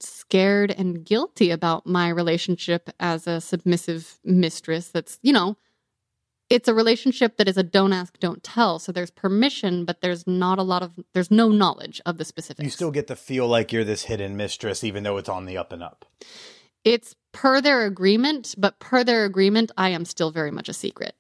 scared 0.01 0.73
and 0.73 1.05
guilty 1.05 1.51
about 1.51 1.87
my 1.87 2.09
relationship 2.09 2.91
as 2.99 3.27
a 3.27 3.41
submissive 3.41 4.19
mistress 4.25 4.89
that's, 4.89 5.19
you 5.23 5.33
know, 5.33 5.57
it's 6.51 6.69
a 6.69 6.75
relationship 6.75 7.37
that 7.37 7.49
is 7.49 7.57
a 7.57 7.63
don't 7.63 7.93
ask, 7.93 8.19
don't 8.19 8.43
tell. 8.43 8.79
So 8.79 8.93
there's 8.93 9.11
permission, 9.11 9.85
but 9.85 10.01
there's 10.01 10.27
not 10.27 10.59
a 10.59 10.63
lot 10.63 10.83
of, 10.83 10.93
there's 11.15 11.31
no 11.31 11.49
knowledge 11.51 12.01
of 12.05 12.19
the 12.19 12.25
specifics. 12.25 12.65
You 12.65 12.71
still 12.71 12.91
get 12.91 13.07
to 13.07 13.17
feel 13.17 13.47
like 13.47 13.73
you're 13.73 13.85
this 13.85 14.05
hidden 14.05 14.37
mistress, 14.37 14.83
even 14.85 15.03
though 15.05 15.17
it's 15.17 15.29
on 15.29 15.47
the 15.47 15.57
up 15.57 15.73
and 15.73 15.83
up. 15.83 16.05
It's 16.85 17.15
per 17.33 17.61
their 17.61 17.85
agreement, 17.87 18.55
but 18.59 18.79
per 18.79 19.05
their 19.05 19.25
agreement, 19.25 19.71
I 19.77 19.91
am 19.91 20.05
still 20.05 20.31
very 20.31 20.51
much 20.51 20.69
a 20.69 20.73
secret. 20.73 21.15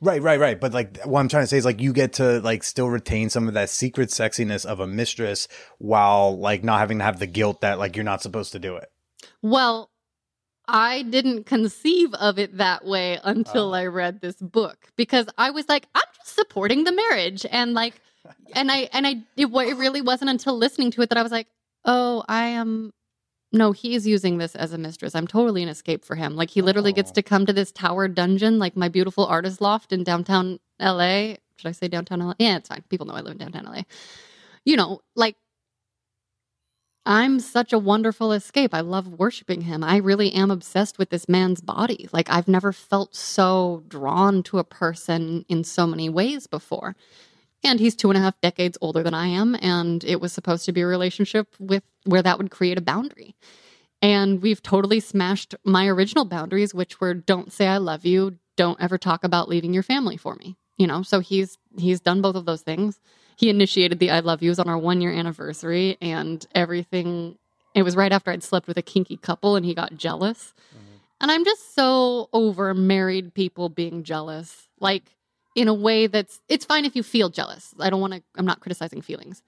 Right, 0.00 0.20
right, 0.20 0.38
right. 0.38 0.60
But 0.60 0.74
like 0.74 1.02
what 1.04 1.20
I'm 1.20 1.28
trying 1.28 1.44
to 1.44 1.46
say 1.46 1.56
is 1.56 1.64
like 1.64 1.80
you 1.80 1.92
get 1.92 2.14
to 2.14 2.40
like 2.40 2.62
still 2.62 2.90
retain 2.90 3.30
some 3.30 3.48
of 3.48 3.54
that 3.54 3.70
secret 3.70 4.10
sexiness 4.10 4.66
of 4.66 4.80
a 4.80 4.86
mistress 4.86 5.48
while 5.78 6.36
like 6.36 6.62
not 6.62 6.78
having 6.78 6.98
to 6.98 7.04
have 7.04 7.18
the 7.18 7.26
guilt 7.26 7.62
that 7.62 7.78
like 7.78 7.96
you're 7.96 8.04
not 8.04 8.20
supposed 8.20 8.52
to 8.52 8.58
do 8.58 8.76
it. 8.76 8.90
Well, 9.40 9.90
I 10.66 11.02
didn't 11.02 11.44
conceive 11.44 12.14
of 12.14 12.38
it 12.38 12.56
that 12.56 12.84
way 12.84 13.18
until 13.22 13.70
Oh. 13.70 13.72
I 13.74 13.86
read 13.86 14.20
this 14.20 14.36
book 14.36 14.88
because 14.96 15.26
I 15.38 15.50
was 15.50 15.68
like, 15.68 15.86
I'm 15.94 16.02
just 16.16 16.34
supporting 16.34 16.84
the 16.84 16.92
marriage, 16.92 17.46
and 17.50 17.74
like, 17.74 17.94
and 18.54 18.70
I 18.70 18.88
and 18.92 19.06
I 19.06 19.22
it, 19.36 19.46
it 19.46 19.76
really 19.76 20.00
wasn't 20.00 20.30
until 20.30 20.56
listening 20.56 20.90
to 20.92 21.02
it 21.02 21.10
that 21.10 21.18
I 21.18 21.22
was 21.22 21.32
like, 21.32 21.46
oh, 21.84 22.24
I 22.28 22.46
am. 22.46 22.92
No, 23.54 23.72
he's 23.72 24.06
using 24.06 24.38
this 24.38 24.56
as 24.56 24.74
a 24.74 24.78
mistress. 24.78 25.14
I'm 25.14 25.28
totally 25.28 25.62
an 25.64 25.70
escape 25.70 26.04
for 26.04 26.16
him. 26.16 26.36
Like 26.36 26.50
he 26.50 26.62
literally 26.62 26.92
gets 26.92 27.12
Oh. 27.12 27.14
to 27.14 27.22
come 27.22 27.46
to 27.46 27.54
this 27.54 27.72
tower 27.72 28.08
dungeon, 28.08 28.58
like 28.60 28.76
my 28.76 28.88
beautiful 28.90 29.26
artist 29.26 29.60
loft 29.62 29.92
in 29.92 30.04
downtown 30.04 30.60
LA. 30.80 31.36
Should 31.56 31.68
I 31.68 31.72
say 31.72 31.88
downtown 31.88 32.20
LA? 32.20 32.34
Yeah, 32.40 32.58
it's 32.58 32.68
fine. 32.68 32.84
People 32.90 33.06
know 33.06 33.14
I 33.14 33.22
live 33.22 33.32
in 33.32 33.38
downtown 33.38 33.66
LA. 33.66 33.82
You 34.66 34.76
know, 34.76 35.02
like 35.16 35.36
I'm 37.06 37.40
such 37.40 37.72
a 37.72 37.78
wonderful 37.78 38.32
escape. 38.32 38.74
I 38.74 38.80
love 38.80 39.08
worshiping 39.08 39.62
him. 39.62 39.84
I 39.84 39.98
really 39.98 40.32
am 40.32 40.50
obsessed 40.50 40.98
with 40.98 41.10
this 41.10 41.28
man's 41.28 41.60
body. 41.60 42.08
Like, 42.12 42.30
I've 42.30 42.48
never 42.48 42.72
felt 42.72 43.14
so 43.14 43.84
drawn 43.88 44.42
to 44.44 44.58
a 44.58 44.64
person 44.64 45.44
in 45.50 45.64
so 45.64 45.86
many 45.86 46.08
ways 46.08 46.46
before. 46.46 46.96
And 47.64 47.80
he's 47.80 47.96
two 47.96 48.10
and 48.10 48.18
a 48.18 48.20
half 48.20 48.40
decades 48.40 48.78
older 48.80 49.02
than 49.02 49.14
I 49.14 49.26
am. 49.28 49.56
And 49.60 50.04
it 50.04 50.20
was 50.20 50.32
supposed 50.32 50.66
to 50.66 50.72
be 50.72 50.82
a 50.82 50.86
relationship 50.86 51.48
with 51.58 51.82
where 52.04 52.22
that 52.22 52.38
would 52.38 52.50
create 52.50 52.78
a 52.78 52.82
boundary. 52.82 53.34
And 54.02 54.42
we've 54.42 54.62
totally 54.62 55.00
smashed 55.00 55.54
my 55.64 55.86
original 55.86 56.26
boundaries, 56.26 56.74
which 56.74 57.00
were 57.00 57.14
don't 57.14 57.52
say 57.52 57.66
I 57.66 57.78
love 57.78 58.04
you, 58.04 58.38
don't 58.56 58.80
ever 58.80 58.98
talk 58.98 59.24
about 59.24 59.48
leaving 59.48 59.72
your 59.72 59.82
family 59.82 60.18
for 60.18 60.36
me. 60.36 60.56
You 60.76 60.86
know, 60.86 61.02
so 61.02 61.20
he's 61.20 61.56
he's 61.78 62.00
done 62.00 62.20
both 62.20 62.36
of 62.36 62.44
those 62.44 62.62
things 62.62 63.00
he 63.36 63.50
initiated 63.50 63.98
the 63.98 64.10
I 64.10 64.20
love 64.20 64.42
yous 64.42 64.58
on 64.58 64.68
our 64.68 64.78
one 64.78 65.00
year 65.00 65.12
anniversary 65.12 65.96
and 66.00 66.44
everything. 66.54 67.38
It 67.74 67.82
was 67.82 67.96
right 67.96 68.12
after 68.12 68.30
I'd 68.30 68.42
slept 68.42 68.68
with 68.68 68.76
a 68.76 68.82
kinky 68.82 69.16
couple 69.16 69.56
and 69.56 69.66
he 69.66 69.74
got 69.74 69.96
jealous. 69.96 70.54
Mm-hmm. 70.70 70.96
And 71.20 71.30
I'm 71.30 71.44
just 71.44 71.74
so 71.74 72.28
over 72.32 72.74
married 72.74 73.34
people 73.34 73.68
being 73.68 74.04
jealous. 74.04 74.68
Like 74.78 75.13
in 75.54 75.68
a 75.68 75.74
way 75.74 76.06
that's 76.06 76.40
it's 76.48 76.64
fine 76.64 76.84
if 76.84 76.96
you 76.96 77.02
feel 77.02 77.28
jealous. 77.28 77.74
I 77.80 77.90
don't 77.90 78.00
want 78.00 78.14
to 78.14 78.22
I'm 78.36 78.46
not 78.46 78.60
criticizing 78.60 79.02
feelings. 79.02 79.42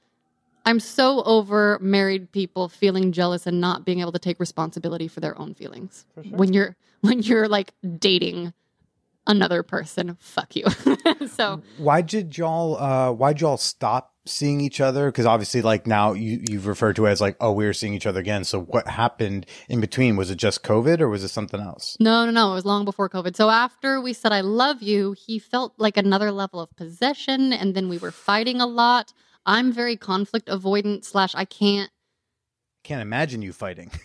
I'm 0.65 0.81
so 0.81 1.23
over 1.23 1.79
married 1.81 2.33
people 2.33 2.69
feeling 2.69 3.13
jealous 3.13 3.47
and 3.47 3.61
not 3.61 3.85
being 3.85 4.01
able 4.01 4.13
to 4.13 4.19
take 4.19 4.41
responsibility 4.41 5.07
for 5.07 5.21
their 5.21 5.39
own 5.39 5.55
feelings. 5.55 6.05
For 6.15 6.25
sure. 6.25 6.37
When 6.37 6.53
you're 6.53 6.77
when 7.01 7.23
you're 7.23 7.49
like 7.49 7.73
dating 7.99 8.53
another 9.27 9.63
person, 9.63 10.17
fuck 10.21 10.55
you. 10.57 10.65
so 11.29 11.63
Why 11.79 12.03
did 12.03 12.37
y'all 12.39 12.77
uh 12.77 13.13
why'd 13.13 13.41
y'all 13.41 13.57
stop 13.57 14.13
seeing 14.27 14.61
each 14.61 14.81
other? 14.81 15.07
Because 15.11 15.27
obviously 15.27 15.63
like 15.63 15.87
now 15.87 16.13
you 16.13 16.43
you've 16.49 16.67
referred 16.67 16.97
to 16.97 17.07
it 17.07 17.11
as 17.11 17.21
like, 17.21 17.37
oh, 17.41 17.53
we 17.53 17.65
were 17.65 17.73
seeing 17.73 17.95
each 17.95 18.07
other 18.07 18.21
again. 18.21 18.45
So 18.45 18.61
what 18.61 18.89
happened 18.89 19.47
in 19.69 19.81
between? 19.81 20.17
Was 20.17 20.31
it 20.31 20.37
just 20.37 20.63
COVID 20.63 21.01
or 21.01 21.09
was 21.09 21.25
it 21.25 21.29
something 21.29 21.61
else? 21.61 21.97
No, 22.01 22.25
no, 22.25 22.31
no. 22.31 22.53
It 22.53 22.55
was 22.55 22.65
long 22.65 22.85
before 22.85 23.09
COVID. 23.09 23.37
So 23.37 23.51
after 23.51 24.01
we 24.01 24.13
said 24.13 24.33
I 24.33 24.41
love 24.41 24.83
you, 24.83 25.15
he 25.19 25.39
felt 25.39 25.75
like 25.79 25.97
another 25.97 26.31
level 26.31 26.61
of 26.61 26.75
possession, 26.77 27.53
and 27.53 27.75
then 27.75 27.89
we 27.89 27.99
were 27.99 28.11
fighting 28.13 28.61
a 28.61 28.67
lot. 28.67 29.13
I'm 29.45 29.73
very 29.73 29.97
conflict 29.97 30.49
avoidant 30.49 31.05
slash 31.05 31.35
I 31.35 31.45
can't. 31.45 31.91
Can't 32.83 33.03
imagine 33.03 33.43
you 33.43 33.53
fighting. 33.53 33.91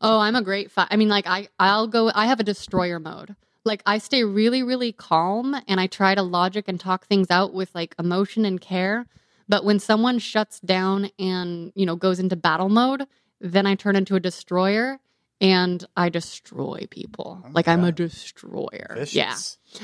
Oh, 0.00 0.20
I'm 0.20 0.36
a 0.36 0.42
great 0.42 0.70
fight. 0.70 0.88
I 0.90 0.96
mean, 0.96 1.08
like 1.08 1.26
I 1.26 1.48
I'll 1.58 1.88
go. 1.88 2.10
I 2.14 2.26
have 2.26 2.38
a 2.38 2.44
destroyer 2.44 3.00
mode. 3.00 3.34
Like 3.68 3.82
I 3.86 3.98
stay 3.98 4.24
really, 4.24 4.62
really 4.64 4.92
calm, 4.92 5.54
and 5.68 5.78
I 5.78 5.86
try 5.86 6.14
to 6.16 6.22
logic 6.22 6.64
and 6.68 6.80
talk 6.80 7.06
things 7.06 7.30
out 7.30 7.54
with 7.54 7.70
like 7.74 7.94
emotion 7.98 8.44
and 8.44 8.60
care. 8.60 9.06
But 9.48 9.64
when 9.64 9.78
someone 9.78 10.18
shuts 10.18 10.58
down 10.60 11.10
and 11.18 11.70
you 11.74 11.86
know 11.86 11.94
goes 11.96 12.18
into 12.18 12.34
battle 12.36 12.68
mode, 12.68 13.02
then 13.40 13.64
I 13.66 13.74
turn 13.76 13.94
into 13.96 14.16
a 14.16 14.20
destroyer. 14.20 14.98
and 15.40 15.86
I 15.96 16.08
destroy 16.08 16.88
people. 16.90 17.30
Like 17.52 17.68
I'm 17.68 17.84
a 17.84 17.92
destroyer. 17.92 18.88
Yeah. 19.12 19.36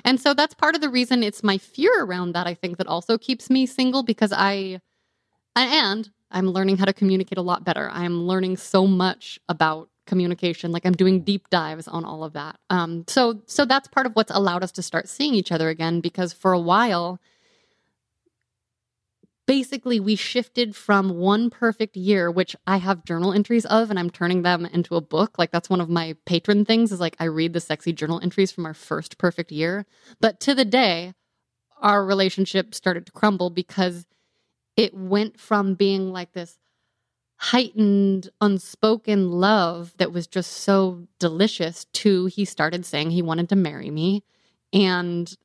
And 0.05 0.21
so 0.21 0.35
that's 0.35 0.55
part 0.55 0.75
of 0.75 0.81
the 0.81 0.89
reason 0.91 1.23
it's 1.23 1.45
my 1.45 1.59
fear 1.59 1.93
around 2.05 2.33
that 2.35 2.49
I 2.49 2.55
think 2.55 2.79
that 2.79 2.89
also 2.89 3.19
keeps 3.19 3.49
me 3.51 3.65
single 3.67 4.03
because 4.03 4.33
I 4.33 4.81
and 5.55 6.11
I'm 6.31 6.49
learning 6.51 6.79
how 6.79 6.87
to 6.87 6.93
communicate 6.93 7.39
a 7.39 7.43
lot 7.43 7.63
better. 7.63 7.89
I'm 7.93 8.27
learning 8.27 8.57
so 8.57 8.87
much 8.89 9.39
about 9.49 9.89
communication 10.07 10.73
like 10.73 10.85
I'm 10.87 10.93
doing 10.93 11.23
deep 11.23 11.49
dives 11.51 11.89
on 11.89 12.05
all 12.05 12.25
of 12.25 12.33
that. 12.35 12.59
Um 12.71 13.05
so 13.09 13.43
so 13.47 13.65
that's 13.65 13.89
part 13.89 14.07
of 14.07 14.13
what's 14.15 14.33
allowed 14.33 14.63
us 14.63 14.73
to 14.73 14.83
start 14.83 15.09
seeing 15.09 15.35
each 15.35 15.53
other 15.53 15.69
again 15.69 16.01
because 16.01 16.33
for 16.33 16.53
a 16.53 16.61
while 16.61 17.21
basically 19.47 20.01
we 20.01 20.17
shifted 20.17 20.75
from 20.75 21.11
one 21.11 21.51
perfect 21.51 21.97
year 21.97 22.31
which 22.31 22.57
i 22.67 22.77
have 22.79 23.05
journal 23.05 23.33
entries 23.33 23.67
of 23.67 23.91
and 23.91 23.99
i'm 23.99 24.11
turning 24.11 24.43
them 24.43 24.65
into 24.67 24.97
a 24.97 25.01
book 25.01 25.39
like 25.39 25.51
that's 25.51 25.69
one 25.69 25.81
of 25.81 25.89
my 25.89 26.17
Patreon 26.27 26.67
things 26.67 26.93
is 26.93 27.01
like 27.01 27.17
i 27.19 27.25
read 27.25 27.53
the 27.53 27.61
sexy 27.61 27.93
journal 27.93 28.21
entries 28.23 28.51
from 28.51 28.65
our 28.65 28.75
first 28.75 29.19
perfect 29.19 29.53
year 29.53 29.85
but 30.21 30.41
to 30.41 30.55
the 30.55 30.65
day 30.65 31.13
our 31.83 32.05
relationship 32.05 32.75
started 32.75 33.05
to 33.07 33.13
crumble 33.13 33.51
because 33.51 34.07
it 34.77 34.95
went 34.95 35.39
from 35.39 35.75
being 35.75 36.11
like 36.11 36.33
this 36.33 36.59
heightened 37.51 38.31
unspoken 38.41 39.31
love 39.31 39.95
that 39.99 40.13
was 40.13 40.27
just 40.27 40.51
so 40.51 41.07
delicious 41.19 41.85
to 41.87 42.27
he 42.27 42.45
started 42.45 42.87
saying 42.87 43.11
he 43.11 43.23
wanted 43.23 43.49
to 43.49 43.57
marry 43.57 43.91
me 43.91 44.23
and 44.73 45.37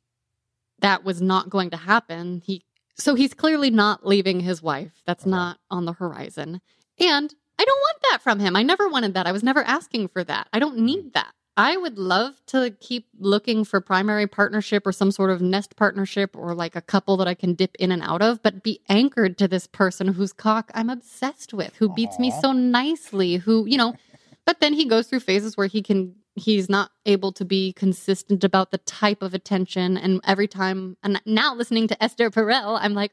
that 0.79 1.03
was 1.03 1.21
not 1.21 1.49
going 1.49 1.69
to 1.69 1.77
happen 1.77 2.41
he 2.45 2.63
so 2.99 3.15
he's 3.15 3.33
clearly 3.33 3.69
not 3.69 4.05
leaving 4.05 4.41
his 4.41 4.61
wife. 4.61 5.01
That's 5.05 5.23
Okay. 5.23 5.31
not 5.31 5.59
on 5.71 5.85
the 5.85 5.93
horizon. 5.93 6.61
And 6.99 7.33
I 7.57 7.65
don't 7.65 7.79
want 7.79 7.97
that 8.11 8.21
from 8.21 8.39
him. 8.39 8.55
I 8.55 8.63
never 8.63 8.89
wanted 8.89 9.13
that. 9.13 9.25
I 9.25 9.31
was 9.31 9.43
never 9.43 9.63
asking 9.63 10.09
for 10.09 10.23
that. 10.25 10.47
I 10.53 10.59
don't 10.59 10.77
hmm. 10.77 10.85
need 10.85 11.13
that. 11.13 11.33
I 11.59 11.75
would 11.75 11.97
love 11.97 12.39
to 12.47 12.73
keep 12.79 13.07
looking 13.19 13.65
for 13.65 13.81
primary 13.81 14.27
partnership 14.27 14.87
or 14.87 14.93
some 14.93 15.11
sort 15.11 15.29
of 15.29 15.41
nest 15.41 15.75
partnership 15.75 16.33
or 16.33 16.55
like 16.55 16.77
a 16.77 16.81
couple 16.81 17.17
that 17.17 17.27
I 17.27 17.33
can 17.33 17.53
dip 17.53 17.75
in 17.79 17.91
and 17.91 18.01
out 18.01 18.21
of, 18.21 18.41
but 18.41 18.63
be 18.63 18.79
anchored 18.87 19.37
to 19.39 19.47
this 19.49 19.67
person 19.67 20.07
whose 20.07 20.31
cock 20.31 20.71
I'm 20.73 20.89
obsessed 20.89 21.53
with, 21.53 21.75
who 21.75 21.89
beats 21.89 22.17
me 22.17 22.31
so 22.31 22.53
nicely, 22.53 23.35
who, 23.35 23.65
you 23.67 23.77
know, 23.77 23.93
but 24.45 24.61
then 24.61 24.71
he 24.71 24.85
goes 24.85 25.07
through 25.07 25.19
phases 25.19 25.57
where 25.57 25.67
he 25.67 25.81
can 25.81 26.15
he's 26.33 26.69
not 26.69 26.91
able 27.05 27.33
to 27.33 27.43
be 27.43 27.73
consistent 27.73 28.45
about 28.45 28.71
the 28.71 28.77
type 28.77 29.21
of 29.21 29.33
attention 29.33 29.97
and 29.97 30.21
every 30.23 30.47
time 30.47 30.95
and 31.03 31.21
now 31.25 31.53
listening 31.53 31.89
to 31.89 32.01
Esther 32.01 32.31
Perel 32.31 32.79
I'm 32.79 32.93
like 32.93 33.11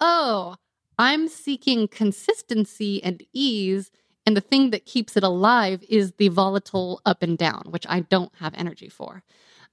oh 0.00 0.56
I'm 0.98 1.28
seeking 1.28 1.86
consistency 1.86 3.00
and 3.04 3.22
ease 3.32 3.92
and 4.26 4.36
the 4.36 4.40
thing 4.40 4.70
that 4.70 4.86
keeps 4.86 5.16
it 5.16 5.22
alive 5.24 5.82
is 5.88 6.12
the 6.12 6.28
volatile 6.28 7.00
up 7.04 7.22
and 7.22 7.36
down 7.38 7.62
which 7.70 7.86
I 7.88 8.00
don't 8.00 8.32
have 8.36 8.54
energy 8.54 8.88
for 8.88 9.22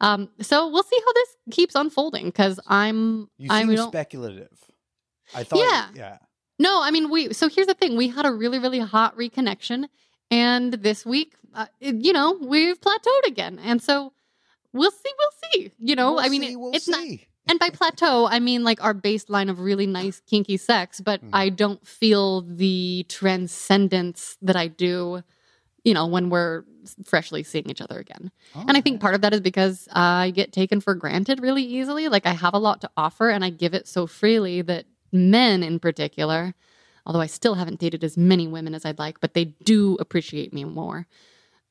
um 0.01 0.29
so 0.41 0.67
we'll 0.69 0.83
see 0.83 0.99
how 1.05 1.13
this 1.13 1.29
keeps 1.51 1.75
unfolding 1.75 2.31
cuz 2.31 2.59
I'm 2.67 3.29
You 3.37 3.47
I 3.51 3.61
seem 3.61 3.75
don't 3.75 3.87
speculative. 3.89 4.49
I 5.33 5.43
thought. 5.43 5.59
Yeah. 5.59 5.87
Yeah. 5.95 6.17
no, 6.59 6.81
I 6.83 6.91
mean 6.91 7.09
we. 7.09 7.31
So 7.33 7.47
here's 7.47 7.67
the 7.67 7.73
thing: 7.73 7.95
we 7.95 8.09
had 8.09 8.25
a 8.25 8.31
really, 8.33 8.59
really 8.59 8.79
hot 8.79 9.15
reconnection, 9.17 9.85
and 10.29 10.73
this 10.73 11.05
week, 11.05 11.33
uh, 11.53 11.67
it- 11.79 12.03
you 12.03 12.11
know, 12.11 12.33
we've 12.41 12.79
plateaued 12.81 13.25
again, 13.27 13.57
and 13.63 13.81
so 13.81 14.11
we'll 14.73 14.91
see. 14.91 15.11
We'll 15.19 15.35
see. 15.53 15.71
You 15.79 15.95
know, 15.95 16.13
We'll 16.15 16.25
I 16.25 16.27
mean, 16.29 16.41
see, 16.41 16.51
it- 16.51 16.59
we'll 16.59 16.73
it's 16.75 16.89
not. 16.89 17.05
And 17.51 17.59
by 17.59 17.69
plateau, 17.69 18.27
I 18.27 18.39
mean 18.39 18.63
like 18.63 18.81
our 18.81 18.93
baseline 18.93 19.49
of 19.49 19.59
really 19.59 19.85
nice 19.85 20.21
kinky 20.21 20.55
sex, 20.55 21.01
but 21.01 21.21
Mhm. 21.21 21.29
I 21.33 21.49
don't 21.49 21.85
feel 21.85 22.43
the 22.43 23.05
transcendence 23.09 24.37
that 24.41 24.55
I 24.55 24.67
do, 24.69 25.21
you 25.83 25.93
know, 25.93 26.07
when 26.07 26.29
we're 26.29 26.63
freshly 27.03 27.43
seeing 27.43 27.69
each 27.69 27.81
other 27.81 27.99
again. 27.99 28.31
And 28.55 28.77
I 28.77 28.81
think 28.81 29.01
part 29.01 29.15
of 29.15 29.21
that 29.21 29.33
is 29.33 29.41
because 29.41 29.89
I 29.91 30.31
get 30.31 30.53
taken 30.53 30.79
for 30.79 30.95
granted 30.95 31.41
really 31.41 31.63
easily. 31.63 32.07
Like 32.07 32.25
I 32.25 32.31
have 32.31 32.53
a 32.53 32.57
lot 32.57 32.79
to 32.81 32.89
offer 32.95 33.29
and 33.29 33.43
I 33.43 33.49
give 33.49 33.73
it 33.73 33.85
so 33.85 34.07
freely 34.07 34.61
that 34.61 34.85
men 35.11 35.61
in 35.61 35.77
particular, 35.77 36.55
although 37.05 37.19
I 37.19 37.27
still 37.27 37.55
haven't 37.55 37.81
dated 37.81 38.01
as 38.05 38.15
many 38.15 38.47
women 38.47 38.73
as 38.73 38.85
I'd 38.85 38.97
like, 38.97 39.19
but 39.19 39.33
they 39.33 39.43
do 39.43 39.97
appreciate 39.99 40.53
me 40.53 40.63
more. 40.63 41.05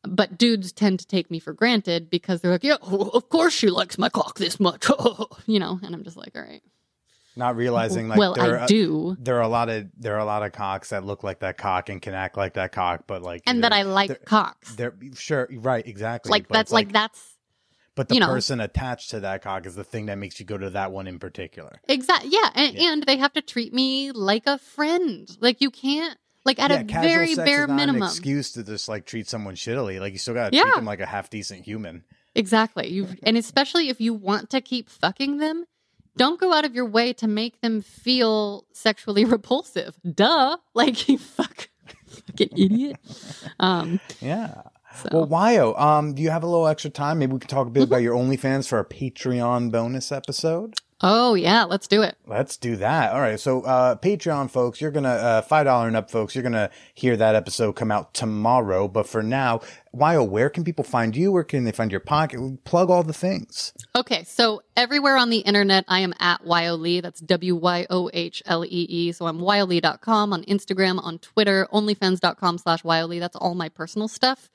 But 0.02 0.38
dudes 0.38 0.72
tend 0.72 1.00
to 1.00 1.06
take 1.06 1.30
me 1.30 1.38
for 1.38 1.52
granted 1.52 2.08
because 2.08 2.40
they're 2.40 2.50
like, 2.52 2.64
yeah, 2.64 2.76
of 2.80 3.28
course 3.28 3.52
she 3.52 3.68
likes 3.68 3.98
my 3.98 4.08
cock 4.08 4.38
this 4.38 4.58
much, 4.58 4.86
you 5.46 5.58
know, 5.58 5.78
and 5.82 5.94
I'm 5.94 6.04
just 6.04 6.16
like, 6.16 6.32
all 6.34 6.42
right. 6.42 6.62
not 7.36 7.54
realizing 7.56 8.08
like 8.08 8.18
well, 8.18 8.32
there 8.34 8.44
I 8.44 8.48
are, 8.48 8.58
uh, 8.60 8.66
do. 8.66 9.16
there 9.20 9.36
are 9.36 9.42
a 9.42 9.48
lot 9.48 9.68
of 9.68 9.88
there 9.98 10.14
are 10.14 10.20
a 10.20 10.24
lot 10.24 10.42
of 10.42 10.52
cocks 10.52 10.88
that 10.90 11.04
look 11.04 11.22
like 11.22 11.40
that 11.40 11.58
cock 11.58 11.90
and 11.90 12.00
can 12.00 12.14
act 12.14 12.36
like 12.38 12.54
that 12.54 12.72
cock, 12.72 13.04
but 13.06 13.20
like 13.22 13.42
And 13.46 13.62
that 13.64 13.72
I 13.74 13.82
like 13.82 14.08
they're- 14.08 14.16
cocks. 14.24 14.74
They're 14.74 14.94
sure 15.14 15.48
right, 15.52 15.86
exactly. 15.86 16.30
Like 16.30 16.48
but 16.48 16.54
that's 16.54 16.68
it's 16.68 16.72
like, 16.72 16.92
that's 16.92 17.36
But 17.94 18.08
the 18.08 18.14
you 18.14 18.20
know. 18.20 18.28
person 18.28 18.58
attached 18.60 19.10
to 19.10 19.20
that 19.20 19.42
cock 19.42 19.66
is 19.66 19.74
the 19.74 19.84
thing 19.84 20.06
that 20.06 20.16
makes 20.16 20.40
you 20.40 20.46
go 20.46 20.56
to 20.56 20.70
that 20.70 20.92
one 20.92 21.06
in 21.08 21.18
particular. 21.18 21.78
Exactly. 21.88 22.30
Yeah. 22.32 22.48
And, 22.54 22.74
Yeah. 22.74 22.92
and 22.94 23.02
they 23.02 23.16
have 23.18 23.34
to 23.34 23.42
treat 23.42 23.74
me 23.74 24.12
like 24.12 24.44
a 24.46 24.56
friend. 24.56 25.28
Like 25.40 25.60
you 25.60 25.70
can't, 25.70 26.16
like 26.44 26.58
at 26.58 26.70
yeah, 26.70 26.80
a 26.80 27.02
very 27.02 27.34
bare 27.34 27.66
minimum. 27.68 28.02
An 28.02 28.08
excuse 28.08 28.52
to 28.52 28.62
just 28.62 28.88
like 28.88 29.06
treat 29.06 29.28
someone 29.28 29.54
shittily. 29.54 30.00
Like 30.00 30.12
you 30.12 30.18
still 30.18 30.34
gotta 30.34 30.54
Yeah. 30.56 30.62
treat 30.64 30.74
them 30.76 30.84
like 30.84 31.00
a 31.00 31.06
half 31.06 31.30
decent 31.30 31.64
human. 31.64 32.04
Exactly. 32.34 32.88
You 32.88 33.08
and 33.22 33.36
especially 33.36 33.88
if 33.88 34.00
you 34.00 34.14
want 34.14 34.50
to 34.50 34.60
keep 34.60 34.88
fucking 34.88 35.38
them, 35.38 35.64
don't 36.16 36.40
go 36.40 36.52
out 36.52 36.64
of 36.64 36.74
your 36.74 36.86
way 36.86 37.12
to 37.14 37.26
make 37.28 37.60
them 37.60 37.82
feel 37.82 38.64
sexually 38.72 39.24
repulsive. 39.36 39.96
Duh. 40.14 40.56
Like 40.74 41.08
you 41.08 41.18
fuck 41.18 41.68
fucking 42.26 42.50
idiot. 42.56 42.96
Um 43.58 44.00
Yeah. 44.20 44.62
so 45.02 45.08
Well, 45.12 45.26
Wyoh, 45.26 45.80
um, 45.80 46.14
do 46.14 46.22
you 46.22 46.30
have 46.30 46.42
a 46.42 46.46
little 46.46 46.66
extra 46.66 46.90
time? 46.90 47.18
Maybe 47.18 47.32
we 47.32 47.38
could 47.40 47.50
talk 47.50 47.66
a 47.66 47.70
Mm-hmm. 47.70 47.74
bit 47.74 47.82
about 47.84 48.02
your 48.02 48.14
OnlyFans 48.16 48.68
for 48.68 48.78
our 48.78 48.84
Patreon 48.84 49.70
bonus 49.72 50.10
episode. 50.12 50.74
Oh 51.02 51.34
yeah, 51.34 51.64
let's 51.64 51.88
do 51.88 52.02
it. 52.02 52.16
Let's 52.26 52.58
do 52.58 52.76
that. 52.76 53.12
All 53.12 53.20
right. 53.20 53.40
So, 53.40 53.62
uh, 53.62 53.96
Patreon 53.96 54.50
folks, 54.50 54.80
you're 54.82 54.90
going 54.90 55.04
to, 55.04 55.08
uh, 55.08 55.42
$5 55.42 55.86
and 55.86 55.96
up 55.96 56.10
folks, 56.10 56.34
you're 56.34 56.42
going 56.42 56.52
to 56.52 56.70
hear 56.94 57.16
that 57.16 57.34
episode 57.34 57.72
come 57.72 57.90
out 57.90 58.12
tomorrow. 58.12 58.86
But 58.86 59.08
for 59.08 59.22
now, 59.22 59.60
Wyoh, 59.96 60.28
where 60.28 60.50
can 60.50 60.62
people 60.62 60.84
find 60.84 61.16
you? 61.16 61.32
Where 61.32 61.42
can 61.42 61.64
they 61.64 61.72
find 61.72 61.90
your 61.90 62.00
pocket? 62.00 62.64
Plug 62.64 62.90
all 62.90 63.02
the 63.02 63.14
things. 63.14 63.72
Okay, 63.96 64.24
so 64.24 64.62
everywhere 64.76 65.16
on 65.16 65.30
the 65.30 65.38
internet, 65.38 65.86
I 65.88 66.00
am 66.00 66.12
at 66.20 66.44
Wyohlee. 66.44 67.00
That's 67.00 67.20
W 67.20 67.54
Y 67.56 67.86
O 67.88 68.10
H 68.12 68.42
L 68.44 68.62
E 68.64 68.68
E. 68.68 69.12
So 69.12 69.26
I'm 69.26 69.38
wyohlee.com 69.38 70.32
on 70.34 70.44
Instagram, 70.44 71.02
on 71.02 71.18
Twitter, 71.18 71.66
onlyfans.com 71.72 72.58
slash 72.58 72.82
Wyohlee. 72.82 73.20
That's 73.20 73.36
all 73.36 73.54
my 73.54 73.70
personal 73.70 74.06
stuff. 74.06 74.50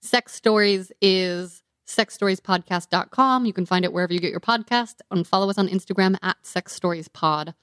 Sex 0.00 0.34
Stories 0.34 0.92
is 1.00 1.62
sexstoriespodcast.com. 1.88 3.46
You 3.46 3.52
can 3.52 3.66
find 3.66 3.84
it 3.84 3.92
wherever 3.92 4.12
you 4.12 4.20
get 4.20 4.30
your 4.30 4.40
podcast 4.40 4.96
and 5.10 5.26
follow 5.26 5.48
us 5.50 5.58
on 5.58 5.68
Instagram 5.68 6.16
at 6.22 6.36
Sex 6.42 6.72
Stories 6.72 7.08
Pod. 7.08 7.54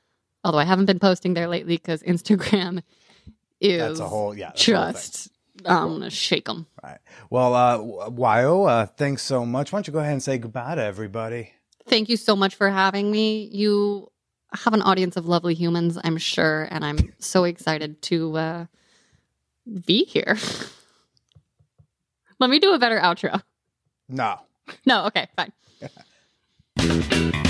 Although 0.44 0.58
I 0.58 0.66
haven't 0.66 0.86
been 0.86 1.00
posting 1.00 1.34
there 1.34 1.48
lately 1.48 1.76
because 1.76 2.04
Instagram 2.04 2.82
is 3.62 3.80
That's 3.80 4.00
a 4.00 4.08
whole, 4.08 4.36
yeah. 4.36 4.52
that's 4.56 4.68
a 4.68 4.76
whole 4.76 4.92
just, 4.92 5.30
I'm 5.66 5.88
going 5.90 6.02
to 6.02 6.10
shake 6.10 6.46
them. 6.46 6.68
Right. 6.84 7.00
Well, 7.30 7.54
uh, 7.54 7.78
Wyoh, 8.10 8.70
uh, 8.70 8.86
thanks 8.88 9.22
so 9.24 9.46
much. 9.46 9.72
Why 9.72 9.78
don't 9.78 9.88
you 9.88 9.94
go 9.94 10.00
ahead 10.00 10.14
and 10.14 10.24
say 10.24 10.38
goodbye 10.38 10.76
to 10.76 10.84
everybody? 10.84 11.52
Thank 11.88 12.10
you 12.10 12.18
so 12.18 12.36
much 12.36 12.56
for 12.56 12.70
having 12.70 13.12
me. 13.12 13.48
You 13.52 14.12
have 14.54 14.74
an 14.74 14.82
audience 14.82 15.18
of 15.18 15.28
lovely 15.28 15.54
humans, 15.54 15.98
I'm 16.04 16.18
sure, 16.18 16.68
and 16.72 16.84
I'm 16.84 17.14
so 17.20 17.44
excited 17.44 18.02
to 18.04 18.38
uh, 18.38 18.66
be 19.86 20.06
here. 20.06 20.38
Let 22.40 22.50
me 22.50 22.60
do 22.60 22.74
a 22.74 22.80
better 22.80 23.00
outro. 23.00 23.42
No. 24.08 24.40
No, 24.86 25.06
okay, 25.08 25.28
fine. 25.36 25.52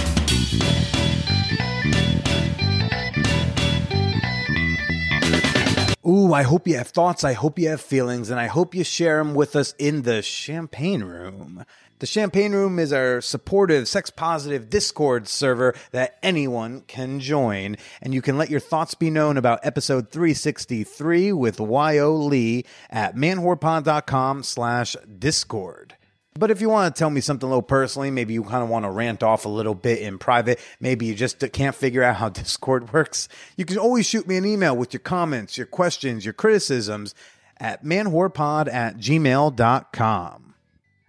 Ooh, 6.08 6.34
I 6.34 6.44
hope 6.44 6.68
you 6.68 6.78
have 6.78 6.90
thoughts. 6.90 7.24
I 7.24 7.34
hope 7.34 7.58
you 7.58 7.70
have 7.70 7.82
feelings, 7.82 8.30
and 8.30 8.40
I 8.40 8.46
hope 8.46 8.76
you 8.76 8.84
share 8.84 9.18
them 9.18 9.34
with 9.34 9.56
us 9.56 9.74
in 9.80 10.04
the 10.04 10.22
Champagne 10.22 11.04
Room. 11.04 11.66
The 11.98 12.06
Champagne 12.06 12.52
Room 12.52 12.78
is 12.78 12.94
our 12.94 13.22
supportive, 13.22 13.88
sex 13.88 14.12
positive 14.12 14.70
Discord 14.70 15.28
server 15.28 15.74
that 15.92 16.20
anyone 16.22 16.82
can 16.82 17.20
join. 17.20 17.78
And 18.04 18.14
you 18.14 18.22
can 18.22 18.38
let 18.38 18.52
your 18.52 18.60
thoughts 18.60 18.94
be 18.94 19.10
known 19.10 19.36
about 19.36 19.62
episode 19.64 20.12
363 20.12 21.32
with 21.32 21.58
Wyoh 21.58 22.28
Lee 22.28 22.66
at 22.92 23.16
manwhorepod.com 23.16 24.44
slash 24.44 24.96
Discord. 25.18 25.96
But 26.38 26.52
if 26.52 26.60
you 26.60 26.68
want 26.68 26.94
to 26.94 27.00
tell 27.00 27.10
me 27.10 27.22
something 27.22 27.48
a 27.48 27.50
little 27.50 27.62
personally, 27.62 28.12
maybe 28.12 28.34
you 28.34 28.44
kind 28.44 28.62
of 28.62 28.68
want 28.68 28.84
to 28.84 28.90
rant 28.90 29.24
off 29.24 29.46
a 29.46 29.50
little 29.50 29.74
bit 29.74 30.00
in 30.00 30.18
private, 30.18 30.60
maybe 30.82 31.06
you 31.06 31.16
just 31.16 31.40
can't 31.54 31.74
figure 31.74 32.04
out 32.04 32.18
how 32.18 32.28
Discord 32.30 32.92
works, 32.92 33.30
you 33.56 33.64
can 33.64 33.78
always 33.78 34.06
shoot 34.06 34.28
me 34.28 34.36
an 34.36 34.46
email 34.46 34.76
with 34.76 34.92
your 34.92 35.00
comments, 35.00 35.58
your 35.58 35.66
questions, 35.66 36.26
your 36.26 36.34
criticisms 36.34 37.16
at 37.58 37.86
manwhorepod 37.86 38.72
at 38.72 38.98
gmail.com. 38.98 40.56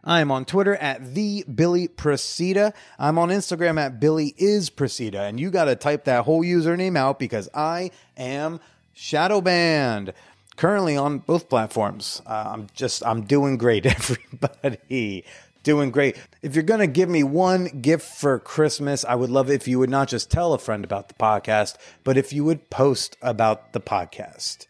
I 0.04 0.20
am 0.20 0.30
on 0.30 0.44
Twitter 0.44 0.76
at 0.76 1.14
the 1.16 1.44
Billy 1.52 1.88
Procida. 1.88 2.72
I'm 2.96 3.18
on 3.18 3.30
Instagram 3.30 3.80
at 3.80 3.98
Billy 3.98 4.32
is 4.38 4.70
Procida, 4.70 5.28
and 5.28 5.40
you 5.40 5.50
got 5.50 5.64
to 5.64 5.74
type 5.74 6.04
that 6.04 6.24
whole 6.24 6.44
username 6.44 6.96
out 6.96 7.18
because 7.18 7.48
I 7.52 7.90
am 8.16 8.60
shadow 8.94 9.40
banned. 9.40 10.12
Currently 10.56 10.96
on 10.96 11.18
both 11.18 11.48
platforms. 11.48 12.22
Uh, 12.26 12.44
I'm 12.48 12.66
just, 12.74 13.04
I'm 13.04 13.22
doing 13.22 13.56
great, 13.56 13.86
everybody. 13.86 15.24
Doing 15.62 15.90
great. 15.90 16.16
If 16.42 16.54
you're 16.54 16.62
going 16.62 16.80
to 16.80 16.86
give 16.86 17.08
me 17.08 17.24
one 17.24 17.64
gift 17.80 18.18
for 18.18 18.38
Christmas, 18.38 19.04
I 19.04 19.16
would 19.16 19.30
love 19.30 19.50
if 19.50 19.66
you 19.66 19.78
would 19.80 19.90
not 19.90 20.08
just 20.08 20.30
tell 20.30 20.52
a 20.52 20.58
friend 20.58 20.84
about 20.84 21.08
the 21.08 21.14
podcast, 21.14 21.76
but 22.04 22.16
if 22.16 22.32
you 22.32 22.44
would 22.44 22.70
post 22.70 23.16
about 23.20 23.72
the 23.72 23.80
podcast. 23.80 24.66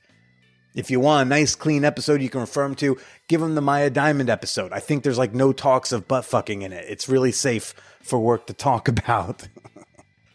If 0.74 0.90
you 0.90 1.00
want 1.00 1.26
a 1.26 1.28
nice, 1.28 1.54
clean 1.54 1.84
episode 1.84 2.20
you 2.20 2.28
can 2.28 2.42
refer 2.42 2.62
them 2.62 2.74
to, 2.76 2.98
give 3.28 3.40
them 3.40 3.54
the 3.54 3.62
Maya 3.62 3.88
Diamond 3.88 4.28
episode. 4.28 4.72
I 4.72 4.80
think 4.80 5.02
there's 5.02 5.18
like 5.18 5.34
no 5.34 5.52
talks 5.52 5.90
of 5.90 6.06
butt 6.06 6.24
fucking 6.26 6.62
in 6.62 6.72
it. 6.72 6.84
It's 6.88 7.08
really 7.08 7.32
safe 7.32 7.74
for 8.02 8.18
work 8.18 8.46
to 8.46 8.52
talk 8.52 8.86
about. 8.96 9.48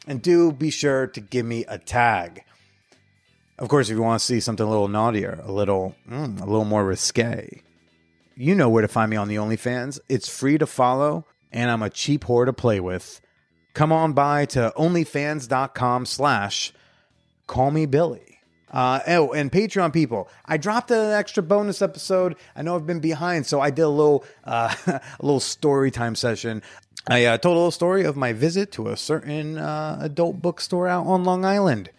and 0.07 0.21
do 0.21 0.51
be 0.51 0.69
sure 0.71 1.07
to 1.07 1.21
give 1.21 1.45
me 1.45 1.65
a 1.67 1.77
tag. 1.77 2.43
Of 3.61 3.69
course, 3.69 3.91
if 3.91 3.95
you 3.95 4.01
want 4.01 4.19
to 4.19 4.25
see 4.25 4.39
something 4.39 4.65
a 4.65 4.69
little 4.69 4.87
naughtier, 4.87 5.39
a 5.43 5.51
little, 5.51 5.95
mm, 6.09 6.41
a 6.41 6.45
little 6.45 6.65
more 6.65 6.83
risque, 6.83 7.61
you 8.35 8.55
know 8.55 8.67
where 8.67 8.81
to 8.81 8.87
find 8.87 9.11
me 9.11 9.17
on 9.17 9.27
the 9.27 9.35
OnlyFans. 9.35 9.99
It's 10.09 10.27
free 10.27 10.57
to 10.57 10.65
follow, 10.65 11.27
and 11.51 11.69
I'm 11.69 11.83
a 11.83 11.91
cheap 11.91 12.23
whore 12.23 12.47
to 12.47 12.53
play 12.53 12.79
with. 12.79 13.21
Come 13.75 13.91
on 13.91 14.13
by 14.13 14.45
to 14.45 14.73
onlyfans.com 14.75 16.07
slash 16.07 16.73
call 17.45 17.69
me 17.69 17.85
Billy. 17.85 18.39
Uh, 18.71 19.01
oh, 19.05 19.31
and 19.31 19.51
Patreon 19.51 19.93
people, 19.93 20.27
I 20.43 20.57
dropped 20.57 20.89
an 20.89 21.11
extra 21.11 21.43
bonus 21.43 21.83
episode. 21.83 22.37
I 22.55 22.63
know 22.63 22.75
I've 22.75 22.87
been 22.87 22.99
behind, 22.99 23.45
so 23.45 23.61
I 23.61 23.69
did 23.69 23.83
a 23.83 23.89
little, 23.89 24.25
uh, 24.43 24.73
a 24.87 25.01
little 25.21 25.39
story 25.39 25.91
time 25.91 26.15
session. 26.15 26.63
I 27.07 27.25
uh, 27.25 27.37
told 27.37 27.57
a 27.57 27.59
little 27.59 27.69
story 27.69 28.05
of 28.05 28.17
my 28.17 28.33
visit 28.33 28.71
to 28.71 28.87
a 28.87 28.97
certain 28.97 29.59
uh, 29.59 29.99
adult 30.01 30.41
bookstore 30.41 30.87
out 30.87 31.05
on 31.05 31.23
Long 31.23 31.45
Island. 31.45 31.91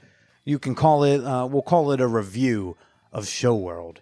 You 0.45 0.59
can 0.59 0.74
call 0.74 1.05
it, 1.05 1.22
uh, 1.24 1.47
we'll 1.47 1.62
call 1.62 1.93
it 1.93 2.01
a 2.01 2.07
review 2.07 2.76
of 3.12 3.28
Show 3.28 3.55
World. 3.55 4.01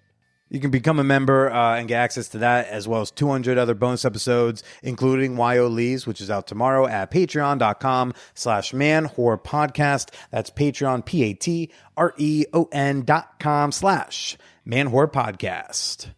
You 0.49 0.59
can 0.59 0.71
become 0.71 0.99
a 0.99 1.05
member 1.05 1.49
uh, 1.49 1.77
and 1.77 1.87
get 1.87 1.99
access 2.01 2.27
to 2.29 2.39
that, 2.39 2.67
as 2.67 2.89
well 2.89 3.03
as 3.03 3.13
200 3.13 3.57
other 3.57 3.75
bonus 3.75 4.05
episodes, 4.05 4.65
including 4.83 5.37
Wyoh 5.37 5.73
Lee's, 5.73 6.09
which 6.09 6.21
is 6.21 6.29
out 6.29 6.49
tomorrow 6.49 6.89
at 6.89 7.13
patreon.com 7.13 8.15
slash 8.35 8.73
manwhore 8.73 9.41
podcast. 9.41 10.13
That's 10.33 10.51
Patreon, 10.51 11.07
P-A-T-R-E-O-N 11.07 13.03
dot 13.03 13.39
com 13.39 13.71
slash 13.71 14.37
manwhore 14.67 15.13
podcast. 15.13 16.09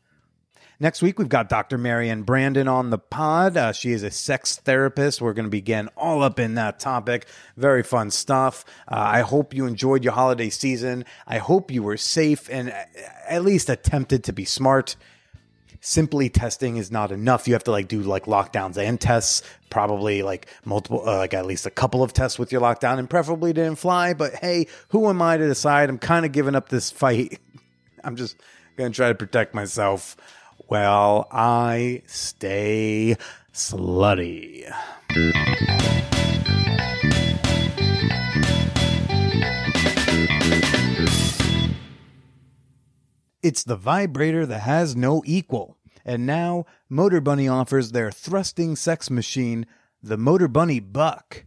Next 0.82 1.00
week, 1.00 1.16
we've 1.16 1.28
got 1.28 1.48
Dr. 1.48 1.78
Marianne 1.78 2.24
Brandon 2.24 2.66
on 2.66 2.90
the 2.90 2.98
pod. 2.98 3.56
Uh, 3.56 3.70
she 3.70 3.92
is 3.92 4.02
a 4.02 4.10
sex 4.10 4.56
therapist. 4.56 5.22
We're 5.22 5.32
going 5.32 5.46
to 5.46 5.48
be 5.48 5.60
getting 5.60 5.88
all 5.96 6.24
up 6.24 6.40
in 6.40 6.56
that 6.56 6.80
topic. 6.80 7.28
Very 7.56 7.84
fun 7.84 8.10
stuff. 8.10 8.64
Uh, 8.88 8.96
I 8.96 9.20
hope 9.20 9.54
you 9.54 9.66
enjoyed 9.66 10.02
your 10.02 10.12
holiday 10.12 10.50
season. 10.50 11.04
I 11.24 11.38
hope 11.38 11.70
you 11.70 11.84
were 11.84 11.96
safe 11.96 12.50
and 12.50 12.70
uh, 12.70 12.82
at 13.28 13.44
least 13.44 13.70
attempted 13.70 14.24
to 14.24 14.32
be 14.32 14.44
smart. 14.44 14.96
Simply 15.80 16.28
testing 16.28 16.78
is 16.78 16.90
not 16.90 17.12
enough. 17.12 17.46
You 17.46 17.54
have 17.54 17.62
to 17.64 17.70
like 17.70 17.86
do 17.86 18.00
like 18.00 18.24
lockdowns 18.24 18.76
and 18.76 19.00
tests, 19.00 19.42
probably 19.70 20.24
like 20.24 20.48
multiple, 20.64 21.08
uh, 21.08 21.18
like 21.18 21.32
at 21.32 21.46
least 21.46 21.64
a 21.64 21.70
couple 21.70 22.02
of 22.02 22.12
tests 22.12 22.40
with 22.40 22.50
your 22.50 22.60
lockdown, 22.60 22.98
and 22.98 23.08
preferably 23.08 23.52
didn't 23.52 23.76
fly. 23.76 24.14
But 24.14 24.34
hey, 24.34 24.66
who 24.88 25.08
am 25.08 25.22
I 25.22 25.36
to 25.36 25.46
decide? 25.46 25.90
I'm 25.90 25.98
kind 25.98 26.26
of 26.26 26.32
giving 26.32 26.56
up 26.56 26.70
this 26.70 26.90
fight. 26.90 27.38
I'm 28.02 28.16
just 28.16 28.34
going 28.76 28.90
to 28.90 28.96
try 28.96 29.10
to 29.10 29.14
protect 29.14 29.54
myself 29.54 30.16
while 30.72 31.28
I 31.30 32.00
stay 32.06 33.14
slutty. 33.52 34.72
It's 43.42 43.62
the 43.62 43.76
vibrator 43.76 44.46
that 44.46 44.60
has 44.60 44.96
no 44.96 45.22
equal. 45.26 45.76
And 46.06 46.24
now, 46.24 46.64
Motorbunny 46.90 47.52
offers 47.52 47.92
their 47.92 48.10
thrusting 48.10 48.74
sex 48.74 49.10
machine, 49.10 49.66
the 50.02 50.16
Motorbunny 50.16 50.80
Buck. 50.90 51.44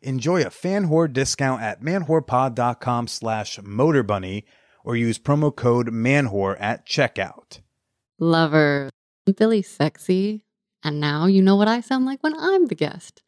Enjoy 0.00 0.40
a 0.40 0.48
fan 0.48 0.88
whore 0.88 1.12
discount 1.12 1.60
at 1.60 1.82
manwhorepod.com 1.82 3.06
slash 3.06 3.58
motorbunny 3.58 4.44
or 4.82 4.96
use 4.96 5.18
promo 5.18 5.54
code 5.54 5.88
manwhore 5.88 6.56
at 6.58 6.86
checkout. 6.86 7.60
Lover. 8.22 8.88
Billy 9.36 9.62
sexy. 9.62 10.44
And 10.84 11.00
now 11.00 11.26
you 11.26 11.42
know 11.42 11.56
what 11.56 11.66
I 11.66 11.80
sound 11.80 12.06
like 12.06 12.22
when 12.22 12.38
I'm 12.38 12.66
the 12.66 12.76
guest. 12.76 13.22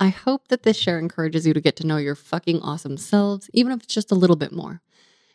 I 0.00 0.08
hope 0.08 0.48
that 0.48 0.62
this 0.62 0.78
share 0.78 0.98
encourages 0.98 1.46
you 1.46 1.52
to 1.52 1.60
get 1.60 1.76
to 1.76 1.86
know 1.86 1.98
your 1.98 2.14
fucking 2.14 2.60
awesome 2.62 2.96
selves, 2.96 3.50
even 3.52 3.70
if 3.70 3.82
it's 3.82 3.94
just 3.94 4.10
a 4.10 4.14
little 4.16 4.36
bit 4.36 4.50
more. 4.50 4.80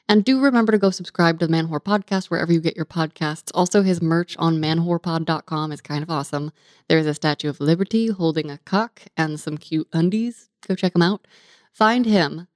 And 0.10 0.26
do 0.26 0.42
remember 0.42 0.72
to 0.72 0.80
go 0.80 0.90
subscribe 0.90 1.38
to 1.40 1.46
the 1.46 1.52
Man 1.52 1.68
Whore 1.68 1.80
Podcast 1.80 2.32
wherever 2.32 2.52
you 2.52 2.60
get 2.60 2.76
your 2.76 2.86
podcasts. 2.86 3.52
Also, 3.54 3.84
his 3.84 4.02
merch 4.02 4.36
on 4.38 4.58
manwhorepod.com 4.58 5.72
is 5.72 5.82
kind 5.82 6.02
of 6.02 6.10
awesome. 6.10 6.52
There's 6.90 7.06
a 7.06 7.14
Statue 7.14 7.50
of 7.50 7.60
Liberty 7.60 8.08
holding 8.08 8.50
a 8.50 8.58
cock 8.60 9.04
and 9.16 9.40
some 9.40 9.58
cute 9.58 9.88
undies. 9.94 10.50
Go 10.68 10.74
check 10.74 10.96
him 10.96 11.04
out. 11.04 11.28
Find 11.72 12.06
him 12.08 12.48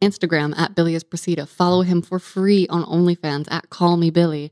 Instagram 0.00 0.56
at 0.56 0.74
Billy 0.74 0.94
Espressita. 0.94 1.46
Follow 1.46 1.82
him 1.82 2.00
for 2.00 2.18
free 2.18 2.66
on 2.68 2.84
OnlyFans 2.84 3.46
at 3.50 3.68
Call 3.68 3.98
Me 3.98 4.08
Billy. 4.10 4.50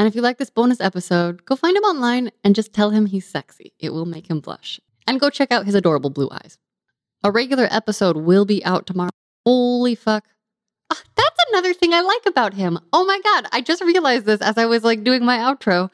And 0.00 0.06
if 0.06 0.14
you 0.14 0.22
like 0.22 0.38
this 0.38 0.48
bonus 0.48 0.80
episode, 0.80 1.44
go 1.44 1.54
find 1.54 1.76
him 1.76 1.82
online 1.82 2.30
and 2.42 2.54
just 2.54 2.72
tell 2.72 2.88
him 2.88 3.04
he's 3.04 3.28
sexy. 3.28 3.74
It 3.78 3.92
will 3.92 4.06
make 4.06 4.30
him 4.30 4.40
blush. 4.40 4.80
And 5.06 5.20
go 5.20 5.28
check 5.28 5.52
out 5.52 5.66
his 5.66 5.74
adorable 5.74 6.08
blue 6.08 6.30
eyes. 6.32 6.56
A 7.22 7.30
regular 7.30 7.68
episode 7.70 8.16
will 8.16 8.46
be 8.46 8.64
out 8.64 8.86
tomorrow. 8.86 9.10
Holy 9.44 9.94
fuck. 9.94 10.24
Ah, 10.90 11.02
that's 11.16 11.44
another 11.50 11.74
thing 11.74 11.92
I 11.92 12.00
like 12.00 12.22
about 12.24 12.54
him. 12.54 12.78
Oh 12.94 13.04
my 13.04 13.20
God. 13.22 13.44
I 13.52 13.60
just 13.60 13.82
realized 13.82 14.24
this 14.24 14.40
as 14.40 14.56
I 14.56 14.64
was 14.64 14.84
like 14.84 15.04
doing 15.04 15.22
my 15.22 15.36
outro. 15.36 15.90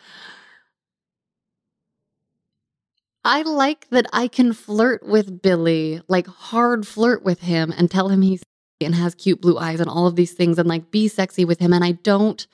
I 3.25 3.43
like 3.43 3.89
that 3.91 4.07
I 4.13 4.29
can 4.29 4.53
flirt 4.53 5.05
with 5.05 5.43
Billy, 5.43 6.01
like 6.07 6.29
hard 6.29 6.87
flirt 6.87 7.25
with 7.25 7.41
him 7.41 7.75
and 7.77 7.91
tell 7.91 8.09
him 8.09 8.23
he's 8.23 8.45
and 8.81 8.95
has 8.95 9.17
cute 9.17 9.41
blue 9.41 9.59
eyes 9.59 9.81
and 9.81 9.91
all 9.91 10.07
of 10.07 10.15
these 10.15 10.33
things 10.33 10.61
and 10.61 10.69
like 10.69 10.93
be 10.93 11.09
sexy 11.09 11.45
with 11.45 11.59
him. 11.59 11.73
And 11.73 11.83
I 11.83 11.91
don't 11.91 12.47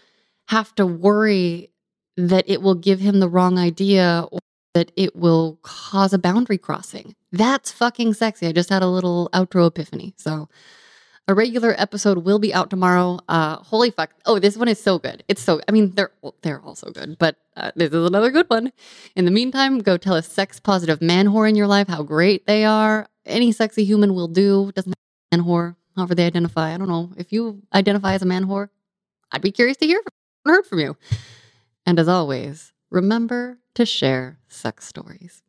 have 0.53 0.75
to 0.75 0.85
worry 0.85 1.71
that 2.19 2.45
it 2.47 2.61
will 2.61 2.75
give 2.75 3.01
him 3.01 3.21
the 3.21 3.29
wrong 3.29 3.59
idea 3.59 4.27
or 4.31 4.39
that 4.75 4.93
it 4.97 5.17
will 5.17 5.59
cause 5.63 6.13
a 6.13 6.19
boundary 6.19 6.59
crossing. 6.59 7.15
That's 7.33 7.73
fucking 7.73 8.13
sexy. 8.13 8.47
I 8.47 8.53
just 8.53 8.69
had 8.69 8.83
a 8.83 8.87
little 8.87 9.31
outro 9.33 9.67
epiphany. 9.67 10.13
So 10.19 10.51
a 11.27 11.33
regular 11.33 11.75
episode 11.79 12.19
will 12.19 12.39
be 12.39 12.53
out 12.53 12.69
tomorrow. 12.69 13.19
Uh, 13.31 13.57
holy 13.57 13.91
fuck! 13.91 14.11
Oh, 14.27 14.39
this 14.39 14.59
one 14.59 14.69
is 14.69 14.79
so 14.79 14.99
good. 14.99 15.25
It's 15.27 15.41
so. 15.41 15.63
I 15.69 15.73
mean, 15.73 15.93
they're 15.95 16.13
they're 16.43 16.61
all 16.61 16.75
so 16.75 16.91
good, 16.91 17.17
but 17.19 17.37
uh, 17.57 17.71
this 17.75 17.91
is 17.91 18.07
another 18.07 18.31
good 18.31 18.51
one. 18.51 18.73
In 19.17 19.25
the 19.25 19.31
meantime, 19.31 19.79
go 19.79 19.97
tell 19.97 20.17
a 20.17 20.23
sex 20.23 20.61
positive 20.61 21.01
man 21.01 21.29
whore 21.29 21.49
in 21.49 21.57
your 21.57 21.69
life 21.69 21.89
how 21.89 22.03
great 22.03 22.47
they 22.47 22.67
are. 22.67 23.07
Any 23.25 23.53
sexy 23.53 23.85
human 23.85 24.15
will 24.15 24.29
do. 24.29 24.71
Doesn't 24.73 24.95
man 25.31 25.45
whore, 25.45 25.77
however 25.97 26.15
they 26.15 26.27
identify. 26.27 26.75
I 26.75 26.77
don't 26.77 26.89
know 26.89 27.13
if 27.17 27.33
you 27.33 27.63
identify 27.73 28.13
as 28.15 28.23
a 28.23 28.27
man 28.27 28.45
whore. 28.45 28.69
I'd 29.31 29.41
be 29.41 29.53
curious 29.53 29.79
to 29.79 29.87
hear 29.87 30.03
heard 30.45 30.67
from 30.67 30.81
you. 30.81 30.97
And 31.87 31.99
as 31.99 32.09
always, 32.09 32.73
remember 32.91 33.59
to 33.75 33.87
share 33.87 34.39
sex 34.49 34.87
stories. 34.87 35.43